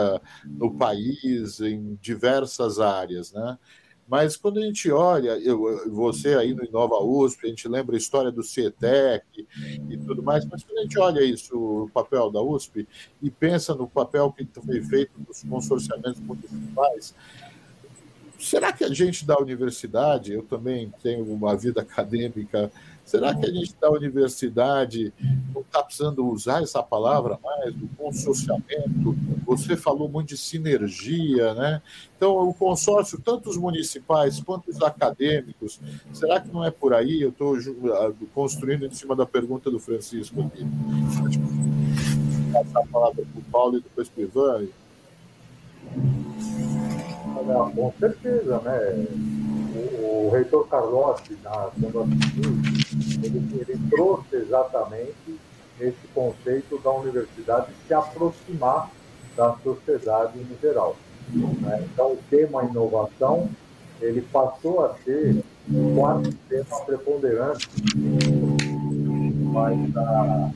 no 0.44 0.74
país, 0.74 1.60
em 1.60 1.98
diversas 2.00 2.80
áreas. 2.80 3.32
Né? 3.32 3.58
Mas 4.09 4.36
quando 4.36 4.59
a 4.59 4.62
gente 4.62 4.90
olha, 4.90 5.39
eu, 5.39 5.90
você 5.90 6.35
aí 6.35 6.55
no 6.55 6.64
Inova 6.64 6.97
USP, 6.97 7.44
a 7.47 7.48
gente 7.51 7.68
lembra 7.68 7.94
a 7.94 7.98
história 7.98 8.32
do 8.32 8.43
CETEC 8.43 9.47
e 9.89 9.98
tudo 9.98 10.22
mais, 10.22 10.47
mas 10.47 10.64
quando 10.64 10.78
a 10.78 10.82
gente 10.82 10.98
olha 10.98 11.22
isso, 11.22 11.85
o 11.85 11.90
papel 11.90 12.30
da 12.30 12.40
USP, 12.40 12.89
e 13.22 13.30
pensa 13.30 13.74
no 13.74 13.86
papel 13.86 14.32
que 14.32 14.48
foi 14.64 14.82
feito 14.82 15.12
nos 15.26 15.43
consorciamentos 15.43 16.20
municipais, 16.20 17.14
será 18.39 18.72
que 18.72 18.82
a 18.82 18.89
gente 18.89 19.26
da 19.26 19.39
universidade, 19.39 20.32
eu 20.32 20.43
também 20.43 20.90
tenho 21.02 21.24
uma 21.30 21.55
vida 21.55 21.82
acadêmica, 21.82 22.72
será 23.09 23.35
que 23.35 23.47
a 23.47 23.51
gente 23.51 23.74
da 23.80 23.90
universidade 23.90 25.12
não 25.55 25.62
está 25.62 25.82
precisando 25.82 26.26
usar 26.26 26.62
essa 26.62 26.82
palavra 26.82 27.39
mais, 27.43 27.74
do 27.74 27.89
consorciamento? 27.97 29.16
Você 29.47 29.76
falou 29.78 30.10
muito 30.10 30.28
de 30.28 30.36
sinergia, 30.36 31.55
né? 31.55 31.80
Então, 32.16 32.36
o 32.48 32.52
consórcio, 32.52 33.18
tanto 33.18 33.48
os 33.48 33.56
municipais 33.56 34.40
quanto 34.40 34.70
os 34.70 34.82
acadêmicos, 34.82 35.80
será 36.12 36.39
que 36.39 36.52
não 36.52 36.62
é 36.62 36.70
por 36.70 36.93
aí? 36.93 37.22
Eu 37.22 37.30
estou 37.30 37.56
ah, 37.94 38.12
construindo 38.35 38.85
em 38.85 38.90
cima 38.90 39.16
da 39.16 39.24
pergunta 39.24 39.70
do 39.70 39.80
Francisco 39.80 40.43
aqui. 40.43 40.66
Passar 42.52 42.80
a 42.80 42.86
palavra 42.86 43.24
para 43.24 43.40
o 43.40 43.44
Paulo 43.51 43.78
e 43.78 43.80
depois 43.80 44.09
para 44.09 44.20
o 44.20 44.24
Ivan. 44.24 44.68
Não, 47.47 47.70
com 47.72 47.93
certeza, 47.98 48.60
né? 48.60 49.06
O, 49.74 50.26
o 50.26 50.30
reitor 50.30 50.66
Carlotti, 50.68 51.36
na 51.43 51.70
Fundação 51.70 52.09
ele, 53.23 53.39
ele 53.61 53.90
trouxe 53.90 54.36
exatamente 54.36 55.39
esse 55.81 56.07
conceito 56.15 56.78
da 56.78 56.90
universidade 56.90 57.73
se 57.86 57.95
aproximar 57.95 58.90
da 59.36 59.55
sociedade 59.62 60.39
em 60.39 60.59
geral. 60.61 60.97
Né? 61.31 61.86
Então, 61.93 62.12
o 62.12 62.19
tema 62.28 62.65
inovação 62.65 63.49
ele 64.01 64.23
passou 64.23 64.85
a 64.85 64.95
ser 64.99 65.45
o 65.70 65.95
quarto 65.97 66.32
tema 66.49 66.81
preponderante 66.86 67.69
mais 69.53 69.93
da, 69.93 70.51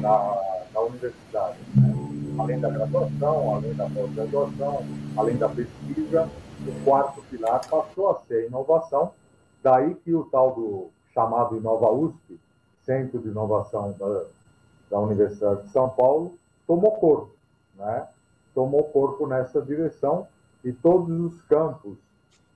da, 0.00 0.64
da 0.72 0.80
universidade. 0.80 1.58
Né? 1.74 2.06
além 2.38 2.60
da 2.60 2.70
graduação, 2.70 3.54
além 3.54 3.74
da 3.74 3.88
pós-graduação, 3.88 4.84
além 5.16 5.36
da 5.36 5.48
pesquisa, 5.48 6.28
o 6.66 6.84
quarto 6.84 7.22
pilar 7.30 7.60
passou 7.68 8.10
a 8.10 8.20
ser 8.26 8.44
a 8.44 8.46
inovação, 8.46 9.12
daí 9.62 9.94
que 10.04 10.14
o 10.14 10.24
tal 10.24 10.54
do 10.54 10.90
chamado 11.16 11.56
Inova 11.56 11.90
USP, 11.90 12.38
Centro 12.84 13.18
de 13.20 13.28
Inovação 13.28 13.92
da, 13.98 14.24
da 14.90 15.00
Universidade 15.00 15.62
de 15.62 15.70
São 15.70 15.88
Paulo, 15.88 16.34
tomou 16.66 16.92
corpo, 16.92 17.30
né? 17.74 18.06
tomou 18.54 18.84
corpo 18.84 19.26
nessa 19.26 19.62
direção 19.62 20.28
e 20.62 20.72
todos 20.72 21.18
os 21.18 21.40
campos 21.42 21.96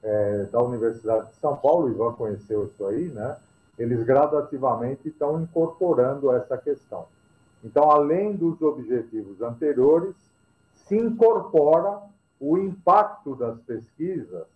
é, 0.02 0.44
da 0.52 0.62
Universidade 0.62 1.30
de 1.30 1.36
São 1.36 1.56
Paulo, 1.56 1.86
o 1.86 1.90
Ivan 1.90 2.12
conheceu 2.12 2.66
isso 2.66 2.84
aí, 2.84 3.08
né? 3.08 3.38
eles 3.78 4.04
gradativamente 4.04 5.08
estão 5.08 5.40
incorporando 5.40 6.30
essa 6.32 6.58
questão. 6.58 7.06
Então, 7.64 7.90
além 7.90 8.36
dos 8.36 8.60
objetivos 8.60 9.40
anteriores, 9.40 10.14
se 10.74 10.96
incorpora 10.96 11.98
o 12.38 12.58
impacto 12.58 13.34
das 13.34 13.58
pesquisas 13.60 14.46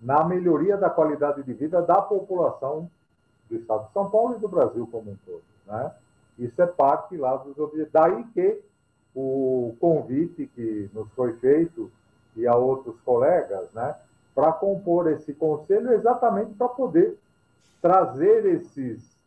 na 0.00 0.24
melhoria 0.24 0.76
da 0.76 0.90
qualidade 0.90 1.42
de 1.42 1.52
vida 1.52 1.82
da 1.82 2.00
população 2.02 2.88
do 3.52 3.60
Estado 3.60 3.86
de 3.86 3.92
São 3.92 4.10
Paulo 4.10 4.36
e 4.36 4.40
do 4.40 4.48
Brasil 4.48 4.88
como 4.90 5.10
um 5.10 5.16
todo. 5.26 5.42
Né? 5.66 5.92
Isso 6.38 6.60
é 6.62 6.66
parte 6.66 7.16
lá 7.16 7.36
dos 7.36 7.58
objetivos. 7.58 7.92
Daí 7.92 8.24
que 8.32 8.62
o 9.14 9.76
convite 9.78 10.46
que 10.54 10.90
nos 10.92 11.10
foi 11.12 11.34
feito 11.34 11.90
e 12.34 12.46
a 12.46 12.56
outros 12.56 12.98
colegas, 13.02 13.70
né, 13.72 13.94
para 14.34 14.52
compor 14.52 15.10
esse 15.10 15.34
conselho 15.34 15.92
exatamente 15.92 16.54
para 16.54 16.68
poder 16.68 17.18
trazer 17.82 18.46
esses, 18.46 19.18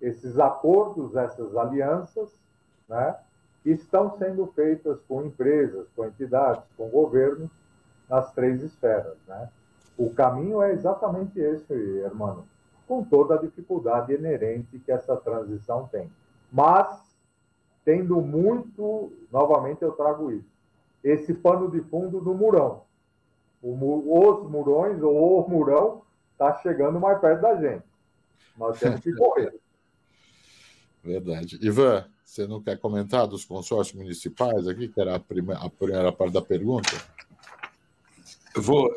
esses 0.00 0.38
acordos, 0.38 1.14
essas 1.14 1.54
alianças, 1.54 2.34
né, 2.88 3.14
que 3.62 3.70
estão 3.70 4.16
sendo 4.16 4.46
feitas 4.46 4.98
com 5.06 5.22
empresas, 5.24 5.86
com 5.94 6.06
entidades, 6.06 6.64
com 6.76 6.88
governos, 6.88 7.50
nas 8.08 8.32
três 8.32 8.62
esferas. 8.62 9.16
Né? 9.26 9.48
O 9.98 10.10
caminho 10.10 10.62
é 10.62 10.72
exatamente 10.72 11.38
esse, 11.38 11.74
hermano, 11.98 12.46
com 12.86 13.04
toda 13.04 13.34
a 13.34 13.38
dificuldade 13.38 14.12
inerente 14.12 14.78
que 14.78 14.92
essa 14.92 15.16
transição 15.16 15.88
tem. 15.88 16.10
Mas, 16.52 17.16
tendo 17.84 18.20
muito, 18.20 19.12
novamente 19.32 19.82
eu 19.82 19.92
trago 19.92 20.30
isso, 20.30 20.54
esse 21.02 21.34
pano 21.34 21.70
de 21.70 21.80
fundo 21.82 22.20
do 22.20 22.34
murão. 22.34 22.82
os 23.62 24.50
murões, 24.50 25.02
ou 25.02 25.44
o 25.44 25.48
murão, 25.48 26.02
está 26.32 26.54
chegando 26.58 27.00
mais 27.00 27.20
perto 27.20 27.42
da 27.42 27.56
gente. 27.56 27.84
Nós 28.56 28.78
temos 28.78 29.00
que 29.00 29.12
correr. 29.14 29.54
Verdade. 31.02 31.58
Ivan, 31.60 32.06
você 32.24 32.46
não 32.46 32.62
quer 32.62 32.78
comentar 32.78 33.26
dos 33.26 33.44
consórcios 33.44 33.96
municipais 33.96 34.66
aqui, 34.66 34.88
que 34.88 35.00
era 35.00 35.16
a 35.16 35.20
primeira, 35.20 35.60
a 35.60 35.68
primeira 35.68 36.10
parte 36.10 36.32
da 36.32 36.42
pergunta? 36.42 36.90
Eu 38.56 38.62
vou, 38.62 38.88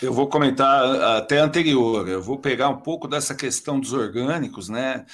eu 0.00 0.12
vou 0.12 0.28
comentar 0.28 1.16
até 1.16 1.38
anterior. 1.38 2.08
Eu 2.08 2.22
vou 2.22 2.38
pegar 2.38 2.68
um 2.68 2.80
pouco 2.80 3.08
dessa 3.08 3.34
questão 3.34 3.78
dos 3.80 3.92
orgânicos, 3.92 4.68
né? 4.68 5.04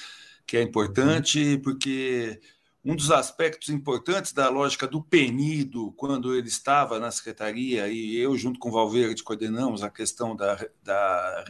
Que 0.45 0.57
é 0.57 0.61
importante, 0.61 1.57
porque 1.63 2.39
um 2.83 2.95
dos 2.95 3.09
aspectos 3.09 3.69
importantes 3.69 4.31
da 4.31 4.47
lógica 4.47 4.87
do 4.87 5.01
PENIDO, 5.01 5.91
quando 5.93 6.35
ele 6.35 6.47
estava 6.47 6.99
na 6.99 7.09
secretaria, 7.09 7.87
e 7.87 8.15
eu, 8.15 8.37
junto 8.37 8.59
com 8.59 8.69
o 8.69 8.73
Valverde, 8.73 9.23
coordenamos 9.23 9.81
a 9.81 9.89
questão 9.89 10.35
da, 10.35 10.55
da 10.83 11.45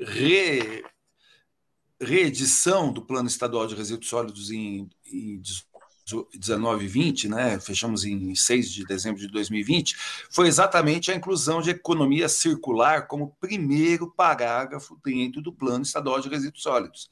re, 0.00 0.82
reedição 2.00 2.90
do 2.90 3.02
Plano 3.02 3.28
Estadual 3.28 3.66
de 3.66 3.74
Resíduos 3.74 4.08
Sólidos 4.08 4.50
em, 4.50 4.88
em 5.04 5.38
19 6.34 6.84
e 6.84 6.88
20, 6.88 7.28
né, 7.28 7.60
fechamos 7.60 8.04
em 8.04 8.34
6 8.34 8.70
de 8.70 8.84
dezembro 8.84 9.20
de 9.20 9.28
2020, 9.28 9.96
foi 10.30 10.48
exatamente 10.48 11.10
a 11.10 11.14
inclusão 11.14 11.62
de 11.62 11.70
economia 11.70 12.28
circular 12.28 13.06
como 13.06 13.36
primeiro 13.40 14.10
parágrafo 14.10 14.98
dentro 15.04 15.40
do 15.40 15.52
Plano 15.52 15.82
Estadual 15.82 16.20
de 16.20 16.28
Resíduos 16.28 16.62
Sólidos. 16.62 17.08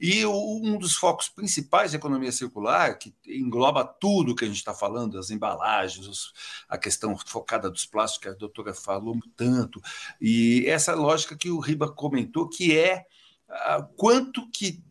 E 0.00 0.24
um 0.24 0.78
dos 0.78 0.94
focos 0.94 1.28
principais 1.28 1.92
da 1.92 1.98
economia 1.98 2.30
circular, 2.30 2.96
que 2.96 3.12
engloba 3.26 3.84
tudo 3.84 4.34
que 4.34 4.44
a 4.44 4.48
gente 4.48 4.58
está 4.58 4.72
falando, 4.72 5.18
as 5.18 5.30
embalagens, 5.30 6.32
a 6.68 6.78
questão 6.78 7.16
focada 7.18 7.68
dos 7.68 7.84
plásticos, 7.84 8.22
que 8.22 8.28
a 8.28 8.38
doutora 8.38 8.72
falou 8.72 9.18
tanto, 9.36 9.80
e 10.20 10.64
essa 10.66 10.94
lógica 10.94 11.36
que 11.36 11.50
o 11.50 11.58
Riba 11.58 11.90
comentou, 11.90 12.48
que 12.48 12.76
é 12.76 13.04
uh, 13.48 13.84
quanto 13.96 14.48
que, 14.50 14.82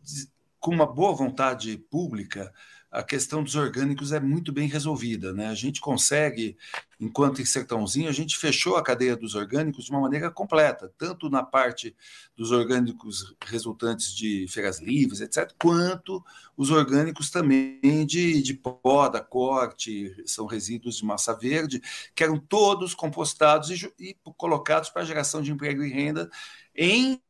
com 0.60 0.72
uma 0.72 0.86
boa 0.86 1.14
vontade 1.14 1.76
pública, 1.90 2.52
a 2.90 3.02
questão 3.02 3.42
dos 3.42 3.54
orgânicos 3.54 4.12
é 4.12 4.20
muito 4.20 4.50
bem 4.50 4.66
resolvida. 4.66 5.32
Né? 5.32 5.48
A 5.48 5.54
gente 5.54 5.80
consegue, 5.80 6.56
enquanto 6.98 7.42
em 7.42 7.44
Sertãozinho, 7.44 8.08
a 8.08 8.12
gente 8.12 8.36
fechou 8.36 8.76
a 8.76 8.82
cadeia 8.82 9.14
dos 9.14 9.34
orgânicos 9.34 9.84
de 9.84 9.90
uma 9.90 10.00
maneira 10.00 10.30
completa, 10.30 10.92
tanto 10.96 11.28
na 11.28 11.42
parte 11.42 11.94
dos 12.34 12.50
orgânicos 12.50 13.34
resultantes 13.44 14.14
de 14.14 14.46
feiras 14.48 14.80
livres, 14.80 15.20
etc., 15.20 15.52
quanto 15.60 16.24
os 16.56 16.70
orgânicos 16.70 17.30
também 17.30 18.06
de, 18.06 18.42
de 18.42 18.54
poda, 18.54 19.20
corte, 19.20 20.14
são 20.24 20.46
resíduos 20.46 20.96
de 20.96 21.04
massa 21.04 21.34
verde, 21.34 21.82
que 22.14 22.24
eram 22.24 22.38
todos 22.38 22.94
compostados 22.94 23.70
e, 23.70 23.92
e 23.98 24.16
colocados 24.36 24.88
para 24.88 25.04
geração 25.04 25.42
de 25.42 25.52
emprego 25.52 25.84
e 25.84 25.92
renda 25.92 26.30
em 26.74 27.20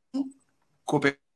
cooperativas 0.85 1.28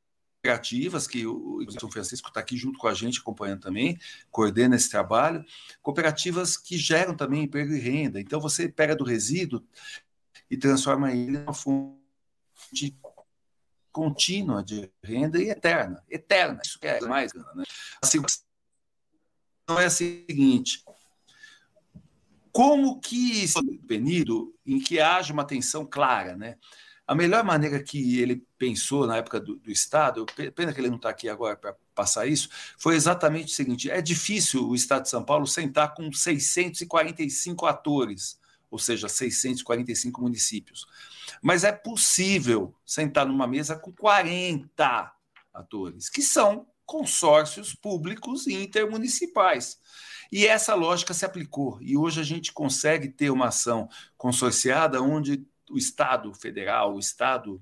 cooperativas, 0.43 1.07
que 1.07 1.25
o 1.25 1.65
São 1.79 1.89
Francisco 1.89 2.27
está 2.27 2.41
aqui 2.41 2.57
junto 2.57 2.77
com 2.77 2.87
a 2.87 2.93
gente, 2.93 3.19
acompanhando 3.19 3.61
também, 3.61 3.97
coordena 4.29 4.75
esse 4.75 4.89
trabalho, 4.89 5.43
cooperativas 5.81 6.57
que 6.57 6.77
geram 6.77 7.15
também 7.15 7.43
emprego 7.43 7.73
e 7.73 7.79
renda. 7.79 8.19
Então, 8.19 8.41
você 8.41 8.67
pega 8.67 8.93
do 8.93 9.05
resíduo 9.05 9.65
e 10.51 10.57
transforma 10.57 11.13
ele 11.13 11.37
em 11.37 11.41
uma 11.41 11.53
fonte 11.53 12.99
contínua 13.89 14.61
de 14.61 14.91
renda 15.01 15.41
e 15.41 15.49
eterna. 15.49 16.03
Eterna, 16.09 16.59
isso 16.63 16.77
que 16.77 16.87
é 16.87 16.99
mais. 17.01 17.33
Né? 17.33 17.43
A 18.01 18.05
situação 18.05 18.43
é 19.79 19.85
a 19.85 19.89
seguinte, 19.89 20.83
como 22.51 22.99
que 22.99 23.43
isso 23.43 23.59
é 23.59 23.87
penido 23.87 24.53
em 24.65 24.77
que 24.77 24.99
haja 24.99 25.31
uma 25.31 25.43
atenção 25.43 25.85
clara, 25.85 26.35
né? 26.35 26.57
A 27.05 27.13
melhor 27.13 27.43
maneira 27.43 27.83
que 27.83 28.19
ele 28.19 28.45
pensou 28.57 29.05
na 29.05 29.17
época 29.17 29.39
do, 29.39 29.55
do 29.57 29.69
Estado, 29.69 30.25
pena 30.55 30.73
que 30.73 30.79
ele 30.79 30.89
não 30.89 30.95
está 30.95 31.09
aqui 31.09 31.27
agora 31.27 31.55
para 31.55 31.75
passar 31.93 32.25
isso, 32.27 32.49
foi 32.77 32.95
exatamente 32.95 33.51
o 33.51 33.55
seguinte: 33.55 33.91
é 33.91 34.01
difícil 34.01 34.67
o 34.67 34.75
Estado 34.75 35.03
de 35.03 35.09
São 35.09 35.23
Paulo 35.23 35.45
sentar 35.45 35.93
com 35.93 36.11
645 36.11 37.65
atores, 37.65 38.39
ou 38.71 38.79
seja, 38.79 39.09
645 39.09 40.21
municípios. 40.21 40.87
Mas 41.41 41.65
é 41.65 41.73
possível 41.73 42.73
sentar 42.85 43.25
numa 43.25 43.47
mesa 43.47 43.75
com 43.75 43.91
40 43.91 45.13
atores, 45.53 46.09
que 46.09 46.21
são 46.21 46.65
consórcios 46.85 47.73
públicos 47.73 48.47
e 48.47 48.53
intermunicipais. 48.53 49.77
E 50.31 50.47
essa 50.47 50.73
lógica 50.73 51.13
se 51.13 51.25
aplicou. 51.25 51.77
E 51.81 51.95
hoje 51.95 52.19
a 52.19 52.23
gente 52.23 52.51
consegue 52.51 53.09
ter 53.09 53.29
uma 53.29 53.47
ação 53.47 53.87
consorciada 54.17 55.01
onde 55.01 55.45
o 55.69 55.77
Estado 55.77 56.33
federal, 56.33 56.95
o 56.95 56.99
Estado 56.99 57.61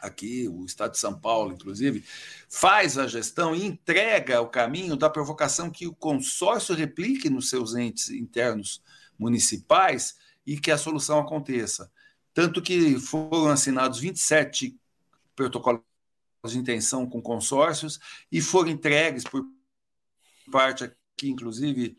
aqui, 0.00 0.48
o 0.48 0.64
Estado 0.64 0.92
de 0.92 0.98
São 0.98 1.18
Paulo, 1.18 1.52
inclusive, 1.52 2.04
faz 2.48 2.98
a 2.98 3.06
gestão 3.06 3.54
e 3.54 3.64
entrega 3.64 4.40
o 4.40 4.48
caminho 4.48 4.96
da 4.96 5.08
provocação 5.08 5.70
que 5.70 5.86
o 5.86 5.94
consórcio 5.94 6.74
replique 6.74 7.30
nos 7.30 7.48
seus 7.48 7.74
entes 7.74 8.10
internos 8.10 8.82
municipais 9.18 10.16
e 10.44 10.58
que 10.58 10.70
a 10.70 10.78
solução 10.78 11.20
aconteça. 11.20 11.90
Tanto 12.34 12.60
que 12.60 12.98
foram 12.98 13.48
assinados 13.48 14.00
27 14.00 14.76
protocolos 15.36 15.82
de 16.46 16.58
intenção 16.58 17.08
com 17.08 17.22
consórcios 17.22 18.00
e 18.30 18.40
foram 18.40 18.70
entregues 18.70 19.22
por 19.22 19.44
parte 20.50 20.84
aqui, 20.84 21.30
inclusive, 21.30 21.96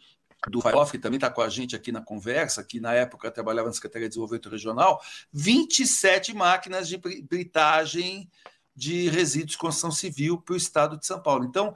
do 0.50 0.62
Failof, 0.62 0.92
que 0.92 1.00
também 1.00 1.18
está 1.18 1.30
com 1.30 1.42
a 1.42 1.50
gente 1.50 1.76
aqui 1.76 1.92
na 1.92 2.02
conversa, 2.02 2.64
que 2.64 2.80
na 2.80 2.94
época 2.94 3.32
trabalhava 3.32 3.68
na 3.68 3.74
Secretaria 3.74 4.08
de 4.08 4.12
Desenvolvimento 4.12 4.50
Regional, 4.50 5.02
27 5.32 6.34
máquinas 6.34 6.88
de 6.88 6.98
britagem 6.98 8.30
de 8.76 9.10
resíduos 9.10 9.52
de 9.52 9.58
construção 9.58 9.92
civil 9.92 10.38
para 10.38 10.54
o 10.54 10.58
estado 10.58 10.98
de 10.98 11.06
São 11.06 11.22
Paulo. 11.22 11.46
Então, 11.46 11.76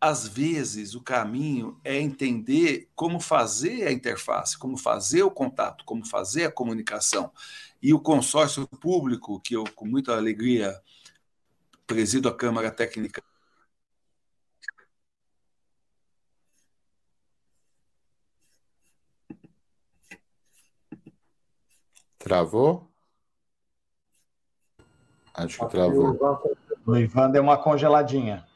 às 0.00 0.28
vezes, 0.28 0.94
o 0.94 1.00
caminho 1.00 1.80
é 1.82 1.98
entender 1.98 2.90
como 2.94 3.18
fazer 3.18 3.86
a 3.86 3.92
interface, 3.92 4.58
como 4.58 4.76
fazer 4.76 5.22
o 5.22 5.30
contato, 5.30 5.84
como 5.84 6.06
fazer 6.06 6.44
a 6.44 6.52
comunicação. 6.52 7.32
E 7.82 7.94
o 7.94 8.00
consórcio 8.00 8.66
público, 8.66 9.40
que 9.40 9.56
eu, 9.56 9.64
com 9.74 9.86
muita 9.86 10.14
alegria, 10.14 10.78
presido 11.86 12.28
a 12.28 12.36
Câmara 12.36 12.70
Técnica 12.70 13.22
Travou? 22.24 22.90
Acho 25.34 25.58
que 25.58 25.66
travou. 25.70 26.18
O 26.86 26.96
Ivan 26.96 27.30
deu 27.30 27.42
uma 27.42 27.58
congeladinha. 27.58 28.46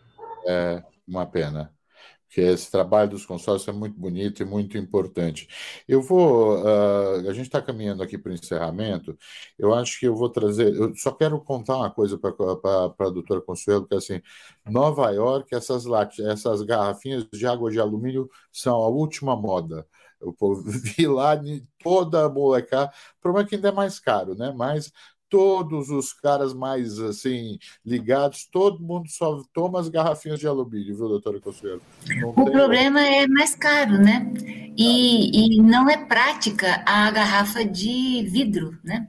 É, 0.47 0.83
uma 1.07 1.27
pena. 1.27 1.71
que 2.31 2.41
esse 2.41 2.71
trabalho 2.71 3.11
dos 3.11 3.27
consórcios 3.27 3.69
é 3.69 3.79
muito 3.79 3.99
bonito 3.99 4.43
e 4.43 4.47
muito 4.47 4.79
importante. 4.79 5.49
Eu 5.87 6.01
vou, 6.01 6.63
uh, 6.63 7.29
a 7.29 7.33
gente 7.35 7.47
está 7.47 7.61
caminhando 7.61 8.03
aqui 8.03 8.17
para 8.17 8.31
o 8.31 8.35
encerramento, 8.35 9.17
eu 9.59 9.75
acho 9.75 10.01
que 10.01 10.07
eu 10.07 10.15
vou 10.17 10.31
trazer, 10.31 10.75
eu 10.75 10.95
só 10.95 11.11
quero 11.13 11.39
contar 11.41 11.77
uma 11.77 11.91
coisa 11.91 12.19
para 12.19 12.31
a 12.31 13.11
doutora 13.11 13.43
Consuelo, 13.43 13.87
que 13.87 13.95
é 13.95 13.99
assim, 13.99 14.23
Nova 14.67 15.11
York, 15.11 15.55
essas, 15.55 15.85
essas 16.21 16.63
garrafinhas 16.63 17.27
de 17.31 17.47
água 17.47 17.71
de 17.71 17.81
alumínio 17.81 18.29
são 18.51 18.77
a 18.77 18.89
última 18.89 19.37
moda. 19.37 19.87
Eu 20.21 20.35
vi 20.67 21.07
lá 21.07 21.39
toda 21.83 22.25
a 22.25 22.29
molecada, 22.29 22.93
o 23.19 23.21
problema 23.21 23.47
é 23.47 23.49
que 23.49 23.55
ainda 23.57 23.69
é 23.69 23.73
mais 23.73 23.99
caro, 23.99 24.35
né? 24.35 24.53
Mas 24.57 24.93
todos 25.29 25.91
os 25.91 26.13
caras 26.13 26.55
mais 26.55 26.99
assim 26.99 27.59
ligados, 27.85 28.47
todo 28.51 28.83
mundo 28.83 29.09
só 29.09 29.43
toma 29.53 29.81
as 29.81 29.89
garrafinhas 29.89 30.41
de 30.41 30.47
alumínio, 30.47 30.97
viu, 30.97 31.09
doutora 31.09 31.41
Consuelo? 31.41 31.83
o 32.25 32.33
tem... 32.33 32.53
problema 32.53 33.01
é 33.01 33.27
mais 33.27 33.55
caro, 33.55 33.99
né? 33.99 34.33
E, 34.77 35.57
e 35.57 35.63
não 35.63 35.89
é 35.89 35.97
prática 35.97 36.83
a 36.87 37.11
garrafa 37.11 37.65
de 37.65 38.23
vidro, 38.31 38.79
né? 38.83 39.09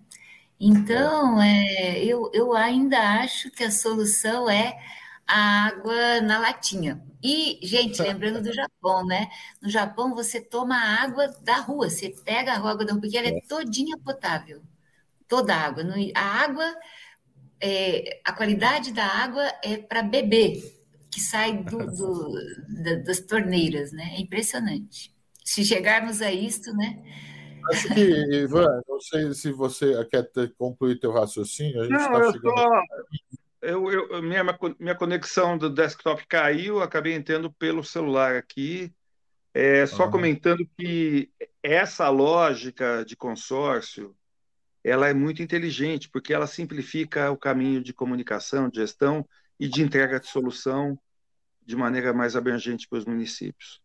Então, 0.60 1.42
é, 1.42 2.04
eu, 2.04 2.30
eu 2.34 2.54
ainda 2.54 2.98
acho 3.22 3.50
que 3.52 3.64
a 3.64 3.72
solução 3.72 4.50
é 4.50 4.78
água 5.36 6.22
na 6.22 6.40
latinha. 6.40 7.02
E, 7.22 7.60
gente, 7.64 8.02
lembrando 8.02 8.42
do 8.42 8.54
Japão, 8.54 9.06
né? 9.06 9.30
No 9.62 9.70
Japão, 9.70 10.16
você 10.16 10.40
toma 10.40 10.76
a 10.76 11.04
água 11.04 11.28
da 11.42 11.58
rua, 11.58 11.90
você 11.90 12.14
pega 12.24 12.54
a 12.54 12.56
água 12.56 12.86
da 12.86 12.94
rua, 12.94 13.02
porque 13.02 13.18
ela 13.18 13.28
é 13.28 13.42
todinha 13.42 13.98
potável 13.98 14.62
toda 15.30 15.54
a 15.54 15.66
água. 15.66 15.84
A 16.16 16.22
água, 16.22 16.76
é, 17.62 18.20
a 18.26 18.34
qualidade 18.34 18.92
da 18.92 19.06
água 19.06 19.44
é 19.64 19.78
para 19.78 20.02
beber, 20.02 20.62
que 21.10 21.22
sai 21.22 21.64
do, 21.64 21.78
do, 21.96 22.34
da, 22.84 22.96
das 22.96 23.22
torneiras, 23.22 23.94
né? 23.94 24.16
É 24.18 24.22
impressionante. 24.22 25.16
Se 25.46 25.64
chegarmos 25.64 26.22
a 26.22 26.34
isso, 26.34 26.74
né? 26.76 27.02
Acho 27.72 27.94
que, 27.94 28.02
Ivan, 28.44 28.82
não 28.88 29.00
sei 29.00 29.34
se 29.34 29.52
você 29.52 30.04
quer 30.06 30.24
ter, 30.24 30.54
concluir 30.56 31.00
teu 31.00 31.12
raciocínio. 31.12 31.82
A 31.82 31.84
gente 31.84 31.94
não, 31.94 32.12
tá 32.12 32.20
eu 32.20 32.32
chegando... 32.32 32.56
tô... 32.56 32.82
Eu, 33.62 33.92
eu, 33.92 34.22
minha, 34.22 34.44
minha 34.80 34.96
conexão 34.96 35.58
do 35.58 35.70
desktop 35.70 36.26
caiu, 36.28 36.82
acabei 36.82 37.14
entrando 37.14 37.52
pelo 37.52 37.84
celular 37.84 38.36
aqui. 38.36 38.94
É, 39.54 39.86
só 39.86 40.10
comentando 40.10 40.66
que 40.78 41.30
essa 41.62 42.08
lógica 42.10 43.04
de 43.04 43.16
consórcio 43.16 44.16
ela 44.84 45.10
é 45.10 45.14
muito 45.14 45.42
inteligente, 45.42 46.10
porque 46.10 46.34
ela 46.34 46.48
simplifica 46.48 47.32
o 47.32 47.38
caminho 47.38 47.84
de 47.84 47.94
comunicação, 47.94 48.70
de 48.70 48.78
gestão 48.78 49.28
e 49.60 49.68
de 49.68 49.82
entrega 49.82 50.20
de 50.20 50.28
solução 50.28 50.98
de 51.66 51.76
maneira 51.76 52.14
mais 52.14 52.36
abrangente 52.36 52.88
para 52.88 53.00
os 53.00 53.06
municípios. 53.06 53.82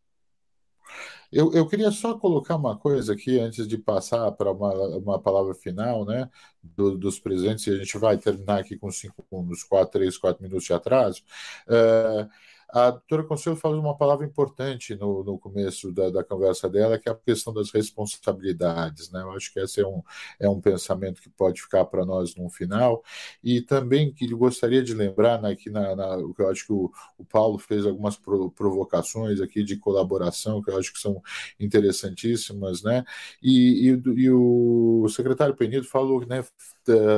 Eu, 1.32 1.52
eu 1.52 1.66
queria 1.68 1.90
só 1.90 2.18
colocar 2.18 2.56
uma 2.56 2.76
coisa 2.78 3.12
aqui 3.14 3.38
antes 3.40 3.66
de 3.66 3.76
passar 3.78 4.30
para 4.32 4.50
uma, 4.52 4.72
uma 4.98 5.20
palavra 5.20 5.54
final, 5.54 6.04
né, 6.04 6.28
do, 6.62 6.96
dos 6.96 7.18
presentes, 7.18 7.66
e 7.66 7.70
a 7.70 7.76
gente 7.78 7.98
vai 7.98 8.16
terminar 8.18 8.60
aqui 8.60 8.76
com 8.78 8.90
cinco, 8.90 9.24
uns 9.32 9.64
quatro, 9.64 9.92
três, 9.98 10.16
quatro 10.18 10.42
minutos 10.42 10.64
de 10.64 10.72
atraso. 10.72 11.22
Uh, 11.68 12.28
a 12.74 12.90
doutora 12.90 13.22
Conselho 13.22 13.54
falou 13.54 13.80
uma 13.80 13.96
palavra 13.96 14.26
importante 14.26 14.96
no, 14.96 15.22
no 15.22 15.38
começo 15.38 15.92
da, 15.92 16.10
da, 16.10 16.24
conversa 16.24 16.68
dela, 16.68 16.98
que 16.98 17.08
é 17.08 17.12
a 17.12 17.14
questão 17.14 17.54
das 17.54 17.70
responsabilidades. 17.70 19.12
Né? 19.12 19.22
Eu 19.22 19.30
acho 19.30 19.52
que 19.52 19.60
esse 19.60 19.80
é 19.80 19.86
um, 19.86 20.02
é 20.40 20.48
um 20.48 20.60
pensamento 20.60 21.22
que 21.22 21.30
pode 21.30 21.62
ficar 21.62 21.84
para 21.84 22.04
nós 22.04 22.34
no 22.34 22.50
final. 22.50 23.00
E 23.44 23.60
também 23.60 24.12
que 24.12 24.26
gostaria 24.26 24.82
de 24.82 24.92
lembrar, 24.92 25.40
né, 25.40 25.54
que 25.54 25.70
na, 25.70 25.94
na, 25.94 26.16
eu 26.36 26.50
acho 26.50 26.66
que 26.66 26.72
o, 26.72 26.90
o 27.16 27.24
Paulo 27.24 27.58
fez 27.58 27.86
algumas 27.86 28.16
pro, 28.16 28.50
provocações 28.50 29.40
aqui 29.40 29.62
de 29.62 29.76
colaboração, 29.76 30.60
que 30.60 30.68
eu 30.68 30.76
acho 30.76 30.92
que 30.92 30.98
são 30.98 31.22
interessantíssimas, 31.60 32.82
né? 32.82 33.04
E, 33.40 33.88
e, 33.88 34.02
e 34.20 34.30
o 34.30 35.06
secretário 35.08 35.54
Penido 35.54 35.86
falou, 35.86 36.26
né, 36.26 36.44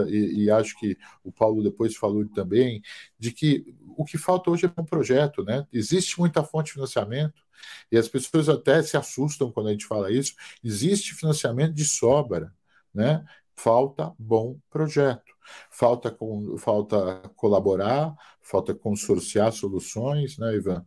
e, 0.08 0.44
e 0.44 0.50
acho 0.50 0.78
que 0.78 0.98
o 1.24 1.32
Paulo 1.32 1.62
depois 1.62 1.96
falou 1.96 2.28
também, 2.28 2.82
de 3.18 3.32
que 3.32 3.74
o 3.96 4.04
que 4.04 4.18
falta 4.18 4.50
hoje 4.50 4.66
é 4.66 4.80
um 4.80 4.84
projeto, 4.84 5.42
né? 5.44 5.66
Existe 5.72 6.18
muita 6.18 6.42
fonte 6.44 6.66
de 6.66 6.72
financiamento 6.74 7.42
e 7.90 7.96
as 7.96 8.08
pessoas 8.08 8.48
até 8.48 8.82
se 8.82 8.96
assustam 8.96 9.50
quando 9.50 9.68
a 9.68 9.72
gente 9.72 9.86
fala 9.86 10.10
isso. 10.10 10.34
Existe 10.62 11.14
financiamento 11.14 11.74
de 11.74 11.84
sobra, 11.84 12.52
né? 12.94 13.24
Falta 13.54 14.12
bom 14.18 14.58
projeto. 14.70 15.34
Falta, 15.70 16.10
com, 16.10 16.58
falta 16.58 17.22
colaborar, 17.36 18.14
falta 18.42 18.74
consorciar 18.74 19.52
soluções, 19.52 20.36
né, 20.38 20.56
Ivan? 20.56 20.84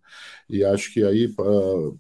E 0.50 0.64
acho 0.64 0.94
que 0.94 1.04
aí, 1.04 1.34
uh, 1.40 1.98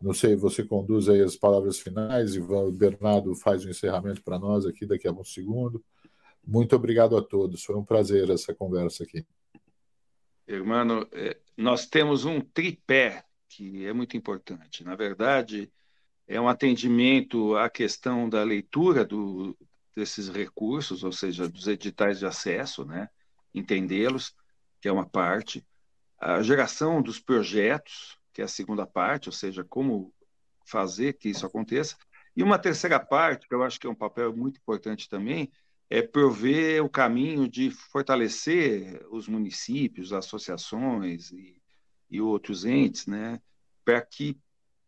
não 0.00 0.12
sei, 0.12 0.36
você 0.36 0.62
conduz 0.62 1.08
aí 1.08 1.22
as 1.22 1.36
palavras 1.36 1.78
finais, 1.78 2.34
Ivan, 2.34 2.70
Bernardo 2.72 3.34
faz 3.34 3.64
o 3.64 3.70
encerramento 3.70 4.22
para 4.22 4.38
nós 4.38 4.66
aqui 4.66 4.86
daqui 4.86 5.08
a 5.08 5.12
um 5.12 5.24
segundo. 5.24 5.82
Muito 6.46 6.76
obrigado 6.76 7.16
a 7.16 7.22
todos, 7.22 7.64
foi 7.64 7.76
um 7.76 7.84
prazer 7.84 8.30
essa 8.30 8.54
conversa 8.54 9.04
aqui. 9.04 9.24
Irmão, 10.54 11.06
é, 11.12 11.36
nós 11.56 11.86
temos 11.86 12.24
um 12.24 12.40
tripé 12.40 13.24
que 13.48 13.86
é 13.86 13.92
muito 13.92 14.16
importante. 14.16 14.82
Na 14.82 14.96
verdade, 14.96 15.70
é 16.26 16.40
um 16.40 16.48
atendimento 16.48 17.56
à 17.56 17.68
questão 17.70 18.28
da 18.28 18.42
leitura 18.42 19.04
do, 19.04 19.56
desses 19.94 20.28
recursos, 20.28 21.04
ou 21.04 21.12
seja, 21.12 21.48
dos 21.48 21.66
editais 21.66 22.18
de 22.18 22.26
acesso, 22.26 22.84
né? 22.84 23.08
entendê-los, 23.54 24.34
que 24.80 24.88
é 24.88 24.92
uma 24.92 25.06
parte, 25.06 25.64
a 26.18 26.42
geração 26.42 27.02
dos 27.02 27.18
projetos, 27.18 28.18
que 28.32 28.40
é 28.40 28.44
a 28.44 28.48
segunda 28.48 28.86
parte, 28.86 29.28
ou 29.28 29.32
seja, 29.32 29.64
como 29.64 30.12
fazer 30.64 31.14
que 31.14 31.28
isso 31.28 31.46
aconteça, 31.46 31.96
e 32.36 32.42
uma 32.42 32.58
terceira 32.58 32.98
parte, 32.98 33.48
que 33.48 33.54
eu 33.54 33.62
acho 33.62 33.78
que 33.78 33.86
é 33.86 33.90
um 33.90 33.94
papel 33.94 34.34
muito 34.34 34.58
importante 34.58 35.08
também, 35.08 35.50
é 35.90 36.00
prover 36.00 36.84
o 36.84 36.88
caminho 36.88 37.48
de 37.48 37.70
fortalecer 37.72 39.04
os 39.10 39.26
municípios, 39.26 40.12
associações 40.12 41.32
e, 41.32 41.60
e 42.08 42.20
outros 42.20 42.64
entes, 42.64 43.06
né, 43.06 43.40
para 43.84 44.00
que 44.00 44.38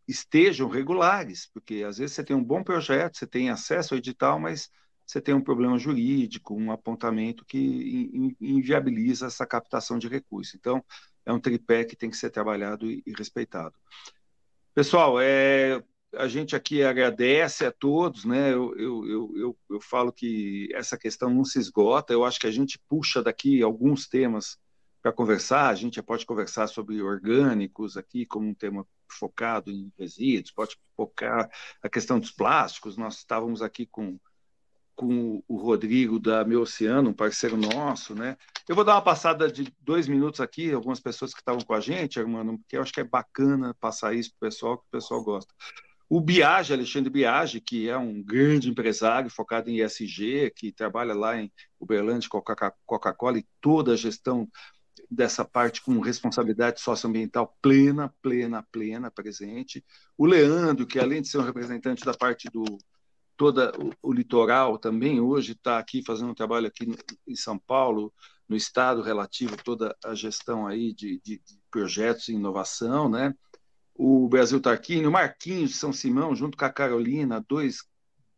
estejam 0.06 0.68
regulares, 0.68 1.50
porque 1.52 1.82
às 1.82 1.98
vezes 1.98 2.14
você 2.14 2.22
tem 2.22 2.36
um 2.36 2.44
bom 2.44 2.62
projeto, 2.62 3.18
você 3.18 3.26
tem 3.26 3.50
acesso 3.50 3.94
ao 3.94 3.98
edital, 3.98 4.38
mas 4.38 4.70
você 5.04 5.20
tem 5.20 5.34
um 5.34 5.42
problema 5.42 5.76
jurídico, 5.76 6.54
um 6.54 6.70
apontamento 6.70 7.44
que 7.44 8.34
inviabiliza 8.40 9.26
essa 9.26 9.44
captação 9.44 9.98
de 9.98 10.06
recursos. 10.06 10.54
Então, 10.54 10.84
é 11.26 11.32
um 11.32 11.40
tripé 11.40 11.84
que 11.84 11.96
tem 11.96 12.10
que 12.10 12.16
ser 12.16 12.30
trabalhado 12.30 12.90
e, 12.90 13.02
e 13.04 13.12
respeitado. 13.12 13.74
Pessoal, 14.74 15.20
é, 15.20 15.82
a 16.14 16.28
gente 16.28 16.54
aqui 16.54 16.82
agradece 16.82 17.64
a 17.64 17.72
todos, 17.72 18.24
né? 18.24 18.52
Eu, 18.52 18.76
eu, 18.76 19.06
eu, 19.06 19.32
eu, 19.36 19.58
eu 19.70 19.80
falo 19.80 20.12
que 20.12 20.68
essa 20.72 20.98
questão 20.98 21.30
não 21.30 21.44
se 21.44 21.58
esgota, 21.58 22.12
eu 22.12 22.24
acho 22.24 22.38
que 22.38 22.46
a 22.46 22.50
gente 22.50 22.78
puxa 22.88 23.22
daqui 23.22 23.62
alguns 23.62 24.06
temas 24.06 24.58
para 25.02 25.12
conversar, 25.12 25.68
a 25.68 25.74
gente 25.74 26.00
pode 26.02 26.24
conversar 26.24 26.68
sobre 26.68 27.02
orgânicos 27.02 27.96
aqui 27.96 28.24
como 28.24 28.46
um 28.46 28.54
tema 28.54 28.86
focado 29.08 29.70
em 29.70 29.92
resíduos, 29.98 30.52
pode 30.52 30.76
focar 30.96 31.50
a 31.82 31.88
questão 31.88 32.20
dos 32.20 32.30
plásticos, 32.30 32.96
nós 32.96 33.18
estávamos 33.18 33.62
aqui 33.62 33.84
com, 33.84 34.18
com 34.94 35.42
o 35.48 35.56
Rodrigo 35.56 36.20
da 36.20 36.44
Meu 36.44 36.62
Oceano, 36.62 37.10
um 37.10 37.14
parceiro 37.14 37.56
nosso, 37.56 38.14
né? 38.14 38.36
Eu 38.68 38.76
vou 38.76 38.84
dar 38.84 38.94
uma 38.94 39.02
passada 39.02 39.50
de 39.50 39.74
dois 39.80 40.06
minutos 40.06 40.40
aqui, 40.40 40.72
algumas 40.72 41.00
pessoas 41.00 41.34
que 41.34 41.40
estavam 41.40 41.62
com 41.62 41.74
a 41.74 41.80
gente, 41.80 42.20
Armando, 42.20 42.58
porque 42.58 42.76
eu 42.76 42.82
acho 42.82 42.92
que 42.92 43.00
é 43.00 43.04
bacana 43.04 43.74
passar 43.80 44.14
isso 44.14 44.30
para 44.38 44.46
o 44.46 44.50
pessoal, 44.50 44.78
que 44.78 44.84
o 44.86 44.90
pessoal 44.90 45.24
gosta. 45.24 45.52
O 46.14 46.20
Biage, 46.20 46.74
Alexandre 46.74 47.08
Biage, 47.08 47.58
que 47.58 47.88
é 47.88 47.96
um 47.96 48.22
grande 48.22 48.68
empresário 48.68 49.30
focado 49.30 49.70
em 49.70 49.80
ESG, 49.80 50.52
que 50.54 50.70
trabalha 50.70 51.14
lá 51.14 51.40
em 51.40 51.50
Uberlândia, 51.80 52.28
Coca-Cola 52.84 53.38
e 53.38 53.46
toda 53.62 53.94
a 53.94 53.96
gestão 53.96 54.46
dessa 55.10 55.42
parte 55.42 55.80
com 55.80 55.98
responsabilidade 56.00 56.82
socioambiental 56.82 57.56
plena, 57.62 58.14
plena, 58.20 58.62
plena, 58.70 59.10
presente. 59.10 59.82
O 60.14 60.26
Leandro, 60.26 60.86
que 60.86 60.98
além 60.98 61.22
de 61.22 61.28
ser 61.28 61.38
um 61.38 61.44
representante 61.44 62.04
da 62.04 62.12
parte 62.12 62.50
do 62.50 62.62
toda 63.34 63.72
o, 63.80 64.10
o 64.10 64.12
litoral 64.12 64.76
também 64.76 65.18
hoje 65.18 65.52
está 65.52 65.78
aqui 65.78 66.04
fazendo 66.04 66.32
um 66.32 66.34
trabalho 66.34 66.66
aqui 66.66 66.84
no, 66.84 66.94
em 67.26 67.34
São 67.34 67.58
Paulo, 67.58 68.12
no 68.46 68.54
estado 68.54 69.00
relativo 69.00 69.56
toda 69.64 69.96
a 70.04 70.14
gestão 70.14 70.66
aí 70.66 70.92
de, 70.92 71.22
de, 71.24 71.38
de 71.38 71.58
projetos 71.70 72.28
e 72.28 72.34
inovação, 72.34 73.08
né? 73.08 73.34
O 73.94 74.28
Brasil 74.28 74.60
Tarquini, 74.60 75.06
o 75.06 75.12
Marquinhos 75.12 75.70
de 75.70 75.76
São 75.76 75.92
Simão, 75.92 76.34
junto 76.34 76.56
com 76.56 76.64
a 76.64 76.70
Carolina, 76.70 77.44
dois 77.48 77.84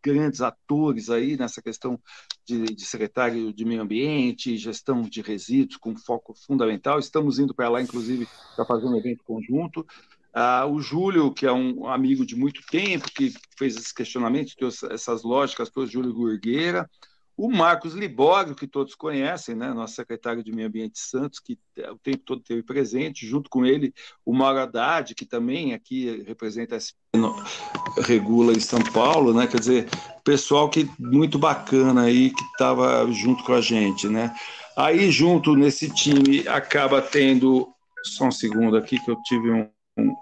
grandes 0.03 0.43
atores 0.43 1.09
aí 1.09 1.37
nessa 1.37 1.63
questão 1.63 1.99
de, 2.45 2.65
de 2.67 2.85
secretário 2.85 3.53
de 3.55 3.65
meio 3.65 3.81
ambiente, 3.81 4.57
gestão 4.59 5.01
de 5.03 5.23
resíduos 5.23 5.79
com 5.79 5.97
foco 5.97 6.35
fundamental. 6.47 6.99
Estamos 6.99 7.39
indo 7.39 7.55
para 7.55 7.71
lá, 7.71 7.81
inclusive, 7.81 8.29
para 8.55 8.67
fazer 8.67 8.87
um 8.87 8.97
evento 8.97 9.25
conjunto. 9.25 9.87
Ah, 10.33 10.67
o 10.67 10.81
Júlio, 10.81 11.33
que 11.33 11.47
é 11.47 11.53
um 11.53 11.89
amigo 11.89 12.27
de 12.27 12.37
muito 12.37 12.61
tempo, 12.67 13.11
que 13.11 13.33
fez 13.57 13.77
esses 13.77 13.93
questionamentos, 13.93 14.55
essas 14.91 15.23
lógicas 15.23 15.71
o 15.75 15.87
Júlio 15.87 16.13
Gurgueira. 16.13 16.91
O 17.37 17.51
Marcos 17.51 17.95
Libório, 17.95 18.55
que 18.55 18.67
todos 18.67 18.95
conhecem, 18.95 19.55
né, 19.55 19.73
nosso 19.73 19.95
secretário 19.95 20.43
de 20.43 20.53
Meio 20.53 20.69
Ambiente 20.69 20.99
Santos, 20.99 21.41
que 21.41 21.59
o 21.91 21.99
tempo 21.99 22.23
todo 22.25 22.41
esteve 22.41 22.63
presente, 22.63 23.27
junto 23.27 23.51
com 23.51 23.67
ele 23.67 23.93
o 24.25 24.33
Mauro 24.33 24.61
Haddad, 24.61 25.15
que 25.15 25.27
também 25.27 25.75
aqui 25.75 26.23
representa 26.27 26.77
a 26.77 28.03
Regula 28.03 28.53
em 28.53 28.61
São 28.61 28.81
Paulo, 28.93 29.35
né, 29.35 29.47
quer 29.47 29.59
dizer, 29.59 29.89
pessoal 30.23 30.69
que 30.71 30.89
muito 30.99 31.39
bacana 31.39 32.03
aí, 32.03 32.31
que 32.31 32.45
estava 32.45 33.11
junto 33.13 33.43
com 33.43 33.53
a 33.53 33.61
gente, 33.61 34.09
né. 34.09 34.35
Aí, 34.77 35.11
junto 35.11 35.55
nesse 35.57 35.89
time, 35.93 36.47
acaba 36.49 37.01
tendo, 37.01 37.69
só 38.03 38.27
um 38.27 38.33
segundo 38.33 38.77
aqui 38.77 38.99
que 38.99 39.11
eu 39.11 39.17
tive 39.23 39.51
um, 39.51 39.69
um 39.99 40.15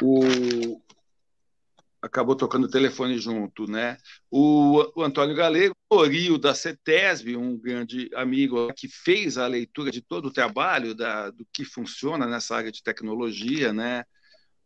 o, 0.00 0.80
acabou 2.00 2.36
tocando 2.36 2.64
o 2.64 2.70
telefone 2.70 3.18
junto, 3.18 3.70
né? 3.70 3.98
O, 4.30 5.00
o 5.00 5.02
Antônio 5.02 5.34
Galego, 5.34 5.74
Orio 5.90 6.38
da 6.38 6.54
CETESB, 6.54 7.36
um 7.36 7.58
grande 7.58 8.10
amigo 8.14 8.72
que 8.74 8.88
fez 8.88 9.38
a 9.38 9.46
leitura 9.46 9.90
de 9.90 10.00
todo 10.00 10.26
o 10.26 10.32
trabalho 10.32 10.94
da, 10.94 11.30
do 11.30 11.46
que 11.52 11.64
funciona 11.64 12.26
nessa 12.26 12.56
área 12.56 12.70
de 12.72 12.82
tecnologia, 12.82 13.72
né? 13.72 14.04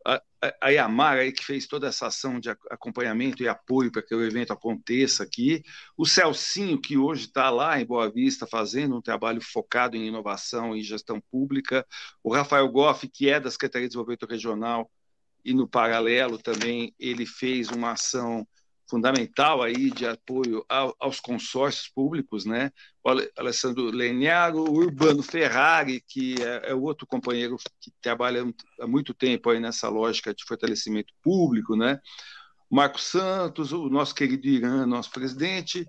A, 0.05 0.21
a, 0.61 0.71
Yamara 0.71 1.21
aí 1.21 1.31
que 1.31 1.45
fez 1.45 1.67
toda 1.69 1.87
essa 1.87 2.09
ação 2.09 2.41
de 2.41 2.51
acompanhamento 2.51 3.43
e 3.43 3.49
apoio 3.49 3.93
para 3.93 4.03
que 4.03 4.13
o 4.13 4.25
evento 4.25 4.53
aconteça 4.53 5.23
aqui, 5.23 5.63
o 5.97 6.05
Celcinho 6.05 6.81
que 6.81 6.99
hoje 6.99 7.27
está 7.27 7.49
lá 7.51 7.81
em 7.81 7.87
Boa 7.87 8.11
Vista 8.11 8.45
fazendo 8.45 8.97
um 8.97 9.01
trabalho 9.01 9.41
focado 9.41 9.97
em 9.97 10.09
inovação 10.09 10.77
e 10.77 10.83
gestão 10.83 11.21
pública, 11.31 11.87
o 12.23 12.35
Rafael 12.35 12.69
Goff 12.69 13.09
que 13.09 13.29
é 13.29 13.39
da 13.39 13.51
Secretaria 13.51 13.87
de 13.87 13.91
Desenvolvimento 13.91 14.27
Regional 14.27 14.91
e 15.45 15.53
no 15.53 15.69
paralelo 15.69 16.39
também 16.39 16.95
ele 16.99 17.27
fez 17.27 17.69
uma 17.69 17.93
ação 17.93 18.47
fundamental 18.93 19.63
aí 19.63 19.91
de 19.91 20.07
apoio 20.07 20.63
aos 20.69 21.19
consórcios 21.19 21.89
públicos, 21.89 22.45
né? 22.45 22.71
O 23.03 23.09
Alessandro 23.39 23.85
Leniago, 23.85 24.69
o 24.69 24.75
Urbano 24.75 25.23
Ferrari, 25.23 26.05
que 26.07 26.35
é, 26.43 26.73
é 26.73 26.75
outro 26.75 27.07
companheiro 27.07 27.57
que 27.81 27.91
trabalha 28.03 28.45
há 28.79 28.87
muito 28.87 29.15
tempo 29.15 29.49
aí 29.49 29.59
nessa 29.59 29.89
lógica 29.89 30.35
de 30.35 30.45
fortalecimento 30.45 31.13
público, 31.23 31.75
né? 31.75 31.99
O 32.69 32.77
Marco 32.77 33.01
Santos, 33.01 33.73
o 33.73 33.89
nosso 33.89 34.15
querido 34.15 34.47
Irã, 34.47 34.87
nosso 34.87 35.11
presidente, 35.11 35.87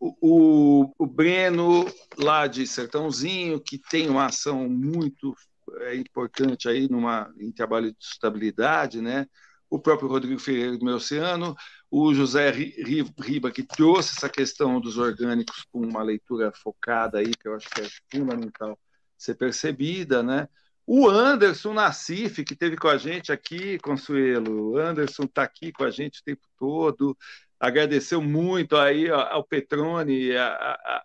o, 0.00 0.16
o, 0.20 0.94
o 0.98 1.06
Breno, 1.06 1.86
lá 2.18 2.48
de 2.48 2.66
Sertãozinho, 2.66 3.60
que 3.60 3.78
tem 3.78 4.08
uma 4.08 4.26
ação 4.26 4.68
muito 4.68 5.36
é 5.80 5.96
importante 5.96 6.68
aí 6.68 6.88
numa, 6.88 7.32
em 7.38 7.52
trabalho 7.52 7.90
de 7.90 7.96
sustentabilidade, 7.98 9.00
né? 9.00 9.26
o 9.70 9.78
próprio 9.78 10.08
Rodrigo 10.08 10.40
Ferreira 10.40 10.76
do 10.76 10.86
Oceano, 10.86 11.56
o 11.88 12.12
José 12.12 12.50
Riba, 12.50 13.52
que 13.52 13.62
trouxe 13.62 14.16
essa 14.16 14.28
questão 14.28 14.80
dos 14.80 14.98
orgânicos 14.98 15.64
com 15.72 15.80
uma 15.80 16.02
leitura 16.02 16.52
focada 16.52 17.18
aí, 17.18 17.30
que 17.30 17.46
eu 17.46 17.54
acho 17.54 17.70
que 17.70 17.80
é 17.80 17.88
fundamental 18.12 18.76
ser 19.16 19.36
percebida, 19.36 20.22
né? 20.22 20.48
O 20.84 21.08
Anderson 21.08 21.72
Nassif, 21.72 22.42
que 22.42 22.56
teve 22.56 22.76
com 22.76 22.88
a 22.88 22.98
gente 22.98 23.30
aqui, 23.30 23.78
Consuelo, 23.78 24.72
o 24.72 24.76
Anderson 24.76 25.22
está 25.22 25.44
aqui 25.44 25.70
com 25.70 25.84
a 25.84 25.90
gente 25.90 26.20
o 26.20 26.24
tempo 26.24 26.42
todo, 26.58 27.16
agradeceu 27.60 28.20
muito 28.20 28.76
aí 28.76 29.08
ao 29.08 29.44
Petrone 29.44 30.34
a, 30.36 30.48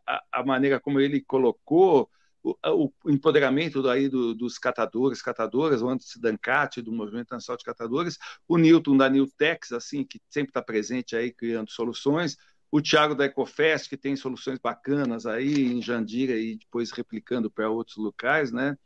a, 0.08 0.24
a 0.32 0.44
maneira 0.44 0.80
como 0.80 1.00
ele 1.00 1.22
colocou 1.22 2.10
o, 2.46 2.92
empoderamento 3.08 3.82
daí 3.82 4.08
do, 4.08 4.36
dos 4.36 4.58
catadores, 4.60 5.22
catadoras, 5.22 5.82
o 5.82 5.90
Anderson 5.90 6.20
Dancati, 6.20 6.82
do 6.82 6.92
Movimento 6.92 7.32
Nacional 7.32 7.58
de 7.58 7.64
Catadores, 7.64 8.18
o 8.48 8.58
Newton 8.58 8.98
da 8.98 9.10
Newtex, 9.10 9.72
assim, 9.72 10.04
que 10.04 10.20
sempre 10.30 10.52
está 10.52 10.62
presente 10.62 11.16
aí 11.16 11.32
criando 11.32 11.72
soluções, 11.72 12.38
o 12.72 12.82
Thiago 12.82 13.16
da 13.16 13.26
Ecofest, 13.26 13.90
que 13.90 13.98
tem 13.98 14.16
soluções 14.16 14.60
bacanas 14.60 15.26
aí 15.26 15.66
em 15.72 15.82
Jandira 15.82 16.34
e 16.34 16.58
depois 16.58 16.92
replicando 16.92 17.50
para 17.50 17.70
outros 17.70 17.98
locais, 17.98 18.52
né? 18.52 18.78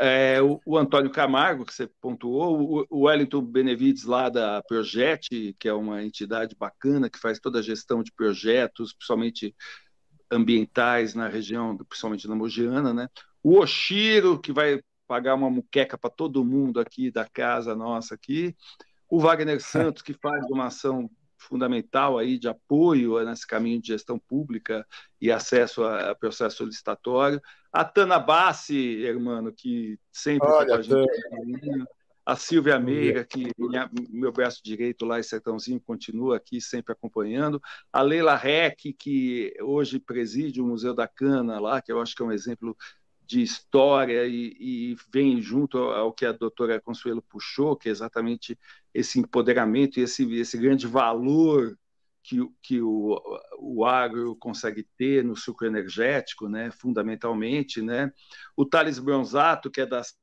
É, 0.00 0.42
o, 0.42 0.60
o, 0.66 0.76
Antônio 0.76 1.10
Camargo, 1.10 1.64
que 1.64 1.72
você 1.72 1.86
pontuou, 2.00 2.60
o, 2.60 2.86
o 2.90 3.00
Wellington 3.02 3.42
Benevides 3.42 4.04
lá 4.04 4.28
da 4.28 4.60
Projet, 4.62 5.54
que 5.56 5.68
é 5.68 5.72
uma 5.72 6.02
entidade 6.02 6.56
bacana 6.58 7.08
que 7.08 7.18
faz 7.18 7.38
toda 7.38 7.60
a 7.60 7.62
gestão 7.62 8.02
de 8.02 8.10
projetos, 8.10 8.92
principalmente 8.92 9.54
ambientais 10.34 11.14
na 11.14 11.28
região, 11.28 11.76
principalmente 11.76 12.28
na 12.28 12.34
Mogiana, 12.34 12.92
né? 12.92 13.08
O 13.42 13.58
Oshiro, 13.58 14.38
que 14.38 14.52
vai 14.52 14.80
pagar 15.06 15.34
uma 15.34 15.50
muqueca 15.50 15.96
para 15.96 16.10
todo 16.10 16.44
mundo 16.44 16.80
aqui 16.80 17.10
da 17.10 17.24
casa 17.26 17.74
nossa 17.74 18.14
aqui. 18.14 18.54
O 19.08 19.20
Wagner 19.20 19.60
Santos, 19.62 20.02
que 20.02 20.12
faz 20.12 20.44
uma 20.50 20.66
ação 20.66 21.08
fundamental 21.38 22.18
aí 22.18 22.38
de 22.38 22.48
apoio 22.48 23.22
nesse 23.24 23.46
caminho 23.46 23.80
de 23.80 23.88
gestão 23.88 24.18
pública 24.18 24.86
e 25.20 25.30
acesso 25.30 25.84
a, 25.84 26.14
processo 26.14 26.56
solicitatório. 26.56 27.40
A 27.72 27.84
Tana 27.84 28.18
Bassi, 28.18 28.76
irmão, 28.76 29.52
que 29.52 29.98
sempre 30.10 30.48
Olha, 30.48 30.66
com 30.66 30.74
a 30.74 30.82
gente 30.82 31.84
a 32.24 32.36
Silvia 32.36 32.78
Meira, 32.78 33.24
que 33.24 33.50
minha, 33.58 33.90
meu 34.08 34.32
braço 34.32 34.62
direito 34.64 35.04
lá 35.04 35.20
em 35.20 35.22
Sertãozinho 35.22 35.80
continua 35.80 36.36
aqui 36.36 36.60
sempre 36.60 36.92
acompanhando, 36.92 37.60
a 37.92 38.00
Leila 38.00 38.34
Reck, 38.34 38.94
que 38.94 39.54
hoje 39.60 39.98
preside 39.98 40.60
o 40.60 40.66
Museu 40.66 40.94
da 40.94 41.06
Cana 41.06 41.60
lá, 41.60 41.82
que 41.82 41.92
eu 41.92 42.00
acho 42.00 42.14
que 42.14 42.22
é 42.22 42.24
um 42.24 42.32
exemplo 42.32 42.76
de 43.26 43.42
história 43.42 44.26
e, 44.26 44.54
e 44.58 44.96
vem 45.12 45.40
junto 45.40 45.78
ao 45.78 46.12
que 46.12 46.26
a 46.26 46.32
doutora 46.32 46.80
Consuelo 46.80 47.22
puxou, 47.22 47.76
que 47.76 47.88
é 47.88 47.92
exatamente 47.92 48.58
esse 48.92 49.18
empoderamento 49.18 49.98
e 49.98 50.02
esse, 50.02 50.30
esse 50.34 50.56
grande 50.58 50.86
valor 50.86 51.76
que, 52.22 52.38
que 52.62 52.80
o, 52.80 53.20
o 53.58 53.84
agro 53.84 54.34
consegue 54.36 54.86
ter 54.96 55.22
no 55.22 55.36
sucro 55.36 55.66
energético, 55.66 56.48
né, 56.48 56.70
fundamentalmente, 56.70 57.82
né? 57.82 58.10
O 58.56 58.64
Thales 58.64 58.98
Bronzato, 58.98 59.70
que 59.70 59.82
é 59.82 59.86
das 59.86 60.14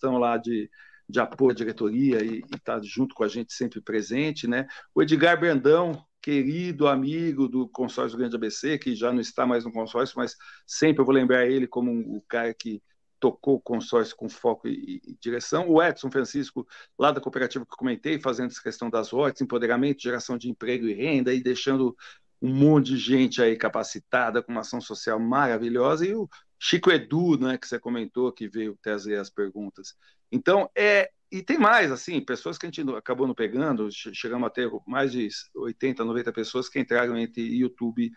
questão 0.00 0.16
lá 0.16 0.38
de, 0.38 0.70
de 1.06 1.20
apoio 1.20 1.50
à 1.50 1.54
diretoria 1.54 2.24
e 2.24 2.42
está 2.54 2.80
junto 2.82 3.14
com 3.14 3.22
a 3.22 3.28
gente 3.28 3.52
sempre 3.52 3.82
presente, 3.82 4.48
né? 4.48 4.66
O 4.94 5.02
Edgar 5.02 5.38
Brandão, 5.38 6.02
querido 6.22 6.88
amigo 6.88 7.46
do 7.46 7.68
consórcio 7.68 8.16
Grande 8.16 8.36
ABC, 8.36 8.78
que 8.78 8.94
já 8.94 9.12
não 9.12 9.20
está 9.20 9.46
mais 9.46 9.64
no 9.64 9.72
consórcio, 9.72 10.16
mas 10.16 10.34
sempre 10.66 11.02
eu 11.02 11.04
vou 11.04 11.14
lembrar 11.14 11.46
ele 11.46 11.66
como 11.66 11.90
um, 11.90 12.16
o 12.16 12.22
cara 12.26 12.54
que 12.54 12.82
tocou 13.18 13.56
o 13.56 13.60
consórcio 13.60 14.16
com 14.16 14.30
foco 14.30 14.66
e, 14.66 15.02
e, 15.04 15.16
direção. 15.20 15.68
O 15.68 15.82
Edson 15.82 16.10
Francisco, 16.10 16.66
lá 16.98 17.12
da 17.12 17.20
cooperativa 17.20 17.66
que 17.66 17.76
comentei, 17.76 18.18
fazendo 18.18 18.50
essa 18.50 18.62
questão 18.62 18.88
das 18.88 19.10
rotas, 19.10 19.42
empoderamento, 19.42 20.02
geração 20.02 20.38
de 20.38 20.48
emprego 20.48 20.86
e 20.86 20.94
renda, 20.94 21.34
e 21.34 21.42
deixando 21.42 21.94
um 22.40 22.54
monte 22.54 22.92
de 22.92 22.96
gente 22.96 23.42
aí 23.42 23.56
capacitada, 23.56 24.42
com 24.42 24.50
uma 24.50 24.62
ação 24.62 24.80
social 24.80 25.20
maravilhosa, 25.20 26.06
e 26.06 26.14
o 26.14 26.26
Chico 26.62 26.90
Edu, 26.90 27.38
né, 27.38 27.56
que 27.56 27.66
você 27.66 27.80
comentou, 27.80 28.30
que 28.30 28.46
veio 28.46 28.78
trazer 28.82 29.16
as 29.16 29.30
perguntas. 29.30 29.96
Então, 30.30 30.70
é. 30.76 31.10
E 31.32 31.42
tem 31.44 31.56
mais, 31.56 31.92
assim, 31.92 32.20
pessoas 32.20 32.58
que 32.58 32.66
a 32.66 32.68
gente 32.68 32.82
acabou 32.96 33.24
não 33.24 33.36
pegando, 33.36 33.88
chegamos 33.92 34.48
a 34.48 34.50
ter 34.50 34.68
mais 34.84 35.12
de 35.12 35.28
80, 35.54 36.04
90 36.04 36.32
pessoas 36.32 36.68
que 36.68 36.80
entraram 36.80 37.16
entre 37.16 37.40
YouTube 37.40 38.10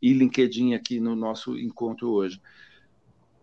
e 0.00 0.12
LinkedIn 0.12 0.74
aqui 0.74 1.00
no 1.00 1.16
nosso 1.16 1.58
encontro 1.58 2.12
hoje. 2.12 2.40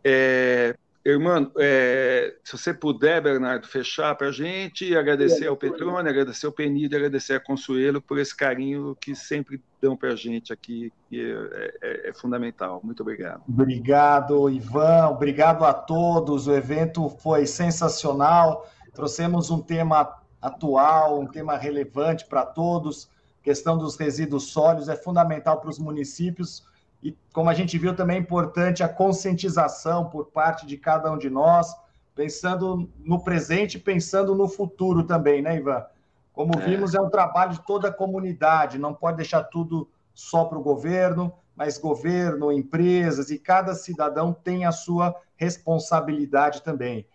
É, 0.01 0.77
Irmão, 1.09 1.49
é, 1.57 2.35
se 2.43 2.57
você 2.57 2.73
puder, 2.73 3.21
Bernardo, 3.21 3.65
fechar 3.65 4.13
para 4.15 4.27
a 4.27 4.31
gente, 4.31 4.93
agradecer 4.93 5.47
ao 5.47 5.55
Petrone, 5.55 6.09
agradecer 6.09 6.45
ao 6.45 6.51
Penido, 6.51 6.97
agradecer 6.97 7.33
a 7.33 7.39
Consuelo 7.39 8.01
por 8.01 8.19
esse 8.19 8.35
carinho 8.35 8.93
que 8.99 9.15
sempre 9.15 9.63
dão 9.81 9.95
para 9.95 10.09
a 10.09 10.15
gente 10.17 10.51
aqui, 10.51 10.91
que 11.09 11.21
é, 11.21 11.73
é, 11.81 12.09
é, 12.09 12.13
fundamental. 12.13 12.81
Muito 12.83 13.03
obrigado. 13.03 13.41
Obrigado, 13.47 14.49
Ivan. 14.49 15.07
Obrigado 15.07 15.63
a 15.63 15.73
todos. 15.73 16.45
O 16.45 16.53
evento 16.53 17.07
foi 17.07 17.45
sensacional. 17.45 18.69
Trouxemos 18.93 19.49
um 19.49 19.61
tema 19.61 20.13
atual, 20.41 21.21
um 21.21 21.25
tema 21.25 21.55
relevante 21.55 22.25
para 22.25 22.45
todos. 22.45 23.09
A 23.39 23.43
questão 23.45 23.77
dos 23.77 23.95
resíduos 23.95 24.51
sólidos 24.51 24.89
é 24.89 24.95
fundamental 24.97 25.61
para 25.61 25.69
os 25.69 25.79
municípios 25.79 26.65
e, 27.07 27.17
como 27.33 27.49
a 27.49 27.53
gente 27.53 27.77
viu, 27.77 27.95
também 27.95 28.17
é 28.17 28.19
importante 28.19 28.83
a 28.83 28.89
conscientização 28.89 30.09
por 30.09 30.25
parte 30.25 30.65
de 30.65 30.77
cada 30.77 31.09
um 31.09 31.17
de 31.17 31.29
nós, 31.29 31.73
pensando 32.13 32.89
no 32.99 33.23
presente, 33.23 33.79
pensando 33.79 34.35
no 34.35 34.49
futuro 34.49 35.03
também, 35.03 35.41
né, 35.41 35.55
Ivan? 35.55 35.85
Como 36.33 36.51
é. 36.59 36.65
vimos, 36.65 36.93
é 36.93 36.99
um 36.99 37.09
trabalho 37.09 37.53
de 37.53 37.65
toda 37.65 37.87
a 37.87 37.93
comunidade, 37.93 38.77
não 38.77 38.93
pode 38.93 39.17
deixar 39.17 39.43
tudo 39.43 39.89
só 40.13 40.43
para 40.43 40.57
o 40.57 40.63
governo, 40.63 41.31
mas 41.55 41.77
governo, 41.77 42.51
empresas 42.51 43.31
e 43.31 43.39
cada 43.39 43.73
cidadão 43.73 44.33
tem 44.33 44.65
a 44.65 44.71
sua 44.73 45.15
responsabilidade 45.37 46.61
também. 46.61 47.07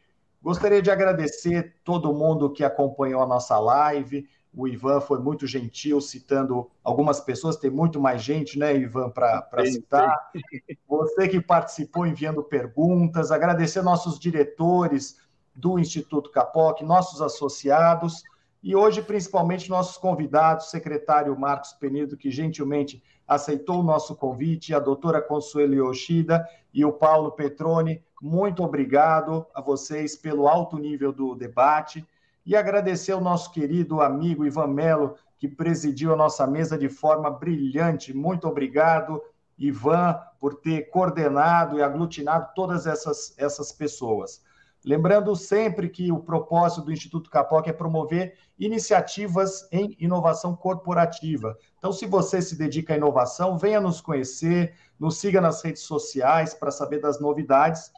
Gostaria 0.43 0.81
de 0.81 0.91
agradecer 0.91 1.77
todo 1.85 2.15
mundo 2.15 2.51
que 2.51 2.65
acompanhou 2.65 3.23
a 3.23 3.27
nossa 3.27 3.59
live, 3.61 4.27
o 4.55 4.69
Ivan 4.69 5.01
foi 5.01 5.19
muito 5.19 5.47
gentil 5.47 6.01
citando 6.01 6.71
algumas 6.85 7.21
pessoas, 7.21 7.57
tem 7.57 7.71
muito 7.71 8.01
mais 8.01 8.23
gente, 8.23 8.59
né, 8.59 8.77
Ivan, 8.77 9.11
para 9.11 9.47
citar. 9.65 10.31
Você 10.87 11.29
que 11.29 11.41
participou 11.41 12.07
enviando 12.07 12.43
perguntas, 12.43 13.33
agradecer 13.33 13.83
nossos 13.83 14.19
diretores 14.19 15.17
do 15.55 15.79
Instituto 15.79 16.31
Capoc, 16.31 16.83
nossos 16.83 17.21
associados 17.21 18.23
E 18.63 18.77
hoje, 18.77 19.03
principalmente, 19.03 19.69
nossos 19.69 19.97
convidados, 19.97 20.71
secretário 20.71 21.37
Marcos 21.37 21.73
Penido, 21.73 22.17
que 22.17 22.31
gentilmente 22.31 23.03
aceitou 23.27 23.81
o 23.81 23.83
nosso 23.83 24.15
convite, 24.15 24.75
a 24.75 24.79
doutora 24.79 25.21
Consuelo 25.21 25.75
Yoshida 25.75 26.47
e 26.73 26.85
o 26.85 26.93
Paulo 26.93 27.33
Petroni, 27.33 28.03
muito 28.23 28.63
obrigado 28.63 29.45
a 29.53 29.61
vocês 29.61 30.15
pelo 30.15 30.47
alto 30.47 30.79
nível 30.79 31.13
do 31.13 31.35
debate 31.35 32.07
e 32.45 32.57
agradecer 32.57 33.13
ao 33.13 33.21
nosso 33.21 33.51
querido 33.53 34.01
amigo 34.01 34.45
Ivan 34.45 34.69
Melo, 34.69 35.17
que 35.39 35.49
presidiu 35.49 36.13
a 36.13 36.17
nossa 36.17 36.47
mesa 36.47 36.79
de 36.79 36.89
forma 36.89 37.31
brilhante. 37.31 38.15
Muito 38.15 38.47
obrigado, 38.47 39.21
Ivan, 39.59 40.19
por 40.39 40.55
ter 40.55 40.91
coordenado 40.91 41.79
e 41.79 41.83
aglutinado 41.83 42.51
todas 42.55 42.87
essas, 42.87 43.35
essas 43.39 43.73
pessoas. 43.73 44.43
Lembrando 44.85 45.37
sempre 45.37 45.89
que 45.89 46.11
o 46.11 46.19
propósito 46.19 46.87
do 46.87 46.93
Instituto 46.93 47.31
Capoc 47.31 47.69
é 47.69 47.73
promover 47.73 48.37
iniciativas 48.59 49.69
em 49.71 49.97
inovação 50.01 50.57
corporativa. 50.57 51.57
Então, 51.79 51.93
se 51.93 52.05
você 52.05 52.43
se 52.43 52.57
dedica 52.57 52.93
à 52.93 52.97
inovação, 52.97 53.57
venha 53.57 53.81
nos 53.81 54.01
conhecer, 54.01 54.75
nos 54.99 55.19
siga 55.19 55.41
nas 55.41 55.63
redes 55.63 55.83
sociais 55.83 56.53
para 56.53 56.73
saber 56.73 57.01
das 57.01 57.21
novidades. 57.21 57.93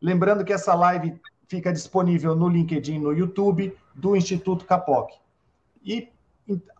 Lembrando 0.00 0.44
que 0.44 0.52
essa 0.52 0.74
live 0.74 1.20
fica 1.48 1.72
disponível 1.72 2.36
no 2.36 2.48
LinkedIn, 2.48 2.98
no 2.98 3.12
YouTube 3.12 3.76
do 3.94 4.14
Instituto 4.14 4.64
Capoc. 4.64 5.12
E 5.82 6.08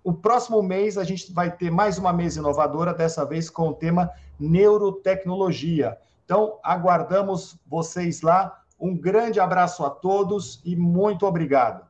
o 0.05 0.13
próximo 0.13 0.63
mês 0.63 0.97
a 0.97 1.05
gente 1.05 1.33
vai 1.33 1.51
ter 1.51 1.71
mais 1.71 1.99
uma 1.99 2.13
mesa 2.13 2.39
inovadora, 2.39 2.95
dessa 2.95 3.25
vez 3.25 3.51
com 3.51 3.69
o 3.69 3.75
tema 3.75 4.11
neurotecnologia. 4.39 5.99
Então, 6.25 6.59
aguardamos 6.63 7.59
vocês 7.67 8.23
lá 8.23 8.63
um 8.79 8.97
grande 8.97 9.41
abraço 9.41 9.85
a 9.85 9.91
todos 9.91 10.61
e 10.65 10.77
muito 10.77 11.27
obrigado. 11.27 11.88